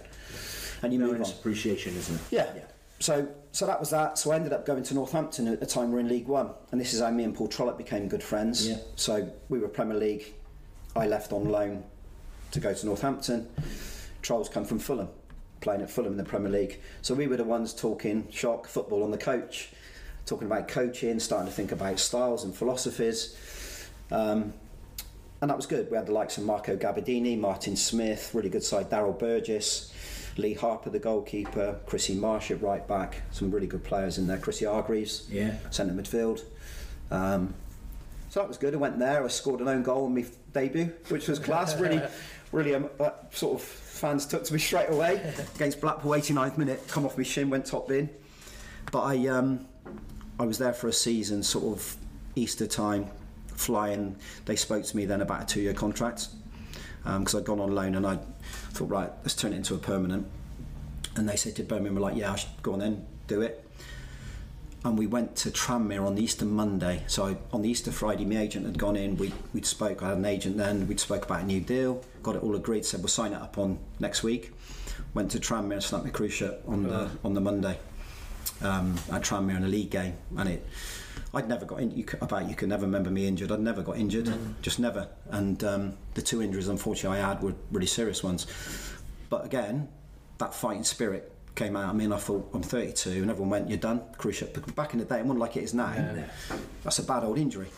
and 0.83 0.93
you 0.93 0.99
No, 0.99 1.07
move 1.07 1.23
on. 1.23 1.31
appreciation, 1.31 1.97
isn't 1.97 2.17
it? 2.17 2.21
Yeah. 2.31 2.49
yeah. 2.55 2.63
So 3.01 3.29
so 3.53 3.67
that 3.67 3.79
was 3.79 3.91
that. 3.91 4.19
So 4.19 4.33
I 4.33 4.37
ended 4.37 4.53
up 4.53 4.67
going 4.67 4.83
to 4.83 4.95
Northampton 4.95 5.47
at 5.47 5.61
the 5.61 5.67
time 5.67 5.89
we 5.89 5.95
we're 5.95 6.01
in 6.01 6.09
League 6.09 6.27
One, 6.27 6.51
and 6.71 6.81
this 6.81 6.95
is 6.95 7.01
how 7.01 7.11
me 7.11 7.25
and 7.25 7.35
Paul 7.35 7.49
Trollope 7.49 7.79
became 7.79 8.09
good 8.09 8.23
friends. 8.23 8.67
Yeah. 8.67 8.79
So 8.97 9.31
we 9.51 9.59
were 9.59 9.69
Premier 9.69 9.97
League. 9.97 10.35
I 10.97 11.07
left 11.07 11.33
on 11.33 11.45
loan 11.51 11.85
to 12.53 12.61
go 12.61 12.73
to 12.73 12.87
Northampton. 12.87 13.49
Trolls 14.23 14.49
come 14.49 14.65
from 14.65 14.79
Fulham, 14.79 15.09
playing 15.61 15.83
at 15.83 15.91
Fulham 15.91 16.13
in 16.13 16.19
the 16.19 16.25
Premier 16.25 16.51
League. 16.51 16.81
So 17.03 17.15
we 17.15 17.27
were 17.27 17.37
the 17.37 17.45
ones 17.45 17.75
talking 17.75 18.27
shock 18.31 18.67
football 18.67 19.03
on 19.03 19.11
the 19.11 19.19
coach, 19.19 19.71
talking 20.25 20.47
about 20.47 20.69
coaching, 20.69 21.21
starting 21.21 21.49
to 21.49 21.53
think 21.53 21.73
about 21.73 21.99
styles 21.99 22.45
and 22.45 22.55
philosophies. 22.55 23.37
Um, 24.11 24.55
and 25.43 25.51
that 25.51 25.57
was 25.57 25.67
good. 25.67 25.91
We 25.91 25.97
had 25.97 26.07
the 26.07 26.13
likes 26.13 26.39
of 26.39 26.45
Marco 26.45 26.77
Gabbiadini, 26.77 27.39
Martin 27.39 27.77
Smith, 27.77 28.31
really 28.33 28.49
good 28.49 28.63
side, 28.63 28.89
Daryl 28.89 29.19
Burgess. 29.19 29.92
Lee 30.37 30.55
Harper, 30.55 30.91
the 30.91 30.99
goalkeeper, 30.99 31.79
Chrissy 31.87 32.15
Marsh 32.15 32.51
at 32.51 32.63
right 32.63 32.87
back, 32.89 33.23
some 33.33 33.51
really 33.51 33.67
good 33.67 33.85
players 33.85 34.19
in 34.19 34.27
there. 34.27 34.39
Chrissy 34.39 34.65
Hargreaves, 34.65 35.27
Yeah. 35.31 35.57
centre 35.71 35.93
midfield. 35.95 36.43
Um, 37.11 37.55
so 38.31 38.41
that 38.41 38.49
was 38.49 38.57
good. 38.57 38.75
I 38.75 38.79
went 38.79 38.99
there. 38.99 39.23
I 39.25 39.29
scored 39.29 39.61
an 39.61 39.69
own 39.69 39.83
goal 39.83 40.07
in 40.07 40.15
my 40.15 40.25
debut, 40.55 40.93
which 41.09 41.29
was 41.29 41.39
class. 41.39 41.79
Really, 41.79 42.01
really, 42.53 42.75
um, 42.75 42.89
sort 43.31 43.55
of 43.61 43.63
fans 43.63 44.25
took 44.27 44.45
to 44.45 44.53
me 44.55 44.59
straight 44.59 44.89
away 44.91 45.21
against 45.55 45.81
Blackpool. 45.81 46.13
89th 46.13 46.57
minute, 46.57 46.83
come 46.89 47.05
off 47.05 47.17
my 47.19 47.25
shin, 47.25 47.51
went 47.51 47.67
top 47.67 47.91
in. 47.91 48.09
But 48.91 49.03
I, 49.03 49.27
um, 49.29 49.67
I 50.41 50.45
was 50.47 50.57
there 50.59 50.73
for 50.73 50.89
a 50.89 50.93
season, 50.93 51.43
sort 51.43 51.77
of 51.77 51.97
Easter 52.35 52.67
time, 52.67 53.07
flying. 53.49 54.17
They 54.47 54.57
spoke 54.57 54.85
to 54.85 54.97
me 54.97 55.05
then 55.05 55.21
about 55.21 55.43
a 55.43 55.47
two-year 55.47 55.75
contract 55.75 56.29
because 57.05 57.35
I'd 57.35 57.45
gone 57.45 57.61
on 57.61 57.75
loan 57.75 57.95
and 57.97 58.07
I 58.07 58.19
thought, 58.73 58.89
right, 58.89 59.11
let's 59.23 59.35
turn 59.35 59.53
it 59.53 59.57
into 59.57 59.75
a 59.75 59.79
permanent. 59.79 60.27
And 61.17 61.29
they 61.29 61.37
said 61.37 61.57
to 61.57 61.63
Birmingham, 61.63 61.95
we're 61.95 62.01
like, 62.01 62.17
yeah, 62.17 62.33
I 62.33 62.37
should 62.37 62.51
go 62.63 62.73
on 62.73 62.79
then, 62.79 63.07
do 63.27 63.41
it 63.43 63.63
and 64.85 64.99
we 64.99 65.07
went 65.07 65.37
to 65.37 65.51
Tranmere 65.51 66.05
on 66.05 66.17
the 66.17 66.25
Easter 66.25 66.45
Monday. 66.45 67.05
So 67.07 67.27
I, 67.27 67.37
on 67.53 67.63
the 67.63 67.69
Easter 67.69 67.93
Friday, 67.93 68.25
my 68.25 68.39
agent 68.39 68.67
had 68.67 68.79
gone 68.79 68.97
in. 68.97 69.17
We 69.17 69.33
we'd 69.53 69.67
spoke. 69.67 70.03
I 70.03 70.09
had 70.09 70.19
an 70.19 70.25
agent 70.25 70.57
then. 70.57 70.89
We'd 70.89 71.01
spoke 71.01 71.25
about 71.25 71.43
a 71.43 71.47
new 71.47 71.61
deal. 71.61 72.05
Got 72.23 72.37
it 72.37 72.43
all 72.43 72.57
agreed. 72.57 72.85
Said 72.85 73.01
we'll 73.01 73.09
sign 73.09 73.33
it 73.33 73.41
up 73.41 73.59
on 73.59 73.79
next 74.01 74.23
week. 74.23 74.53
Went 75.15 75.31
to 75.33 75.39
Tranmere 75.39 75.75
and 75.75 75.83
snapped 75.83 76.05
my 76.05 76.11
cruciate 76.11 76.69
on 76.69 76.83
the 76.83 77.11
on 77.25 77.35
the 77.35 77.41
Monday. 77.41 77.79
Um, 78.61 78.97
at 79.11 79.23
Tranmere 79.23 79.57
in 79.57 79.65
a 79.65 79.69
league 79.69 79.91
game, 79.91 80.15
and 80.37 80.49
it. 80.49 80.67
I'd 81.35 81.49
never 81.49 81.65
got 81.65 81.81
in. 81.81 81.91
You 81.91 82.05
about 82.21 82.49
you 82.49 82.55
could 82.55 82.69
never 82.69 82.85
remember 82.85 83.11
me 83.11 83.27
injured. 83.27 83.51
I'd 83.53 83.61
never 83.61 83.83
got 83.83 83.97
injured, 83.97 84.31
just 84.61 84.79
never. 84.79 85.09
And 85.31 85.63
um, 85.65 85.95
the 86.15 86.23
two 86.23 86.43
injuries, 86.43 86.69
unfortunately, 86.69 87.21
I 87.21 87.29
had 87.29 87.43
were 87.43 87.55
really 87.71 87.87
serious 87.87 88.23
ones. 88.23 88.47
But 89.31 89.47
again, 89.47 89.89
that 90.39 90.55
fighting 90.55 90.85
spirit 90.85 91.33
came 91.55 91.75
out. 91.77 91.89
I 91.89 91.93
mean, 91.93 92.13
I 92.13 92.19
thought 92.19 92.51
I'm 92.53 92.63
32, 92.63 93.11
and 93.11 93.31
everyone 93.31 93.51
went, 93.51 93.69
"You're 93.71 93.79
done." 93.79 94.03
Cruciate. 94.19 94.75
Back 94.75 94.93
in 94.93 94.99
the 94.99 95.07
day, 95.07 95.21
it 95.21 95.25
wasn't 95.25 95.41
like 95.41 95.57
it 95.57 95.65
is 95.65 95.73
now. 95.75 95.93
That's 96.85 96.99
a 96.99 97.03
bad 97.03 97.25
old 97.25 97.39
injury. 97.39 97.69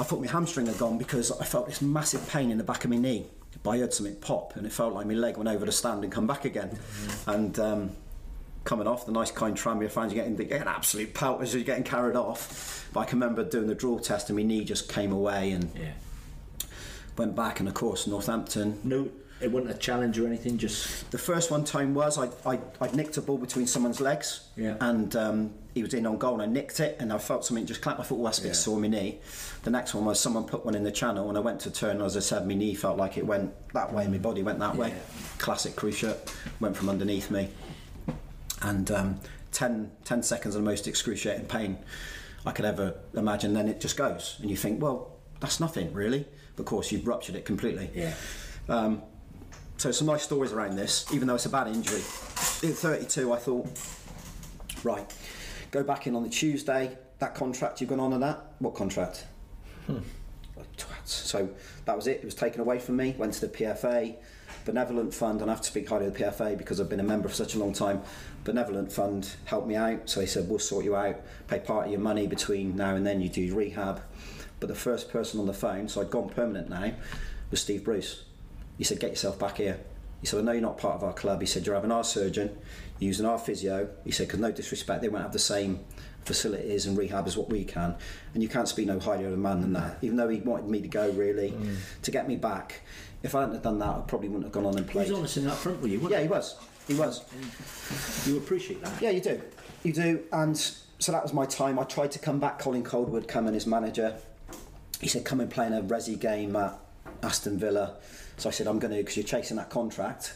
I 0.00 0.04
thought 0.04 0.20
my 0.20 0.28
hamstring 0.28 0.66
had 0.66 0.78
gone 0.78 0.98
because 0.98 1.32
I 1.32 1.44
felt 1.44 1.66
this 1.66 1.82
massive 1.82 2.26
pain 2.28 2.50
in 2.50 2.58
the 2.58 2.64
back 2.64 2.84
of 2.84 2.90
my 2.90 2.96
knee. 2.96 3.26
But 3.62 3.70
I 3.70 3.78
heard 3.78 3.92
something 3.92 4.16
pop, 4.16 4.56
and 4.56 4.66
it 4.66 4.72
felt 4.72 4.94
like 4.94 5.06
my 5.06 5.14
leg 5.14 5.36
went 5.36 5.48
over 5.48 5.66
the 5.66 5.72
stand 5.72 6.04
and 6.04 6.12
come 6.12 6.26
back 6.26 6.44
again. 6.44 6.78
And 7.26 7.58
um, 7.58 7.90
coming 8.64 8.86
off, 8.86 9.06
the 9.06 9.12
nice 9.12 9.30
kind 9.30 9.56
Tranmere 9.56 9.90
fans, 9.90 10.12
you're 10.12 10.22
getting, 10.24 10.36
you're 10.38 10.46
getting 10.48 10.68
absolute 10.68 11.14
pelt 11.14 11.42
as 11.42 11.54
you're 11.54 11.64
getting 11.64 11.84
carried 11.84 12.16
off. 12.16 12.88
But 12.92 13.00
I 13.00 13.04
can 13.06 13.18
remember 13.20 13.42
doing 13.44 13.66
the 13.66 13.74
draw 13.74 13.98
test, 13.98 14.28
and 14.30 14.36
my 14.36 14.42
knee 14.44 14.64
just 14.64 14.88
came 14.88 15.12
away 15.12 15.50
and 15.52 15.70
Yeah. 15.74 15.92
went 17.16 17.34
back. 17.34 17.60
And 17.60 17.68
of 17.68 17.74
course, 17.74 18.06
Northampton 18.06 18.78
No, 18.84 19.08
it 19.40 19.50
wasn't 19.50 19.72
a 19.74 19.78
challenge 19.78 20.18
or 20.18 20.26
anything. 20.26 20.58
Just 20.58 21.10
The 21.10 21.18
first 21.18 21.50
one 21.50 21.64
time 21.64 21.94
was 21.94 22.18
I 22.18 22.28
I 22.46 22.58
I'd 22.80 22.94
nicked 22.94 23.16
a 23.16 23.22
ball 23.22 23.38
between 23.38 23.66
someone's 23.66 24.00
legs, 24.00 24.40
Yeah. 24.56 24.76
and 24.80 25.14
um, 25.16 25.50
he 25.74 25.82
was 25.82 25.94
in 25.94 26.06
on 26.06 26.18
goal, 26.18 26.34
and 26.34 26.42
I 26.42 26.46
nicked 26.46 26.80
it, 26.80 26.96
and 27.00 27.12
I 27.12 27.18
felt 27.18 27.44
something 27.46 27.64
just 27.66 27.80
clap. 27.80 27.98
I 27.98 28.02
thought, 28.02 28.16
well, 28.16 28.26
that's 28.26 28.38
a 28.38 28.42
bit 28.42 28.48
Yeah. 28.48 28.54
sore 28.54 28.78
my 28.78 28.88
knee. 28.88 29.18
The 29.64 29.70
next 29.70 29.94
one 29.94 30.04
was 30.04 30.20
someone 30.20 30.44
put 30.44 30.64
one 30.66 30.74
in 30.74 30.84
the 30.84 30.92
channel, 30.92 31.28
and 31.30 31.38
I 31.38 31.40
went 31.40 31.60
to 31.60 31.70
turn. 31.70 32.00
As 32.02 32.16
I 32.16 32.20
said, 32.20 32.46
my 32.46 32.54
knee 32.54 32.74
felt 32.74 32.98
like 32.98 33.16
it 33.16 33.26
went 33.26 33.52
that 33.72 33.92
way, 33.92 34.02
and 34.04 34.12
my 34.12 34.18
body 34.18 34.42
went 34.42 34.58
that 34.58 34.76
way. 34.76 34.92
Classic 35.38 35.74
cruciate 35.74 36.18
went 36.60 36.76
from 36.76 36.88
underneath 36.90 37.30
me, 37.30 37.48
and 38.62 38.90
um, 38.90 39.20
10, 39.52 39.90
10 40.04 40.22
seconds 40.22 40.54
of 40.54 40.62
the 40.62 40.68
most 40.68 40.86
excruciating 40.86 41.46
pain 41.46 41.78
I 42.46 42.52
could 42.52 42.64
ever 42.64 42.94
imagine. 43.14 43.54
Then 43.54 43.68
it 43.68 43.80
just 43.80 43.96
goes, 43.96 44.38
and 44.40 44.50
you 44.50 44.56
think, 44.56 44.82
well, 44.82 45.16
that's 45.40 45.60
nothing 45.60 45.92
really. 45.92 46.26
Of 46.58 46.64
course, 46.64 46.92
you've 46.92 47.06
ruptured 47.06 47.36
it 47.36 47.44
completely. 47.44 47.90
yeah. 47.94 48.14
Um, 48.68 49.02
so 49.78 49.90
some 49.90 50.06
nice 50.06 50.22
stories 50.22 50.52
around 50.52 50.76
this, 50.76 51.12
even 51.12 51.26
though 51.26 51.34
it's 51.34 51.46
a 51.46 51.50
bad 51.50 51.66
injury. 51.66 51.98
At 51.98 52.76
32, 52.76 53.32
I 53.32 53.36
thought, 53.36 53.68
right, 54.84 55.12
go 55.72 55.82
back 55.82 56.06
in 56.06 56.14
on 56.14 56.22
the 56.22 56.28
Tuesday. 56.28 56.96
That 57.18 57.34
contract 57.34 57.80
you've 57.80 57.90
gone 57.90 57.98
on 57.98 58.12
and 58.12 58.22
that. 58.22 58.44
What 58.60 58.74
contract? 58.74 59.26
Twats. 60.76 61.06
So 61.06 61.48
that 61.84 61.96
was 61.96 62.06
it. 62.06 62.18
It 62.18 62.24
was 62.24 62.34
taken 62.34 62.60
away 62.60 62.78
from 62.78 62.96
me. 62.96 63.14
Went 63.18 63.34
to 63.34 63.46
the 63.46 63.48
PFA, 63.48 64.14
benevolent 64.64 65.14
fund, 65.14 65.40
and 65.40 65.50
I 65.50 65.54
have 65.54 65.62
to 65.62 65.68
speak 65.68 65.88
highly 65.88 66.06
of 66.06 66.14
the 66.14 66.24
PFA 66.24 66.56
because 66.56 66.80
I've 66.80 66.88
been 66.88 67.00
a 67.00 67.04
member 67.04 67.28
for 67.28 67.34
such 67.34 67.54
a 67.54 67.58
long 67.58 67.72
time. 67.72 68.02
Benevolent 68.44 68.92
fund 68.92 69.30
helped 69.44 69.66
me 69.66 69.76
out, 69.76 70.08
so 70.08 70.20
he 70.20 70.26
said 70.26 70.48
we'll 70.48 70.58
sort 70.58 70.84
you 70.84 70.96
out, 70.96 71.20
pay 71.48 71.60
part 71.60 71.86
of 71.86 71.92
your 71.92 72.00
money 72.00 72.26
between 72.26 72.76
now 72.76 72.94
and 72.94 73.06
then. 73.06 73.20
You 73.20 73.28
do 73.28 73.54
rehab. 73.54 74.02
But 74.60 74.68
the 74.68 74.74
first 74.74 75.10
person 75.10 75.40
on 75.40 75.46
the 75.46 75.52
phone, 75.52 75.88
so 75.88 76.00
I'd 76.00 76.10
gone 76.10 76.28
permanent 76.28 76.68
now, 76.68 76.92
was 77.50 77.60
Steve 77.60 77.84
Bruce. 77.84 78.24
He 78.78 78.84
said, 78.84 79.00
get 79.00 79.10
yourself 79.10 79.38
back 79.38 79.58
here. 79.58 79.80
He 80.20 80.26
said, 80.26 80.38
I 80.38 80.42
know 80.42 80.52
you're 80.52 80.62
not 80.62 80.78
part 80.78 80.94
of 80.94 81.02
our 81.02 81.12
club. 81.12 81.40
He 81.40 81.46
said, 81.46 81.66
you're 81.66 81.74
having 81.74 81.90
our 81.90 82.04
surgeon, 82.04 82.56
you're 82.98 83.08
using 83.08 83.26
our 83.26 83.38
physio. 83.38 83.88
He 84.04 84.12
said, 84.12 84.28
because 84.28 84.38
no 84.38 84.52
disrespect, 84.52 85.02
they 85.02 85.08
won't 85.08 85.24
have 85.24 85.32
the 85.32 85.40
same 85.40 85.84
facilities 86.24 86.86
and 86.86 86.96
rehab 86.96 87.26
as 87.26 87.36
what 87.36 87.50
we 87.50 87.64
can. 87.64 87.96
And 88.34 88.42
you 88.42 88.48
can't 88.48 88.68
speak 88.68 88.86
no 88.86 89.00
higher 89.00 89.26
of 89.26 89.32
a 89.32 89.36
man 89.36 89.60
than 89.60 89.72
that. 89.72 89.98
Even 90.02 90.16
though 90.16 90.28
he 90.28 90.38
wanted 90.38 90.68
me 90.68 90.80
to 90.80 90.88
go, 90.88 91.10
really, 91.10 91.50
mm. 91.50 91.76
to 92.02 92.10
get 92.12 92.28
me 92.28 92.36
back. 92.36 92.82
If 93.22 93.34
I 93.34 93.40
hadn't 93.40 93.54
have 93.54 93.62
done 93.62 93.78
that, 93.78 93.88
I 93.88 94.00
probably 94.06 94.28
wouldn't 94.28 94.44
have 94.44 94.52
gone 94.52 94.66
on 94.66 94.76
and 94.76 94.86
played. 94.86 95.06
He 95.06 95.10
was 95.12 95.18
honest 95.20 95.36
in 95.36 95.44
that 95.46 95.56
front 95.56 95.80
with 95.80 95.92
you. 95.92 95.98
Yeah, 95.98 96.04
Wasn't 96.04 96.22
he 96.22 96.28
was. 96.28 96.56
He 96.88 96.94
was. 96.94 98.26
You 98.26 98.36
appreciate 98.38 98.82
that. 98.82 99.00
Yeah, 99.00 99.10
you 99.10 99.20
do. 99.20 99.40
You 99.84 99.92
do. 99.92 100.20
And 100.32 100.56
so 100.56 101.12
that 101.12 101.22
was 101.22 101.32
my 101.32 101.46
time. 101.46 101.78
I 101.78 101.84
tried 101.84 102.10
to 102.12 102.18
come 102.18 102.40
back. 102.40 102.58
Colin 102.58 102.82
Calderwood, 102.82 103.28
come 103.28 103.46
in 103.46 103.54
as 103.54 103.66
manager. 103.66 104.16
He 105.00 105.08
said, 105.08 105.24
come 105.24 105.40
and 105.40 105.50
play 105.50 105.66
in 105.66 105.72
a 105.72 105.82
Resi 105.82 106.18
game 106.18 106.56
at 106.56 106.74
Aston 107.22 107.58
Villa. 107.58 107.96
So 108.38 108.48
I 108.48 108.52
said, 108.52 108.66
I'm 108.66 108.78
going 108.78 108.92
to, 108.92 108.98
because 108.98 109.16
you're 109.16 109.24
chasing 109.26 109.56
that 109.58 109.70
contract. 109.70 110.34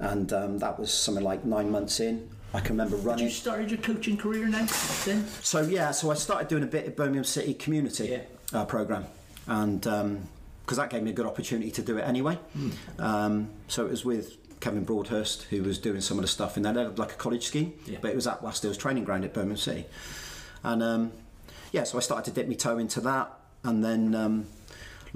And 0.00 0.32
um, 0.32 0.58
that 0.58 0.78
was 0.78 0.92
something 0.92 1.22
like 1.22 1.44
nine 1.44 1.70
months 1.70 2.00
in. 2.00 2.28
I 2.52 2.60
can 2.60 2.76
remember 2.76 2.96
running. 2.96 3.24
you 3.24 3.30
started 3.30 3.70
your 3.70 3.80
coaching 3.80 4.16
career 4.16 4.46
now? 4.46 4.66
Then 5.04 5.26
So 5.42 5.62
yeah, 5.62 5.90
so 5.90 6.10
I 6.10 6.14
started 6.14 6.46
doing 6.48 6.62
a 6.62 6.66
bit 6.68 6.86
of 6.86 6.94
Birmingham 6.96 7.24
City 7.24 7.52
community 7.54 8.08
Yeah. 8.52 8.60
uh, 8.60 8.64
program, 8.64 9.06
and 9.48 9.84
because 10.64 10.78
that 10.78 10.90
gave 10.90 11.02
me 11.02 11.10
a 11.10 11.12
good 11.14 11.26
opportunity 11.26 11.70
to 11.70 11.82
do 11.82 11.98
it 11.98 12.02
anyway. 12.02 12.38
Um, 12.98 13.50
so 13.68 13.84
it 13.86 13.90
was 13.90 14.04
with 14.04 14.36
Kevin 14.60 14.84
Broadhurst 14.84 15.42
who 15.44 15.62
was 15.62 15.78
doing 15.78 16.00
some 16.00 16.18
of 16.18 16.22
the 16.22 16.28
stuff 16.28 16.56
in 16.56 16.62
there. 16.62 16.72
They 16.72 16.82
had 16.84 16.98
like 16.98 17.12
a 17.12 17.16
college 17.16 17.46
scheme, 17.46 17.74
Yeah. 17.86 17.98
but 18.00 18.10
it 18.10 18.14
was 18.16 18.26
at 18.26 18.42
Wast 18.42 18.62
Hills 18.62 18.76
training 18.78 19.04
ground 19.04 19.24
at 19.24 19.32
Birmingham 19.34 19.56
City, 19.58 19.84
and 20.62 20.82
um, 20.82 21.12
yeah, 21.72 21.84
so 21.84 21.98
I 21.98 22.00
started 22.00 22.24
to 22.26 22.40
dip 22.40 22.48
my 22.48 22.54
toe 22.54 22.78
into 22.78 23.00
that, 23.02 23.32
and 23.62 23.84
then. 23.84 24.14
Um, 24.14 24.46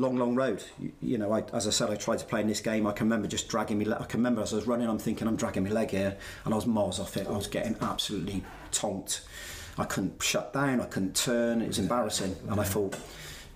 Long, 0.01 0.17
long 0.17 0.37
road. 0.37 0.63
You, 0.79 0.93
you 1.03 1.19
know, 1.19 1.33
I, 1.33 1.43
as 1.53 1.67
I 1.67 1.71
said, 1.71 1.91
I 1.91 1.97
tried 1.97 2.21
to 2.21 2.25
play 2.25 2.41
in 2.41 2.47
this 2.47 2.61
game. 2.61 2.87
I 2.87 2.93
can 2.93 3.07
remember 3.07 3.27
just 3.27 3.49
dragging 3.49 3.79
me. 3.79 3.85
Le- 3.85 3.99
I 3.99 4.05
can 4.05 4.21
remember 4.21 4.41
as 4.43 4.53
I 4.53 4.57
was 4.59 4.65
running, 4.69 4.89
I'm 4.89 4.97
thinking 5.01 5.27
I'm 5.27 5.35
dragging 5.35 5.65
my 5.65 5.71
leg 5.71 5.91
here, 5.91 6.17
and 6.45 6.55
I 6.55 6.57
was 6.57 6.67
miles 6.67 7.01
off 7.01 7.17
it. 7.17 7.27
I 7.27 7.33
was 7.33 7.49
getting 7.49 7.75
absolutely 7.81 8.45
tonked. 8.71 9.23
I 9.77 9.83
couldn't 9.87 10.23
shut 10.23 10.53
down. 10.53 10.81
I 10.81 10.85
couldn't 10.85 11.17
turn. 11.17 11.61
It 11.63 11.67
was 11.67 11.81
embarrassing, 11.81 12.37
and 12.49 12.61
I 12.61 12.63
thought, 12.63 12.97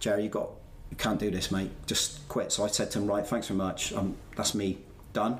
Jerry, 0.00 0.24
you 0.24 0.30
got, 0.30 0.50
you 0.92 0.96
can't 0.96 1.18
do 1.18 1.30
this, 1.30 1.50
mate. 1.50 1.70
Just 1.86 2.28
quit. 2.28 2.52
So 2.52 2.64
I 2.64 2.66
said 2.66 2.90
to 2.90 2.98
him, 2.98 3.06
right, 3.06 3.26
thanks 3.26 3.46
very 3.48 3.56
much. 3.56 3.94
Um, 3.94 4.14
that's 4.36 4.54
me 4.54 4.76
done. 5.14 5.38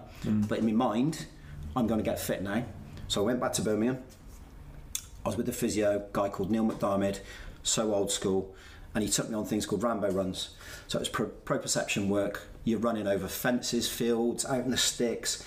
But 0.49 0.61
in 0.61 0.65
my 0.65 0.73
mind, 0.73 1.27
I'm 1.77 1.87
going 1.87 2.01
to 2.01 2.05
get 2.05 2.19
fit 2.19 2.41
now. 2.43 2.65
So 3.07 3.21
I 3.21 3.25
went 3.27 3.39
back 3.39 3.53
to 3.55 3.63
Birmingham. 3.63 4.03
I 5.27 5.29
was 5.29 5.37
with 5.37 5.45
the 5.45 5.53
physio 5.53 6.07
guy 6.15 6.31
called 6.31 6.51
Neil 6.51 6.65
McDiarmid, 6.65 7.21
so 7.63 7.95
old 7.95 8.11
school, 8.11 8.55
and 8.95 9.05
he 9.05 9.11
took 9.11 9.29
me 9.29 9.35
on 9.35 9.45
things 9.45 9.67
called 9.67 9.83
Rambo 9.83 10.11
runs. 10.11 10.57
So 10.89 10.99
it 10.99 11.01
was 11.01 11.09
pro- 11.11 11.27
proprioception 11.27 12.09
work. 12.09 12.49
You're 12.65 12.79
running 12.79 13.07
over 13.07 13.29
fences, 13.29 13.91
fields, 13.91 14.47
out 14.47 14.65
in 14.65 14.71
the 14.71 14.79
sticks, 14.79 15.45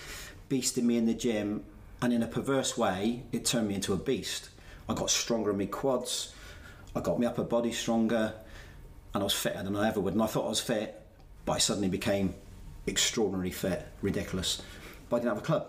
beasting 0.52 0.84
me 0.84 0.98
in 0.98 1.08
the 1.08 1.16
gym, 1.16 1.64
and 2.00 2.14
in 2.14 2.22
a 2.22 2.28
perverse 2.28 2.78
way, 2.78 3.24
it 3.32 3.44
turned 3.44 3.70
me 3.70 3.74
into 3.74 3.92
a 3.92 3.98
beast. 3.98 4.50
I 4.88 4.94
got 4.94 5.10
stronger 5.10 5.50
in 5.50 5.58
my 5.58 5.66
quads, 5.66 6.32
I 6.96 7.02
got 7.02 7.20
my 7.20 7.26
upper 7.26 7.44
body 7.44 7.72
stronger, 7.72 8.36
and 9.16 9.24
I 9.24 9.24
was 9.24 9.34
fitter 9.34 9.64
than 9.64 9.76
I 9.78 9.88
ever 9.88 10.02
would. 10.02 10.14
And 10.14 10.22
I 10.22 10.26
thought 10.28 10.46
I 10.46 10.50
was 10.50 10.60
fit, 10.60 11.02
but 11.46 11.54
I 11.54 11.58
suddenly 11.58 11.88
became 11.88 12.36
extraordinarily 12.86 13.50
fit, 13.50 13.88
ridiculous. 14.02 14.62
But 15.10 15.16
I 15.16 15.20
didn't 15.20 15.30
have 15.36 15.44
a 15.44 15.46
club. 15.46 15.68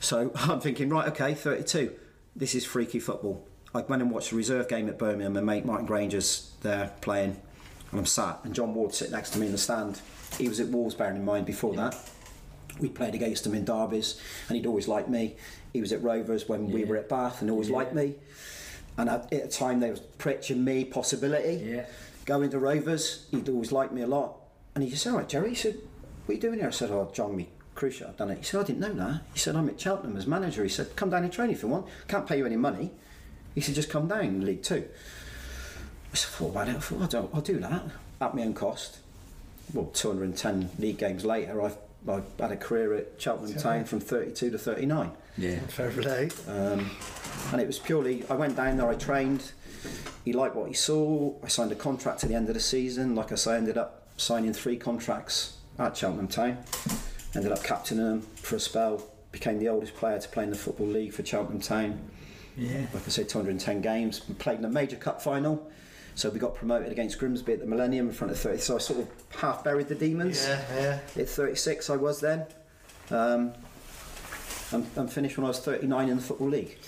So 0.00 0.30
I'm 0.36 0.60
thinking, 0.60 0.90
right, 0.90 1.08
okay, 1.08 1.32
32. 1.34 1.90
This 2.36 2.54
is 2.54 2.64
freaky 2.66 3.00
football. 3.00 3.46
I 3.74 3.80
went 3.80 4.02
and 4.02 4.10
watched 4.10 4.30
a 4.32 4.36
reserve 4.36 4.68
game 4.68 4.88
at 4.90 4.98
Birmingham. 4.98 5.36
and 5.38 5.46
mate 5.46 5.64
Martin 5.64 5.86
Grainger's 5.86 6.52
there 6.60 6.92
playing, 7.00 7.40
and 7.90 7.98
I'm 8.00 8.04
sat, 8.04 8.40
and 8.44 8.54
John 8.54 8.74
Ward 8.74 8.94
sitting 8.94 9.12
next 9.14 9.30
to 9.30 9.38
me 9.38 9.46
in 9.46 9.52
the 9.52 9.58
stand. 9.58 10.00
He 10.36 10.48
was 10.48 10.60
at 10.60 10.68
Wolves, 10.68 10.94
bearing 10.94 11.16
in 11.16 11.24
mind 11.24 11.46
before 11.46 11.74
that. 11.76 11.96
We 12.78 12.90
played 12.90 13.14
against 13.14 13.46
him 13.46 13.54
in 13.54 13.64
derbies, 13.64 14.20
and 14.48 14.56
he'd 14.56 14.66
always 14.66 14.88
liked 14.88 15.08
me. 15.08 15.36
He 15.72 15.80
was 15.80 15.92
at 15.92 16.02
Rovers 16.02 16.46
when 16.48 16.70
we 16.70 16.84
were 16.84 16.96
at 16.98 17.08
Bath, 17.08 17.40
and 17.40 17.50
always 17.50 17.70
Yeah. 17.70 17.76
liked 17.76 17.94
me. 17.94 18.16
And 18.98 19.08
at, 19.08 19.32
at 19.32 19.42
the 19.44 19.48
time, 19.48 19.80
they 19.80 19.90
was 19.90 20.00
preaching 20.00 20.64
me 20.64 20.84
possibility 20.84 21.64
Yeah. 21.64 21.86
going 22.24 22.50
to 22.50 22.58
Rovers. 22.58 23.26
He'd 23.30 23.48
always 23.48 23.72
liked 23.72 23.92
me 23.92 24.02
a 24.02 24.06
lot. 24.06 24.36
And 24.74 24.84
he 24.84 24.90
just 24.90 25.02
said, 25.02 25.12
all 25.12 25.18
right, 25.18 25.28
Jerry, 25.28 25.50
he 25.50 25.54
said, 25.54 25.76
what 26.26 26.32
are 26.32 26.34
you 26.34 26.40
doing 26.40 26.58
here? 26.58 26.68
I 26.68 26.70
said, 26.70 26.90
oh, 26.90 27.10
John, 27.14 27.36
me 27.36 27.48
crucial, 27.74 28.08
I've 28.08 28.16
done 28.16 28.30
it. 28.30 28.38
He 28.38 28.44
said, 28.44 28.60
I 28.60 28.64
didn't 28.64 28.80
know 28.80 28.92
that. 28.92 29.22
He 29.32 29.38
said, 29.38 29.56
I'm 29.56 29.68
at 29.68 29.80
Cheltenham 29.80 30.16
as 30.16 30.26
manager. 30.26 30.62
He 30.62 30.68
said, 30.68 30.94
come 30.94 31.10
down 31.10 31.24
and 31.24 31.32
train 31.32 31.50
if 31.50 31.62
you 31.62 31.68
want. 31.68 31.86
Can't 32.08 32.26
pay 32.26 32.38
you 32.38 32.46
any 32.46 32.56
money. 32.56 32.90
He 33.54 33.60
said, 33.60 33.74
just 33.74 33.90
come 33.90 34.08
down 34.08 34.20
in 34.24 34.44
League 34.46 34.62
Two. 34.62 34.84
I 36.12 36.16
said, 36.16 36.30
thought 36.30 36.50
about 36.50 36.68
it. 36.68 36.76
I 36.76 36.80
thought, 36.80 37.00
I'll 37.00 37.22
do, 37.22 37.30
I'll 37.34 37.40
do 37.40 37.58
that 37.58 37.82
at 38.20 38.34
my 38.34 38.42
own 38.42 38.54
cost. 38.54 38.98
Well, 39.72 39.86
210 39.86 40.70
league 40.78 40.98
games 40.98 41.24
later, 41.24 41.62
I've 41.62 41.76
I 42.08 42.22
had 42.40 42.52
a 42.52 42.56
career 42.56 42.94
at 42.94 43.20
Cheltenham 43.20 43.58
Town 43.58 43.84
from 43.84 44.00
32 44.00 44.50
to 44.50 44.58
39. 44.58 45.12
Yeah. 45.38 45.60
Fair 45.60 45.90
play. 45.90 46.30
Um, 46.48 46.90
and 47.52 47.60
it 47.60 47.66
was 47.66 47.78
purely, 47.78 48.24
I 48.28 48.34
went 48.34 48.56
down 48.56 48.76
there, 48.76 48.88
I 48.88 48.94
trained. 48.94 49.52
He 50.24 50.32
liked 50.32 50.54
what 50.54 50.68
he 50.68 50.74
saw. 50.74 51.34
I 51.42 51.48
signed 51.48 51.72
a 51.72 51.76
contract 51.76 52.22
at 52.22 52.28
the 52.28 52.36
end 52.36 52.48
of 52.48 52.54
the 52.54 52.60
season. 52.60 53.14
Like 53.14 53.32
I 53.32 53.34
say, 53.36 53.54
I 53.54 53.56
ended 53.56 53.78
up 53.78 54.06
signing 54.16 54.52
three 54.52 54.76
contracts 54.76 55.58
at 55.78 55.96
Cheltenham 55.96 56.28
Town. 56.28 56.58
Ended 57.34 57.52
up 57.52 57.62
captaining 57.64 58.04
them 58.04 58.20
for 58.36 58.56
a 58.56 58.60
spell. 58.60 59.08
Became 59.32 59.58
the 59.58 59.68
oldest 59.68 59.94
player 59.94 60.18
to 60.18 60.28
play 60.28 60.44
in 60.44 60.50
the 60.50 60.56
Football 60.56 60.88
League 60.88 61.12
for 61.12 61.24
Cheltenham 61.24 61.60
Town. 61.60 61.98
Yeah. 62.56 62.86
Like 62.92 63.06
I 63.06 63.08
said, 63.08 63.28
210 63.28 63.80
games. 63.80 64.20
Played 64.20 64.58
in 64.58 64.64
a 64.64 64.68
major 64.68 64.96
cup 64.96 65.22
final. 65.22 65.70
So 66.14 66.28
we 66.30 66.38
got 66.38 66.54
promoted 66.54 66.92
against 66.92 67.18
Grimsby 67.18 67.54
at 67.54 67.60
the 67.60 67.66
Millennium 67.66 68.08
in 68.08 68.12
front 68.14 68.30
of 68.32 68.38
30. 68.38 68.58
So 68.58 68.76
I 68.76 68.78
sort 68.78 69.00
of 69.00 69.08
half 69.40 69.64
buried 69.64 69.88
the 69.88 69.94
demons. 69.94 70.44
Yeah, 70.46 70.60
yeah. 71.16 71.22
At 71.22 71.28
36, 71.28 71.88
I 71.90 71.96
was 71.96 72.20
then. 72.20 72.44
Um, 73.10 73.52
I'm, 74.72 74.86
I'm 74.96 75.08
finished 75.08 75.36
when 75.36 75.44
I 75.44 75.48
was 75.48 75.60
39 75.60 76.08
in 76.08 76.16
the 76.16 76.22
Football 76.22 76.48
League. 76.48 76.78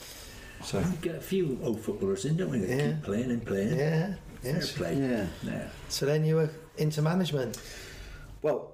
So, 0.62 0.79
We 0.79 0.97
get 1.03 1.14
a 1.16 1.20
few 1.20 1.59
old 1.62 1.81
footballers 1.81 2.25
in, 2.25 2.37
don't 2.37 2.51
we? 2.51 2.59
That 2.61 2.68
Yeah. 2.77 2.87
keep 2.93 3.03
playing 3.03 3.31
and 3.31 3.45
playing. 3.45 3.79
Yeah. 3.79 4.14
Yes. 4.43 4.72
play. 4.72 4.95
yeah. 4.97 5.27
Yeah. 5.43 5.68
So 5.89 6.05
then 6.07 6.25
you 6.25 6.37
were 6.37 6.51
into 6.77 7.01
management. 7.03 7.59
Well, 8.43 8.72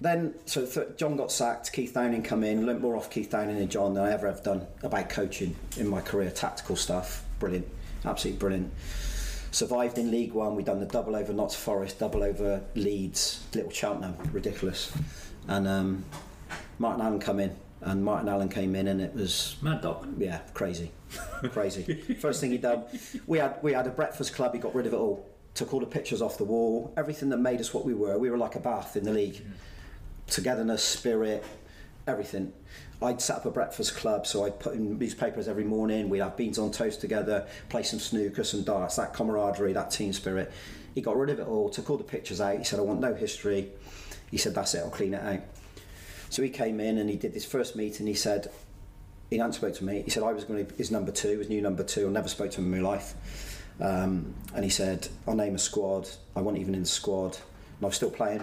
then, 0.00 0.34
so 0.46 0.64
th- 0.66 0.96
John 0.96 1.16
got 1.16 1.30
sacked, 1.30 1.72
Keith 1.72 1.94
Downing 1.94 2.22
come 2.22 2.42
in, 2.44 2.64
learnt 2.64 2.80
more 2.80 2.96
off 2.96 3.10
Keith 3.10 3.30
Downing 3.30 3.58
and 3.58 3.70
John 3.70 3.94
than 3.94 4.04
I 4.04 4.12
ever 4.12 4.28
have 4.28 4.42
done 4.42 4.66
about 4.82 5.08
coaching 5.10 5.56
in 5.76 5.88
my 5.88 6.00
career, 6.00 6.30
tactical 6.30 6.74
stuff. 6.76 7.24
Brilliant, 7.38 7.68
absolutely 8.04 8.38
brilliant. 8.38 8.72
Survived 9.52 9.98
in 9.98 10.10
League 10.10 10.32
One, 10.32 10.54
we'd 10.54 10.66
done 10.66 10.78
the 10.80 10.86
double 10.86 11.16
over 11.16 11.32
Notts 11.32 11.56
Forest, 11.56 11.98
double 11.98 12.22
over 12.22 12.62
Leeds, 12.76 13.44
Little 13.54 13.70
Cheltenham, 13.70 14.16
ridiculous. 14.32 14.92
And 15.48 15.66
um, 15.66 16.04
Martin 16.78 17.04
Allen 17.04 17.18
come 17.18 17.40
in, 17.40 17.56
and 17.80 18.04
Martin 18.04 18.28
Allen 18.28 18.48
came 18.48 18.76
in, 18.76 18.86
and 18.88 19.00
it 19.00 19.12
was 19.14 19.56
Mad 19.60 19.80
Dog. 19.80 20.06
yeah, 20.18 20.38
crazy, 20.54 20.92
crazy. 21.50 22.14
First 22.20 22.40
thing 22.40 22.52
he 22.52 22.58
done, 22.58 22.84
we 23.26 23.38
had 23.38 23.56
we 23.62 23.72
had 23.72 23.86
a 23.86 23.90
breakfast 23.90 24.34
club. 24.34 24.54
He 24.54 24.60
got 24.60 24.74
rid 24.74 24.86
of 24.86 24.92
it 24.92 24.96
all. 24.96 25.26
Took 25.54 25.74
all 25.74 25.80
the 25.80 25.86
pictures 25.86 26.22
off 26.22 26.38
the 26.38 26.44
wall. 26.44 26.94
Everything 26.96 27.28
that 27.30 27.38
made 27.38 27.58
us 27.60 27.74
what 27.74 27.84
we 27.84 27.92
were. 27.92 28.18
We 28.18 28.30
were 28.30 28.38
like 28.38 28.54
a 28.54 28.60
bath 28.60 28.96
in 28.96 29.04
the 29.04 29.12
league. 29.12 29.42
Togetherness, 30.28 30.82
spirit, 30.84 31.44
everything. 32.06 32.52
I'd 33.02 33.20
set 33.20 33.36
up 33.36 33.46
a 33.46 33.50
breakfast 33.50 33.96
club, 33.96 34.26
so 34.26 34.44
I'd 34.44 34.58
put 34.58 34.74
in 34.74 34.98
newspapers 34.98 35.48
every 35.48 35.64
morning. 35.64 36.08
We'd 36.08 36.18
have 36.18 36.36
beans 36.36 36.58
on 36.58 36.70
toast 36.70 37.00
together, 37.00 37.46
play 37.68 37.82
some 37.82 37.98
snooker, 37.98 38.44
some 38.44 38.62
darts. 38.62 38.96
That 38.96 39.14
camaraderie, 39.14 39.72
that 39.72 39.90
team 39.90 40.12
spirit. 40.12 40.52
He 40.94 41.00
got 41.00 41.16
rid 41.16 41.30
of 41.30 41.38
it 41.38 41.46
all. 41.46 41.70
Took 41.70 41.88
all 41.90 41.96
the 41.96 42.04
pictures 42.04 42.40
out. 42.40 42.58
He 42.58 42.64
said, 42.64 42.78
"I 42.78 42.82
want 42.82 43.00
no 43.00 43.14
history." 43.14 43.70
He 44.30 44.36
said, 44.36 44.54
"That's 44.54 44.74
it. 44.74 44.80
I'll 44.80 44.90
clean 44.90 45.14
it 45.14 45.22
out." 45.22 45.40
So 46.28 46.42
he 46.42 46.50
came 46.50 46.78
in 46.78 46.98
and 46.98 47.10
he 47.10 47.16
did 47.16 47.32
this 47.32 47.44
first 47.44 47.74
meeting. 47.74 48.06
He 48.06 48.14
said, 48.14 48.50
he 49.30 49.38
hadn't 49.38 49.52
spoke 49.52 49.74
to 49.74 49.84
me. 49.84 50.02
He 50.02 50.10
said 50.10 50.22
I 50.22 50.32
was 50.32 50.44
going 50.44 50.66
to 50.66 50.74
his 50.74 50.90
number 50.90 51.12
two, 51.12 51.38
his 51.38 51.48
new 51.48 51.62
number 51.62 51.84
two. 51.84 52.08
I 52.08 52.10
never 52.10 52.28
spoke 52.28 52.50
to 52.52 52.60
him 52.60 52.72
in 52.74 52.82
my 52.82 52.88
life. 52.88 53.14
Um, 53.80 54.34
and 54.54 54.64
he 54.64 54.70
said, 54.70 55.08
I'll 55.26 55.34
name 55.34 55.54
a 55.54 55.58
squad. 55.58 56.08
I 56.36 56.40
wasn't 56.40 56.60
even 56.60 56.74
in 56.74 56.82
the 56.82 56.88
squad, 56.88 57.36
and 57.36 57.84
I 57.84 57.86
was 57.86 57.96
still 57.96 58.10
playing. 58.10 58.42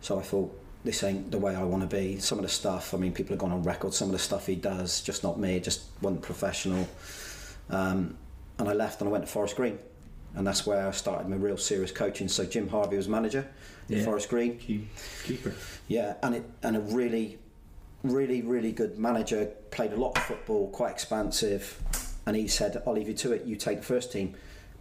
So 0.00 0.18
I 0.18 0.22
thought, 0.22 0.60
this 0.84 1.02
ain't 1.04 1.30
the 1.30 1.38
way 1.38 1.54
I 1.54 1.62
want 1.62 1.88
to 1.88 1.96
be. 1.96 2.18
Some 2.18 2.38
of 2.38 2.42
the 2.42 2.48
stuff, 2.50 2.92
I 2.94 2.96
mean, 2.96 3.12
people 3.12 3.32
have 3.34 3.38
gone 3.38 3.52
on 3.52 3.62
record. 3.62 3.94
Some 3.94 4.08
of 4.08 4.12
the 4.12 4.18
stuff 4.18 4.46
he 4.46 4.56
does, 4.56 5.00
just 5.00 5.22
not 5.22 5.38
me. 5.38 5.60
Just 5.60 5.82
wasn't 6.00 6.22
professional. 6.22 6.88
Um, 7.70 8.16
and 8.58 8.68
I 8.68 8.72
left 8.72 9.00
and 9.00 9.08
I 9.08 9.12
went 9.12 9.24
to 9.24 9.30
Forest 9.30 9.56
Green, 9.56 9.78
and 10.34 10.46
that's 10.46 10.66
where 10.66 10.86
I 10.86 10.90
started 10.90 11.28
my 11.28 11.36
real 11.36 11.56
serious 11.56 11.92
coaching. 11.92 12.28
So 12.28 12.44
Jim 12.44 12.68
Harvey 12.68 12.96
was 12.96 13.08
manager 13.08 13.46
in 13.88 13.98
Yeah. 13.98 14.04
Forest 14.04 14.28
Green. 14.28 14.58
Keep, 14.58 14.88
keeper. 15.24 15.54
Yeah, 15.88 16.14
and 16.22 16.34
it 16.36 16.44
and 16.62 16.76
a 16.76 16.80
really, 16.80 17.38
really, 18.02 18.42
really 18.42 18.72
good 18.72 18.98
manager. 18.98 19.46
Played 19.70 19.92
a 19.92 19.96
lot 19.96 20.16
of 20.16 20.24
football, 20.24 20.68
quite 20.70 20.90
expansive, 20.92 21.80
and 22.26 22.36
he 22.36 22.48
said, 22.48 22.82
"I'll 22.86 22.92
leave 22.94 23.08
you 23.08 23.14
to 23.14 23.32
it. 23.32 23.44
You 23.44 23.56
take 23.56 23.78
the 23.78 23.86
first 23.86 24.12
team." 24.12 24.34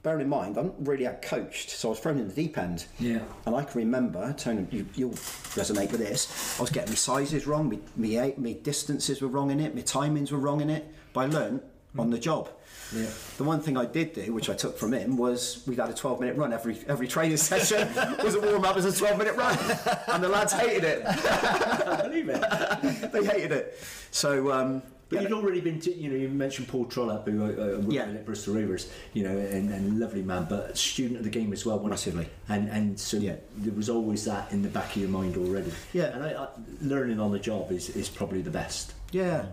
Bearing 0.03 0.21
in 0.21 0.29
mind, 0.29 0.57
I'm 0.57 0.73
really 0.79 1.03
had 1.03 1.21
coached, 1.21 1.69
so 1.69 1.89
I 1.89 1.91
was 1.91 1.99
thrown 1.99 2.17
in 2.17 2.27
the 2.27 2.33
deep 2.33 2.57
end. 2.57 2.85
Yeah. 2.99 3.19
And 3.45 3.55
I 3.55 3.63
can 3.63 3.77
remember, 3.79 4.33
Tony, 4.33 4.65
you, 4.71 4.87
you'll 4.95 5.11
resonate 5.11 5.91
with 5.91 5.99
this. 5.99 6.57
I 6.59 6.63
was 6.63 6.71
getting 6.71 6.89
my 6.89 6.95
sizes 6.95 7.45
wrong, 7.45 7.69
my, 7.69 7.77
my, 7.95 8.33
my 8.37 8.53
distances 8.53 9.21
were 9.21 9.27
wrong 9.27 9.51
in 9.51 9.59
it, 9.59 9.75
my 9.75 9.81
timings 9.81 10.31
were 10.31 10.39
wrong 10.39 10.61
in 10.61 10.71
it. 10.71 10.91
But 11.13 11.21
I 11.21 11.25
learned 11.27 11.61
on 11.99 12.09
the 12.09 12.17
job. 12.17 12.49
Yeah. 12.95 13.05
The 13.37 13.43
one 13.43 13.61
thing 13.61 13.77
I 13.77 13.85
did 13.85 14.13
do, 14.13 14.33
which 14.33 14.49
I 14.49 14.53
took 14.53 14.77
from 14.77 14.93
him, 14.93 15.17
was 15.17 15.63
we'd 15.67 15.79
had 15.79 15.89
a 15.89 15.93
12 15.93 16.19
minute 16.19 16.35
run 16.35 16.51
every 16.51 16.77
every 16.87 17.07
training 17.07 17.37
session 17.51 17.87
was 18.23 18.35
a 18.35 18.41
warm 18.41 18.65
up 18.65 18.77
as 18.77 18.85
a 18.85 18.97
12 18.97 19.17
minute 19.17 19.35
run, 19.35 19.57
and 20.07 20.23
the 20.23 20.29
lads 20.29 20.53
hated 20.53 20.83
it. 20.83 21.05
I 21.05 22.01
believe 22.03 22.29
it. 22.29 23.11
they 23.11 23.23
hated 23.23 23.51
it. 23.51 23.79
So 24.11 24.51
um, 24.51 24.81
But 25.11 25.23
you'd 25.23 25.33
already 25.33 25.59
been, 25.61 25.79
to, 25.81 25.93
you 25.93 26.09
know, 26.09 26.15
you 26.15 26.29
mentioned 26.29 26.67
Paul 26.69 26.85
Trollope, 26.85 27.27
who 27.27 27.43
uh, 27.43 27.47
uh, 27.47 27.79
worked 27.79 27.91
Yeah. 27.91 28.03
at 28.03 28.25
Bristol 28.25 28.55
Rovers, 28.55 28.89
you 29.13 29.23
know, 29.23 29.37
and, 29.37 29.69
and 29.71 29.99
lovely 29.99 30.21
man, 30.23 30.47
but 30.49 30.77
student 30.77 31.17
of 31.19 31.23
the 31.25 31.29
game 31.29 31.51
as 31.53 31.65
well. 31.65 31.79
Massively. 31.79 32.27
And 32.49 32.69
and 32.69 32.99
so 32.99 33.17
Yeah. 33.17 33.35
there 33.57 33.73
was 33.73 33.89
always 33.89 34.25
that 34.25 34.51
in 34.51 34.61
the 34.61 34.69
back 34.69 34.95
of 34.95 35.01
your 35.01 35.09
mind 35.09 35.35
already. 35.37 35.71
Yeah. 35.93 36.05
And 36.15 36.23
I, 36.23 36.43
I, 36.43 36.47
learning 36.81 37.19
on 37.19 37.31
the 37.31 37.39
job 37.39 37.71
is, 37.71 37.89
is 37.89 38.09
probably 38.09 38.41
the 38.41 38.51
best. 38.51 38.93
yeah, 39.11 39.45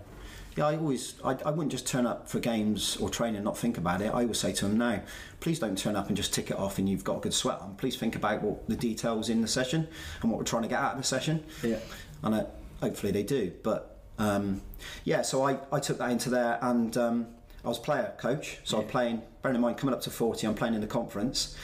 yeah. 0.57 0.67
I 0.67 0.77
always, 0.77 1.15
I, 1.25 1.37
I 1.47 1.51
wouldn't 1.53 1.71
just 1.71 1.87
turn 1.87 2.05
up 2.05 2.29
for 2.29 2.41
games 2.41 2.97
or 2.97 3.09
training 3.09 3.37
and 3.37 3.45
not 3.45 3.57
think 3.57 3.79
about 3.79 4.01
it. 4.01 4.07
I 4.09 4.23
always 4.23 4.39
say 4.41 4.53
to 4.55 4.67
them, 4.67 4.77
now, 4.79 5.03
please 5.39 5.59
don't 5.61 5.79
turn 5.79 5.95
up 5.95 6.09
and 6.09 6.17
just 6.17 6.33
tick 6.35 6.51
it 6.51 6.57
off 6.57 6.79
and 6.79 6.89
you've 6.89 7.05
got 7.05 7.19
a 7.19 7.21
good 7.21 7.35
sweat 7.35 7.61
on. 7.61 7.77
Please 7.77 7.97
think 7.97 8.17
about 8.17 8.43
what 8.43 8.69
the 8.69 8.75
details 8.75 9.29
in 9.29 9.41
the 9.41 9.47
session 9.49 9.87
and 10.21 10.31
what 10.31 10.39
we're 10.39 10.45
trying 10.45 10.63
to 10.65 10.69
get 10.69 10.81
out 10.81 10.93
of 10.93 10.99
the 10.99 11.05
session. 11.05 11.45
Yeah. 11.63 11.79
and 12.25 12.35
uh, 12.35 12.45
hopefully 12.81 13.13
they 13.13 13.23
do. 13.23 13.53
But 13.63 13.98
um, 14.19 14.63
yeah, 15.05 15.23
so 15.23 15.47
I, 15.47 15.59
I 15.73 15.81
took 15.81 15.99
that 15.99 16.11
into 16.11 16.31
there, 16.31 16.59
and 16.63 16.97
um, 16.97 17.27
I 17.65 17.69
was 17.69 17.79
player 17.79 18.13
coach. 18.19 18.59
So 18.65 18.81
I'm 18.81 18.87
playing. 18.87 19.23
Bearing 19.41 19.55
in 19.55 19.61
mind, 19.63 19.77
coming 19.79 19.95
up 19.95 20.01
to 20.03 20.11
forty, 20.11 20.49
I'm 20.49 20.55
playing 20.55 20.75
in 20.75 20.81
the 20.81 20.89
conference, 20.89 21.57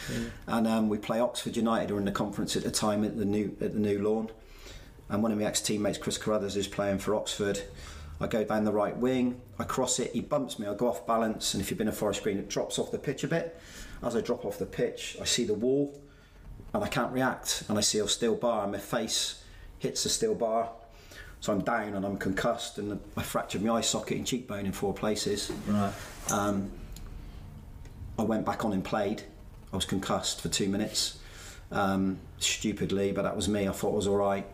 and 0.46 0.66
um, 0.68 0.88
we 0.88 0.96
play 0.96 1.18
Oxford 1.18 1.56
United 1.56 1.90
who 1.90 1.96
are 1.96 1.98
in 1.98 2.04
the 2.04 2.12
conference 2.12 2.56
at 2.56 2.62
the 2.62 2.70
time 2.70 3.02
at 3.02 3.18
the 3.18 3.24
new 3.24 3.56
at 3.60 3.72
the 3.72 3.80
new 3.80 4.00
lawn, 4.00 4.30
and 5.08 5.24
one 5.24 5.32
of 5.32 5.38
my 5.38 5.44
ex 5.44 5.60
teammates, 5.60 5.98
Chris 5.98 6.16
Carruthers, 6.16 6.56
is 6.56 6.68
playing 6.68 6.98
for 6.98 7.16
Oxford. 7.16 7.62
I 8.20 8.28
go 8.28 8.44
down 8.44 8.62
the 8.62 8.72
right 8.72 8.96
wing, 8.96 9.40
I 9.58 9.64
cross 9.64 9.98
it, 9.98 10.12
he 10.12 10.20
bumps 10.20 10.60
me, 10.60 10.68
I 10.68 10.74
go 10.74 10.88
off 10.88 11.04
balance, 11.04 11.52
and 11.52 11.60
if 11.60 11.68
you've 11.68 11.78
been 11.78 11.88
a 11.88 11.92
Forest 11.92 12.22
Green, 12.22 12.38
it 12.38 12.48
drops 12.48 12.78
off 12.78 12.92
the 12.92 12.98
pitch 12.98 13.24
a 13.24 13.28
bit. 13.28 13.60
As 14.04 14.14
I 14.14 14.20
drop 14.20 14.44
off 14.44 14.56
the 14.56 14.66
pitch, 14.66 15.16
I 15.20 15.24
see 15.24 15.44
the 15.44 15.52
wall, 15.54 16.00
and 16.72 16.84
I 16.84 16.86
can't 16.86 17.12
react, 17.12 17.64
and 17.68 17.76
I 17.76 17.80
see 17.80 17.98
a 17.98 18.06
steel 18.06 18.36
bar, 18.36 18.62
and 18.62 18.70
my 18.70 18.78
face 18.78 19.42
hits 19.80 20.04
the 20.04 20.10
steel 20.10 20.36
bar. 20.36 20.70
So 21.44 21.52
I'm 21.52 21.60
down 21.60 21.92
and 21.92 22.06
I'm 22.06 22.16
concussed, 22.16 22.78
and 22.78 22.98
I 23.18 23.22
fractured 23.22 23.60
my 23.60 23.74
eye 23.74 23.80
socket 23.82 24.16
and 24.16 24.26
cheekbone 24.26 24.64
in 24.64 24.72
four 24.72 24.94
places. 24.94 25.52
Right. 25.68 25.92
Um, 26.32 26.70
I 28.18 28.22
went 28.22 28.46
back 28.46 28.64
on 28.64 28.72
and 28.72 28.82
played. 28.82 29.24
I 29.70 29.76
was 29.76 29.84
concussed 29.84 30.40
for 30.40 30.48
two 30.48 30.70
minutes, 30.70 31.18
um, 31.70 32.16
stupidly, 32.38 33.12
but 33.12 33.24
that 33.24 33.36
was 33.36 33.46
me. 33.46 33.68
I 33.68 33.72
thought 33.72 33.92
I 33.92 33.96
was 33.96 34.06
all 34.06 34.16
right, 34.16 34.46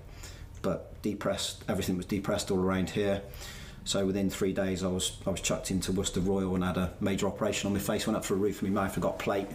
but 0.62 1.00
depressed. 1.02 1.62
Everything 1.68 1.96
was 1.96 2.06
depressed 2.06 2.50
all 2.50 2.58
around 2.58 2.90
here. 2.90 3.22
So 3.84 4.04
within 4.04 4.28
three 4.28 4.52
days, 4.52 4.82
I 4.82 4.88
was 4.88 5.16
I 5.24 5.30
was 5.30 5.40
chucked 5.40 5.70
into 5.70 5.92
Worcester 5.92 6.18
Royal 6.18 6.56
and 6.56 6.64
had 6.64 6.76
a 6.76 6.92
major 6.98 7.28
operation 7.28 7.68
on 7.68 7.72
my 7.72 7.78
face. 7.78 8.04
Went 8.08 8.16
up 8.16 8.24
through 8.24 8.38
a 8.38 8.40
roof 8.40 8.62
of 8.62 8.68
my 8.68 8.82
mouth. 8.82 8.98
I 8.98 9.00
got 9.00 9.14
a 9.14 9.18
plate 9.18 9.46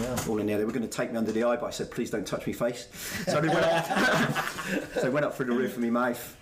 Yeah. 0.00 0.16
all 0.28 0.38
in 0.38 0.46
there. 0.46 0.58
They 0.58 0.64
were 0.64 0.70
going 0.70 0.88
to 0.88 0.96
take 0.96 1.10
me 1.10 1.18
under 1.18 1.32
the 1.32 1.42
eye, 1.42 1.56
but 1.56 1.66
I 1.66 1.70
said, 1.70 1.90
please 1.90 2.08
don't 2.12 2.24
touch 2.24 2.46
me 2.46 2.52
face. 2.52 2.86
So 3.24 3.40
they 3.40 3.48
went 3.48 3.64
up, 3.66 3.84
so 4.94 5.06
I 5.06 5.08
went 5.08 5.26
up 5.26 5.34
through 5.34 5.46
the 5.46 5.52
roof 5.56 5.76
of 5.76 5.82
my 5.82 5.90
mouth, 5.90 6.36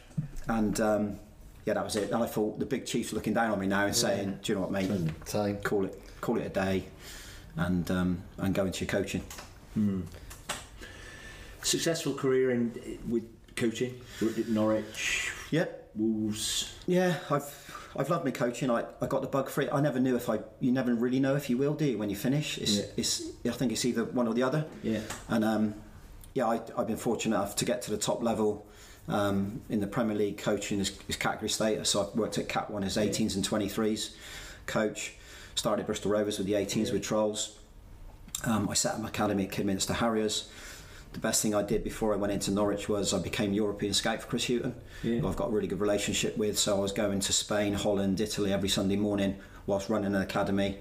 and 0.48 0.80
um, 0.80 1.18
yeah, 1.64 1.74
that 1.74 1.84
was 1.84 1.96
it. 1.96 2.10
And 2.10 2.22
I 2.22 2.26
thought 2.26 2.58
the 2.58 2.66
big 2.66 2.86
chief's 2.86 3.12
looking 3.12 3.34
down 3.34 3.50
on 3.50 3.58
me 3.58 3.66
now 3.66 3.86
and 3.86 3.94
saying, 3.96 4.38
do 4.42 4.52
you 4.52 4.56
know 4.56 4.62
what, 4.66 4.70
mate? 4.70 4.90
Time. 5.26 5.58
Call 5.58 5.84
it, 5.84 6.00
call 6.20 6.36
it 6.38 6.46
a 6.46 6.48
day, 6.48 6.84
and 7.56 7.90
um, 7.90 8.22
and 8.38 8.54
go 8.54 8.64
into 8.66 8.84
your 8.84 8.90
coaching. 8.90 9.22
Successful 11.62 12.14
career 12.14 12.50
in 12.52 12.98
with 13.08 13.24
coaching. 13.56 14.00
Worked 14.22 14.38
at 14.38 14.48
Norwich, 14.48 15.32
Yep. 15.50 15.90
Wolves. 15.96 16.74
Yeah, 16.86 17.16
I've 17.30 17.90
I've 17.98 18.10
loved 18.10 18.24
my 18.26 18.30
coaching. 18.30 18.70
I, 18.70 18.84
I 19.00 19.06
got 19.06 19.22
the 19.22 19.28
bug 19.28 19.48
for 19.48 19.62
it. 19.62 19.70
I 19.72 19.80
never 19.80 19.98
knew 19.98 20.14
if 20.14 20.28
I. 20.28 20.40
You 20.60 20.70
never 20.70 20.94
really 20.94 21.18
know 21.18 21.34
if 21.34 21.48
you 21.50 21.56
will, 21.56 21.74
do 21.74 21.86
you? 21.86 21.98
When 21.98 22.10
you 22.10 22.16
finish, 22.16 22.58
it's 22.58 22.76
Yeah. 22.76 22.84
it's. 22.96 23.22
I 23.46 23.50
think 23.50 23.72
it's 23.72 23.84
either 23.84 24.04
one 24.04 24.28
or 24.28 24.34
the 24.34 24.42
other. 24.42 24.66
Yeah. 24.82 25.00
And 25.28 25.44
um, 25.44 25.74
yeah, 26.34 26.46
I, 26.46 26.60
I've 26.76 26.86
been 26.86 26.98
fortunate 26.98 27.34
enough 27.34 27.56
to 27.56 27.64
get 27.64 27.80
to 27.82 27.90
the 27.90 27.96
top 27.96 28.22
level 28.22 28.66
um, 29.08 29.60
in 29.68 29.80
the 29.80 29.86
Premier 29.86 30.16
League 30.16 30.38
coaching 30.38 30.80
is, 30.80 30.96
is 31.08 31.16
category 31.16 31.48
status. 31.48 31.90
So 31.90 32.02
I've 32.08 32.14
worked 32.16 32.38
at 32.38 32.48
Cat 32.48 32.70
One 32.70 32.82
as 32.84 32.96
18s 32.96 33.36
and 33.36 33.46
23s 33.46 34.14
coach. 34.66 35.14
Started 35.54 35.86
Bristol 35.86 36.10
Rovers 36.10 36.38
with 36.38 36.46
the 36.46 36.54
18s 36.54 36.92
with 36.92 37.02
Trolls. 37.02 37.58
Um, 38.44 38.68
I 38.68 38.74
set 38.74 38.92
up 38.94 38.98
an 39.00 39.06
academy 39.06 39.44
at 39.44 39.52
Kidderminster 39.52 39.94
Harriers. 39.94 40.48
The 41.12 41.18
best 41.20 41.40
thing 41.40 41.54
I 41.54 41.62
did 41.62 41.82
before 41.82 42.12
I 42.12 42.16
went 42.16 42.32
into 42.32 42.50
Norwich 42.50 42.88
was 42.90 43.14
I 43.14 43.18
became 43.18 43.54
European 43.54 43.94
scout 43.94 44.20
for 44.20 44.26
Chris 44.28 44.46
Hughton, 44.48 44.74
Yeah. 45.02 45.20
who 45.20 45.28
I've 45.28 45.36
got 45.36 45.48
a 45.48 45.50
really 45.50 45.68
good 45.68 45.80
relationship 45.80 46.36
with. 46.36 46.58
So 46.58 46.76
I 46.76 46.80
was 46.80 46.92
going 46.92 47.20
to 47.20 47.32
Spain, 47.32 47.72
Holland, 47.72 48.20
Italy 48.20 48.52
every 48.52 48.68
Sunday 48.68 48.96
morning 48.96 49.36
whilst 49.66 49.88
running 49.88 50.14
an 50.14 50.20
academy 50.20 50.76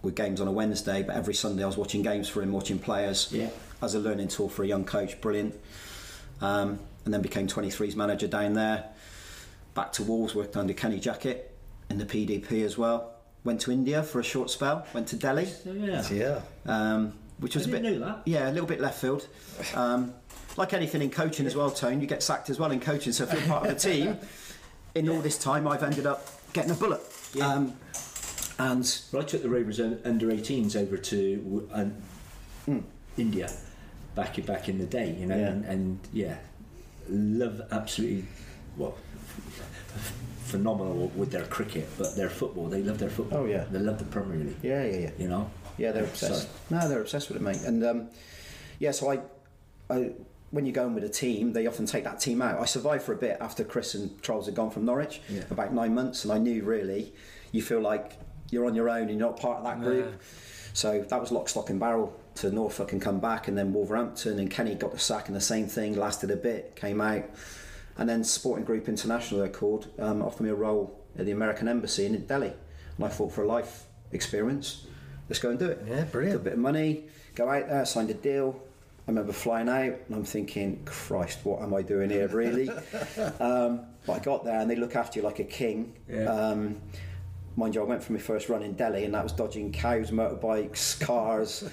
with 0.00 0.14
games 0.14 0.40
on 0.40 0.48
a 0.48 0.52
Wednesday. 0.52 1.02
But 1.02 1.16
every 1.16 1.34
Sunday 1.34 1.62
I 1.62 1.66
was 1.66 1.76
watching 1.76 2.00
games 2.00 2.26
for 2.28 2.40
him, 2.42 2.52
watching 2.52 2.78
players 2.78 3.28
Yeah. 3.30 3.50
as 3.82 3.94
a 3.94 3.98
learning 3.98 4.28
tool 4.28 4.48
for 4.48 4.62
a 4.62 4.66
young 4.66 4.84
coach. 4.84 5.20
Brilliant. 5.20 5.54
Um, 6.40 6.78
and 7.06 7.14
then 7.14 7.22
became 7.22 7.46
23's 7.46 7.96
manager 7.96 8.26
down 8.26 8.52
there. 8.52 8.84
Back 9.74 9.92
to 9.92 10.02
Wolves, 10.02 10.34
worked 10.34 10.56
under 10.56 10.74
Kenny 10.74 10.98
Jackett 11.00 11.52
in 11.88 11.96
the 11.98 12.04
PDP 12.04 12.64
as 12.64 12.76
well. 12.76 13.12
Went 13.44 13.60
to 13.62 13.70
India 13.72 14.02
for 14.02 14.18
a 14.20 14.24
short 14.24 14.50
spell. 14.50 14.84
Went 14.92 15.06
to 15.08 15.16
Delhi, 15.16 15.48
yeah. 15.64 16.02
Yeah. 16.10 16.40
um, 16.66 17.12
which 17.38 17.54
was 17.54 17.66
I 17.66 17.70
a 17.70 17.72
bit 17.72 17.82
didn't 17.82 18.00
know 18.00 18.06
that. 18.06 18.22
yeah, 18.26 18.50
a 18.50 18.52
little 18.52 18.66
bit 18.66 18.80
left 18.80 19.00
field. 19.00 19.28
Um, 19.74 20.12
like 20.56 20.72
anything 20.72 21.00
in 21.00 21.10
coaching 21.10 21.46
as 21.46 21.54
well, 21.54 21.70
Tone, 21.70 22.00
you 22.00 22.06
get 22.08 22.22
sacked 22.22 22.50
as 22.50 22.58
well 22.58 22.72
in 22.72 22.80
coaching. 22.80 23.12
So 23.12 23.24
if 23.24 23.32
you're 23.32 23.42
part 23.42 23.66
of 23.66 23.72
a 23.72 23.78
team, 23.78 24.18
in 24.96 25.08
all 25.08 25.20
this 25.20 25.38
time, 25.38 25.68
I've 25.68 25.82
ended 25.84 26.06
up 26.06 26.26
getting 26.52 26.72
a 26.72 26.74
bullet. 26.74 27.00
Yeah. 27.34 27.46
Um, 27.52 27.76
and 28.58 29.00
Well, 29.12 29.22
I 29.22 29.24
took 29.26 29.42
the 29.42 29.50
Rovers 29.50 29.78
under 29.78 30.28
18s 30.28 30.74
over 30.74 30.96
to 30.96 31.68
uh, 31.72 32.74
India 33.16 33.52
back 34.14 34.44
back 34.46 34.68
in 34.70 34.78
the 34.78 34.86
day, 34.86 35.14
you 35.16 35.26
know, 35.26 35.36
Yeah. 35.36 35.48
And, 35.48 35.64
and 35.66 35.98
yeah, 36.12 36.36
love 37.08 37.60
absolutely 37.70 38.24
well 38.76 38.94
phenomenal 40.44 41.08
with 41.16 41.30
their 41.32 41.44
cricket, 41.46 41.88
but 41.98 42.14
their 42.16 42.30
football, 42.30 42.68
they 42.68 42.82
love 42.82 42.98
their 42.98 43.10
football. 43.10 43.40
Oh, 43.40 43.44
yeah. 43.46 43.64
they 43.70 43.78
love 43.78 43.98
the 43.98 44.04
Premier 44.04 44.36
League. 44.44 44.56
yeah, 44.62 44.84
yeah, 44.84 44.96
yeah. 44.98 45.10
You 45.18 45.28
know, 45.28 45.50
Yeah, 45.76 45.92
they're 45.92 46.04
obsessed. 46.04 46.42
Sorry. 46.68 46.80
No, 46.82 46.88
they're 46.88 47.00
obsessed 47.00 47.28
with 47.28 47.36
it, 47.38 47.42
mate. 47.42 47.60
And 47.66 47.84
um, 47.84 48.08
yeah, 48.78 48.92
so 48.92 49.10
I, 49.10 49.20
I, 49.90 50.12
when 50.50 50.64
you're 50.66 50.72
going 50.72 50.94
with 50.94 51.04
a 51.04 51.08
team, 51.08 51.52
they 51.52 51.66
often 51.66 51.86
take 51.86 52.04
that 52.04 52.20
team 52.20 52.40
out. 52.40 52.60
I 52.60 52.64
survived 52.64 53.02
for 53.02 53.12
a 53.12 53.16
bit 53.16 53.38
after 53.40 53.64
Chris 53.64 53.94
and 53.94 54.20
Charles 54.22 54.46
had 54.46 54.54
gone 54.54 54.70
from 54.70 54.84
Norwich, 54.84 55.20
Yeah. 55.28 55.42
about 55.50 55.72
nine 55.74 55.94
months, 55.94 56.24
and 56.24 56.32
I 56.32 56.38
knew 56.38 56.62
really, 56.62 57.12
you 57.52 57.62
feel 57.62 57.80
like 57.80 58.12
you're 58.50 58.66
on 58.66 58.74
your 58.76 58.88
own 58.88 59.02
and 59.08 59.10
you're 59.18 59.28
not 59.28 59.40
part 59.40 59.58
of 59.58 59.64
that 59.64 59.80
group. 59.80 60.22
So 60.72 61.04
that 61.08 61.20
was 61.20 61.32
lock, 61.32 61.48
stock, 61.48 61.70
and 61.70 61.80
barrel 61.80 62.14
to 62.36 62.50
Norfolk 62.50 62.92
and 62.92 63.00
come 63.00 63.20
back, 63.20 63.48
and 63.48 63.56
then 63.56 63.72
Wolverhampton 63.72 64.38
and 64.38 64.50
Kenny 64.50 64.74
got 64.74 64.92
the 64.92 64.98
sack 64.98 65.28
and 65.28 65.36
the 65.36 65.40
same 65.40 65.66
thing 65.66 65.96
lasted 65.96 66.30
a 66.30 66.36
bit, 66.36 66.76
came 66.76 67.00
out, 67.00 67.24
and 67.98 68.08
then 68.08 68.24
Sporting 68.24 68.64
Group 68.64 68.88
International, 68.88 69.40
they're 69.40 69.48
called, 69.48 69.88
um, 69.98 70.22
offered 70.22 70.44
me 70.44 70.50
a 70.50 70.54
role 70.54 70.98
at 71.18 71.26
the 71.26 71.32
American 71.32 71.68
Embassy 71.68 72.06
in 72.06 72.26
Delhi, 72.26 72.52
and 72.96 73.04
I 73.04 73.08
thought 73.08 73.32
for 73.32 73.42
a 73.42 73.46
life 73.46 73.84
experience, 74.12 74.86
let's 75.28 75.38
go 75.38 75.50
and 75.50 75.58
do 75.58 75.66
it. 75.66 75.82
Yeah, 75.88 76.04
brilliant. 76.04 76.38
Got 76.38 76.40
a 76.40 76.44
bit 76.44 76.52
of 76.54 76.58
money, 76.58 77.04
go 77.34 77.48
out 77.48 77.68
there, 77.68 77.84
signed 77.84 78.10
a 78.10 78.14
deal. 78.14 78.60
I 79.06 79.10
remember 79.10 79.32
flying 79.32 79.68
out, 79.68 79.94
and 80.08 80.16
I'm 80.16 80.24
thinking, 80.24 80.82
Christ, 80.84 81.38
what 81.44 81.62
am 81.62 81.72
I 81.72 81.82
doing 81.82 82.10
here, 82.10 82.26
really? 82.28 82.68
um, 83.40 83.86
but 84.04 84.12
I 84.12 84.18
got 84.18 84.44
there, 84.44 84.58
and 84.58 84.68
they 84.68 84.76
look 84.76 84.96
after 84.96 85.20
you 85.20 85.24
like 85.24 85.38
a 85.38 85.44
king. 85.44 85.94
Yeah. 86.08 86.24
Um, 86.24 86.80
mind 87.56 87.74
you, 87.74 87.80
I 87.80 87.84
went 87.84 88.02
for 88.02 88.12
my 88.12 88.18
first 88.18 88.48
run 88.48 88.62
in 88.62 88.74
Delhi, 88.74 89.04
and 89.04 89.14
that 89.14 89.22
was 89.22 89.32
dodging 89.32 89.72
cows, 89.72 90.10
motorbikes, 90.10 91.00
cars, 91.00 91.68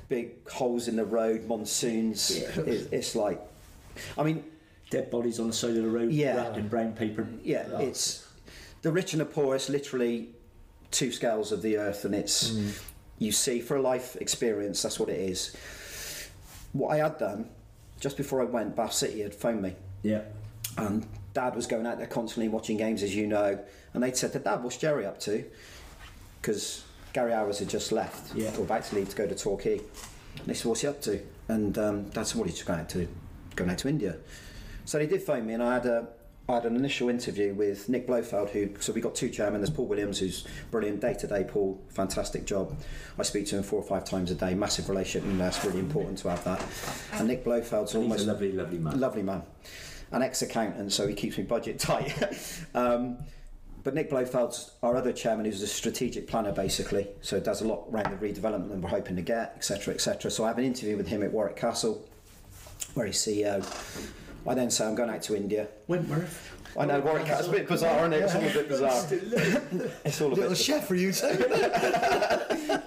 big 0.08 0.48
holes 0.48 0.88
in 0.88 0.96
the 0.96 1.04
road, 1.04 1.46
monsoons. 1.46 2.30
It, 2.30 2.88
it's 2.92 3.14
like, 3.14 3.40
I 4.18 4.24
mean, 4.24 4.44
dead 4.90 5.10
bodies 5.10 5.38
on 5.38 5.46
the 5.46 5.52
side 5.52 5.76
of 5.76 5.84
the 5.84 5.90
road, 5.90 6.10
Yeah. 6.10 6.36
wrapped 6.36 6.56
in 6.56 6.68
brown 6.68 6.92
paper. 6.92 7.26
yeah, 7.42 7.66
Oh, 7.72 7.78
it's 7.78 8.26
the 8.82 8.90
rich 8.92 9.12
and 9.12 9.20
the 9.20 9.24
poor. 9.26 9.54
It's 9.54 9.68
literally 9.68 10.30
two 10.90 11.12
scales 11.12 11.52
of 11.52 11.62
the 11.62 11.78
earth, 11.78 12.04
and 12.04 12.14
it's 12.14 12.50
mm. 12.50 12.82
you 13.18 13.32
see 13.32 13.60
for 13.60 13.76
a 13.76 13.82
life 13.82 14.16
experience. 14.16 14.82
That's 14.82 14.98
what 14.98 15.08
it 15.08 15.20
is. 15.20 15.56
What 16.72 16.88
I 16.92 16.96
had 16.98 17.18
done 17.18 17.48
just 18.00 18.16
before 18.16 18.40
I 18.40 18.44
went, 18.44 18.74
Bath 18.74 18.92
City 18.92 19.20
had 19.20 19.34
phoned 19.34 19.62
me, 19.62 19.76
yeah. 20.02 20.22
and 20.76 21.06
Dad 21.34 21.54
was 21.56 21.66
going 21.66 21.86
out 21.86 21.98
there 21.98 22.06
constantly 22.06 22.48
watching 22.48 22.76
games, 22.76 23.02
as 23.02 23.14
you 23.14 23.26
know, 23.26 23.58
and 23.94 24.02
they'd 24.02 24.16
said 24.16 24.32
to 24.34 24.38
Dad, 24.38 24.62
"What's 24.62 24.76
Jerry 24.76 25.06
up 25.06 25.18
to?" 25.20 25.44
Because 26.40 26.84
Gary 27.12 27.32
Owers 27.32 27.58
had 27.58 27.68
just 27.68 27.92
left, 27.92 28.34
Yeah. 28.34 28.54
or 28.56 28.62
about 28.64 28.84
to 28.84 28.94
leave 28.96 29.08
to 29.10 29.16
go 29.16 29.26
to 29.26 29.34
Torquay. 29.34 29.78
And 29.78 30.46
they 30.46 30.54
said, 30.54 30.66
"What's 30.66 30.80
he 30.82 30.88
up 30.88 31.00
to?" 31.02 31.20
And 31.48 31.76
um, 31.78 32.04
Dad 32.10 32.26
said, 32.26 32.36
"Well, 32.36 32.44
he's 32.44 32.54
just 32.54 32.66
going 32.66 32.80
out 32.80 32.88
to 32.90 33.08
going 33.56 33.70
out 33.70 33.78
to 33.78 33.88
India." 33.88 34.16
So 34.84 34.98
they 34.98 35.06
did 35.06 35.22
phone 35.22 35.46
me, 35.46 35.54
and 35.54 35.62
I 35.62 35.74
had 35.74 35.86
a 35.86 36.08
I 36.48 36.54
had 36.56 36.64
an 36.66 36.74
initial 36.74 37.08
interview 37.08 37.54
with 37.54 37.88
Nick 37.88 38.06
Blofeld, 38.08 38.50
who 38.50 38.70
so 38.80 38.92
we 38.92 39.00
got 39.00 39.14
two 39.14 39.28
chairmen. 39.28 39.60
There's 39.60 39.70
Paul 39.70 39.86
Williams, 39.86 40.18
who's 40.18 40.44
brilliant 40.72 41.00
day 41.00 41.14
to 41.14 41.26
day. 41.26 41.44
Paul, 41.48 41.80
fantastic 41.88 42.44
job. 42.46 42.76
I 43.18 43.22
speak 43.22 43.46
to 43.48 43.56
him 43.58 43.62
four 43.62 43.78
or 43.80 43.84
five 43.86 44.04
times 44.04 44.30
a 44.30 44.34
day. 44.34 44.54
Massive 44.54 44.88
relationship, 44.88 45.28
and 45.30 45.40
that's 45.40 45.64
really 45.64 45.78
important 45.78 46.18
to 46.18 46.28
have 46.30 46.42
that. 46.44 46.62
And 47.12 47.28
Nick 47.28 47.44
Blofeld's 47.44 47.92
He's 47.92 48.00
almost 48.02 48.24
a 48.24 48.26
lovely, 48.26 48.52
lovely 48.52 48.78
man. 48.78 48.98
lovely 48.98 49.22
man, 49.22 49.42
an 50.12 50.22
ex-accountant, 50.22 50.92
so 50.92 51.06
he 51.06 51.14
keeps 51.14 51.36
me 51.38 51.44
budget 51.44 51.78
tight. 51.80 52.14
um, 52.74 53.18
but 53.82 53.94
Nick 53.94 54.10
Blofeld's 54.10 54.72
our 54.82 54.96
other 54.96 55.12
chairman, 55.12 55.44
who's 55.44 55.60
a 55.62 55.66
strategic 55.66 56.28
planner 56.28 56.52
basically, 56.52 57.08
so 57.20 57.40
does 57.40 57.62
a 57.62 57.66
lot 57.66 57.86
around 57.90 58.16
the 58.16 58.26
redevelopment 58.26 58.68
that 58.68 58.78
we're 58.78 58.88
hoping 58.88 59.16
to 59.16 59.22
get, 59.22 59.54
etc., 59.56 59.94
etc. 59.94 60.30
So 60.30 60.44
I 60.44 60.48
have 60.48 60.58
an 60.58 60.64
interview 60.64 60.96
with 60.96 61.08
him 61.08 61.22
at 61.22 61.32
Warwick 61.32 61.56
Castle, 61.56 62.06
where 62.94 63.06
he's 63.06 63.18
CEO. 63.18 63.64
I 64.46 64.54
then 64.54 64.70
say 64.70 64.86
I'm 64.86 64.94
going 64.94 65.10
out 65.10 65.22
to 65.22 65.36
India. 65.36 65.68
Wentworth. 65.88 66.52
I 66.78 66.86
know 66.86 67.00
Warwick 67.00 67.26
Castle. 67.26 67.52
Castle's 67.52 67.54
a 67.54 67.58
bit 67.58 67.68
bizarre, 67.68 68.12
isn't 68.12 68.12
it? 68.12 68.22
It's 68.22 68.34
all 68.34 68.42
a 68.42 68.52
bit 68.52 68.68
bizarre. 68.68 69.90
it's 70.04 70.20
all 70.20 70.28
a 70.28 70.34
Little 70.34 70.48
bit 70.50 70.58
chef 70.58 70.86
for 70.86 70.94
you 70.94 71.12
too. 71.12 71.26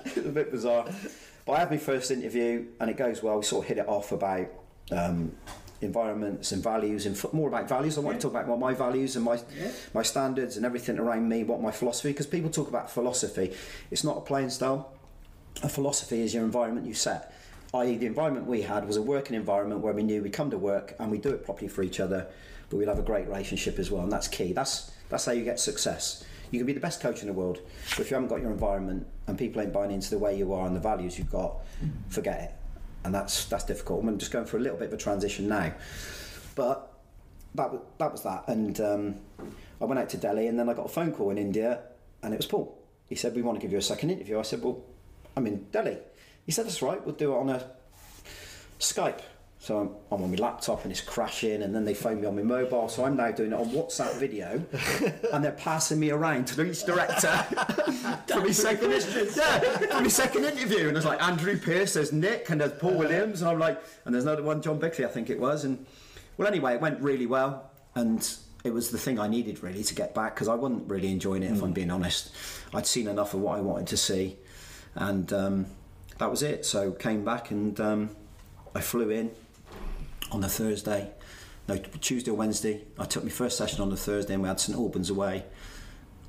it's 0.05 0.17
a 0.17 0.21
bit 0.21 0.51
bizarre. 0.51 0.85
But 1.45 1.53
I 1.53 1.59
had 1.59 1.71
my 1.71 1.77
first 1.77 2.09
interview 2.09 2.65
and 2.79 2.89
it 2.89 2.97
goes 2.97 3.21
well. 3.21 3.37
We 3.37 3.43
sort 3.43 3.65
of 3.65 3.69
hit 3.69 3.77
it 3.77 3.87
off 3.87 4.11
about 4.11 4.47
um, 4.91 5.33
environments 5.85 6.51
and 6.51 6.61
values 6.63 7.05
and 7.05 7.15
f- 7.15 7.31
more 7.33 7.47
about 7.47 7.69
values. 7.69 7.97
I 7.97 8.01
want 8.01 8.17
to 8.19 8.21
talk 8.21 8.31
about 8.31 8.47
what 8.47 8.59
my 8.59 8.73
values 8.73 9.15
and 9.15 9.23
my 9.23 9.39
my 9.93 10.03
standards 10.03 10.57
and 10.57 10.65
everything 10.65 10.99
around 10.99 11.29
me, 11.29 11.43
what 11.43 11.61
my 11.61 11.71
philosophy. 11.71 12.09
Because 12.09 12.27
people 12.27 12.49
talk 12.49 12.67
about 12.67 12.89
philosophy, 12.91 13.53
it's 13.91 14.03
not 14.03 14.17
a 14.17 14.21
playing 14.21 14.49
style. 14.49 14.91
A 15.63 15.69
philosophy 15.69 16.21
is 16.21 16.33
your 16.33 16.43
environment 16.43 16.85
you 16.85 16.93
set. 16.93 17.33
I.e., 17.73 17.97
the 17.97 18.05
environment 18.05 18.45
we 18.45 18.61
had 18.61 18.85
was 18.87 18.97
a 18.97 19.01
working 19.01 19.35
environment 19.35 19.81
where 19.81 19.93
we 19.93 20.03
knew 20.03 20.21
we'd 20.21 20.33
come 20.33 20.49
to 20.51 20.57
work 20.57 20.95
and 20.99 21.11
we 21.11 21.17
do 21.17 21.29
it 21.29 21.43
properly 21.45 21.67
for 21.67 21.83
each 21.83 21.99
other, 21.99 22.27
but 22.69 22.77
we'd 22.77 22.87
have 22.87 22.99
a 22.99 23.03
great 23.03 23.27
relationship 23.27 23.79
as 23.79 23.91
well, 23.91 24.03
and 24.03 24.11
that's 24.11 24.27
key. 24.27 24.53
That's 24.53 24.91
that's 25.09 25.25
how 25.25 25.31
you 25.33 25.43
get 25.43 25.59
success. 25.59 26.23
You 26.51 26.59
can 26.59 26.65
be 26.67 26.73
the 26.73 26.79
best 26.79 27.01
coach 27.01 27.21
in 27.21 27.27
the 27.27 27.33
world, 27.33 27.59
but 27.91 27.99
if 27.99 28.09
you 28.09 28.15
haven't 28.15 28.29
got 28.29 28.41
your 28.41 28.51
environment 28.51 29.07
and 29.27 29.37
people 29.37 29.61
ain't 29.61 29.73
buying 29.73 29.91
into 29.91 30.09
the 30.09 30.17
way 30.17 30.37
you 30.37 30.53
are 30.53 30.67
and 30.67 30.75
the 30.75 30.79
values 30.79 31.17
you've 31.17 31.31
got, 31.31 31.57
forget 32.09 32.39
it. 32.41 32.51
And 33.05 33.13
that's 33.13 33.45
that's 33.45 33.63
difficult. 33.63 34.03
I'm 34.03 34.17
just 34.17 34.31
going 34.31 34.45
through 34.45 34.61
a 34.61 34.65
little 34.65 34.77
bit 34.79 34.87
of 34.87 34.93
a 34.93 34.97
transition 34.97 35.47
now, 35.47 35.71
but 36.55 36.91
that 37.53 37.71
was, 37.71 37.81
that 37.99 38.11
was 38.11 38.23
that. 38.23 38.45
And 38.47 38.81
um, 38.81 39.15
I 39.79 39.85
went 39.85 39.99
out 39.99 40.09
to 40.09 40.17
Delhi, 40.17 40.47
and 40.47 40.57
then 40.57 40.67
I 40.69 40.73
got 40.73 40.87
a 40.87 40.89
phone 40.89 41.11
call 41.11 41.29
in 41.29 41.37
India, 41.37 41.81
and 42.23 42.33
it 42.33 42.37
was 42.37 42.47
Paul. 42.47 42.75
He 43.07 43.15
said, 43.15 43.35
"We 43.35 43.43
want 43.43 43.57
to 43.57 43.61
give 43.61 43.71
you 43.71 43.77
a 43.77 43.81
second 43.81 44.09
interview." 44.09 44.39
I 44.39 44.41
said, 44.41 44.63
"Well, 44.63 44.83
I'm 45.37 45.45
in 45.45 45.65
Delhi." 45.71 45.97
He 46.47 46.51
said, 46.51 46.65
"That's 46.65 46.81
right. 46.81 47.03
We'll 47.05 47.15
do 47.15 47.33
it 47.33 47.37
on 47.37 47.49
a 47.49 47.69
Skype." 48.79 49.21
So 49.65 49.79
I'm, 49.79 49.89
I'm 50.11 50.21
on 50.21 50.29
my 50.29 50.35
laptop 50.35 50.83
and 50.83 50.91
it's 50.91 51.01
crashing, 51.01 51.63
and 51.63 51.73
then 51.73 51.85
they 51.85 51.95
phone 51.95 52.21
me 52.21 52.27
on 52.27 52.35
my 52.35 52.43
mobile. 52.43 52.87
So 52.87 53.03
I'm 53.03 53.17
now 53.17 53.31
doing 53.31 53.51
it 53.51 53.55
on 53.55 53.67
WhatsApp 53.69 54.15
video, 54.19 54.63
and 55.33 55.43
they're 55.43 55.53
passing 55.53 55.99
me 55.99 56.11
around 56.11 56.45
to 56.49 56.63
each 56.63 56.85
director 56.85 57.31
for 58.27 58.41
my 58.41 58.51
second, 58.51 58.91
yeah, 58.91 59.59
for 59.59 60.01
my 60.01 60.07
second 60.07 60.45
interview. 60.45 60.85
And 60.85 60.95
there's 60.95 61.05
like 61.07 61.19
Andrew 61.19 61.57
Pierce, 61.57 61.95
there's 61.95 62.13
Nick, 62.13 62.51
and 62.51 62.61
there's 62.61 62.73
Paul 62.73 62.93
Williams, 62.93 63.41
and 63.41 63.49
I'm 63.49 63.57
like, 63.57 63.81
and 64.05 64.13
there's 64.13 64.25
another 64.25 64.43
one, 64.43 64.61
John 64.61 64.77
Bickley, 64.77 65.03
I 65.03 65.07
think 65.07 65.31
it 65.31 65.39
was. 65.39 65.63
And 65.63 65.83
well, 66.37 66.47
anyway, 66.47 66.75
it 66.75 66.81
went 66.81 67.01
really 67.01 67.25
well, 67.25 67.71
and 67.95 68.21
it 68.63 68.71
was 68.71 68.91
the 68.91 68.99
thing 68.99 69.17
I 69.17 69.27
needed 69.27 69.63
really 69.63 69.83
to 69.83 69.95
get 69.95 70.13
back 70.13 70.35
because 70.35 70.47
I 70.47 70.53
wasn't 70.53 70.87
really 70.87 71.11
enjoying 71.11 71.41
it, 71.41 71.51
if 71.51 71.63
I'm 71.63 71.73
being 71.73 71.89
honest. 71.89 72.35
I'd 72.71 72.85
seen 72.85 73.07
enough 73.07 73.33
of 73.33 73.39
what 73.39 73.57
I 73.57 73.61
wanted 73.61 73.87
to 73.87 73.97
see, 73.97 74.37
and 74.93 75.33
um, 75.33 75.65
that 76.19 76.29
was 76.29 76.43
it. 76.43 76.67
So 76.67 76.91
came 76.91 77.25
back 77.25 77.49
and 77.49 77.79
um, 77.81 78.15
I 78.75 78.81
flew 78.81 79.09
in 79.09 79.31
on 80.31 80.41
the 80.41 80.49
Thursday, 80.49 81.11
no 81.67 81.77
Tuesday 81.77 82.31
or 82.31 82.35
Wednesday. 82.35 82.83
I 82.99 83.05
took 83.05 83.23
my 83.23 83.29
first 83.29 83.57
session 83.57 83.81
on 83.81 83.89
the 83.89 83.97
Thursday, 83.97 84.33
and 84.33 84.43
we 84.43 84.49
had 84.49 84.59
St 84.59 84.77
Albans 84.77 85.09
away 85.09 85.45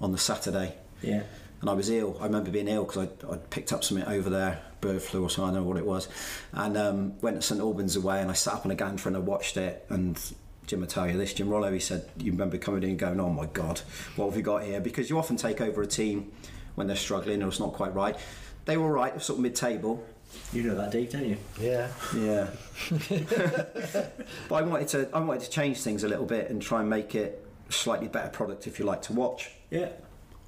on 0.01 0.13
the 0.13 0.19
Saturday. 0.19 0.75
Yeah. 1.03 1.23
And 1.61 1.71
I 1.71 1.73
was 1.73 1.89
ill. 1.89 2.19
I 2.21 2.25
remember 2.25 2.51
being 2.51 2.69
ill 2.69 2.85
because 2.85 3.09
I'd, 3.09 3.31
I'd 3.31 3.51
picked 3.51 3.73
up 3.73 3.83
something 3.83 4.07
over 4.07 4.29
there, 4.29 4.61
bird 4.81 5.01
flu 5.01 5.23
or 5.23 5.31
something. 5.31 5.51
I 5.51 5.55
don't 5.55 5.63
know 5.63 5.69
what 5.69 5.79
it 5.79 5.87
was, 5.87 6.09
and 6.53 6.77
um, 6.77 7.19
went 7.21 7.37
to 7.37 7.43
St 7.43 7.61
Albans 7.61 7.97
away, 7.97 8.21
and 8.21 8.31
I 8.31 8.35
sat 8.35 8.55
up 8.55 8.65
on 8.67 8.71
a 8.71 8.75
gantry 8.75 9.09
and 9.09 9.17
I 9.17 9.21
watched 9.21 9.57
it. 9.57 9.87
And 9.89 10.21
Jim 10.67 10.81
will 10.81 10.87
tell 10.87 11.09
you 11.09 11.17
this. 11.17 11.33
Jim 11.33 11.49
Rollo, 11.49 11.73
he 11.73 11.81
said, 11.81 12.09
you 12.19 12.33
remember 12.33 12.59
coming 12.59 12.83
in 12.83 12.91
and 12.91 12.99
going, 12.99 13.21
"Oh 13.21 13.31
my 13.31 13.47
God, 13.47 13.81
what 14.17 14.27
have 14.27 14.37
we 14.37 14.43
got 14.43 14.65
here?" 14.65 14.81
Because 14.81 15.09
you 15.09 15.19
often 15.19 15.37
take 15.37 15.61
over 15.61 15.81
a 15.81 15.87
team 15.87 16.33
when 16.75 16.87
they're 16.87 16.97
struggling 16.97 17.43
or 17.43 17.49
it's 17.49 17.61
not 17.61 17.73
quite 17.73 17.95
right. 17.95 18.17
They 18.67 18.77
were 18.77 18.85
all 18.85 18.91
right, 18.91 19.23
sort 19.23 19.39
of 19.39 19.43
mid-table. 19.43 20.05
You 20.53 20.63
know 20.63 20.75
that, 20.77 20.91
Dave, 20.91 21.13
don't 21.13 21.27
you? 21.27 21.37
yeah. 21.61 21.89
Yeah. 22.15 22.49
but 24.49 24.55
I 24.55 24.63
wanted 24.63 24.89
to 24.89 25.09
I 25.13 25.21
wanted 25.21 25.43
to 25.43 25.51
change 25.51 25.81
things 25.81 26.05
a 26.05 26.09
little 26.09 26.27
bit 26.27 26.51
and 26.51 26.61
try 26.61 26.81
and 26.81 26.91
make 26.91 27.15
it 27.15 27.45
a 27.69 27.73
slightly 27.73 28.09
better 28.09 28.29
product 28.29 28.67
if 28.67 28.79
you 28.79 28.85
like 28.85 29.03
to 29.03 29.13
watch. 29.13 29.51
Yeah. 29.71 29.91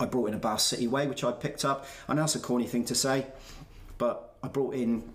I 0.01 0.07
brought 0.07 0.29
in 0.29 0.35
a 0.35 0.39
Bath 0.39 0.61
City 0.61 0.87
way, 0.87 1.07
which 1.07 1.25
I 1.25 1.33
picked 1.33 1.65
up. 1.65 1.87
I 2.09 2.15
know 2.15 2.23
that's 2.23 2.37
a 2.37 2.41
corny 2.41 2.67
thing 2.67 2.85
to 2.87 2.95
say, 2.95 3.27
but 3.99 4.35
I 4.43 4.49
brought 4.49 4.75
in. 4.75 5.13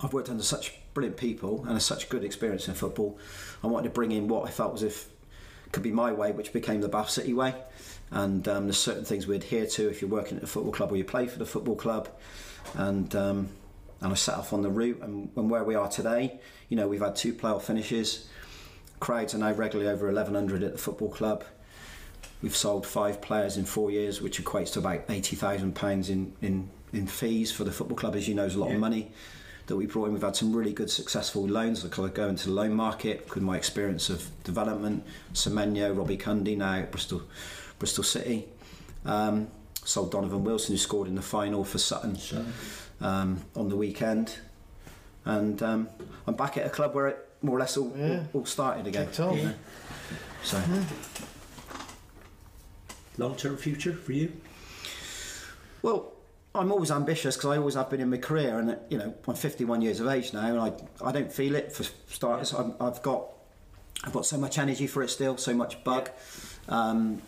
I've 0.00 0.12
worked 0.12 0.30
under 0.30 0.42
such 0.42 0.74
brilliant 0.94 1.16
people 1.16 1.64
and 1.66 1.76
a 1.76 1.80
such 1.80 2.08
good 2.08 2.24
experience 2.24 2.68
in 2.68 2.74
football. 2.74 3.18
I 3.62 3.66
wanted 3.66 3.88
to 3.88 3.94
bring 3.94 4.12
in 4.12 4.28
what 4.28 4.46
I 4.46 4.50
felt 4.50 4.72
was 4.72 4.82
if 4.82 5.08
could 5.72 5.82
be 5.82 5.90
my 5.90 6.12
way, 6.12 6.32
which 6.32 6.52
became 6.52 6.80
the 6.80 6.88
Bath 6.88 7.10
City 7.10 7.34
way. 7.34 7.54
And 8.10 8.48
um, 8.48 8.64
there's 8.64 8.78
certain 8.78 9.04
things 9.04 9.26
we 9.26 9.36
adhere 9.36 9.66
to 9.66 9.88
if 9.88 10.00
you're 10.00 10.10
working 10.10 10.38
at 10.38 10.42
a 10.42 10.46
football 10.46 10.72
club 10.72 10.92
or 10.92 10.96
you 10.96 11.04
play 11.04 11.26
for 11.26 11.38
the 11.38 11.44
football 11.46 11.76
club. 11.76 12.08
And 12.74 13.14
um, 13.14 13.48
and 14.00 14.12
I 14.12 14.14
set 14.14 14.36
off 14.36 14.52
on 14.52 14.62
the 14.62 14.68
route 14.70 15.00
and, 15.02 15.30
and 15.36 15.50
where 15.50 15.64
we 15.64 15.74
are 15.74 15.88
today. 15.88 16.38
You 16.68 16.76
know, 16.76 16.86
we've 16.88 17.00
had 17.00 17.16
two 17.16 17.32
playoff 17.34 17.62
finishes. 17.62 18.28
crowds 19.00 19.34
are 19.34 19.38
now 19.38 19.52
regularly 19.52 19.90
over 19.90 20.06
1,100 20.06 20.62
at 20.62 20.72
the 20.72 20.78
football 20.78 21.08
club. 21.10 21.44
We've 22.42 22.54
sold 22.56 22.86
five 22.86 23.20
players 23.20 23.56
in 23.56 23.64
four 23.64 23.90
years, 23.90 24.20
which 24.22 24.42
equates 24.42 24.72
to 24.74 24.78
about 24.78 25.06
£80,000 25.08 26.08
in, 26.10 26.32
in, 26.40 26.68
in 26.92 27.06
fees 27.08 27.50
for 27.50 27.64
the 27.64 27.72
football 27.72 27.96
club, 27.96 28.14
as 28.14 28.28
you 28.28 28.34
know, 28.34 28.44
is 28.44 28.54
a 28.54 28.60
lot 28.60 28.68
Yeah. 28.68 28.74
of 28.74 28.80
money 28.80 29.10
that 29.66 29.76
we 29.76 29.86
brought 29.86 30.06
in. 30.06 30.12
We've 30.12 30.22
had 30.22 30.36
some 30.36 30.54
really 30.54 30.72
good 30.72 30.88
successful 30.90 31.46
loans. 31.48 31.84
I 31.84 31.88
of 31.88 32.14
go 32.14 32.28
into 32.28 32.46
the 32.48 32.54
loan 32.54 32.72
market 32.74 33.28
with 33.34 33.42
my 33.42 33.56
experience 33.56 34.08
of 34.08 34.30
development. 34.44 35.04
Semenyo, 35.34 35.96
Robbie 35.96 36.16
Cundy 36.16 36.56
now 36.56 36.74
at 36.76 36.90
Bristol, 36.92 37.22
Bristol 37.80 38.04
City. 38.04 38.46
Um, 39.04 39.48
sold 39.84 40.12
Donovan 40.12 40.44
Wilson, 40.44 40.74
who 40.74 40.78
scored 40.78 41.08
in 41.08 41.14
the 41.16 41.22
final 41.22 41.64
for 41.64 41.78
Sutton 41.78 42.16
So, 42.16 42.44
um, 43.00 43.42
on 43.56 43.68
the 43.68 43.76
weekend. 43.76 44.36
And 45.24 45.62
um, 45.62 45.88
I'm 46.26 46.34
back 46.34 46.56
at 46.56 46.66
a 46.66 46.70
club 46.70 46.94
where 46.94 47.08
it 47.08 47.28
more 47.42 47.56
or 47.56 47.60
less 47.60 47.76
all, 47.76 47.92
Yeah. 47.96 48.24
all, 48.34 48.40
all 48.40 48.46
started 48.46 48.86
again. 48.86 49.06
Kicked 49.06 49.20
off. 49.20 49.36
you 49.36 49.44
know. 49.44 49.54
So 50.42 50.60
long-term 53.16 53.56
future 53.56 53.92
for 53.92 54.12
you? 54.12 54.32
Well, 55.82 56.12
I'm 56.54 56.72
always 56.72 56.90
ambitious 56.90 57.36
because 57.36 57.50
I 57.50 57.56
always 57.58 57.74
have 57.74 57.90
been 57.90 58.00
in 58.00 58.10
my 58.10 58.16
career, 58.16 58.58
and 58.58 58.76
you 58.88 58.98
know 58.98 59.14
I'm 59.26 59.34
51 59.34 59.82
years 59.82 60.00
of 60.00 60.08
age 60.08 60.32
now, 60.32 60.46
and 60.46 60.58
I 60.60 60.72
I 61.06 61.12
don't 61.12 61.32
feel 61.32 61.54
it 61.54 61.72
for 61.72 61.84
starters. 62.08 62.52
I'm, 62.52 62.74
I've 62.80 63.02
got 63.02 63.26
I've 64.04 64.12
got 64.12 64.26
so 64.26 64.38
much 64.38 64.58
energy 64.58 64.86
for 64.86 65.02
it 65.02 65.08
still, 65.10 65.36
so 65.36 65.54
much 65.54 65.82
bug, 65.84 66.10
um, 66.68 67.20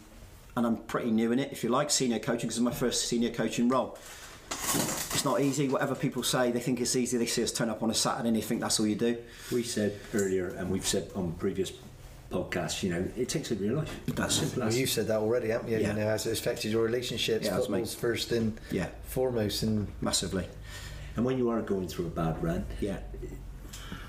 and 0.56 0.66
I'm 0.66 0.76
pretty 0.78 1.10
new 1.10 1.32
in 1.32 1.38
it, 1.38 1.52
if 1.52 1.62
you 1.62 1.70
like. 1.70 1.90
Senior 1.90 2.18
coaching 2.18 2.48
because 2.48 2.56
it's 2.56 2.64
my 2.64 2.72
first 2.72 3.06
senior 3.08 3.30
coaching 3.30 3.68
role. 3.68 3.98
It's 4.50 5.24
not 5.24 5.40
easy. 5.40 5.68
Whatever 5.68 5.94
people 5.94 6.22
say, 6.22 6.50
they 6.50 6.60
think 6.60 6.80
it's 6.80 6.94
easy. 6.96 7.18
They 7.18 7.26
see 7.26 7.42
us 7.42 7.52
turn 7.52 7.68
up 7.70 7.82
on 7.82 7.90
a 7.90 7.94
Saturday 7.94 8.28
and 8.28 8.36
they 8.36 8.40
think 8.40 8.60
that's 8.60 8.78
all 8.80 8.86
you 8.86 8.94
do. 8.96 9.16
We 9.52 9.62
said 9.62 9.98
earlier, 10.14 10.48
and 10.48 10.70
we've 10.70 10.86
said 10.86 11.10
on 11.14 11.32
previous 11.32 11.72
podcasts, 12.30 12.82
you 12.82 12.90
know, 12.90 13.04
it 13.16 13.28
takes 13.28 13.50
over 13.52 13.64
your 13.64 13.74
life. 13.76 14.00
It 14.06 14.14
does. 14.14 14.36
Simple 14.36 14.60
Well, 14.60 14.68
as. 14.68 14.78
you 14.78 14.86
said 14.86 15.08
that 15.08 15.18
already, 15.18 15.48
haven't 15.48 15.68
you? 15.68 15.78
Yeah. 15.78 15.88
You 15.88 15.94
know, 16.00 16.06
has 16.06 16.26
it 16.26 16.38
affected 16.38 16.70
your 16.72 16.82
relationships? 16.84 17.46
Yeah, 17.46 17.56
it. 17.56 17.60
Football's 17.60 17.94
first 17.94 18.32
and 18.32 18.58
Yeah, 18.70 18.86
foremost, 19.04 19.62
and 19.64 19.88
massively. 20.00 20.46
And 21.16 21.24
when 21.24 21.36
you 21.38 21.50
are 21.50 21.60
going 21.60 21.88
through 21.88 22.06
a 22.06 22.10
bad 22.10 22.40
run, 22.42 22.64
Yeah. 22.80 23.00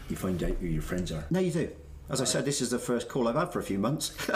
you 0.09 0.15
find 0.15 0.41
out 0.43 0.51
who 0.61 0.68
your 0.68 0.84
friends 0.84 1.11
are. 1.11 1.26
No, 1.31 1.39
you 1.39 1.51
do. 1.51 1.69
As 2.09 2.22
I 2.22 2.26
said, 2.26 2.45
this 2.45 2.61
is 2.61 2.69
the 2.69 2.80
first 2.80 3.09
call 3.09 3.27
I've 3.27 3.35
had 3.35 3.51
for 3.51 3.59
a 3.59 3.63
few 3.63 3.80
months. 3.80 4.11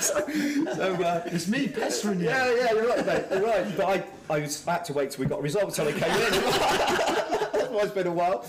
so, 0.00 0.94
uh, 0.94 1.22
it's 1.26 1.48
me 1.48 1.68
pestering 1.68 2.20
you. 2.20 2.26
Yeah, 2.26 2.54
yeah, 2.54 2.72
you're 2.72 2.88
right, 2.88 3.06
mate. 3.06 3.24
You're 3.30 3.42
right. 3.42 3.76
But 3.76 3.86
I, 3.86 4.04
I, 4.34 4.40
was, 4.40 4.66
I 4.66 4.72
had 4.72 4.84
to 4.86 4.92
wait 4.92 5.10
till 5.10 5.24
we 5.24 5.28
got 5.28 5.42
results 5.42 5.76
till 5.76 5.88
I 5.88 5.92
came 5.92 6.02
in. 6.02 6.30
That's 6.30 7.70
why 7.70 7.80
it's 7.82 7.92
been 7.92 8.06
a 8.06 8.12
while. 8.12 8.46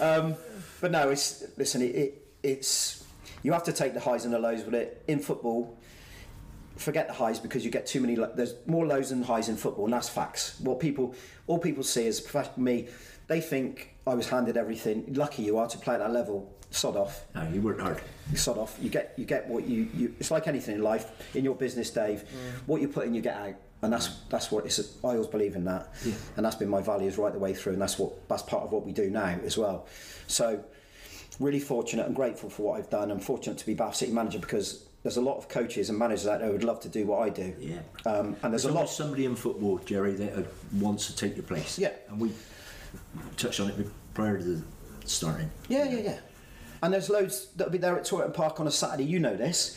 Um, 0.00 0.36
but 0.80 0.90
no, 0.90 1.10
it's 1.10 1.44
listen. 1.56 1.82
It, 1.82 1.94
it, 1.94 2.26
it's 2.42 3.04
you 3.42 3.52
have 3.52 3.64
to 3.64 3.72
take 3.72 3.94
the 3.94 4.00
highs 4.00 4.24
and 4.24 4.32
the 4.32 4.38
lows 4.38 4.64
with 4.64 4.74
it 4.74 5.02
in 5.08 5.18
football. 5.18 5.78
Forget 6.76 7.06
the 7.08 7.14
highs 7.14 7.38
because 7.38 7.64
you 7.64 7.70
get 7.70 7.86
too 7.86 8.00
many. 8.00 8.16
There's 8.34 8.54
more 8.66 8.86
lows 8.86 9.10
than 9.10 9.22
highs 9.22 9.48
in 9.48 9.56
football, 9.56 9.84
and 9.84 9.92
that's 9.92 10.08
facts. 10.08 10.58
What 10.60 10.80
people, 10.80 11.14
all 11.46 11.58
people 11.58 11.82
see 11.82 12.06
is 12.06 12.26
me. 12.56 12.88
They 13.28 13.40
think 13.40 13.94
I 14.06 14.14
was 14.14 14.28
handed 14.28 14.56
everything. 14.56 15.04
Lucky 15.14 15.42
you 15.42 15.58
are 15.58 15.68
to 15.68 15.78
play 15.78 15.94
at 15.94 16.00
that 16.00 16.12
level. 16.12 16.51
Sod 16.72 16.96
off 16.96 17.24
No, 17.34 17.46
you 17.52 17.60
worked 17.60 17.80
hard. 17.82 18.00
you 18.30 18.36
sod 18.36 18.56
off. 18.58 18.76
You 18.80 18.88
get 18.88 19.12
you 19.16 19.24
get 19.26 19.46
what 19.46 19.64
you, 19.66 19.88
you 19.94 20.14
it's 20.18 20.30
like 20.30 20.48
anything 20.48 20.74
in 20.76 20.82
life. 20.82 21.06
In 21.36 21.44
your 21.44 21.54
business, 21.54 21.90
Dave, 21.90 22.24
what 22.66 22.80
you 22.80 22.88
put 22.88 23.06
in, 23.06 23.14
you 23.14 23.20
get 23.20 23.36
out, 23.36 23.54
and 23.82 23.92
that's 23.92 24.08
that's 24.30 24.50
what 24.50 24.64
it's. 24.64 24.78
I 25.04 25.08
always 25.08 25.26
believe 25.26 25.54
in 25.54 25.64
that, 25.66 25.88
and 26.36 26.44
that's 26.44 26.56
been 26.56 26.68
my 26.70 26.80
values 26.80 27.18
right 27.18 27.32
the 27.32 27.38
way 27.38 27.52
through, 27.54 27.74
and 27.74 27.82
that's 27.82 27.98
what 27.98 28.26
that's 28.28 28.42
part 28.42 28.64
of 28.64 28.72
what 28.72 28.86
we 28.86 28.92
do 28.92 29.10
now 29.10 29.38
as 29.44 29.58
well. 29.58 29.86
So, 30.28 30.64
really 31.38 31.60
fortunate 31.60 32.06
and 32.06 32.16
grateful 32.16 32.48
for 32.48 32.62
what 32.62 32.78
I've 32.78 32.88
done. 32.90 33.10
I'm 33.10 33.20
fortunate 33.20 33.58
to 33.58 33.66
be 33.66 33.74
Bath 33.74 33.96
City 33.96 34.12
manager 34.12 34.38
because 34.38 34.84
there's 35.02 35.18
a 35.18 35.20
lot 35.22 35.36
of 35.36 35.48
coaches 35.50 35.90
and 35.90 35.98
managers 35.98 36.26
out 36.26 36.38
there 36.38 36.46
who 36.46 36.54
would 36.54 36.64
love 36.64 36.80
to 36.80 36.88
do 36.88 37.04
what 37.06 37.20
I 37.22 37.28
do. 37.28 37.54
Yeah. 37.60 37.80
Um, 38.06 38.36
and 38.42 38.52
there's 38.52 38.62
There's 38.62 38.64
a 38.66 38.68
lot. 38.68 38.76
always 38.76 38.92
somebody 38.92 39.26
in 39.26 39.36
football, 39.36 39.78
Jerry, 39.84 40.14
that 40.14 40.38
uh, 40.38 40.42
wants 40.80 41.06
to 41.08 41.16
take 41.16 41.36
your 41.36 41.44
place. 41.44 41.78
Yeah. 41.78 41.90
And 42.08 42.18
we 42.20 42.32
touched 43.36 43.60
on 43.60 43.68
it 43.70 43.86
prior 44.14 44.38
to 44.38 44.44
the 44.44 44.62
starting. 45.04 45.50
Yeah, 45.68 45.84
yeah, 45.90 45.98
yeah. 46.00 46.18
And 46.82 46.92
there's 46.92 47.08
loads 47.08 47.46
that'll 47.56 47.72
be 47.72 47.78
there 47.78 47.96
at 47.96 48.04
Twerton 48.04 48.34
Park 48.34 48.60
on 48.60 48.66
a 48.66 48.70
Saturday. 48.70 49.04
You 49.04 49.20
know 49.20 49.36
this, 49.36 49.76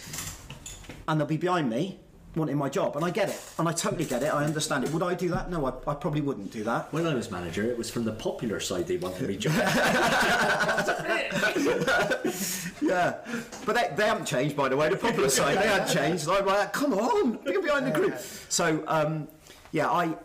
and 1.08 1.20
they'll 1.20 1.28
be 1.28 1.38
behind 1.38 1.70
me 1.70 2.00
wanting 2.36 2.58
my 2.58 2.68
job, 2.68 2.98
and 2.98 3.06
I 3.06 3.12
get 3.12 3.30
it, 3.30 3.40
and 3.58 3.70
I 3.70 3.72
totally 3.72 4.04
get 4.06 4.22
it. 4.24 4.34
I 4.34 4.44
understand 4.44 4.84
it. 4.84 4.92
Would 4.92 5.04
I 5.04 5.14
do 5.14 5.30
that? 5.30 5.50
No, 5.50 5.66
I, 5.66 5.70
I 5.90 5.94
probably 5.94 6.20
wouldn't 6.22 6.52
do 6.52 6.64
that. 6.66 6.92
When 6.92 7.08
I 7.08 7.14
was 7.14 7.32
manager, 7.32 7.64
it 7.64 7.78
was 7.78 7.90
from 7.90 8.04
the 8.04 8.12
popular 8.12 8.60
side 8.60 8.88
they 8.88 8.98
wanted 8.98 9.30
me 9.30 9.38
to. 9.38 9.50
Yeah, 12.82 13.16
but 13.66 13.76
they, 13.76 13.92
they 13.96 14.06
haven't 14.06 14.26
changed, 14.26 14.56
by 14.56 14.70
the 14.70 14.78
way. 14.78 14.90
The 14.90 14.98
popular 14.98 15.30
side, 15.30 15.58
they 15.58 15.68
hadn't 15.68 15.94
changed. 15.94 16.28
I'm 16.30 16.46
like, 16.46 16.74
come 16.74 16.94
on, 16.94 17.40
get 17.44 17.64
behind 17.64 17.88
the 17.88 17.92
group. 17.92 18.18
So, 18.50 18.84
um, 18.88 19.28
yeah, 19.72 19.90
I, 19.90 20.16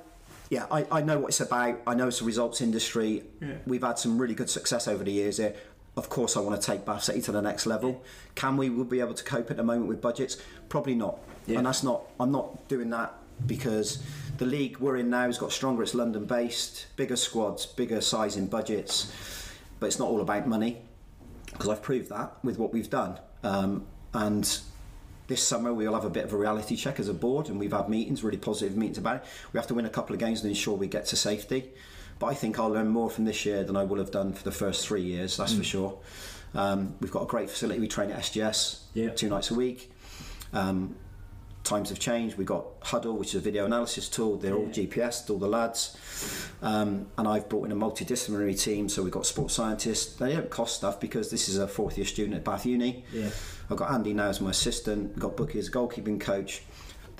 yeah, 0.50 0.66
I, 0.70 0.86
I 0.90 1.00
know 1.00 1.20
what 1.20 1.28
it's 1.28 1.40
about. 1.40 1.80
I 1.86 1.94
know 1.94 2.08
it's 2.08 2.20
a 2.20 2.24
results 2.24 2.60
industry. 2.60 3.22
We've 3.66 3.82
had 3.82 3.98
some 3.98 4.18
really 4.18 4.34
good 4.34 4.50
success 4.50 4.88
over 4.88 5.04
the 5.04 5.12
years 5.12 5.38
here. 5.38 5.54
Of 5.96 6.08
course, 6.08 6.36
I 6.36 6.40
want 6.40 6.60
to 6.60 6.66
take 6.66 6.84
Bath 6.84 7.04
City 7.04 7.20
to 7.22 7.32
the 7.32 7.42
next 7.42 7.66
level. 7.66 8.02
Can 8.34 8.56
we? 8.56 8.70
Will 8.70 8.84
be 8.84 9.00
able 9.00 9.14
to 9.14 9.24
cope 9.24 9.50
at 9.50 9.56
the 9.56 9.62
moment 9.62 9.88
with 9.88 10.00
budgets? 10.00 10.40
Probably 10.68 10.94
not. 10.94 11.18
Yeah. 11.46 11.58
And 11.58 11.66
that's 11.66 11.82
not. 11.82 12.02
I'm 12.18 12.30
not 12.30 12.68
doing 12.68 12.90
that 12.90 13.14
because 13.46 14.02
the 14.38 14.46
league 14.46 14.78
we're 14.78 14.96
in 14.96 15.10
now 15.10 15.26
has 15.26 15.38
got 15.38 15.52
stronger. 15.52 15.82
It's 15.82 15.94
London 15.94 16.24
based, 16.26 16.86
bigger 16.96 17.16
squads, 17.16 17.66
bigger 17.66 18.00
size 18.00 18.36
in 18.36 18.46
budgets. 18.46 19.12
But 19.80 19.86
it's 19.86 19.98
not 19.98 20.08
all 20.08 20.20
about 20.20 20.46
money 20.46 20.82
because 21.46 21.68
I've 21.68 21.82
proved 21.82 22.10
that 22.10 22.36
with 22.44 22.58
what 22.58 22.72
we've 22.72 22.90
done. 22.90 23.18
Um, 23.42 23.86
and 24.14 24.60
this 25.26 25.46
summer 25.46 25.72
we'll 25.72 25.94
have 25.94 26.04
a 26.04 26.10
bit 26.10 26.24
of 26.24 26.32
a 26.32 26.36
reality 26.36 26.76
check 26.76 26.98
as 26.98 27.08
a 27.08 27.14
board, 27.14 27.48
and 27.48 27.58
we've 27.58 27.72
had 27.72 27.88
meetings, 27.88 28.22
really 28.22 28.38
positive 28.38 28.76
meetings 28.76 28.98
about 28.98 29.16
it. 29.16 29.24
We 29.52 29.58
have 29.58 29.66
to 29.68 29.74
win 29.74 29.86
a 29.86 29.90
couple 29.90 30.14
of 30.14 30.20
games 30.20 30.40
and 30.42 30.48
ensure 30.48 30.76
we 30.76 30.86
get 30.86 31.06
to 31.06 31.16
safety. 31.16 31.70
But 32.20 32.26
I 32.26 32.34
think 32.34 32.60
I'll 32.60 32.68
learn 32.68 32.88
more 32.88 33.10
from 33.10 33.24
this 33.24 33.44
year 33.44 33.64
than 33.64 33.76
I 33.76 33.82
will 33.82 33.98
have 33.98 34.10
done 34.12 34.32
for 34.34 34.44
the 34.44 34.52
first 34.52 34.86
three 34.86 35.02
years. 35.02 35.36
That's 35.38 35.54
for 35.54 35.64
sure. 35.64 35.98
Um, 36.54 36.94
we've 37.00 37.10
got 37.10 37.22
a 37.22 37.26
great 37.26 37.48
facility. 37.50 37.80
We 37.80 37.88
train 37.88 38.10
at 38.12 38.20
SGS 38.20 38.80
Yeah. 38.94 39.08
two 39.10 39.28
nights 39.28 39.50
a 39.50 39.54
week. 39.54 39.90
Um, 40.52 40.96
times 41.64 41.88
have 41.90 41.98
changed. 41.98 42.36
We've 42.36 42.46
got 42.46 42.80
Hudl, 42.82 43.16
which 43.16 43.28
is 43.28 43.34
a 43.36 43.40
video 43.40 43.64
analysis 43.64 44.08
tool. 44.08 44.36
They're 44.36 44.54
all 44.54 44.66
GPS, 44.66 45.30
all 45.30 45.38
the 45.38 45.46
lads. 45.48 45.96
Um, 46.60 47.06
and 47.16 47.26
I've 47.28 47.48
brought 47.48 47.64
in 47.66 47.72
a 47.72 47.76
multidisciplinary 47.76 48.60
team. 48.60 48.88
So 48.90 49.02
we've 49.02 49.12
got 49.12 49.24
sports 49.26 49.54
scientists. 49.54 50.16
They 50.16 50.32
don't 50.34 50.50
cost 50.50 50.76
stuff 50.76 51.00
because 51.00 51.30
this 51.30 51.48
is 51.48 51.56
a 51.58 51.66
fourth 51.68 51.96
year 51.96 52.06
student 52.06 52.36
at 52.36 52.44
Bath 52.44 52.66
Uni. 52.66 53.04
Yeah. 53.14 53.30
I've 53.70 53.76
got 53.78 53.92
Andy 53.92 54.12
now 54.12 54.28
as 54.28 54.40
my 54.42 54.50
assistant. 54.50 55.10
We've 55.10 55.20
got 55.20 55.36
Bookie 55.36 55.58
as 55.58 55.68
a 55.68 55.70
goalkeeping 55.70 56.20
coach. 56.20 56.62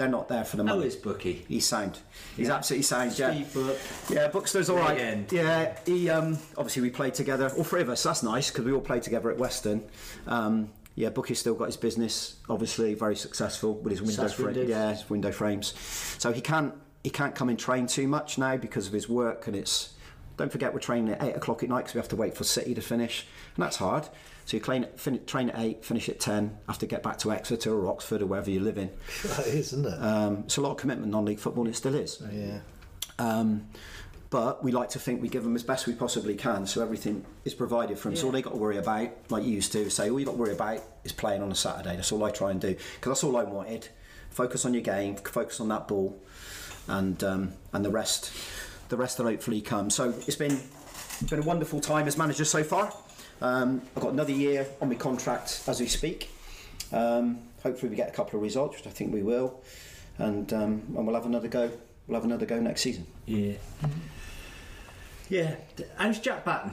They're 0.01 0.09
not 0.09 0.29
there 0.31 0.45
for 0.45 0.57
the 0.57 0.65
How 0.65 0.77
money. 0.77 0.87
is 0.87 0.97
Bookie? 0.97 1.45
He's 1.47 1.67
sound. 1.67 1.99
He's 2.35 2.49
Yeah. 2.49 2.55
absolutely 2.55 2.85
sound. 2.85 3.19
Yeah. 3.19 3.33
Steve 3.35 3.53
Book. 3.53 3.79
Yeah, 4.09 4.29
Bookster's 4.29 4.71
all 4.71 4.79
right. 4.79 4.99
End. 4.99 5.31
Yeah, 5.31 5.77
he 5.85 6.09
um, 6.09 6.39
obviously 6.57 6.81
we 6.81 6.89
played 6.89 7.13
together. 7.13 7.51
All 7.55 7.65
three 7.65 7.83
of 7.83 7.91
us. 7.91 8.03
That's 8.03 8.23
nice 8.23 8.49
because 8.51 8.65
we 8.65 8.73
all 8.73 8.81
played 8.81 9.03
together 9.03 9.31
at 9.31 9.37
Weston. 9.37 9.85
Um, 10.27 10.71
yeah, 10.95 11.11
Bookie's 11.11 11.39
still 11.39 11.53
got 11.55 11.67
his 11.67 11.77
business. 11.77 12.37
Obviously, 12.49 12.95
very 12.95 13.15
successful 13.15 13.75
with 13.75 13.91
his 13.91 14.01
window 14.01 14.27
frames. 14.29 14.71
Yeah, 14.71 14.93
his 14.93 15.11
window 15.11 15.33
frames. 15.33 15.75
So 16.17 16.33
he 16.33 16.41
can't 16.41 16.73
he 17.05 17.11
can't 17.11 17.35
come 17.35 17.51
and 17.51 17.59
train 17.59 17.87
too 17.87 18.09
much 18.09 18.39
now 18.39 18.57
because 18.57 18.87
of 18.87 18.95
his 18.95 19.07
work 19.07 19.49
and 19.49 19.55
it's. 19.55 19.91
Don't 20.39 20.51
forget 20.51 20.73
we're 20.73 20.81
training 20.81 21.13
at 21.13 21.23
eight 21.23 21.37
o'clock 21.37 21.63
at 21.63 21.69
night 21.69 21.81
because 21.81 21.93
we 21.95 21.99
have 21.99 22.09
to 22.09 22.17
wait 22.17 22.35
for 22.35 22.45
City 22.45 22.73
to 22.75 22.81
finish, 22.81 23.27
and 23.55 23.63
that's 23.63 23.77
hard. 23.77 24.09
So 24.51 24.57
you 24.57 24.63
train, 24.65 24.85
fin- 24.97 25.25
train 25.27 25.51
at 25.51 25.61
eight, 25.61 25.85
finish 25.85 26.09
at 26.09 26.19
ten, 26.19 26.59
have 26.67 26.79
to 26.81 26.87
get 26.87 27.05
back 27.05 27.19
to 27.19 27.31
Exeter 27.31 27.73
or 27.73 27.87
Oxford 27.87 28.21
or 28.21 28.27
wherever 28.27 28.51
you 28.51 28.59
live 28.59 28.79
in. 28.79 28.91
That 29.23 29.47
is, 29.47 29.73
isn't 29.73 29.87
it? 29.87 29.95
Um, 30.03 30.39
it's 30.39 30.57
a 30.57 30.61
lot 30.61 30.73
of 30.73 30.77
commitment 30.77 31.13
non-league 31.13 31.39
football. 31.39 31.69
It 31.69 31.77
still 31.77 31.95
is. 31.95 32.21
yeah. 32.33 32.59
Um, 33.21 33.69
but 34.29 34.65
we 34.65 34.73
like 34.73 34.89
to 34.91 34.99
think 34.99 35.23
we 35.23 35.29
give 35.29 35.45
them 35.45 35.55
as 35.55 35.63
best 35.63 35.87
we 35.87 35.93
possibly 35.93 36.35
can, 36.35 36.67
so 36.67 36.83
everything 36.83 37.25
is 37.45 37.55
provided 37.55 37.97
for 37.97 38.09
them. 38.09 38.17
So 38.17 38.27
all 38.27 38.33
they 38.33 38.43
got 38.43 38.51
to 38.51 38.57
worry 38.57 38.79
about, 38.79 39.11
like 39.29 39.45
you 39.45 39.51
used 39.53 39.71
to 39.71 39.89
say, 39.89 40.11
all 40.11 40.19
you 40.19 40.27
got 40.27 40.33
to 40.33 40.39
worry 40.39 40.53
about 40.53 40.83
is 41.05 41.13
playing 41.13 41.43
on 41.43 41.53
a 41.53 41.55
Saturday. 41.55 41.95
That's 41.95 42.11
all 42.11 42.25
I 42.25 42.33
try 42.33 42.51
and 42.51 42.61
do 42.61 42.75
because 42.75 43.11
that's 43.11 43.23
all 43.23 43.37
I 43.37 43.45
wanted. 43.45 43.87
Focus 44.31 44.65
on 44.65 44.75
your 44.75 44.83
game, 44.83 45.15
focus 45.15 45.61
on 45.61 45.69
that 45.69 45.87
ball, 45.87 46.21
and 46.89 47.23
um, 47.23 47.53
and 47.73 47.85
the 47.85 47.91
rest, 47.91 48.33
the 48.89 48.97
rest 48.97 49.21
will 49.21 49.27
hopefully 49.27 49.61
come. 49.61 49.91
So 49.91 50.13
it's 50.27 50.35
been 50.37 50.59
it's 51.21 51.31
been 51.31 51.39
a 51.39 51.43
wonderful 51.43 51.81
time 51.81 52.09
as 52.09 52.19
manager 52.19 52.45
so 52.45 52.65
far. 52.65 52.93
Um, 53.41 53.83
I've 53.97 54.03
got 54.03 54.13
another 54.13 54.33
year 54.33 54.67
on 54.81 54.89
my 54.89 54.95
contract 54.95 55.63
as 55.67 55.81
we 55.81 55.87
speak. 55.87 56.31
Um, 56.93 57.39
hopefully 57.63 57.91
we 57.91 57.97
get 57.97 58.09
a 58.09 58.13
couple 58.13 58.37
of 58.39 58.43
results, 58.43 58.77
which 58.77 58.87
I 58.87 58.91
think 58.91 59.13
we 59.13 59.23
will, 59.23 59.63
and 60.19 60.53
um, 60.53 60.83
and 60.97 61.07
we'll 61.07 61.15
have 61.15 61.27
another 61.27 61.49
go. 61.49 61.71
We'll 62.07 62.17
have 62.17 62.25
another 62.25 62.47
go 62.47 62.59
next 62.61 62.83
season. 62.83 63.07
Yeah. 63.27 63.55
Yeah. 65.29 65.55
How's 65.97 66.19
Jack 66.19 66.45
Batten? 66.45 66.73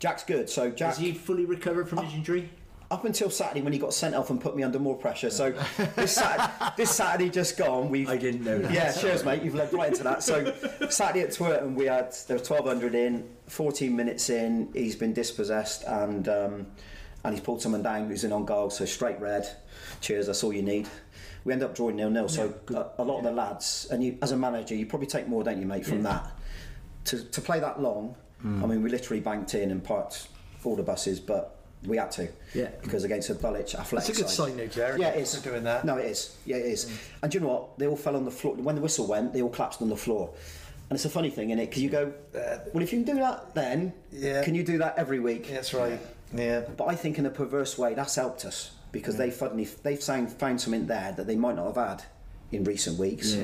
Jack's 0.00 0.24
good. 0.24 0.50
So 0.50 0.70
Jack, 0.70 0.88
Has 0.88 0.98
he 0.98 1.12
fully 1.12 1.44
recovered 1.44 1.88
from 1.88 2.04
his 2.04 2.14
injury? 2.14 2.50
Up 2.90 3.04
until 3.04 3.30
Saturday 3.30 3.60
when 3.62 3.72
he 3.72 3.78
got 3.78 3.94
sent 3.94 4.14
off 4.16 4.30
and 4.30 4.40
put 4.40 4.56
me 4.56 4.62
under 4.64 4.78
more 4.78 4.96
pressure. 4.96 5.30
So 5.30 5.52
this 5.94 6.14
Saturday, 6.16 6.52
this 6.76 6.90
Saturday 6.90 7.30
just 7.30 7.56
gone, 7.56 7.88
we've 7.88 8.08
I 8.08 8.16
didn't 8.16 8.44
know 8.44 8.58
that. 8.58 8.72
yeah, 8.72 8.92
cheers, 8.92 9.24
mate. 9.24 9.42
You've 9.42 9.54
led 9.54 9.72
right 9.72 9.88
into 9.88 10.02
that. 10.02 10.22
So 10.22 10.52
Saturday 10.88 11.20
at 11.20 11.30
Twerton, 11.30 11.74
we 11.74 11.84
had 11.86 12.14
there 12.26 12.36
was 12.36 12.46
twelve 12.46 12.66
hundred 12.66 12.94
in, 12.94 13.28
fourteen 13.46 13.94
minutes 13.94 14.28
in, 14.28 14.70
he's 14.74 14.96
been 14.96 15.12
dispossessed 15.12 15.84
and 15.84 16.28
um, 16.28 16.66
and 17.22 17.34
he's 17.34 17.42
pulled 17.42 17.62
someone 17.62 17.82
down 17.82 18.08
who's 18.08 18.24
in 18.24 18.32
on 18.32 18.44
goal, 18.44 18.70
so 18.70 18.84
straight 18.84 19.20
red. 19.20 19.46
Cheers, 20.00 20.26
that's 20.26 20.42
all 20.42 20.52
you 20.52 20.62
need. 20.62 20.88
We 21.44 21.52
end 21.52 21.62
up 21.62 21.74
drawing 21.74 21.96
nil 21.96 22.10
nil. 22.10 22.28
So 22.28 22.52
a, 22.68 22.86
a 22.98 23.04
lot 23.04 23.18
of 23.18 23.24
the 23.24 23.32
lads, 23.32 23.86
and 23.92 24.02
you 24.02 24.18
as 24.20 24.32
a 24.32 24.36
manager, 24.36 24.74
you 24.74 24.86
probably 24.86 25.06
take 25.06 25.28
more, 25.28 25.44
don't 25.44 25.60
you, 25.60 25.66
mate, 25.66 25.86
from 25.86 26.02
that. 26.02 26.26
To 27.04 27.22
to 27.22 27.40
play 27.40 27.60
that 27.60 27.80
long, 27.80 28.16
I 28.42 28.66
mean, 28.66 28.82
we 28.82 28.90
literally 28.90 29.20
banked 29.20 29.54
in 29.54 29.70
and 29.70 29.82
parked 29.84 30.26
all 30.64 30.74
the 30.74 30.82
buses, 30.82 31.20
but 31.20 31.59
we 31.86 31.96
had 31.96 32.10
to. 32.12 32.28
Yeah. 32.54 32.68
Because 32.82 33.04
against 33.04 33.30
a 33.30 33.34
Dulwich 33.34 33.74
athletic 33.74 34.10
It's 34.10 34.18
a 34.18 34.22
good 34.22 34.30
side. 34.30 34.48
sign, 34.48 34.56
though, 34.56 34.66
Jared. 34.66 35.00
Yeah, 35.00 35.08
it 35.08 35.20
is. 35.22 35.34
For 35.34 35.48
doing 35.50 35.64
that. 35.64 35.84
No, 35.84 35.96
it 35.96 36.06
is. 36.06 36.36
Yeah, 36.44 36.56
it 36.56 36.66
is. 36.66 36.98
And 37.22 37.30
do 37.32 37.38
you 37.38 37.44
know 37.44 37.48
what? 37.50 37.78
They 37.78 37.86
all 37.86 37.96
fell 37.96 38.16
on 38.16 38.24
the 38.24 38.30
floor. 38.30 38.54
When 38.56 38.74
the 38.74 38.80
whistle 38.82 39.06
went, 39.06 39.32
they 39.32 39.42
all 39.42 39.48
collapsed 39.50 39.80
on 39.82 39.88
the 39.88 39.96
floor. 39.96 40.30
And 40.90 40.96
it's 40.96 41.04
a 41.04 41.10
funny 41.10 41.30
thing, 41.30 41.50
isn't 41.50 41.60
it? 41.60 41.70
Because 41.70 41.82
you 41.82 41.88
go, 41.88 42.12
well, 42.34 42.82
if 42.82 42.92
you 42.92 43.02
can 43.02 43.14
do 43.14 43.20
that 43.20 43.54
then, 43.54 43.92
Yeah. 44.12 44.42
can 44.42 44.54
you 44.54 44.64
do 44.64 44.78
that 44.78 44.94
every 44.98 45.20
week? 45.20 45.48
That's 45.48 45.72
right. 45.72 46.00
Yeah. 46.34 46.60
But 46.76 46.86
I 46.88 46.96
think 46.96 47.18
in 47.18 47.26
a 47.26 47.30
perverse 47.30 47.78
way, 47.78 47.94
that's 47.94 48.16
helped 48.16 48.44
us 48.44 48.72
because 48.92 49.16
they 49.16 49.30
suddenly 49.30 49.68
they've 49.84 50.02
found, 50.02 50.32
found 50.32 50.60
something 50.60 50.86
there 50.86 51.12
that 51.16 51.26
they 51.28 51.36
might 51.36 51.54
not 51.56 51.66
have 51.74 51.88
had 51.88 52.02
in 52.50 52.64
recent 52.64 52.98
weeks. 52.98 53.36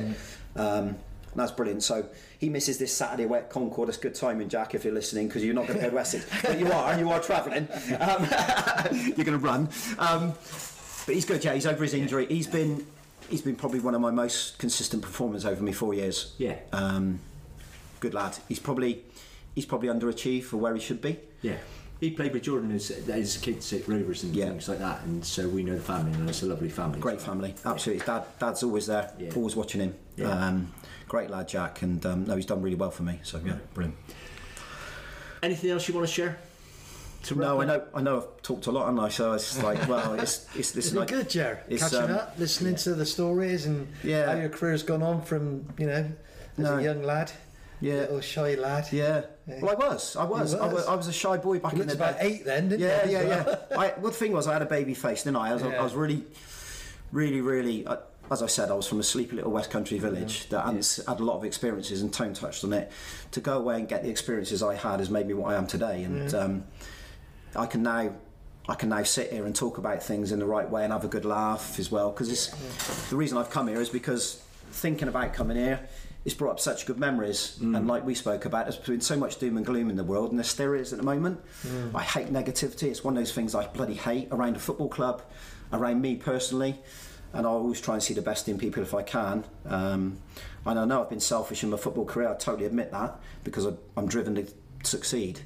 Um, 0.57 0.97
and 1.37 1.43
that's 1.43 1.53
brilliant. 1.53 1.83
So 1.83 2.09
he 2.39 2.49
misses 2.49 2.79
this 2.79 2.91
Saturday 2.97 3.25
away 3.25 3.41
at 3.41 3.51
Concord. 3.51 3.91
It's 3.91 3.99
good 3.99 4.15
timing, 4.15 4.49
Jack, 4.49 4.75
if 4.75 4.85
you're 4.87 4.95
listening, 4.95 5.27
because 5.29 5.45
you're 5.45 5.55
not 5.55 5.67
going 5.67 5.79
to 5.79 5.85
go 5.85 5.91
to 5.91 5.99
Essex. 5.99 6.25
but 6.43 6.59
you 6.59 6.73
are, 6.73 6.99
you 6.99 7.11
are 7.11 7.21
travelling. 7.21 7.69
Um, 8.01 8.27
you're 9.07 9.27
going 9.27 9.33
to 9.33 9.39
run. 9.39 9.69
Um, 9.99 10.31
but 11.05 11.15
he's 11.15 11.27
good, 11.27 11.45
yeah. 11.45 11.53
He's 11.53 11.67
over 11.67 11.83
his 11.85 11.93
injury. 11.93 12.25
He's 12.27 12.47
been 12.47 12.87
he's 13.29 13.43
been 13.43 13.55
probably 13.57 13.81
one 13.81 13.95
of 13.95 14.01
my 14.01 14.11
most 14.11 14.59
consistent 14.59 15.03
performers 15.03 15.45
over 15.45 15.63
me 15.63 15.73
four 15.73 15.93
years. 15.93 16.35
Yeah. 16.39 16.57
Um, 16.73 17.21
good 18.01 18.15
lad. 18.15 18.39
He's 18.49 18.59
probably 18.59 19.05
he's 19.55 19.67
probably 19.67 19.89
underachieved 19.89 20.45
for 20.45 20.57
where 20.57 20.75
he 20.75 20.81
should 20.81 21.03
be. 21.03 21.19
Yeah. 21.43 21.57
He 22.01 22.11
played 22.11 22.35
with 22.35 22.43
Jordan 22.43 22.73
as, 22.73 22.91
as 22.91 23.39
kids 23.39 23.73
at 23.73 23.89
Rovers 23.89 24.23
and 24.23 24.35
Yeah. 24.37 24.47
things 24.51 24.69
like 24.69 24.81
that, 24.81 25.03
and 25.05 25.25
so 25.25 25.49
we 25.49 25.63
know 25.63 25.77
the 25.77 25.81
family, 25.81 26.13
and 26.13 26.29
it's 26.29 26.43
a 26.43 26.47
lovely 26.47 26.69
family. 26.69 27.01
Great 27.01 27.23
family, 27.23 27.55
absolutely. 27.65 28.05
Dad, 28.05 28.25
Dad's 28.39 28.63
always 28.63 28.87
there, 28.87 29.11
Yeah. 29.19 29.31
always 29.35 29.57
watching 29.57 29.81
him. 29.81 29.95
Yeah. 30.15 30.29
Um, 30.29 30.75
great 31.09 31.31
lad, 31.31 31.49
Jack, 31.49 31.83
and 31.83 32.05
um, 32.07 32.25
no, 32.25 32.37
he's 32.37 32.47
done 32.47 32.63
really 32.63 32.77
well 32.77 32.91
for 32.91 33.03
me. 33.03 33.21
So 33.23 33.41
yeah, 33.45 33.57
brilliant. 33.75 33.97
Anything 35.43 35.71
else 35.71 35.87
you 35.89 35.95
want 35.95 36.07
to 36.07 36.13
share? 36.13 36.39
To 37.25 37.35
No, 37.35 37.61
I 37.61 37.65
know, 37.65 37.85
I 37.95 38.03
know, 38.03 38.17
I've 38.19 38.43
talked 38.43 38.67
a 38.67 38.71
lot, 38.73 38.87
haven't 38.87 39.01
I? 39.01 39.09
So 39.09 39.33
it's 39.33 39.61
like, 39.63 39.89
well, 39.89 40.15
it's 40.15 40.47
it's 40.57 40.71
this 40.73 40.93
like 40.95 41.09
good, 41.09 41.29
Jer. 41.29 41.63
Catching 41.77 41.99
um, 42.03 42.11
up, 42.13 42.35
listening 42.39 42.77
to 42.77 42.95
the 42.95 43.07
stories 43.07 43.67
and 43.67 43.89
Yeah. 44.03 44.27
how 44.33 44.39
your 44.41 44.49
career's 44.49 44.83
gone 44.83 45.03
on 45.03 45.23
from, 45.23 45.67
you 45.79 45.87
know, 45.87 46.07
as 46.59 46.65
No. 46.65 46.77
a 46.79 46.83
young 46.83 47.03
lad, 47.03 47.33
Yeah. 47.81 47.95
little 47.95 48.21
shy 48.21 48.55
lad. 48.55 48.89
Yeah. 48.93 49.23
Yeah. 49.49 49.61
Well, 49.61 49.71
I 49.73 49.75
was, 49.75 50.17
I 50.17 50.25
was, 50.25 50.53
You 50.55 50.61
I 50.61 50.65
was, 50.67 50.75
was. 50.75 50.87
I 50.87 50.95
was 50.95 51.09
a 51.09 51.13
shy 51.13 51.37
boy 51.37 51.59
back 51.59 51.75
You 51.75 51.83
in 51.83 51.89
the 51.89 51.95
about 51.95 52.19
day. 52.21 52.27
eight 52.27 52.45
then, 52.45 52.69
didn't 52.69 52.87
Yeah, 52.87 53.05
you? 53.07 53.13
yeah, 53.13 53.23
yeah. 53.71 53.79
I, 53.79 53.93
well, 53.99 54.11
the 54.11 54.17
thing 54.17 54.33
was, 54.33 54.47
I 54.47 54.53
had 54.55 54.63
a 54.63 54.67
baby 54.67 54.95
face, 54.95 55.25
didn't 55.25 55.37
I? 55.37 55.51
I 55.51 55.55
was, 55.55 55.63
Yeah. 55.63 55.81
I 55.81 55.83
was 55.83 55.95
really, 55.95 56.23
really, 57.13 57.41
really. 57.41 57.87
I, 57.89 57.99
as 58.31 58.43
I 58.43 58.47
said, 58.47 58.71
I 58.71 58.75
was 58.75 58.87
from 58.87 59.01
a 59.01 59.03
sleepy 59.03 59.37
little 59.37 59.53
West 59.53 59.71
Country 59.71 59.99
village 59.99 60.49
that 60.49 60.65
hadn't 60.65 61.01
had 61.07 61.21
a 61.21 61.25
lot 61.25 61.37
of 61.37 61.45
experiences, 61.45 62.03
and 62.03 62.13
Tone 62.13 62.35
touched 62.35 62.65
on 62.65 62.73
it. 62.73 62.91
To 63.33 63.41
go 63.41 63.59
away 63.59 63.77
and 63.77 63.89
get 63.89 64.03
the 64.03 64.11
experiences 64.11 64.63
I 64.63 64.75
had 64.75 65.01
has 65.01 65.11
made 65.11 65.27
me 65.27 65.35
what 65.35 65.53
I 65.55 65.57
am 65.57 65.67
today, 65.67 66.03
and 66.05 66.35
um, 66.35 66.65
I 67.55 67.67
can 67.67 67.83
now. 67.83 68.13
I 68.69 68.75
can 68.75 68.89
now 68.89 69.05
sit 69.05 69.31
here 69.31 69.47
and 69.47 69.55
talk 69.55 69.79
about 69.79 70.03
things 70.03 70.33
in 70.33 70.41
the 70.41 70.45
right 70.45 70.69
way 70.69 70.83
and 70.83 70.93
have 70.93 71.05
a 71.05 71.09
good 71.09 71.25
laugh 71.25 71.79
as 71.79 71.93
well. 71.93 72.11
Because 72.11 72.49
the 73.11 73.15
reason 73.15 73.39
I've 73.39 73.49
come 73.51 73.69
here 73.69 73.81
is 73.81 73.89
because 73.89 74.43
thinking 74.73 75.07
about 75.07 75.35
coming 75.35 75.57
here, 75.57 75.87
it's 76.25 76.35
brought 76.35 76.51
up 76.51 76.59
such 76.59 76.85
good 76.85 76.99
memories. 76.99 77.59
And 77.61 77.87
like 77.87 78.05
we 78.05 78.17
spoke 78.17 78.45
about, 78.45 78.65
there's 78.65 78.77
been 78.77 79.01
so 79.01 79.17
much 79.17 79.39
doom 79.39 79.57
and 79.57 79.65
gloom 79.65 79.89
in 79.89 79.95
the 79.95 80.03
world, 80.03 80.31
and 80.31 80.39
there 80.41 80.45
still 80.45 80.73
is 80.73 80.93
at 80.93 80.99
the 80.99 81.05
moment. 81.05 81.41
I 81.95 82.03
hate 82.03 82.33
negativity. 82.33 82.89
It's 82.89 83.05
one 83.05 83.17
of 83.17 83.21
those 83.23 83.33
things 83.33 83.55
I 83.55 83.69
bloody 83.69 83.95
hate 83.95 84.27
around 84.33 84.57
a 84.57 84.59
football 84.59 84.89
club, 84.89 85.23
around 85.73 86.03
me 86.03 86.17
personally. 86.17 86.77
And 87.37 87.47
I 87.47 87.51
always 87.51 87.81
try 87.81 87.95
and 87.95 88.03
see 88.03 88.15
the 88.15 88.23
best 88.23 88.49
in 88.49 88.59
people 88.59 88.83
if 88.83 88.95
I 88.95 89.03
can. 89.03 89.45
Um, 89.67 90.19
and 90.65 90.79
I 90.79 90.85
know 90.85 91.03
I've 91.03 91.11
been 91.11 91.21
selfish 91.21 91.63
in 91.63 91.71
my 91.71 91.77
football 91.77 92.05
career. 92.05 92.29
I 92.31 92.35
totally 92.35 92.65
admit 92.67 92.91
that 92.93 93.19
because 93.45 93.67
I- 93.67 93.75
I'm 93.97 94.09
driven 94.09 94.35
to 94.37 94.47
succeed. 94.83 95.41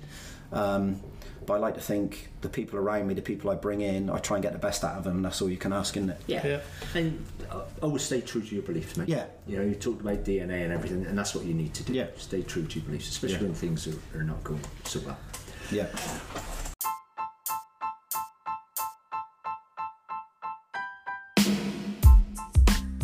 Um, 0.53 1.01
but 1.47 1.55
I 1.55 1.57
like 1.59 1.75
to 1.75 1.81
think 1.81 2.29
the 2.43 2.49
people 2.49 2.79
around 2.79 3.09
me, 3.09 3.15
the 3.15 3.23
people 3.23 3.51
I 3.51 3.55
bring 3.57 3.81
in, 3.81 4.09
I 4.11 4.19
try 4.19 4.37
and 4.37 4.43
get 4.43 4.53
the 4.53 4.59
best 4.59 4.85
out 4.85 4.97
of 4.99 5.05
them. 5.05 5.17
And 5.17 5.25
that's 5.25 5.41
all 5.43 5.51
you 5.51 5.57
can 5.57 5.73
ask, 5.73 5.97
isn't 5.97 6.11
it? 6.11 6.21
Yeah. 6.27 6.47
Yeah. 6.47 6.61
And 6.95 7.25
uh, 7.51 7.63
always 7.83 8.03
stay 8.03 8.21
true 8.21 8.43
to 8.43 8.55
your 8.55 8.63
beliefs, 8.63 8.97
mate. 8.97 9.09
Yeah. 9.09 9.25
You 9.47 9.57
know, 9.59 9.65
you 9.65 9.75
talked 9.75 10.01
about 10.01 10.23
DNA 10.25 10.63
and 10.65 10.73
everything, 10.73 11.05
and 11.07 11.19
that's 11.19 11.35
what 11.35 11.45
you 11.45 11.55
need 11.55 11.75
to 11.75 11.83
do. 11.83 11.93
Yeah. 11.95 12.07
Stay 12.19 12.43
true 12.43 12.65
to 12.67 12.79
your 12.79 12.87
beliefs, 12.87 13.09
especially 13.09 13.37
Yeah. 13.39 13.43
when 13.43 13.55
things 13.55 13.89
are, 13.89 14.19
are 14.19 14.23
not 14.23 14.43
going 14.45 14.61
so 14.85 15.01
well. 15.01 15.19
Yeah. 15.73 15.87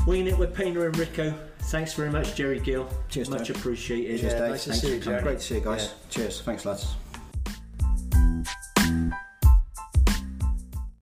Winging 0.07 0.29
it 0.29 0.39
with 0.39 0.55
Painter 0.55 0.87
and 0.87 0.97
Rico. 0.97 1.35
Thanks 1.63 1.95
very 1.95 2.11
much, 2.11 2.37
Jerry 2.37 2.61
Gill. 2.61 2.89
Cheers, 3.09 3.29
Much 3.29 3.49
Dave. 3.49 3.57
appreciated. 3.57 4.21
Cheers, 4.21 4.33
Yeah, 4.33 4.39
Dave. 4.39 4.51
nice 4.51 4.65
to 4.65 4.75
see 4.75 4.87
you, 4.89 4.95
you. 4.95 5.01
Jerry. 5.01 5.23
Great 5.23 5.39
to 5.41 5.45
see 5.45 5.55
you 5.57 5.61
guys. 5.61 5.83
Yeah. 5.85 5.91
Cheers. 6.11 6.41
Thanks, 6.43 6.65
lads. 6.65 6.95